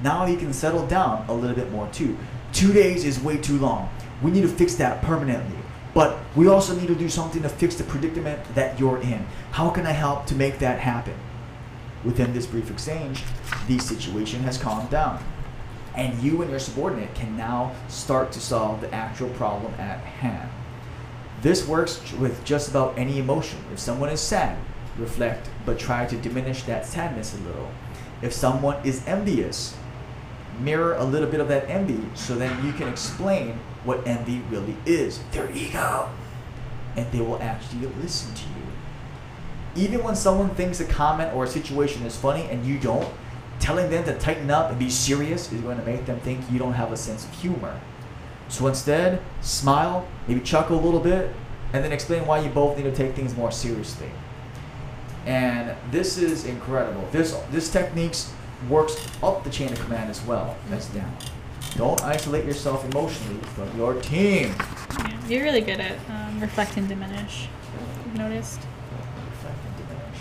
Now 0.01 0.25
he 0.25 0.35
can 0.35 0.53
settle 0.53 0.85
down 0.87 1.25
a 1.27 1.33
little 1.33 1.55
bit 1.55 1.71
more 1.71 1.87
too. 1.91 2.17
Two 2.53 2.73
days 2.73 3.05
is 3.05 3.19
way 3.19 3.37
too 3.37 3.57
long. 3.57 3.89
We 4.21 4.31
need 4.31 4.41
to 4.41 4.47
fix 4.47 4.75
that 4.75 5.01
permanently. 5.01 5.57
But 5.93 6.19
we 6.35 6.47
also 6.47 6.75
need 6.75 6.87
to 6.87 6.95
do 6.95 7.09
something 7.09 7.41
to 7.41 7.49
fix 7.49 7.75
the 7.75 7.83
predicament 7.83 8.41
that 8.55 8.79
you're 8.79 8.99
in. 8.99 9.25
How 9.51 9.69
can 9.69 9.85
I 9.85 9.91
help 9.91 10.25
to 10.27 10.35
make 10.35 10.59
that 10.59 10.79
happen? 10.79 11.15
Within 12.03 12.33
this 12.33 12.45
brief 12.45 12.71
exchange, 12.71 13.23
the 13.67 13.77
situation 13.77 14.41
has 14.43 14.57
calmed 14.57 14.89
down. 14.89 15.23
And 15.95 16.17
you 16.23 16.41
and 16.41 16.49
your 16.49 16.59
subordinate 16.59 17.13
can 17.13 17.35
now 17.35 17.75
start 17.89 18.31
to 18.31 18.39
solve 18.39 18.79
the 18.79 18.93
actual 18.93 19.29
problem 19.31 19.73
at 19.73 19.99
hand. 19.99 20.49
This 21.41 21.68
works 21.68 22.13
with 22.13 22.43
just 22.45 22.69
about 22.69 22.97
any 22.97 23.18
emotion. 23.18 23.59
If 23.73 23.80
someone 23.80 24.09
is 24.09 24.19
sad, 24.19 24.57
reflect, 24.97 25.49
but 25.65 25.80
try 25.80 26.05
to 26.05 26.15
diminish 26.18 26.63
that 26.63 26.85
sadness 26.85 27.34
a 27.34 27.41
little. 27.41 27.72
If 28.22 28.31
someone 28.34 28.77
is 28.85 29.05
envious, 29.07 29.76
mirror 30.59 30.93
a 30.93 31.03
little 31.03 31.30
bit 31.30 31.39
of 31.39 31.47
that 31.47 31.68
envy 31.68 32.03
so 32.13 32.35
then 32.35 32.63
you 32.63 32.73
can 32.73 32.88
explain 32.88 33.59
what 33.84 34.05
envy 34.07 34.43
really 34.51 34.76
is 34.85 35.19
their 35.31 35.49
ego. 35.51 36.09
And 36.95 37.11
they 37.11 37.22
will 37.22 37.41
actually 37.41 37.88
listen 38.01 38.35
to 38.35 38.43
you. 38.43 39.84
Even 39.88 40.03
when 40.03 40.15
someone 40.15 40.53
thinks 40.53 40.80
a 40.80 40.85
comment 40.85 41.34
or 41.34 41.45
a 41.45 41.47
situation 41.47 42.03
is 42.05 42.15
funny 42.15 42.43
and 42.43 42.65
you 42.65 42.77
don't, 42.77 43.11
telling 43.59 43.89
them 43.89 44.03
to 44.03 44.18
tighten 44.19 44.51
up 44.51 44.69
and 44.69 44.77
be 44.77 44.89
serious 44.89 45.51
is 45.51 45.61
going 45.61 45.77
to 45.77 45.85
make 45.85 46.05
them 46.05 46.19
think 46.19 46.39
you 46.51 46.59
don't 46.59 46.73
have 46.73 46.91
a 46.91 46.97
sense 46.97 47.23
of 47.23 47.31
humor. 47.31 47.80
So 48.51 48.67
instead, 48.67 49.21
smile, 49.39 50.05
maybe 50.27 50.41
chuckle 50.41 50.77
a 50.77 50.83
little 50.83 50.99
bit, 50.99 51.33
and 51.71 51.83
then 51.83 51.93
explain 51.93 52.27
why 52.27 52.39
you 52.41 52.49
both 52.49 52.75
need 52.75 52.83
to 52.83 52.91
take 52.91 53.15
things 53.15 53.35
more 53.35 53.49
seriously. 53.49 54.11
And 55.25 55.73
this 55.89 56.17
is 56.17 56.45
incredible. 56.45 57.07
This 57.13 57.31
this 57.51 57.71
techniques 57.71 58.33
works 58.69 58.97
up 59.23 59.45
the 59.45 59.49
chain 59.49 59.71
of 59.71 59.79
command 59.79 60.09
as 60.09 60.21
well 60.25 60.57
as 60.69 60.85
down. 60.87 61.15
Don't 61.77 62.01
isolate 62.03 62.43
yourself 62.43 62.83
emotionally 62.91 63.39
from 63.55 63.75
your 63.77 63.93
team. 64.01 64.53
Yeah, 64.99 65.27
you're 65.29 65.43
really 65.43 65.61
good 65.61 65.79
at 65.79 65.97
um, 66.09 66.41
reflect 66.41 66.75
and 66.75 66.89
diminish. 66.89 67.47
I've 68.05 68.17
noticed. 68.17 68.59
Reflect 69.31 69.57
and 69.65 69.77
diminish. 69.77 70.19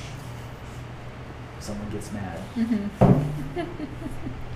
Someone 1.59 1.91
gets 1.91 2.13
mad. 2.13 2.39
Mm-hmm. 2.55 3.61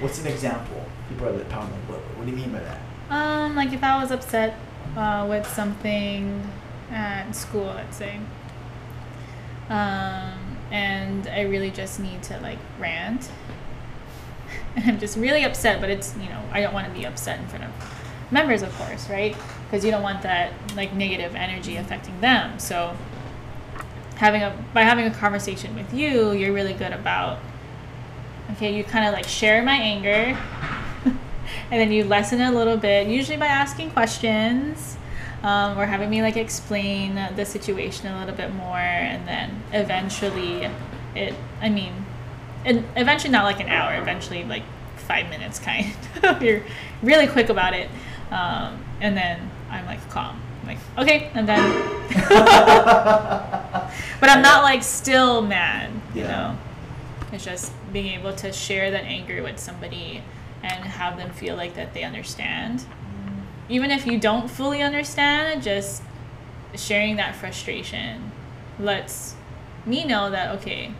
What's 0.00 0.18
an 0.18 0.26
example? 0.26 0.82
People 1.08 1.28
are 1.28 1.32
like, 1.32 1.48
"Pound, 1.50 1.70
like, 1.70 1.80
what, 1.88 1.98
what 2.16 2.24
do 2.24 2.30
you 2.30 2.36
mean 2.36 2.52
by 2.52 2.60
that? 2.60 2.80
Um, 3.10 3.54
like 3.54 3.72
if 3.72 3.82
I 3.84 4.00
was 4.00 4.10
upset 4.10 4.56
uh, 4.96 5.26
with 5.28 5.46
something 5.46 6.48
at 6.90 7.32
school, 7.32 7.66
let's 7.66 7.96
say, 7.96 8.18
um, 9.68 10.56
and 10.70 11.26
I 11.28 11.42
really 11.42 11.70
just 11.70 12.00
need 12.00 12.22
to 12.24 12.40
like 12.40 12.58
rant, 12.78 13.30
and 14.76 14.84
I'm 14.86 14.98
just 14.98 15.18
really 15.18 15.44
upset, 15.44 15.80
but 15.80 15.90
it's 15.90 16.16
you 16.16 16.28
know 16.28 16.42
I 16.50 16.60
don't 16.60 16.72
want 16.72 16.86
to 16.86 16.92
be 16.92 17.04
upset 17.04 17.38
in 17.38 17.46
front 17.48 17.64
of 17.64 17.70
members, 18.30 18.62
of 18.62 18.72
course, 18.78 19.08
right? 19.10 19.36
Because 19.64 19.84
you 19.84 19.90
don't 19.90 20.02
want 20.02 20.22
that 20.22 20.52
like 20.76 20.94
negative 20.94 21.34
energy 21.34 21.76
affecting 21.76 22.20
them. 22.20 22.58
So 22.58 22.96
having 24.16 24.42
a 24.42 24.56
by 24.72 24.82
having 24.82 25.06
a 25.06 25.10
conversation 25.10 25.74
with 25.74 25.92
you, 25.92 26.32
you're 26.32 26.52
really 26.52 26.74
good 26.74 26.92
about 26.92 27.38
okay, 28.52 28.74
you 28.76 28.84
kind 28.84 29.06
of 29.06 29.12
like 29.14 29.26
share 29.26 29.62
my 29.62 29.74
anger 29.74 30.10
and 31.04 31.14
then 31.70 31.92
you 31.92 32.04
lessen 32.04 32.40
it 32.40 32.48
a 32.52 32.56
little 32.56 32.76
bit, 32.76 33.06
usually 33.08 33.36
by 33.36 33.46
asking 33.46 33.90
questions 33.90 34.96
um, 35.42 35.78
or 35.78 35.86
having 35.86 36.10
me 36.10 36.22
like 36.22 36.36
explain 36.36 37.14
the 37.36 37.44
situation 37.44 38.08
a 38.08 38.18
little 38.18 38.34
bit 38.34 38.52
more, 38.54 38.76
and 38.78 39.26
then 39.26 39.62
eventually, 39.72 40.68
it. 41.14 41.34
I 41.62 41.68
mean, 41.68 41.92
and 42.64 42.84
eventually 42.96 43.30
not 43.30 43.44
like 43.44 43.60
an 43.60 43.68
hour. 43.68 44.00
Eventually, 44.00 44.44
like 44.44 44.62
five 44.96 45.28
minutes, 45.30 45.58
kind. 45.68 45.94
of. 46.22 46.42
You're 46.42 46.62
really 47.02 47.26
quick 47.26 47.48
about 47.48 47.74
it, 47.74 47.88
um, 48.30 48.84
and 49.00 49.16
then 49.16 49.50
I'm 49.70 49.86
like 49.86 50.06
calm. 50.10 50.40
I'm 50.62 50.68
like 50.68 50.78
okay, 50.98 51.30
and 51.34 51.48
then. 51.48 51.62
but 54.20 54.28
I'm 54.28 54.42
not 54.42 54.62
like 54.62 54.82
still 54.82 55.40
mad, 55.42 55.90
you 56.14 56.22
Yeah. 56.22 56.28
know. 56.28 56.58
It's 57.32 57.44
just 57.44 57.72
being 57.92 58.18
able 58.18 58.34
to 58.34 58.52
share 58.52 58.90
that 58.90 59.04
anger 59.04 59.42
with 59.42 59.58
somebody 59.58 60.22
and 60.62 60.84
have 60.84 61.16
them 61.16 61.30
feel 61.30 61.56
like 61.56 61.74
that 61.74 61.94
they 61.94 62.02
understand. 62.02 62.84
Even 63.68 63.90
if 63.90 64.06
you 64.06 64.18
don't 64.18 64.50
fully 64.50 64.82
understand, 64.82 65.62
just 65.62 66.02
sharing 66.74 67.16
that 67.16 67.34
frustration 67.36 68.30
lets 68.78 69.34
me 69.86 70.04
know 70.04 70.30
that 70.30 70.56
okay, 70.58 70.92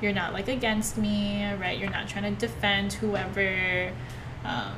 you're 0.00 0.12
not 0.12 0.32
like 0.32 0.48
against 0.48 0.96
me, 0.96 1.52
right? 1.54 1.78
You're 1.78 1.90
not 1.90 2.08
trying 2.08 2.34
to 2.34 2.40
defend 2.40 2.94
whoever. 2.94 3.90
Um, 4.44 4.76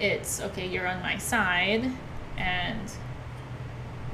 it's 0.00 0.40
okay, 0.40 0.66
you're 0.66 0.86
on 0.86 1.02
my 1.02 1.18
side, 1.18 1.90
and 2.36 2.90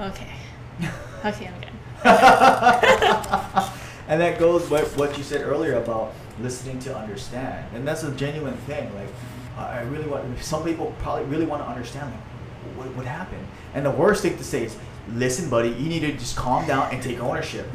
okay, 0.01 0.32
okay, 1.24 1.47
I'm 1.47 1.61
good. 1.61 1.70
and 4.09 4.20
that 4.20 4.39
goes 4.39 4.69
with 4.69 4.97
what 4.97 5.16
you 5.16 5.24
said 5.24 5.43
earlier 5.43 5.74
about 5.74 6.12
listening 6.40 6.78
to 6.81 6.97
understand, 6.97 7.66
and 7.74 7.86
that's 7.86 8.02
a 8.02 8.11
genuine 8.12 8.56
thing. 8.69 8.93
Like, 8.94 9.09
I 9.56 9.78
I 9.78 9.82
really 9.82 10.06
want. 10.06 10.24
Some 10.43 10.65
people 10.65 10.94
probably 11.01 11.24
really 11.24 11.47
want 11.47 11.62
to 11.62 11.69
understand 11.69 12.11
like 12.11 12.77
what, 12.77 12.97
what 12.97 13.06
happened. 13.06 13.47
And 13.74 13.85
the 13.85 13.90
worst 13.90 14.23
thing 14.23 14.36
to 14.36 14.44
say 14.44 14.65
is, 14.65 14.77
"Listen, 15.12 15.48
buddy, 15.48 15.70
you 15.70 15.89
need 15.89 16.01
to 16.01 16.12
just 16.12 16.36
calm 16.36 16.66
down 16.66 16.93
and 16.93 17.02
take 17.02 17.20
ownership." 17.20 17.66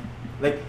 Like, 0.41 0.60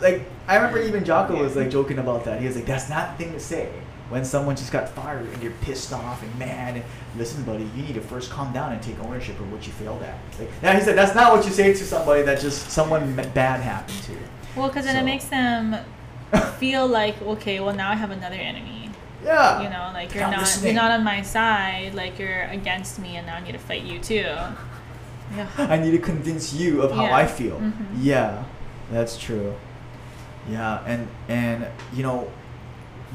like 0.00 0.22
I 0.46 0.56
remember 0.56 0.80
even 0.82 1.04
Jocko 1.04 1.42
was 1.42 1.56
like 1.56 1.70
joking 1.70 1.98
about 1.98 2.24
that. 2.24 2.40
He 2.40 2.46
was 2.46 2.56
like, 2.56 2.66
"That's 2.66 2.88
not 2.88 3.16
the 3.16 3.24
thing 3.24 3.32
to 3.34 3.40
say." 3.40 3.68
When 4.08 4.26
someone 4.26 4.56
just 4.56 4.72
got 4.72 4.90
fired 4.90 5.26
and 5.26 5.42
you're 5.42 5.52
pissed 5.62 5.90
off 5.90 6.22
and 6.22 6.38
mad, 6.38 6.74
and, 6.74 6.84
listen, 7.16 7.44
buddy, 7.44 7.64
you 7.74 7.82
need 7.82 7.94
to 7.94 8.02
first 8.02 8.30
calm 8.30 8.52
down 8.52 8.72
and 8.72 8.82
take 8.82 9.00
ownership 9.00 9.40
of 9.40 9.50
what 9.50 9.66
you 9.66 9.72
failed 9.72 10.02
at. 10.02 10.18
Like, 10.38 10.50
now 10.62 10.72
he 10.72 10.82
said 10.82 10.98
that's 10.98 11.14
not 11.14 11.32
what 11.32 11.46
you 11.46 11.50
say 11.50 11.72
to 11.72 11.84
somebody 11.84 12.20
that 12.20 12.38
just 12.38 12.68
someone 12.70 13.14
bad 13.32 13.60
happened 13.60 14.02
to. 14.02 14.12
Well, 14.54 14.68
because 14.68 14.84
then 14.84 14.96
it 14.96 15.04
makes 15.06 15.24
them 15.26 15.76
feel 16.40 16.86
like 16.86 17.20
okay, 17.22 17.60
well 17.60 17.74
now 17.74 17.90
I 17.90 17.94
have 17.94 18.10
another 18.10 18.36
enemy. 18.36 18.90
Yeah. 19.24 19.62
You 19.62 19.70
know, 19.70 19.90
like 19.94 20.12
you're 20.14 20.24
Not 20.24 20.32
not 20.32 20.40
listening. 20.40 20.74
you're 20.74 20.82
not 20.82 20.90
on 20.90 21.04
my 21.04 21.22
side, 21.22 21.94
like 21.94 22.18
you're 22.18 22.42
against 22.44 22.98
me, 22.98 23.16
and 23.16 23.26
now 23.26 23.36
I 23.36 23.40
need 23.44 23.52
to 23.52 23.58
fight 23.58 23.82
you 23.82 23.98
too. 24.00 24.14
Yeah. 25.36 25.46
I 25.58 25.76
need 25.78 25.92
to 25.92 25.98
convince 25.98 26.52
you 26.52 26.82
of 26.82 26.90
how 26.92 27.04
Yeah. 27.04 27.16
I 27.16 27.26
feel. 27.26 27.58
Mhm. 27.58 27.74
Yeah, 28.00 28.44
that's 28.90 29.16
true. 29.16 29.54
Yeah, 30.50 30.80
and 30.86 31.08
and 31.28 31.66
you 31.92 32.02
know 32.02 32.28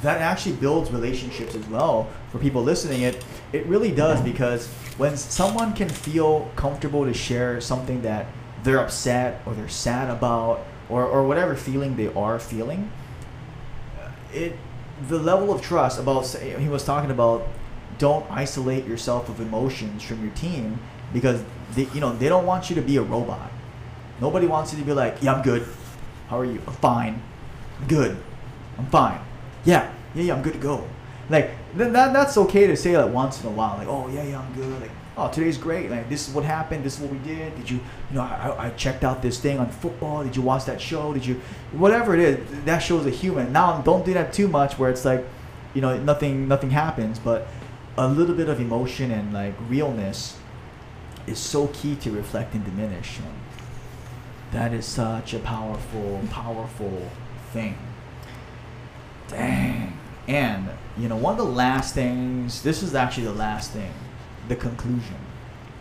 that 0.02 0.22
actually 0.22 0.56
builds 0.56 0.92
relationships 0.92 1.56
as 1.56 1.68
well 1.68 2.08
for 2.32 2.38
people 2.38 2.64
listening. 2.64 3.02
It 3.02 3.24
it 3.52 3.66
really 3.66 3.92
does 3.92 4.22
because 4.22 4.68
when 4.98 5.18
someone 5.18 5.74
can 5.74 5.90
feel 5.90 6.50
comfortable 6.56 7.04
to 7.06 7.14
share 7.14 7.60
something 7.60 8.02
that 8.04 8.28
they're 8.64 8.80
upset 8.80 9.42
or 9.46 9.54
they're 9.54 9.68
sad 9.70 10.10
about 10.10 10.66
or, 10.90 11.04
or 11.06 11.24
whatever 11.28 11.56
feeling 11.56 11.96
they 11.98 12.08
are 12.14 12.40
feeling, 12.40 12.90
it 14.38 14.56
the 15.08 15.20
level 15.20 15.54
of 15.54 15.62
trust 15.62 16.00
about 16.00 16.26
he 16.26 16.68
was 16.68 16.84
talking 16.84 17.12
about 17.12 17.48
don't 17.98 18.30
isolate 18.32 18.86
yourself 18.86 19.30
of 19.30 19.40
emotions 19.40 20.04
from 20.04 20.24
your 20.24 20.34
team 20.34 20.80
because 21.14 21.44
they 21.74 21.84
you 21.94 22.00
know 22.00 22.16
they 22.16 22.30
don't 22.30 22.46
want 22.46 22.70
you 22.70 22.76
to 22.76 22.82
be 22.82 22.98
a 22.98 23.02
robot. 23.02 23.52
Nobody 24.20 24.48
wants 24.48 24.74
you 24.74 24.80
to 24.80 24.86
be 24.86 24.94
like 24.94 25.22
yeah 25.22 25.34
i'm 25.34 25.44
good. 25.44 25.68
How 26.30 26.40
are 26.40 26.46
you? 26.46 26.62
I'm 26.68 26.74
fine. 26.74 27.22
I'm 27.80 27.88
good. 27.88 28.18
I'm 28.78 28.88
fine. 28.88 29.20
Yeah. 29.66 29.92
Yeah 30.16 30.24
yeah 30.24 30.34
i'm 30.36 30.42
good 30.42 30.54
to 30.54 30.60
go. 30.60 30.88
Like 31.30 31.52
that, 31.76 32.14
that's 32.14 32.38
okay 32.38 32.68
to 32.68 32.76
say 32.76 32.98
like 32.98 33.14
once 33.14 33.42
in 33.42 33.48
a 33.48 33.52
while 33.52 33.78
like 33.78 33.88
oh 33.88 34.08
yeah 34.10 34.24
yeah 34.24 34.40
i'm 34.40 34.54
good. 34.54 34.82
Like 34.82 34.92
oh 35.18 35.30
today's 35.30 35.58
great. 35.58 35.90
Like 35.90 36.10
this 36.10 36.28
is 36.28 36.34
what 36.34 36.44
happened. 36.46 36.84
This 36.84 36.96
is 36.96 37.02
what 37.02 37.12
we 37.12 37.18
did. 37.20 37.56
Did 37.56 37.70
you 37.70 37.78
you 37.78 38.16
know 38.16 38.22
I, 38.22 38.68
I- 38.68 38.70
checked 38.72 39.04
out 39.04 39.22
this 39.22 39.40
thing 39.40 39.60
on 39.60 39.70
football. 39.70 40.24
Did 40.24 40.36
you 40.36 40.42
watch 40.42 40.66
that 40.66 40.80
show? 40.80 41.14
Did 41.14 41.26
you 41.26 41.42
whatever 41.72 42.14
it 42.14 42.20
is 42.20 42.64
that 42.66 42.80
shows 42.80 43.06
a 43.06 43.10
human. 43.10 43.52
Now 43.52 43.82
don't 43.82 44.06
do 44.06 44.14
that 44.14 44.32
too 44.34 44.48
much 44.48 44.78
where 44.78 44.90
it's 44.90 45.04
like 45.04 45.26
you 45.74 45.82
know 45.82 45.98
nothing 45.98 46.48
nothing 46.48 46.70
happens 46.70 47.20
but 47.20 47.48
a 47.98 48.08
little 48.08 48.36
bit 48.36 48.48
of 48.48 48.60
emotion 48.60 49.12
and 49.12 49.34
like 49.34 49.56
realness 49.68 50.38
is 51.26 51.40
so 51.40 51.68
key 51.68 51.96
to 51.96 52.12
reflect 52.12 52.54
and 52.54 52.64
diminish 52.64 53.18
and 53.18 53.34
that 54.52 54.72
is 54.72 54.86
such 54.86 55.34
a 55.34 55.40
powerful 55.40 56.22
powerful 56.30 57.10
thing. 57.52 57.78
Dang. 59.28 59.98
And 60.28 60.70
you 60.98 61.10
know 61.10 61.18
one 61.18 61.32
of 61.34 61.38
the 61.38 61.52
last 61.52 61.94
things 61.96 62.62
this 62.62 62.84
is 62.84 62.94
actually 62.96 63.26
the 63.26 63.34
last 63.34 63.72
thing 63.72 63.92
the 64.48 64.56
conclusion 64.56 65.18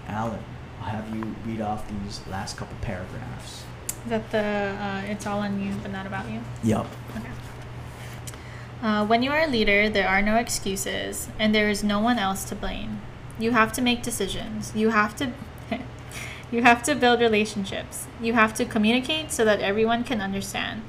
alan 0.09 0.43
i'll 0.80 0.88
have 0.88 1.14
you 1.14 1.34
read 1.47 1.60
off 1.60 1.88
these 1.88 2.20
last 2.28 2.56
couple 2.56 2.76
paragraphs 2.80 3.64
that 4.06 4.30
the 4.30 4.38
uh, 4.38 5.02
it's 5.06 5.26
all 5.26 5.40
on 5.40 5.60
you 5.60 5.74
but 5.82 5.90
not 5.90 6.06
about 6.06 6.30
you? 6.30 6.40
yep 6.62 6.86
Okay. 7.16 7.30
Uh, 8.82 9.06
when 9.06 9.22
you 9.22 9.30
are 9.30 9.40
a 9.40 9.47
leader, 9.47 9.88
there 9.88 10.06
are 10.06 10.20
no 10.20 10.36
excuses, 10.36 11.28
and 11.38 11.55
there 11.55 11.70
is 11.70 11.82
no 11.82 11.98
one 11.98 12.18
else 12.18 12.44
to 12.44 12.55
blame. 12.55 13.01
You 13.38 13.52
have 13.52 13.72
to 13.72 13.82
make 13.82 14.02
decisions. 14.02 14.72
You 14.74 14.90
have 14.90 15.16
to. 15.16 15.32
you 16.51 16.62
have 16.62 16.82
to 16.82 16.94
build 16.94 17.20
relationships. 17.20 18.06
You 18.20 18.34
have 18.34 18.52
to 18.55 18.66
communicate 18.66 19.32
so 19.32 19.44
that 19.47 19.60
everyone 19.60 20.05
can 20.05 20.20
understand. 20.20 20.82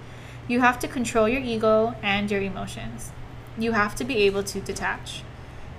You 0.50 0.60
have 0.60 0.80
to 0.80 0.88
control 0.88 1.30
your 1.30 1.42
ego 1.42 1.96
and 2.02 2.30
your 2.30 2.42
emotions. 2.42 3.12
You 3.58 3.72
have 3.72 3.96
to 3.96 4.04
be 4.04 4.18
able 4.18 4.44
to 4.44 4.60
detach. 4.60 5.24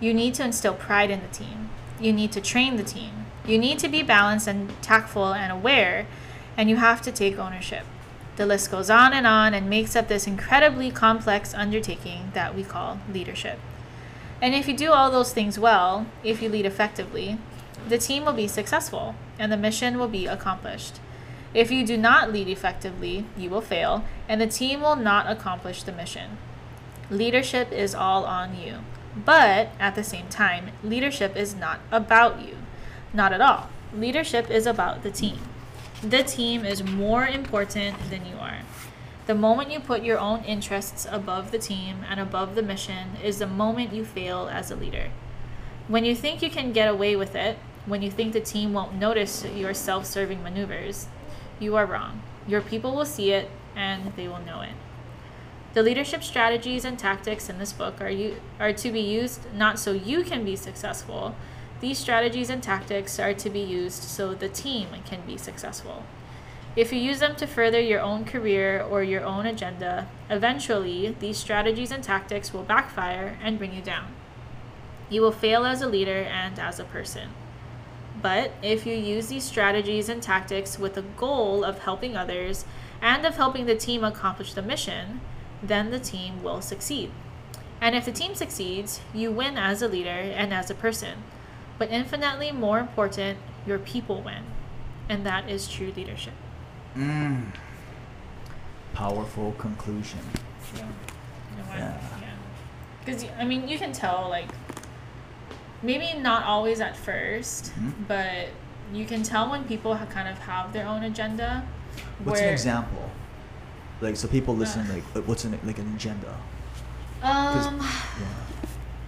You 0.01 0.15
need 0.15 0.35
to 0.35 0.45
instill 0.45 0.75
pride 0.75 1.11
in 1.11 1.21
the 1.21 1.29
team. 1.29 1.69
You 2.01 2.13
need 2.13 2.33
to 2.33 2.41
train 2.41 2.77
the 2.77 2.85
team. 2.85 3.27
You 3.47 3.59
need 3.59 3.79
to 3.81 3.89
be 3.89 4.03
balanced 4.03 4.47
and 4.47 4.71
tactful 4.83 5.33
and 5.33 5.51
aware, 5.51 6.07
and 6.57 6.69
you 6.69 6.77
have 6.77 7.03
to 7.03 7.13
take 7.13 7.39
ownership. 7.39 7.85
The 8.37 8.47
list 8.47 8.71
goes 8.71 8.89
on 8.89 9.13
and 9.13 9.27
on 9.27 9.53
and 9.53 9.69
makes 9.69 9.97
up 9.97 10.07
this 10.07 10.27
incredibly 10.27 10.91
complex 10.91 11.55
undertaking 11.55 12.31
that 12.35 12.55
we 12.55 12.63
call 12.63 13.01
leadership. 13.13 13.59
And 14.41 14.55
if 14.55 14.69
you 14.69 14.77
do 14.77 14.93
all 14.93 15.11
those 15.11 15.33
things 15.33 15.59
well, 15.59 16.07
if 16.23 16.41
you 16.41 16.49
lead 16.49 16.67
effectively, 16.67 17.39
the 17.89 17.99
team 17.99 18.25
will 18.25 18.33
be 18.33 18.47
successful 18.47 19.17
and 19.39 19.51
the 19.51 19.57
mission 19.57 19.99
will 19.99 20.09
be 20.09 20.27
accomplished. 20.27 21.01
If 21.55 21.71
you 21.71 21.85
do 21.85 21.97
not 21.97 22.33
lead 22.33 22.49
effectively, 22.49 23.25
you 23.37 23.51
will 23.51 23.61
fail 23.61 24.05
and 24.29 24.41
the 24.41 24.47
team 24.47 24.83
will 24.83 24.97
not 24.97 25.29
accomplish 25.29 25.83
the 25.83 25.93
mission. 25.93 26.39
Leadership 27.11 27.73
is 27.73 27.95
all 27.95 28.25
on 28.25 28.57
you. 28.57 28.85
But 29.17 29.71
at 29.81 29.95
the 29.95 30.05
same 30.05 30.29
time, 30.29 30.71
leadership 30.83 31.37
is 31.37 31.55
not 31.55 31.81
about 31.91 32.41
you. 32.41 32.57
Not 33.13 33.33
at 33.33 33.41
all. 33.41 33.69
Leadership 33.95 34.51
is 34.51 34.67
about 34.67 35.03
the 35.03 35.11
team. 35.11 35.39
The 36.03 36.23
team 36.23 36.65
is 36.65 36.85
more 36.85 37.27
important 37.27 37.97
than 38.11 38.25
you 38.27 38.37
are. 38.37 38.61
The 39.27 39.35
moment 39.35 39.71
you 39.71 39.81
put 39.81 40.03
your 40.03 40.19
own 40.19 40.45
interests 40.45 41.07
above 41.11 41.51
the 41.51 41.59
team 41.59 41.99
and 42.09 42.19
above 42.21 42.55
the 42.55 42.63
mission 42.63 43.17
is 43.23 43.39
the 43.39 43.47
moment 43.47 43.93
you 43.93 44.05
fail 44.05 44.49
as 44.51 44.71
a 44.71 44.77
leader. 44.77 45.11
When 45.87 46.05
you 46.05 46.15
think 46.15 46.41
you 46.41 46.51
can 46.51 46.73
get 46.73 46.89
away 46.89 47.17
with 47.17 47.35
it, 47.35 47.59
when 47.87 48.03
you 48.03 48.11
think 48.11 48.33
the 48.33 48.41
team 48.41 48.73
won't 48.73 48.95
notice 48.95 49.45
your 49.55 49.75
self 49.75 50.07
serving 50.07 50.43
maneuvers, 50.43 51.09
you 51.59 51.77
are 51.77 51.87
wrong. 51.87 52.23
Your 52.47 52.61
people 52.61 52.95
will 52.95 53.05
see 53.05 53.33
it 53.33 53.51
and 53.75 54.15
they 54.17 54.29
will 54.29 54.41
know 54.41 54.61
it. 54.61 54.73
The 55.75 55.83
leadership 55.83 56.25
strategies 56.25 56.85
and 56.85 56.99
tactics 56.99 57.51
in 57.51 57.59
this 57.59 57.73
book 57.73 58.01
are, 58.01 58.09
you, 58.09 58.41
are 58.59 58.73
to 58.73 58.91
be 58.91 59.01
used 59.01 59.53
not 59.55 59.79
so 59.79 59.93
you 59.93 60.25
can 60.25 60.45
be 60.45 60.57
successful. 60.57 61.37
These 61.81 61.99
strategies 61.99 62.51
and 62.51 62.63
tactics 62.63 63.21
are 63.21 63.35
to 63.35 63.51
be 63.51 63.61
used 63.61 64.03
so 64.03 64.35
the 64.35 64.49
team 64.49 64.89
can 65.05 65.21
be 65.27 65.37
successful. 65.37 66.05
If 66.75 66.93
you 66.93 66.99
use 66.99 67.21
them 67.21 67.37
to 67.37 67.47
further 67.47 67.81
your 67.81 68.01
own 68.01 68.25
career 68.25 68.81
or 68.81 69.03
your 69.03 69.25
own 69.25 69.47
agenda, 69.47 70.09
eventually 70.31 71.15
these 71.21 71.37
strategies 71.37 71.91
and 71.91 72.03
tactics 72.03 72.53
will 72.53 72.63
backfire 72.63 73.39
and 73.43 73.59
bring 73.59 73.75
you 73.75 73.83
down. 73.83 74.15
You 75.11 75.21
will 75.23 75.33
fail 75.33 75.65
as 75.65 75.83
a 75.83 75.89
leader 75.89 76.23
and 76.23 76.59
as 76.59 76.79
a 76.81 76.85
person. 76.85 77.31
But 78.21 78.53
if 78.63 78.87
you 78.87 78.95
use 78.95 79.29
these 79.29 79.45
strategies 79.45 80.09
and 80.09 80.23
tactics 80.23 80.79
with 80.79 80.95
the 80.95 81.03
goal 81.03 81.63
of 81.63 81.81
helping 81.81 82.17
others 82.17 82.65
and 83.01 83.25
of 83.25 83.37
helping 83.37 83.67
the 83.67 83.77
team 83.77 84.03
accomplish 84.03 84.55
the 84.55 84.63
mission, 84.63 85.21
then 85.63 85.91
the 85.91 85.99
team 85.99 86.43
will 86.43 86.61
succeed. 86.61 87.11
And 87.81 87.95
if 87.95 88.05
the 88.05 88.13
team 88.13 88.35
succeeds, 88.35 89.01
you 89.15 89.31
win 89.31 89.57
as 89.57 89.83
a 89.83 89.89
leader 89.89 90.11
and 90.11 90.53
as 90.53 90.71
a 90.71 90.75
person. 90.75 91.23
But 91.79 91.91
infinitely 91.91 92.51
more 92.51 92.79
important, 92.81 93.39
your 93.67 93.79
people 93.79 94.21
win. 94.23 94.43
And 95.09 95.25
that 95.25 95.49
is 95.49 95.69
true 95.69 95.93
leadership. 95.97 96.35
Mm. 96.97 97.53
Powerful 98.95 99.53
conclusion. 99.59 100.19
Yeah. 100.77 100.87
Yeah. 101.77 101.99
Because, 103.05 103.25
I 103.39 103.45
mean, 103.45 103.69
you 103.69 103.79
can 103.79 103.93
tell, 103.93 104.27
like, 104.29 104.49
maybe 105.83 106.19
not 106.19 106.43
always 106.45 106.81
at 106.81 106.97
1st 106.97 107.73
Mhm. 107.79 107.93
but 108.09 108.49
you 108.93 109.05
can 109.07 109.23
tell 109.23 109.49
when 109.51 109.65
people 109.65 109.95
ha- 109.95 110.07
kind 110.07 110.29
of 110.29 110.39
have 110.41 110.73
their 110.73 110.87
own 110.87 111.05
agenda. 111.05 111.63
What's 112.25 112.41
an 112.41 112.49
example? 112.49 113.11
Like 114.01 114.17
so 114.17 114.29
people 114.29 114.55
listen 114.57 114.87
like 114.89 115.03
what's 115.27 115.45
an 115.45 115.59
like 115.65 115.79
an 115.79 115.93
agenda? 115.95 116.35
Um, 117.23 117.81
Yeah. 117.81 117.87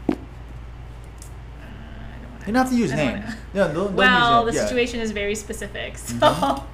I 0.08 0.14
don't 2.22 2.32
wanna- 2.32 2.46
You 2.46 2.52
don't 2.52 2.54
have 2.56 2.70
to 2.70 2.76
use 2.76 2.92
names. 2.92 3.34
No, 3.54 3.64
don't, 3.66 3.74
don't 3.74 3.94
well, 3.94 4.44
use 4.46 4.54
the. 4.54 4.60
Yeah. 4.60 4.66
situation 4.66 5.00
is 5.00 5.10
very 5.12 5.34
specific. 5.34 5.96
So, 5.98 6.14
Mhm. 6.16 6.64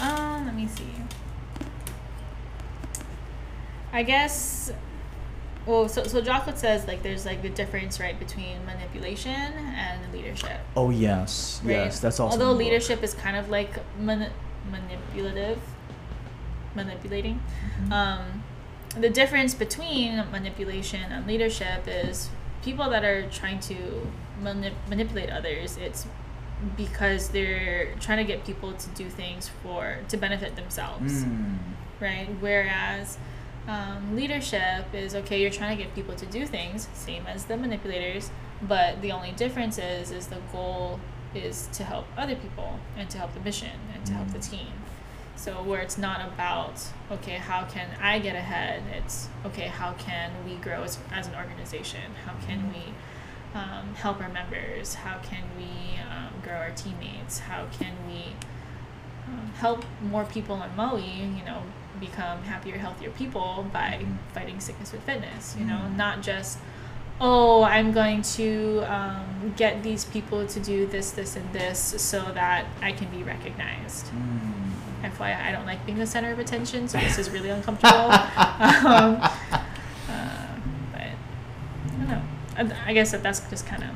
um, 0.00 0.46
let 0.46 0.54
me 0.54 0.66
see. 0.68 0.84
I 3.92 4.02
guess. 4.02 4.72
Well, 5.66 5.88
so 5.88 6.04
so 6.04 6.20
Jocko 6.22 6.54
says 6.54 6.86
like 6.86 7.02
there's 7.02 7.26
like 7.26 7.42
the 7.42 7.50
difference 7.50 8.00
right 8.00 8.18
between 8.18 8.64
manipulation 8.64 9.30
and 9.32 10.00
leadership. 10.12 10.60
Oh 10.76 10.90
yes, 10.90 11.60
Right? 11.64 11.72
yes, 11.72 12.00
that's 12.00 12.18
also. 12.18 12.32
Although 12.38 12.52
leadership 12.52 13.02
is 13.02 13.12
kind 13.14 13.36
of 13.36 13.50
like 13.50 13.70
mani- 13.98 14.30
manipulative, 14.70 15.58
manipulating. 16.74 17.40
Mhm. 17.84 17.92
Um, 17.92 18.42
the 18.98 19.10
difference 19.10 19.54
between 19.54 20.16
manipulation 20.30 21.12
and 21.12 21.26
leadership 21.26 21.84
is 21.86 22.30
people 22.62 22.90
that 22.90 23.04
are 23.04 23.28
trying 23.30 23.60
to 23.60 24.06
manip- 24.42 24.74
manipulate 24.88 25.30
others. 25.30 25.76
It's 25.76 26.06
because 26.76 27.30
they're 27.30 27.94
trying 28.00 28.18
to 28.18 28.24
get 28.24 28.44
people 28.44 28.72
to 28.72 28.88
do 28.90 29.08
things 29.08 29.48
for 29.62 29.98
to 30.08 30.16
benefit 30.16 30.56
themselves, 30.56 31.24
Mm. 31.24 31.58
right? 32.00 32.28
Whereas 32.40 33.18
um, 33.68 34.16
leadership 34.16 34.86
is 34.92 35.14
okay. 35.14 35.40
You're 35.40 35.50
trying 35.50 35.76
to 35.76 35.82
get 35.84 35.94
people 35.94 36.14
to 36.16 36.26
do 36.26 36.44
things, 36.46 36.88
same 36.94 37.26
as 37.26 37.44
the 37.44 37.56
manipulators, 37.56 38.30
but 38.62 39.00
the 39.00 39.12
only 39.12 39.32
difference 39.32 39.78
is 39.78 40.10
is 40.10 40.26
the 40.28 40.38
goal 40.50 40.98
is 41.34 41.68
to 41.74 41.84
help 41.84 42.06
other 42.18 42.34
people 42.34 42.78
and 42.96 43.08
to 43.10 43.18
help 43.18 43.32
the 43.34 43.40
mission 43.40 43.70
and 43.94 44.04
to 44.06 44.12
help 44.14 44.28
the 44.32 44.38
Mm. 44.38 44.50
team. 44.50 44.66
So 45.40 45.62
where 45.62 45.80
it's 45.80 45.96
not 45.96 46.20
about 46.20 46.74
okay, 47.10 47.36
how 47.36 47.64
can 47.64 47.88
I 47.98 48.18
get 48.18 48.36
ahead? 48.36 48.82
It's 48.92 49.30
okay, 49.46 49.68
how 49.68 49.94
can 49.94 50.30
we 50.44 50.56
grow 50.56 50.82
as, 50.82 50.98
as 51.10 51.28
an 51.28 51.34
organization? 51.34 52.12
How 52.26 52.34
can 52.46 52.68
we 52.74 52.82
um, 53.58 53.94
help 53.94 54.20
our 54.20 54.28
members? 54.28 54.92
How 54.92 55.18
can 55.20 55.42
we 55.56 55.98
um, 56.02 56.34
grow 56.42 56.56
our 56.56 56.72
teammates? 56.72 57.38
How 57.38 57.66
can 57.78 57.94
we 58.06 58.34
um, 59.28 59.50
help 59.56 59.86
more 60.02 60.26
people 60.26 60.62
in 60.62 60.76
Maui? 60.76 61.08
You 61.38 61.44
know, 61.46 61.62
become 61.98 62.42
happier, 62.42 62.76
healthier 62.76 63.10
people 63.10 63.64
by 63.72 64.00
Mhm. 64.02 64.16
fighting 64.34 64.60
sickness 64.60 64.92
with 64.92 65.02
fitness. 65.04 65.56
You 65.58 65.64
know, 65.64 65.80
Mm. 65.86 65.96
not 65.96 66.20
just 66.22 66.58
oh, 67.22 67.62
I'm 67.64 67.92
going 67.92 68.22
to 68.22 68.82
um, 68.88 69.52
get 69.54 69.82
these 69.82 70.06
people 70.06 70.46
to 70.46 70.58
do 70.58 70.86
this, 70.86 71.10
this, 71.10 71.36
and 71.36 71.52
this 71.52 71.78
so 71.98 72.18
that 72.32 72.64
I 72.80 72.92
can 72.92 73.08
be 73.08 73.22
recognized. 73.22 74.06
Mm. 74.06 74.59
FYI, 75.02 75.40
I 75.48 75.52
don't 75.52 75.66
like 75.66 75.84
being 75.86 75.98
the 75.98 76.06
center 76.06 76.30
of 76.32 76.38
attention, 76.38 76.88
so 76.88 76.98
this 76.98 77.18
is 77.18 77.30
really 77.30 77.50
uncomfortable. 77.50 77.96
um, 78.10 79.20
uh, 79.22 79.30
but 80.92 81.00
I 81.00 81.12
don't 81.98 82.08
know. 82.08 82.22
I, 82.56 82.90
I 82.90 82.92
guess 82.92 83.10
that 83.12 83.22
that's 83.22 83.40
just 83.50 83.66
kind 83.66 83.82
of 83.82 83.90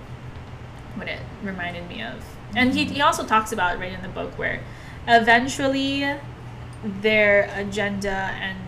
what 0.96 1.08
it 1.08 1.20
reminded 1.42 1.88
me 1.88 2.02
of. 2.02 2.24
And 2.56 2.72
he, 2.72 2.84
he 2.84 3.00
also 3.00 3.24
talks 3.24 3.52
about 3.52 3.78
right 3.78 3.92
in 3.92 4.00
the 4.02 4.08
book 4.08 4.38
where 4.38 4.60
eventually 5.08 6.04
their 6.84 7.50
agenda 7.54 8.10
and 8.10 8.58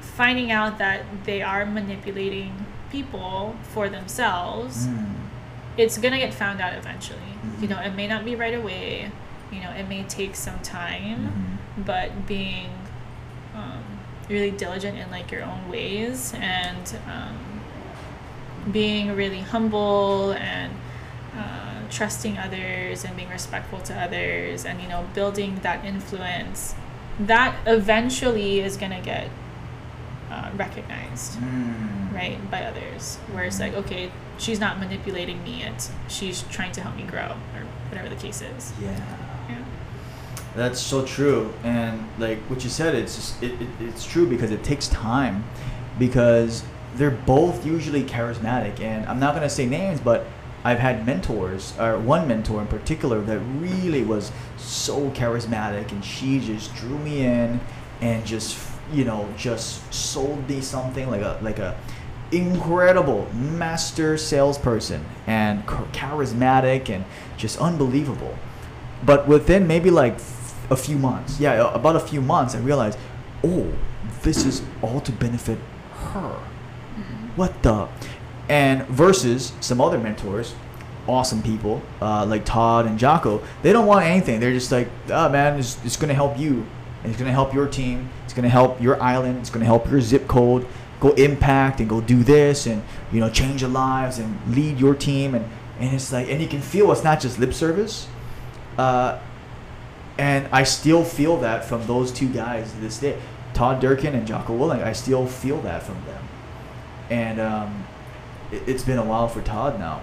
finding 0.00 0.50
out 0.50 0.78
that 0.78 1.02
they 1.24 1.40
are 1.42 1.64
manipulating 1.64 2.66
people 2.90 3.54
for 3.62 3.88
themselves 3.88 4.86
Mm. 4.88 5.14
it's 5.76 5.96
gonna 5.98 6.18
get 6.18 6.34
found 6.34 6.60
out 6.60 6.74
eventually. 6.74 7.20
You 7.60 7.68
Mhm. 7.68 7.70
know, 7.70 7.78
it 7.80 7.94
may 7.94 8.06
not 8.08 8.24
be 8.24 8.34
right 8.34 8.54
away. 8.54 9.10
You 9.52 9.60
know, 9.62 9.70
it 9.70 9.88
may 9.88 10.02
take 10.04 10.34
some 10.36 10.58
time, 10.60 11.32
Mhm. 11.32 11.59
But 11.84 12.26
being 12.26 12.68
um, 13.54 13.82
really 14.28 14.50
diligent 14.50 14.98
in 14.98 15.10
like 15.10 15.30
your 15.30 15.42
own 15.44 15.68
ways 15.68 16.32
and 16.36 16.96
um, 17.06 17.36
being 18.72 19.14
really 19.16 19.40
humble 19.40 20.32
and 20.32 20.72
uh, 21.36 21.80
trusting 21.90 22.36
others 22.38 23.04
and 23.04 23.16
being 23.16 23.28
respectful 23.28 23.80
to 23.80 23.94
others 23.94 24.64
and 24.64 24.80
you 24.80 24.88
know 24.88 25.06
building 25.14 25.58
that 25.62 25.84
influence 25.84 26.74
that 27.18 27.54
eventually 27.66 28.60
is 28.60 28.76
gonna 28.76 29.00
get 29.00 29.28
uh, 30.30 30.50
recognized 30.56 31.38
Mm. 31.40 32.14
right 32.14 32.50
by 32.50 32.62
others 32.64 33.16
where 33.32 33.44
it's 33.44 33.58
like 33.60 33.74
okay 33.74 34.10
she's 34.38 34.60
not 34.60 34.78
manipulating 34.78 35.42
me 35.42 35.62
it's 35.64 35.90
she's 36.08 36.42
trying 36.50 36.70
to 36.72 36.80
help 36.80 36.96
me 36.96 37.02
grow 37.02 37.32
or 37.56 37.62
whatever 37.88 38.08
the 38.08 38.14
case 38.16 38.40
is 38.42 38.72
Yeah. 38.80 38.96
That's 40.60 40.78
so 40.78 41.06
true, 41.06 41.54
and 41.64 42.06
like 42.18 42.36
what 42.50 42.62
you 42.64 42.68
said, 42.68 42.94
it's 42.94 43.16
just, 43.16 43.42
it, 43.42 43.52
it, 43.62 43.68
it's 43.80 44.04
true 44.04 44.26
because 44.26 44.50
it 44.50 44.62
takes 44.62 44.88
time, 44.88 45.42
because 45.98 46.62
they're 46.96 47.10
both 47.10 47.64
usually 47.64 48.02
charismatic, 48.02 48.78
and 48.78 49.06
I'm 49.06 49.18
not 49.18 49.34
gonna 49.34 49.48
say 49.48 49.64
names, 49.64 50.00
but 50.00 50.26
I've 50.62 50.78
had 50.78 51.06
mentors, 51.06 51.72
or 51.80 51.98
one 51.98 52.28
mentor 52.28 52.60
in 52.60 52.66
particular 52.66 53.22
that 53.22 53.38
really 53.38 54.02
was 54.02 54.32
so 54.58 55.08
charismatic, 55.12 55.92
and 55.92 56.04
she 56.04 56.40
just 56.40 56.74
drew 56.74 56.98
me 56.98 57.24
in, 57.24 57.58
and 58.02 58.26
just 58.26 58.58
you 58.92 59.06
know 59.06 59.26
just 59.38 59.90
sold 59.94 60.46
me 60.46 60.60
something 60.60 61.08
like 61.08 61.22
a 61.22 61.38
like 61.40 61.58
a 61.58 61.74
incredible 62.32 63.26
master 63.32 64.18
salesperson 64.18 65.06
and 65.26 65.66
charismatic 65.66 66.90
and 66.90 67.06
just 67.38 67.58
unbelievable. 67.58 68.36
But 69.02 69.26
within 69.26 69.66
maybe 69.66 69.90
like 69.90 70.20
a 70.70 70.76
few 70.76 70.96
months, 70.96 71.40
yeah, 71.40 71.74
about 71.74 71.96
a 71.96 72.00
few 72.00 72.20
months, 72.20 72.54
I 72.54 72.58
realized, 72.58 72.98
oh, 73.44 73.72
this 74.22 74.44
is 74.44 74.62
all 74.82 75.00
to 75.00 75.12
benefit 75.12 75.58
her. 76.12 76.40
What 77.36 77.62
the? 77.62 77.88
And 78.48 78.86
versus 78.88 79.52
some 79.60 79.80
other 79.80 79.98
mentors, 79.98 80.54
awesome 81.06 81.42
people 81.42 81.82
uh, 82.00 82.26
like 82.26 82.44
Todd 82.44 82.86
and 82.86 82.98
Jocko, 82.98 83.42
they 83.62 83.72
don't 83.72 83.86
want 83.86 84.04
anything. 84.04 84.40
They're 84.40 84.52
just 84.52 84.72
like, 84.72 84.88
oh 85.08 85.28
man, 85.28 85.58
it's, 85.58 85.82
it's 85.84 85.96
going 85.96 86.08
to 86.08 86.14
help 86.14 86.38
you. 86.38 86.66
And 87.02 87.10
it's 87.10 87.16
going 87.16 87.28
to 87.28 87.32
help 87.32 87.54
your 87.54 87.66
team. 87.66 88.10
It's 88.24 88.34
going 88.34 88.42
to 88.42 88.50
help 88.50 88.80
your 88.80 89.02
island. 89.02 89.38
It's 89.38 89.50
going 89.50 89.60
to 89.60 89.66
help 89.66 89.90
your 89.90 90.00
zip 90.00 90.28
code. 90.28 90.66
Go 91.00 91.12
impact 91.12 91.80
and 91.80 91.88
go 91.88 92.02
do 92.02 92.22
this 92.22 92.66
and 92.66 92.82
you 93.10 93.20
know 93.20 93.30
change 93.30 93.62
your 93.62 93.70
lives 93.70 94.18
and 94.18 94.38
lead 94.54 94.78
your 94.78 94.94
team 94.94 95.34
and 95.34 95.48
and 95.78 95.94
it's 95.94 96.12
like 96.12 96.28
and 96.28 96.42
you 96.42 96.46
can 96.46 96.60
feel 96.60 96.92
it's 96.92 97.02
not 97.02 97.20
just 97.20 97.38
lip 97.38 97.54
service. 97.54 98.06
Uh, 98.76 99.18
and 100.20 100.46
I 100.52 100.64
still 100.64 101.02
feel 101.02 101.38
that 101.38 101.64
from 101.64 101.86
those 101.86 102.12
two 102.12 102.28
guys 102.28 102.70
to 102.72 102.78
this 102.78 102.98
day, 102.98 103.18
Todd 103.54 103.80
Durkin 103.80 104.14
and 104.14 104.26
Jocko 104.26 104.52
Willink. 104.52 104.84
I 104.84 104.92
still 104.92 105.26
feel 105.26 105.62
that 105.62 105.82
from 105.82 105.94
them, 106.04 106.28
and 107.08 107.40
um, 107.40 107.86
it, 108.52 108.62
it's 108.66 108.84
been 108.84 108.98
a 108.98 109.04
while 109.04 109.28
for 109.28 109.40
Todd 109.40 109.78
now. 109.78 110.02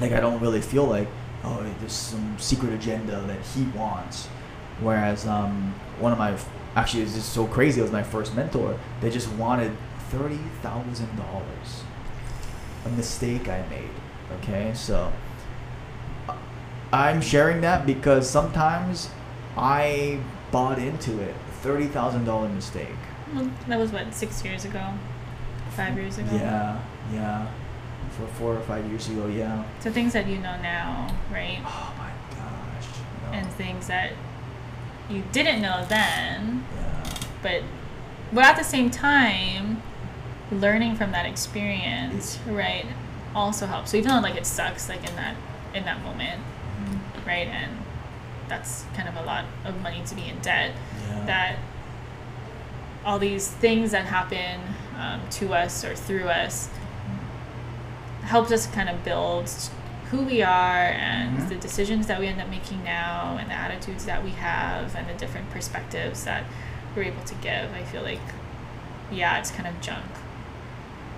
Like 0.00 0.10
I 0.10 0.18
don't 0.18 0.40
really 0.40 0.60
feel 0.60 0.84
like 0.84 1.06
oh 1.44 1.64
there's 1.78 1.92
some 1.92 2.36
secret 2.40 2.72
agenda 2.72 3.20
that 3.20 3.40
he 3.54 3.62
wants, 3.78 4.26
whereas 4.80 5.28
um, 5.28 5.74
one 6.00 6.10
of 6.10 6.18
my 6.18 6.36
actually 6.74 7.04
it's 7.04 7.14
just 7.14 7.32
so 7.32 7.46
crazy. 7.46 7.78
It 7.78 7.84
was 7.84 7.92
my 7.92 8.02
first 8.02 8.34
mentor. 8.34 8.80
They 9.00 9.10
just 9.10 9.30
wanted 9.34 9.70
thirty 10.10 10.40
thousand 10.60 11.16
dollars. 11.16 11.84
A 12.84 12.88
mistake 12.88 13.48
I 13.48 13.64
made. 13.68 13.90
Okay, 14.40 14.72
so 14.74 15.12
I'm 16.92 17.20
sharing 17.20 17.60
that 17.60 17.86
because 17.86 18.28
sometimes 18.28 19.10
I 19.56 20.20
bought 20.50 20.78
into 20.78 21.20
it. 21.20 21.34
Thirty 21.62 21.86
thousand 21.86 22.24
dollar 22.24 22.48
mistake. 22.48 22.88
Well, 23.34 23.50
that 23.68 23.78
was 23.78 23.92
what 23.92 24.12
six 24.14 24.44
years 24.44 24.64
ago, 24.64 24.92
five 25.70 25.96
years 25.96 26.18
ago. 26.18 26.30
Yeah, 26.32 26.80
yeah. 27.12 27.46
For 28.16 28.26
four 28.26 28.56
or 28.56 28.60
five 28.60 28.86
years 28.86 29.08
ago, 29.08 29.26
yeah. 29.28 29.64
So 29.80 29.92
things 29.92 30.12
that 30.14 30.26
you 30.26 30.36
know 30.38 30.56
now, 30.60 31.14
right? 31.32 31.60
Oh 31.64 31.94
my 31.98 32.10
gosh. 32.36 32.88
no. 33.26 33.32
And 33.38 33.46
things 33.52 33.86
that 33.86 34.12
you 35.08 35.22
didn't 35.32 35.60
know 35.62 35.84
then, 35.88 36.64
yeah. 36.76 37.14
but 37.42 37.62
but 38.32 38.44
at 38.44 38.56
the 38.56 38.64
same 38.64 38.90
time, 38.90 39.82
learning 40.50 40.96
from 40.96 41.12
that 41.12 41.26
experience, 41.26 42.38
right, 42.48 42.86
also 43.34 43.66
helps. 43.66 43.90
So 43.90 43.96
even 43.98 44.10
though 44.10 44.20
like 44.20 44.36
it 44.36 44.46
sucks, 44.46 44.88
like 44.88 45.08
in 45.08 45.14
that 45.16 45.36
in 45.74 45.84
that 45.84 46.02
moment, 46.02 46.40
Mhm. 46.82 47.26
right, 47.26 47.46
and 47.46 47.70
that's 48.50 48.84
kind 48.94 49.08
of 49.08 49.16
a 49.16 49.22
lot 49.22 49.46
of 49.64 49.80
money 49.80 50.02
to 50.04 50.14
be 50.14 50.28
in 50.28 50.38
debt. 50.40 50.72
Yeah. 51.08 51.24
That 51.24 51.56
all 53.06 53.18
these 53.18 53.48
things 53.48 53.92
that 53.92 54.04
happen 54.04 54.60
um, 54.98 55.22
to 55.30 55.54
us 55.54 55.82
or 55.84 55.94
through 55.94 56.28
us 56.28 56.68
helps 58.24 58.52
us 58.52 58.66
kind 58.66 58.90
of 58.90 59.02
build 59.02 59.50
who 60.10 60.22
we 60.22 60.42
are 60.42 60.84
and 60.88 61.38
Mhm. 61.38 61.48
the 61.48 61.54
decisions 61.54 62.06
that 62.08 62.18
we 62.20 62.26
end 62.26 62.40
up 62.40 62.48
making 62.48 62.82
now 62.84 63.36
and 63.40 63.48
the 63.48 63.54
attitudes 63.54 64.04
that 64.04 64.22
we 64.22 64.30
have 64.32 64.94
and 64.96 65.08
the 65.08 65.14
different 65.14 65.48
perspectives 65.50 66.24
that 66.24 66.42
we're 66.94 67.04
able 67.04 67.22
to 67.22 67.34
give. 67.36 67.72
I 67.72 67.84
feel 67.84 68.02
like, 68.02 68.20
yeah, 69.10 69.38
it's 69.38 69.50
kind 69.52 69.68
of 69.68 69.80
junk 69.80 70.04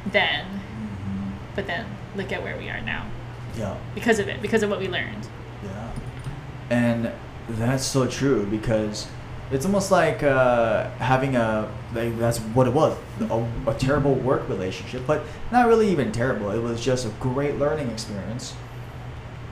then, 0.06 0.44
Mhm. 0.46 1.32
but 1.54 1.66
then 1.66 1.86
look 2.14 2.30
at 2.32 2.42
where 2.42 2.56
we 2.56 2.68
are 2.68 2.80
now 2.82 3.06
Yeah. 3.56 3.74
because 3.94 4.18
of 4.18 4.28
it, 4.28 4.40
because 4.42 4.62
of 4.62 4.68
what 4.70 4.78
we 4.78 4.88
learned. 4.88 5.26
And 6.72 7.12
that's 7.50 7.84
so 7.84 8.06
true 8.06 8.46
because 8.46 9.06
it's 9.50 9.66
almost 9.66 9.90
like 9.90 10.22
uh, 10.22 10.88
having 10.92 11.36
a 11.36 11.70
like 11.94 12.18
that's 12.18 12.38
what 12.38 12.66
it 12.66 12.72
was 12.72 12.96
a, 13.20 13.46
a 13.66 13.74
terrible 13.74 14.14
work 14.14 14.48
relationship, 14.48 15.02
but 15.06 15.22
not 15.50 15.68
really 15.68 15.90
even 15.90 16.12
terrible. 16.12 16.50
It 16.50 16.62
was 16.62 16.82
just 16.82 17.04
a 17.04 17.10
great 17.20 17.58
learning 17.58 17.90
experience, 17.90 18.54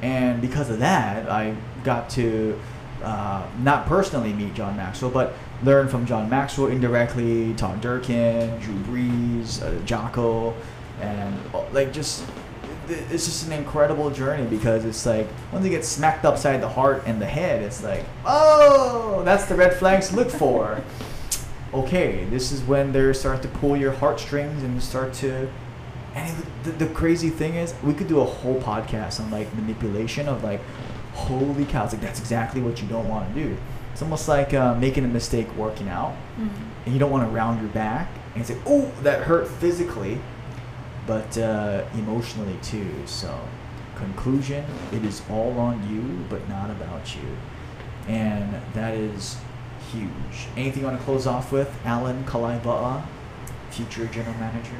and 0.00 0.40
because 0.40 0.70
of 0.70 0.78
that, 0.78 1.28
I 1.28 1.54
got 1.84 2.08
to 2.10 2.58
uh, 3.02 3.46
not 3.58 3.84
personally 3.84 4.32
meet 4.32 4.54
John 4.54 4.74
Maxwell, 4.78 5.10
but 5.10 5.34
learn 5.62 5.88
from 5.88 6.06
John 6.06 6.30
Maxwell 6.30 6.68
indirectly, 6.68 7.52
Todd 7.52 7.82
Durkin, 7.82 8.58
Drew 8.60 8.78
Brees, 8.84 9.62
uh, 9.62 9.78
Jocko, 9.84 10.54
and 11.02 11.38
like 11.74 11.92
just 11.92 12.24
it's 12.90 13.26
just 13.26 13.46
an 13.46 13.52
incredible 13.52 14.10
journey 14.10 14.44
because 14.46 14.84
it's 14.84 15.04
like 15.06 15.26
once 15.52 15.64
you 15.64 15.70
get 15.70 15.84
smacked 15.84 16.24
upside 16.24 16.60
the 16.60 16.68
heart 16.68 17.02
and 17.06 17.20
the 17.20 17.26
head, 17.26 17.62
it's 17.62 17.82
like, 17.82 18.04
oh, 18.26 19.22
that's 19.24 19.44
the 19.46 19.54
red 19.54 19.74
flags 19.74 20.08
to 20.10 20.16
look 20.16 20.30
for. 20.30 20.82
okay, 21.74 22.24
this 22.30 22.52
is 22.52 22.62
when 22.62 22.92
they 22.92 23.12
start 23.12 23.42
to 23.42 23.48
pull 23.48 23.76
your 23.76 23.92
heartstrings 23.92 24.62
and 24.62 24.82
start 24.82 25.12
to. 25.14 25.48
And 26.14 26.38
it- 26.38 26.46
the, 26.64 26.70
the 26.84 26.86
crazy 26.92 27.30
thing 27.30 27.54
is, 27.54 27.74
we 27.82 27.94
could 27.94 28.08
do 28.08 28.20
a 28.20 28.24
whole 28.24 28.60
podcast 28.60 29.20
on 29.20 29.30
like 29.30 29.52
manipulation 29.54 30.28
of 30.28 30.42
like, 30.44 30.60
holy 31.14 31.64
cow, 31.64 31.84
it's 31.84 31.92
like 31.92 32.02
that's 32.02 32.20
exactly 32.20 32.60
what 32.60 32.82
you 32.82 32.88
don't 32.88 33.08
want 33.08 33.32
to 33.34 33.42
do. 33.42 33.56
It's 33.92 34.02
almost 34.02 34.28
like 34.28 34.52
uh, 34.54 34.74
making 34.74 35.04
a 35.04 35.08
mistake 35.08 35.54
working 35.56 35.88
out, 35.88 36.14
and 36.38 36.92
you 36.92 36.98
don't 36.98 37.10
want 37.10 37.28
to 37.28 37.34
round 37.34 37.60
your 37.60 37.70
back 37.70 38.08
and 38.34 38.46
say, 38.46 38.56
oh, 38.66 38.90
that 39.02 39.22
hurt 39.22 39.48
physically 39.48 40.18
but 41.10 41.36
uh, 41.38 41.84
emotionally 41.94 42.56
too. 42.62 42.88
So, 43.04 43.36
conclusion: 43.96 44.64
it 44.92 45.04
is 45.04 45.22
all 45.28 45.58
on 45.58 45.74
you, 45.92 46.24
but 46.28 46.48
not 46.48 46.70
about 46.70 47.16
you, 47.16 47.36
and 48.06 48.54
that 48.74 48.94
is 48.94 49.36
huge. 49.90 50.46
Anything 50.56 50.82
you 50.82 50.86
want 50.86 51.00
to 51.00 51.04
close 51.04 51.26
off 51.26 51.50
with, 51.50 51.68
Alan 51.84 52.22
Kalaiva'a, 52.26 53.02
future 53.70 54.06
general 54.06 54.36
manager? 54.36 54.76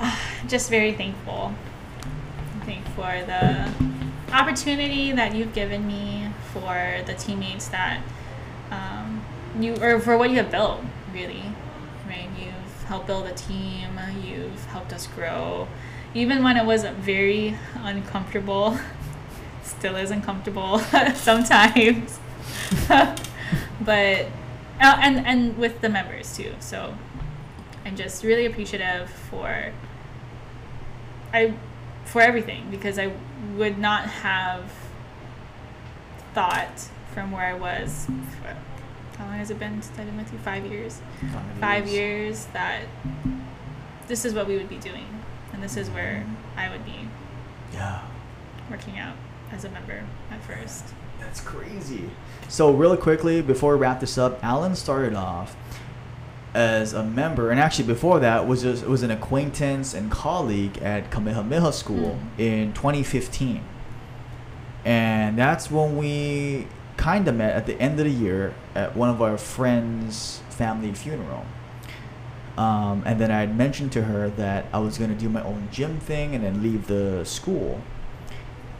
just 0.48 0.70
very 0.70 0.92
thankful. 0.92 1.52
I 2.00 2.64
think 2.64 2.86
for 2.96 3.12
the 3.26 3.70
opportunity 4.34 5.12
that 5.12 5.34
you've 5.34 5.52
given 5.52 5.86
me, 5.86 6.30
for 6.54 7.02
the 7.04 7.12
teammates 7.12 7.68
that 7.68 8.00
um, 8.70 9.22
you, 9.60 9.76
or 9.82 10.00
for 10.00 10.16
what 10.16 10.30
you 10.30 10.36
have 10.36 10.50
built, 10.50 10.80
really, 11.12 11.42
helped 12.86 13.06
build 13.06 13.26
a 13.26 13.32
team. 13.32 13.98
You've 14.22 14.64
helped 14.66 14.92
us 14.92 15.06
grow, 15.06 15.68
even 16.14 16.42
when 16.42 16.56
it 16.56 16.64
was 16.64 16.84
very 16.84 17.56
uncomfortable. 17.76 18.78
Still 19.62 19.96
is 19.96 20.10
uncomfortable 20.10 20.78
sometimes, 21.14 22.18
but 23.80 24.26
uh, 24.80 24.98
and 25.00 25.26
and 25.26 25.56
with 25.56 25.80
the 25.80 25.88
members 25.88 26.36
too. 26.36 26.52
So 26.60 26.94
I'm 27.84 27.96
just 27.96 28.24
really 28.24 28.46
appreciative 28.46 29.08
for 29.10 29.72
I 31.32 31.54
for 32.04 32.20
everything 32.20 32.70
because 32.70 32.98
I 32.98 33.12
would 33.56 33.78
not 33.78 34.04
have 34.06 34.70
thought 36.34 36.88
from 37.12 37.32
where 37.32 37.46
I 37.46 37.54
was. 37.54 38.06
How 39.18 39.26
long 39.26 39.38
has 39.38 39.50
it 39.50 39.58
been 39.58 39.80
since 39.82 39.98
I've 39.98 40.06
been 40.06 40.16
with 40.16 40.32
you? 40.32 40.38
Five 40.38 40.66
years. 40.66 41.00
Five 41.60 41.86
years 41.86 42.46
that 42.52 42.82
this 44.08 44.24
is 44.24 44.34
what 44.34 44.46
we 44.46 44.56
would 44.56 44.68
be 44.68 44.78
doing, 44.78 45.06
and 45.52 45.62
this 45.62 45.76
is 45.76 45.88
where 45.90 46.24
I 46.56 46.68
would 46.70 46.84
be 46.84 47.08
Yeah. 47.72 48.00
working 48.70 48.98
out 48.98 49.14
as 49.52 49.64
a 49.64 49.68
member 49.70 50.02
at 50.30 50.42
first. 50.42 50.86
That's 51.20 51.40
crazy. 51.40 52.10
So, 52.48 52.70
really 52.72 52.96
quickly, 52.96 53.40
before 53.40 53.74
we 53.74 53.80
wrap 53.80 54.00
this 54.00 54.18
up, 54.18 54.42
Alan 54.44 54.74
started 54.74 55.14
off 55.14 55.56
as 56.54 56.92
a 56.92 57.02
member, 57.02 57.50
and 57.50 57.58
actually 57.58 57.86
before 57.86 58.20
that 58.20 58.46
was 58.46 58.62
just, 58.62 58.86
was 58.86 59.02
an 59.02 59.10
acquaintance 59.10 59.94
and 59.94 60.10
colleague 60.10 60.78
at 60.78 61.10
Kamehameha 61.10 61.72
School 61.72 62.18
Mhm. 62.36 62.40
in 62.40 62.72
2015, 62.74 63.62
and 64.84 65.36
that's 65.38 65.70
when 65.70 65.96
we 65.96 66.66
kind 66.96 67.26
of 67.28 67.34
met 67.34 67.54
at 67.54 67.66
the 67.66 67.80
end 67.80 67.98
of 67.98 68.06
the 68.06 68.12
year 68.12 68.54
at 68.74 68.96
one 68.96 69.08
of 69.08 69.20
our 69.20 69.36
friends' 69.36 70.40
family 70.50 70.92
funeral. 70.92 71.44
Um, 72.56 73.02
and 73.04 73.20
then 73.20 73.30
I 73.32 73.40
had 73.40 73.56
mentioned 73.56 73.90
to 73.92 74.02
her 74.02 74.30
that 74.30 74.66
I 74.72 74.78
was 74.78 74.96
going 74.96 75.10
to 75.10 75.16
do 75.16 75.28
my 75.28 75.42
own 75.42 75.68
gym 75.72 75.98
thing 75.98 76.34
and 76.34 76.44
then 76.44 76.62
leave 76.62 76.86
the 76.86 77.24
school 77.24 77.80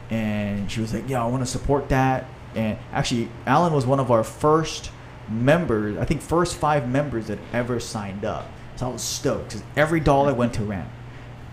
and 0.09 0.71
she 0.71 0.81
was 0.81 0.93
like, 0.93 1.07
"Yeah, 1.09 1.23
I 1.23 1.27
want 1.27 1.43
to 1.43 1.49
support 1.49 1.89
that." 1.89 2.25
And 2.55 2.77
actually, 2.93 3.29
Alan 3.45 3.73
was 3.73 3.85
one 3.85 3.99
of 3.99 4.11
our 4.11 4.23
first 4.23 4.91
members. 5.29 5.97
I 5.97 6.05
think 6.05 6.21
first 6.21 6.55
five 6.55 6.87
members 6.87 7.27
that 7.27 7.39
ever 7.51 7.79
signed 7.79 8.23
up. 8.23 8.49
So 8.75 8.87
I 8.87 8.89
was 8.89 9.01
stoked 9.01 9.49
because 9.49 9.63
every 9.75 9.99
dollar 9.99 10.33
went 10.33 10.53
to 10.55 10.63
rent. 10.63 10.89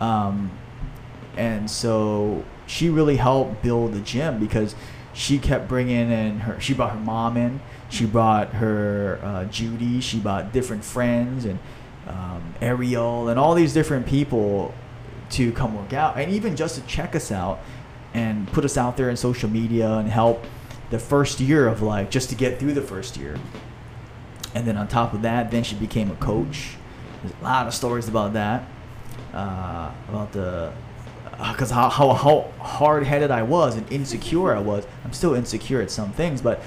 Um, 0.01 0.51
and 1.36 1.70
so 1.70 2.44
she 2.66 2.90
really 2.90 3.16
helped 3.16 3.62
build 3.62 3.94
the 3.94 4.01
gym 4.01 4.39
because 4.39 4.74
she 5.14 5.39
kept 5.39 5.68
bringing 5.68 6.10
in 6.10 6.40
her. 6.40 6.60
She 6.60 6.74
brought 6.74 6.93
her 6.93 7.01
mom 7.01 7.36
in. 7.36 7.60
She 7.89 8.06
brought 8.06 8.55
her 8.55 9.20
uh, 9.22 9.44
Judy. 9.47 10.01
She 10.01 10.18
brought 10.18 10.52
different 10.52 10.84
friends, 10.84 11.44
and 11.44 11.59
um, 12.06 12.55
Ariel, 12.60 13.28
and 13.28 13.39
all 13.39 13.55
these 13.55 13.74
different 13.74 14.06
people 14.06 14.74
to 15.30 15.52
come 15.52 15.74
work 15.74 15.93
out, 15.93 16.18
and 16.18 16.30
even 16.32 16.56
just 16.56 16.74
to 16.74 16.86
check 16.86 17.14
us 17.14 17.32
out 17.32 17.60
and 18.14 18.47
put 18.52 18.64
us 18.64 18.76
out 18.76 18.97
there 18.97 19.09
in 19.09 19.16
social 19.16 19.48
media 19.48 19.90
and 19.94 20.09
help 20.09 20.44
the 20.90 20.98
first 20.98 21.40
year 21.40 21.66
of 21.66 21.80
life 21.80 22.10
just 22.10 22.28
to 22.28 22.34
get 22.34 22.59
through 22.59 22.74
the 22.74 22.82
first 22.82 23.16
year. 23.16 23.39
And 24.55 24.66
then 24.66 24.76
on 24.76 24.89
top 24.89 25.14
of 25.14 25.22
that, 25.22 25.51
then 25.51 25.64
she 25.64 25.74
became 25.74 26.10
a 26.10 26.16
coach. 26.16 26.76
There's 27.22 27.34
a 27.40 27.44
lot 27.44 27.66
of 27.66 27.72
stories 27.72 28.09
about 28.09 28.34
that, 28.34 28.68
uh, 29.32 29.90
about 30.09 30.32
the 30.32 30.72
Uh, 31.43 31.52
because 31.52 31.70
how, 31.70 31.89
how, 31.89 32.12
how 32.12 32.52
hard-headed 32.60 33.32
I 33.32 33.43
was 33.43 33.77
and 33.77 33.90
insecure 33.93 34.55
I 34.55 34.60
was. 34.60 34.86
I'm 35.05 35.12
still 35.12 35.35
insecure 35.35 35.82
at 35.82 35.90
some 35.90 36.12
things, 36.12 36.40
but 36.40 36.62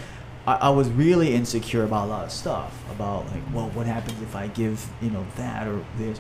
I, 0.46 0.56
I 0.56 0.70
was 0.70 0.90
really 0.90 1.34
insecure 1.34 1.86
about 1.86 2.08
a 2.08 2.10
lot 2.10 2.26
of 2.26 2.32
stuff. 2.32 2.84
About 2.92 3.26
like, 3.32 3.42
well, 3.54 3.70
what 3.70 3.88
happens 3.88 4.22
if 4.22 4.36
I 4.36 4.48
give 4.48 4.86
you 5.02 5.12
know 5.12 5.26
that 5.38 5.66
or 5.66 5.86
this? 5.98 6.20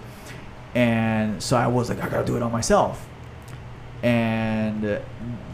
And 0.73 1.43
so 1.43 1.57
I 1.57 1.67
was 1.67 1.89
like, 1.89 2.01
I 2.01 2.07
gotta 2.07 2.25
do 2.25 2.37
it 2.37 2.43
on 2.43 2.51
myself 2.53 3.05
and 4.01 5.01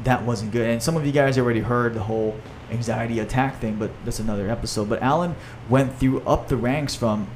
that 0.03 0.23
wasn't 0.23 0.52
good. 0.52 0.69
And 0.69 0.84
some 0.84 0.95
of 0.95 1.06
you 1.06 1.11
guys 1.11 1.38
already 1.38 1.61
heard 1.61 1.94
the 1.94 2.03
whole 2.03 2.38
anxiety 2.69 3.19
attack 3.19 3.60
thing, 3.60 3.78
but 3.78 3.91
that's 4.06 4.19
another 4.19 4.49
episode. 4.49 4.90
But 4.90 5.02
Alan 5.02 5.36
went 5.69 5.98
through 5.98 6.22
up 6.22 6.49
the 6.49 6.57
ranks 6.57 6.94
from 6.94 7.28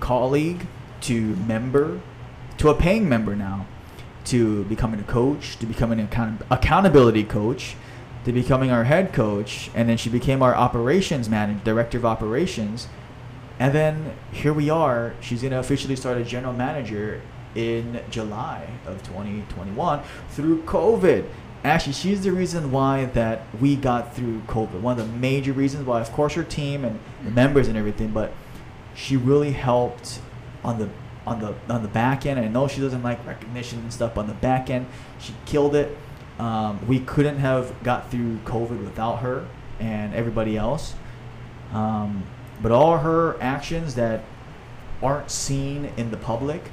colleague 0.00 0.66
to 1.02 1.36
member 1.36 2.00
to 2.58 2.68
a 2.68 2.74
paying 2.74 3.08
member 3.08 3.36
now 3.36 3.66
to 4.24 4.64
becoming 4.64 5.00
a 5.00 5.04
coach 5.04 5.56
to 5.58 5.66
becoming 5.66 6.00
an 6.00 6.06
account- 6.06 6.42
accountability 6.50 7.24
coach 7.24 7.76
to 8.24 8.32
becoming 8.32 8.70
our 8.70 8.84
head 8.84 9.12
coach 9.12 9.70
and 9.74 9.88
then 9.88 9.96
she 9.96 10.10
became 10.10 10.42
our 10.42 10.54
operations 10.54 11.28
manager 11.28 11.60
director 11.64 11.98
of 11.98 12.04
operations 12.04 12.88
and 13.58 13.74
then 13.74 14.12
here 14.32 14.52
we 14.52 14.70
are 14.70 15.14
she's 15.20 15.42
going 15.42 15.52
to 15.52 15.58
officially 15.58 15.96
start 15.96 16.18
as 16.18 16.28
general 16.28 16.52
manager 16.52 17.20
in 17.54 18.00
July 18.10 18.68
of 18.86 19.02
2021 19.02 20.02
through 20.30 20.62
COVID. 20.62 21.26
Actually, 21.64 21.92
she's 21.92 22.22
the 22.22 22.30
reason 22.32 22.70
why 22.70 23.06
that 23.06 23.42
we 23.60 23.74
got 23.74 24.14
through 24.14 24.40
COVID. 24.42 24.80
One 24.80 24.98
of 24.98 25.06
the 25.10 25.18
major 25.18 25.52
reasons 25.52 25.84
why, 25.84 26.00
of 26.00 26.12
course, 26.12 26.34
her 26.34 26.44
team 26.44 26.84
and 26.84 27.00
the 27.24 27.30
members 27.30 27.66
and 27.66 27.76
everything, 27.76 28.10
but 28.10 28.32
she 28.94 29.16
really 29.16 29.52
helped 29.52 30.20
on 30.62 30.78
the 30.78 30.88
on 31.28 31.40
the 31.40 31.54
on 31.72 31.82
the 31.82 31.88
back 31.88 32.26
end. 32.26 32.38
I 32.38 32.48
know 32.48 32.68
she 32.68 32.80
doesn't 32.80 33.02
like 33.02 33.24
recognition 33.26 33.78
and 33.80 33.92
stuff, 33.92 34.14
but 34.14 34.22
on 34.22 34.26
the 34.26 34.34
back 34.34 34.70
end, 34.70 34.86
she 35.18 35.34
killed 35.46 35.74
it. 35.74 35.96
Um, 36.38 36.86
we 36.86 37.00
couldn't 37.00 37.38
have 37.38 37.82
got 37.82 38.10
through 38.10 38.38
COVID 38.44 38.82
without 38.84 39.16
her 39.16 39.46
and 39.80 40.14
everybody 40.14 40.56
else. 40.56 40.94
Um, 41.72 42.24
but 42.62 42.72
all 42.72 42.98
her 42.98 43.40
actions 43.40 43.94
that 43.96 44.24
aren't 45.02 45.30
seen 45.30 45.86
in 45.96 46.10
the 46.10 46.16
public 46.16 46.70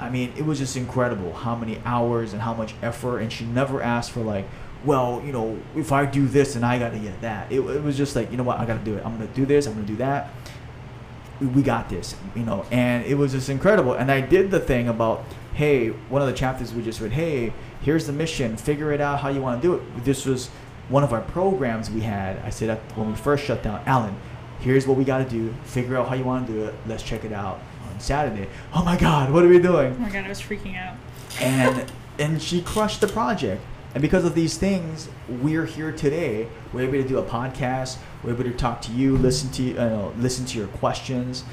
I 0.00 0.08
mean, 0.08 0.32
it 0.36 0.46
was 0.46 0.58
just 0.58 0.76
incredible 0.76 1.34
how 1.34 1.54
many 1.54 1.78
hours 1.84 2.32
and 2.32 2.40
how 2.40 2.54
much 2.54 2.74
effort, 2.82 3.18
and 3.18 3.30
she 3.30 3.44
never 3.44 3.82
asked 3.82 4.12
for 4.12 4.20
like, 4.20 4.46
well, 4.82 5.22
you 5.24 5.30
know, 5.30 5.58
if 5.76 5.92
I 5.92 6.06
do 6.06 6.26
this, 6.26 6.56
and 6.56 6.64
I 6.64 6.78
got 6.78 6.92
to 6.92 6.98
get 6.98 7.20
that. 7.20 7.52
It, 7.52 7.60
it 7.60 7.82
was 7.82 7.98
just 7.98 8.16
like, 8.16 8.30
you 8.30 8.38
know 8.38 8.42
what, 8.42 8.58
I 8.58 8.64
got 8.64 8.78
to 8.78 8.84
do 8.84 8.96
it. 8.96 9.04
I'm 9.04 9.18
gonna 9.18 9.30
do 9.34 9.44
this. 9.44 9.66
I'm 9.66 9.74
gonna 9.74 9.86
do 9.86 9.96
that. 9.96 10.30
We, 11.40 11.62
got 11.62 11.88
this, 11.88 12.14
you 12.34 12.42
know, 12.42 12.66
and 12.70 13.04
it 13.06 13.14
was 13.14 13.32
just 13.32 13.48
incredible. 13.48 13.94
And 13.94 14.10
I 14.10 14.20
did 14.20 14.50
the 14.50 14.60
thing 14.60 14.88
about, 14.88 15.24
hey, 15.54 15.88
one 15.88 16.20
of 16.20 16.28
the 16.28 16.34
chapters 16.34 16.74
we 16.74 16.82
just 16.82 17.00
read, 17.00 17.12
hey, 17.12 17.52
here's 17.82 18.06
the 18.06 18.12
mission. 18.12 18.56
Figure 18.56 18.92
it 18.92 19.00
out 19.00 19.20
how 19.20 19.30
you 19.30 19.40
want 19.40 19.60
to 19.60 19.66
do 19.66 19.74
it. 19.74 20.04
This 20.04 20.26
was 20.26 20.48
one 20.90 21.02
of 21.02 21.12
our 21.12 21.22
programs 21.22 21.90
we 21.90 22.00
had. 22.00 22.38
I 22.44 22.50
said 22.50 22.78
when 22.94 23.08
we 23.08 23.16
first 23.16 23.44
shut 23.44 23.62
down, 23.62 23.82
Alan, 23.86 24.14
here's 24.60 24.86
what 24.86 24.98
we 24.98 25.04
got 25.04 25.18
to 25.18 25.24
do. 25.24 25.54
Figure 25.64 25.96
out 25.96 26.08
how 26.08 26.14
you 26.14 26.24
want 26.24 26.46
to 26.46 26.52
do 26.52 26.64
it. 26.64 26.74
Let's 26.86 27.02
check 27.02 27.24
it 27.24 27.32
out 27.32 27.60
on 27.88 28.00
Saturday. 28.00 28.48
Oh 28.74 28.84
my 28.84 28.96
God, 28.96 29.32
what 29.32 29.44
are 29.44 29.48
we 29.48 29.58
doing? 29.58 29.94
Oh 29.94 30.00
my 30.00 30.10
God, 30.10 30.24
I 30.24 30.28
was 30.28 30.40
freaking 30.40 30.76
out. 30.76 30.96
And 31.40 31.90
and 32.18 32.42
she 32.42 32.60
crushed 32.60 33.00
the 33.00 33.08
project. 33.08 33.62
And 33.94 34.02
because 34.02 34.24
of 34.24 34.34
these 34.34 34.56
things, 34.56 35.08
we're 35.28 35.64
here 35.64 35.90
today. 35.90 36.46
We're 36.72 36.82
able 36.82 37.02
to 37.02 37.08
do 37.08 37.18
a 37.18 37.24
podcast. 37.24 37.96
We're 38.22 38.32
able 38.32 38.44
to 38.44 38.52
talk 38.52 38.82
to 38.82 38.92
you, 38.92 39.16
listen 39.16 39.50
to 39.52 39.62
you 39.62 39.74
know, 39.74 40.12
listen 40.18 40.44
to 40.46 40.58
your 40.58 40.68
questions, 40.68 41.44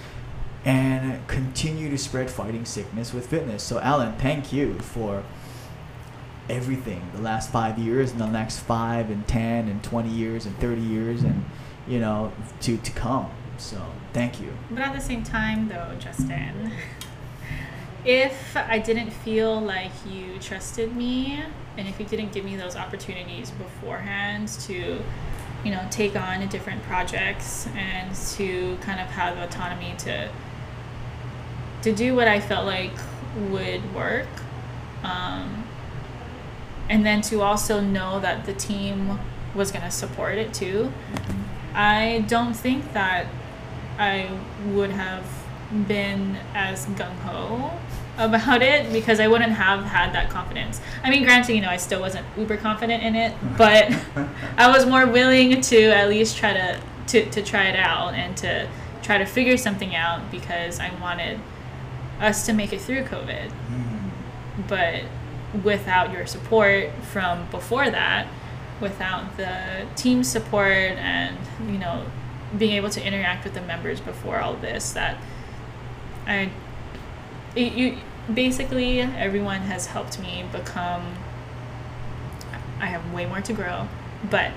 and 0.66 1.26
continue 1.28 1.90
to 1.90 1.98
spread 1.98 2.30
fighting 2.30 2.66
sickness 2.66 3.14
with 3.14 3.28
fitness. 3.28 3.64
So, 3.64 3.80
Alan, 3.80 4.14
thank 4.18 4.52
you 4.52 4.80
for 4.80 5.24
everything 6.50 7.02
the 7.14 7.22
last 7.22 7.52
five 7.52 7.78
years 7.78 8.12
and 8.12 8.22
the 8.22 8.28
next 8.28 8.60
five 8.60 9.10
and 9.10 9.28
ten 9.28 9.68
and 9.68 9.84
twenty 9.84 10.10
years 10.10 10.46
and 10.46 10.58
thirty 10.60 10.82
years 10.82 11.22
and 11.24 11.44
you 11.88 12.00
know 12.00 12.32
to 12.62 12.78
to 12.78 12.92
come. 12.92 13.30
So 13.58 13.82
thank 14.14 14.40
you. 14.40 14.54
But 14.70 14.80
at 14.80 14.94
the 14.94 15.02
same 15.02 15.24
time, 15.24 15.68
though, 15.68 15.96
Justin, 16.00 16.72
if 18.06 18.56
I 18.56 18.80
didn't 18.80 19.12
feel 19.12 19.60
like 19.60 19.92
you 20.08 20.38
trusted 20.40 20.96
me, 20.96 21.44
and 21.78 21.88
if 21.88 22.00
you 22.00 22.06
didn't 22.06 22.32
give 22.32 22.46
me 22.46 22.56
those 22.56 22.76
opportunities 22.76 23.52
beforehand 23.52 24.48
to, 24.62 25.00
you 25.64 25.72
know, 25.72 25.86
take 25.90 26.16
on 26.16 26.48
different 26.48 26.82
projects 26.84 27.68
and 27.76 28.16
to 28.16 28.78
kind 28.82 29.00
of 29.00 29.08
have 29.08 29.38
autonomy 29.38 29.96
to 30.00 30.30
to 31.82 31.94
do 31.94 32.16
what 32.16 32.28
I 32.28 32.40
felt 32.40 32.66
like 32.66 32.92
would 33.50 33.94
work, 33.94 34.28
um, 35.04 35.64
and 36.90 37.06
then 37.06 37.22
to 37.24 37.42
also 37.42 37.80
know 37.80 38.20
that 38.20 38.46
the 38.46 38.54
team 38.54 39.20
was 39.54 39.72
going 39.72 39.84
to 39.84 39.92
support 39.92 40.38
it 40.38 40.54
too. 40.54 40.92
Mm-hmm. 41.14 41.42
I 41.76 42.26
don't 42.28 42.56
think 42.56 42.94
that 42.94 43.28
I 44.00 44.30
would 44.68 44.92
have 44.92 45.26
been 45.88 46.38
as 46.54 46.86
gung 46.88 47.16
ho 47.20 47.72
about 48.18 48.62
it 48.62 48.92
because 48.92 49.20
I 49.20 49.28
wouldn't 49.28 49.52
have 49.52 49.84
had 49.84 50.14
that 50.14 50.30
confidence. 50.30 50.82
I 51.04 51.10
mean, 51.10 51.24
granted, 51.24 51.54
you 51.54 51.62
know, 51.62 51.70
I 51.70 51.78
still 51.78 52.00
wasn't 52.00 52.26
uber 52.38 52.58
confident 52.58 53.04
in 53.04 53.16
it, 53.16 53.34
but 53.58 53.92
I 54.58 54.70
was 54.72 54.86
more 54.86 55.06
willing 55.06 55.62
to 55.62 55.84
at 55.86 56.10
least 56.10 56.38
try 56.38 56.54
to, 56.54 56.82
to, 57.08 57.30
to 57.30 57.42
try 57.44 57.66
it 57.66 57.76
out 57.76 58.14
and 58.14 58.36
to 58.38 58.68
try 59.04 59.18
to 59.18 59.26
figure 59.26 59.58
something 59.58 59.96
out 59.96 60.32
because 60.32 60.80
I 60.80 60.92
wanted 61.00 61.40
us 62.20 62.46
to 62.48 62.54
make 62.54 62.74
it 62.74 62.82
through 62.82 63.04
COVID. 63.04 63.50
Mm. 63.50 64.12
But 64.68 65.04
without 65.64 66.12
your 66.12 66.26
support 66.26 66.92
from 67.12 67.50
before 67.52 67.90
that, 67.90 68.28
without 68.82 69.38
the 69.38 69.86
team 69.96 70.24
support 70.24 70.72
and, 70.72 71.38
you 71.66 71.78
know, 71.78 72.06
being 72.58 72.74
able 72.74 72.90
to 72.90 73.06
interact 73.06 73.44
with 73.44 73.54
the 73.54 73.62
members 73.62 74.00
before 74.00 74.40
all 74.40 74.54
this 74.56 74.94
that 74.94 75.18
I 76.26 76.50
it, 77.58 77.74
you 77.74 77.98
basically 78.34 79.00
everyone 79.00 79.62
has 79.62 79.88
helped 79.88 80.20
me 80.20 80.46
become 80.52 81.16
I 82.80 82.88
have 82.88 83.14
way 83.14 83.26
more 83.26 83.42
to 83.42 83.54
grow 83.54 83.88
but 84.30 84.52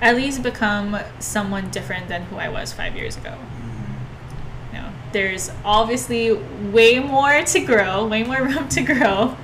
at 0.00 0.16
least 0.16 0.42
become 0.42 0.98
someone 1.18 1.70
different 1.70 2.08
than 2.08 2.22
who 2.24 2.36
I 2.36 2.48
was 2.48 2.72
5 2.72 2.96
years 2.96 3.16
ago. 3.16 3.30
Mm-hmm. 3.30 4.76
You 4.76 4.82
know, 4.82 4.92
there's 5.12 5.50
obviously 5.64 6.32
way 6.32 6.98
more 6.98 7.42
to 7.42 7.60
grow, 7.60 8.06
way 8.06 8.22
more 8.22 8.42
room 8.42 8.68
to 8.68 8.82
grow. 8.82 9.36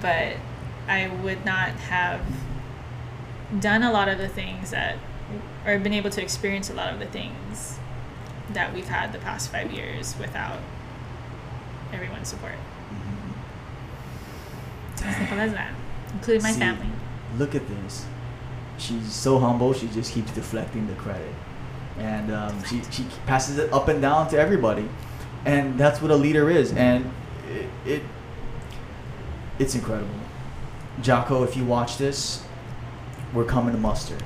But 0.00 0.36
I 0.88 1.08
would 1.08 1.44
not 1.44 1.70
have 1.70 2.22
done 3.60 3.82
a 3.82 3.92
lot 3.92 4.08
of 4.08 4.18
the 4.18 4.28
things 4.28 4.70
that 4.70 4.98
or 5.66 5.78
been 5.78 5.92
able 5.92 6.10
to 6.10 6.22
experience 6.22 6.70
a 6.70 6.74
lot 6.74 6.92
of 6.92 7.00
the 7.00 7.06
things 7.06 7.78
that 8.50 8.72
we've 8.72 8.88
had 8.88 9.12
the 9.12 9.18
past 9.18 9.50
five 9.50 9.72
years 9.72 10.14
without 10.18 10.60
everyone's 11.92 12.28
support. 12.28 12.52
Mm-hmm. 12.52 13.32
As 15.08 15.16
simple 15.16 15.40
as 15.40 15.52
that, 15.52 15.72
including 16.12 16.42
my 16.42 16.52
See, 16.52 16.60
family. 16.60 16.88
Look 17.38 17.54
at 17.54 17.66
this. 17.68 18.06
She's 18.78 19.12
so 19.12 19.38
humble. 19.38 19.72
She 19.72 19.88
just 19.88 20.12
keeps 20.12 20.30
deflecting 20.32 20.86
the 20.86 20.94
credit, 20.94 21.32
and 21.98 22.32
um, 22.32 22.62
she 22.64 22.82
she 22.90 23.06
passes 23.26 23.58
it 23.58 23.72
up 23.72 23.88
and 23.88 24.00
down 24.00 24.28
to 24.30 24.38
everybody, 24.38 24.88
and 25.44 25.78
that's 25.78 26.00
what 26.02 26.10
a 26.10 26.16
leader 26.16 26.50
is. 26.50 26.72
And 26.72 27.10
it, 27.48 27.68
it 27.84 28.02
it's 29.58 29.74
incredible. 29.74 30.10
Jocko, 31.02 31.42
if 31.44 31.56
you 31.56 31.64
watch 31.64 31.98
this, 31.98 32.42
we're 33.32 33.44
coming 33.44 33.72
to 33.72 33.80
muster. 33.80 34.16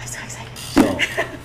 I'm 0.00 0.06
so 0.06 0.20
excited. 0.22 0.56
So 0.58 0.82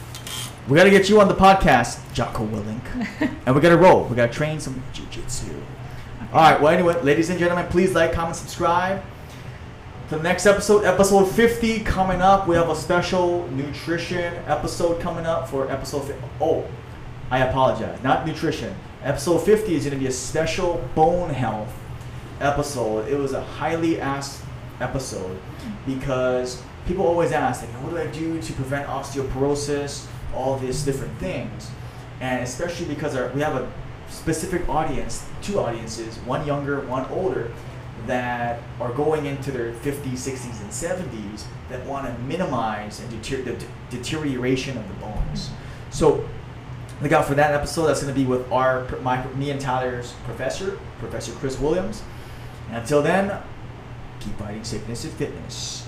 we 0.70 0.78
got 0.78 0.84
to 0.84 0.92
get 0.92 1.10
you 1.10 1.20
on 1.20 1.28
the 1.28 1.34
podcast, 1.34 2.00
Jocko 2.14 2.46
Willink, 2.46 2.84
and 3.48 3.56
we 3.56 3.62
got 3.62 3.70
to 3.70 3.78
roll. 3.78 4.04
We 4.04 4.16
got 4.16 4.28
to 4.28 4.38
train 4.38 4.60
some 4.60 4.84
jujitsu. 4.94 5.60
All 6.32 6.42
right. 6.42 6.62
Well, 6.62 6.72
anyway, 6.72 7.02
ladies 7.02 7.32
and 7.32 7.40
gentlemen, 7.40 7.66
please 7.70 7.96
like, 7.96 8.14
comment, 8.14 8.36
subscribe. 8.36 9.02
To 10.10 10.18
the 10.18 10.22
next 10.22 10.46
episode, 10.46 10.86
episode 10.86 11.26
50 11.26 11.80
coming 11.80 12.22
up. 12.22 12.48
We 12.48 12.56
have 12.56 12.70
a 12.70 12.76
special 12.76 13.48
nutrition 13.48 14.36
episode 14.46 15.02
coming 15.02 15.26
up 15.26 15.50
for 15.50 15.72
episode 15.72 16.04
50. 16.04 16.24
Oh, 16.40 16.66
I 17.32 17.40
apologize. 17.40 18.02
Not 18.04 18.28
nutrition. 18.28 18.76
Episode 19.04 19.40
50 19.40 19.74
is 19.74 19.86
going 19.86 19.96
to 19.96 20.00
be 20.00 20.08
a 20.08 20.12
special 20.12 20.88
bone 20.94 21.32
health 21.32 21.74
episode. 22.42 23.08
It 23.08 23.18
was 23.18 23.34
a 23.34 23.42
highly 23.42 24.00
asked 24.00 24.44
episode 24.80 25.40
because 25.88 26.62
people 26.86 27.08
always 27.08 27.32
ask, 27.32 27.62
like, 27.62 27.72
what 27.84 27.90
do 27.90 27.98
I 27.98 28.06
do 28.08 28.40
to 28.40 28.54
prevent 28.54 28.88
osteoporosis? 28.88 30.06
All 30.36 30.58
these 30.58 30.84
different 30.84 31.18
things, 31.18 31.70
and 32.22 32.44
especially 32.44 32.86
because 32.88 33.16
our, 33.16 33.30
we 33.30 33.42
have 33.42 33.56
a 33.56 33.72
specific 34.10 34.68
audience, 34.68 35.26
two 35.42 35.60
audiences, 35.60 36.18
one 36.20 36.46
younger, 36.46 36.82
one 36.82 37.06
older, 37.12 37.52
that 38.08 38.62
are 38.80 38.92
going 38.94 39.26
into 39.26 39.52
their 39.52 39.74
50s, 39.74 40.14
60s, 40.14 40.62
and 40.62 40.72
70s 40.72 41.44
that 41.70 41.86
want 41.86 42.08
to 42.08 42.22
minimize 42.24 43.00
and 43.00 43.10
deter- 43.10 43.42
the 43.44 43.54
d- 43.54 43.66
deterioration 43.90 44.78
of 44.78 44.88
the 44.88 44.94
bones. 44.96 45.50
So 45.92 46.28
look 47.02 47.12
out 47.12 47.26
for 47.26 47.36
that 47.36 47.54
episode. 47.54 47.88
That's 47.88 48.02
going 48.02 48.14
to 48.14 48.20
be 48.20 48.26
with 48.26 48.50
our 48.52 48.88
my 49.02 49.26
me 49.34 49.52
and 49.52 49.60
Tyler's 49.60 50.14
professor, 50.26 50.80
Professor 51.00 51.32
Chris 51.34 51.60
Williams. 51.60 52.04
And 52.68 52.78
until 52.78 53.02
then, 53.02 53.38
keep 54.20 54.38
fighting 54.38 54.64
sickness 54.64 55.04
and 55.04 55.14
fitness. 55.14 55.79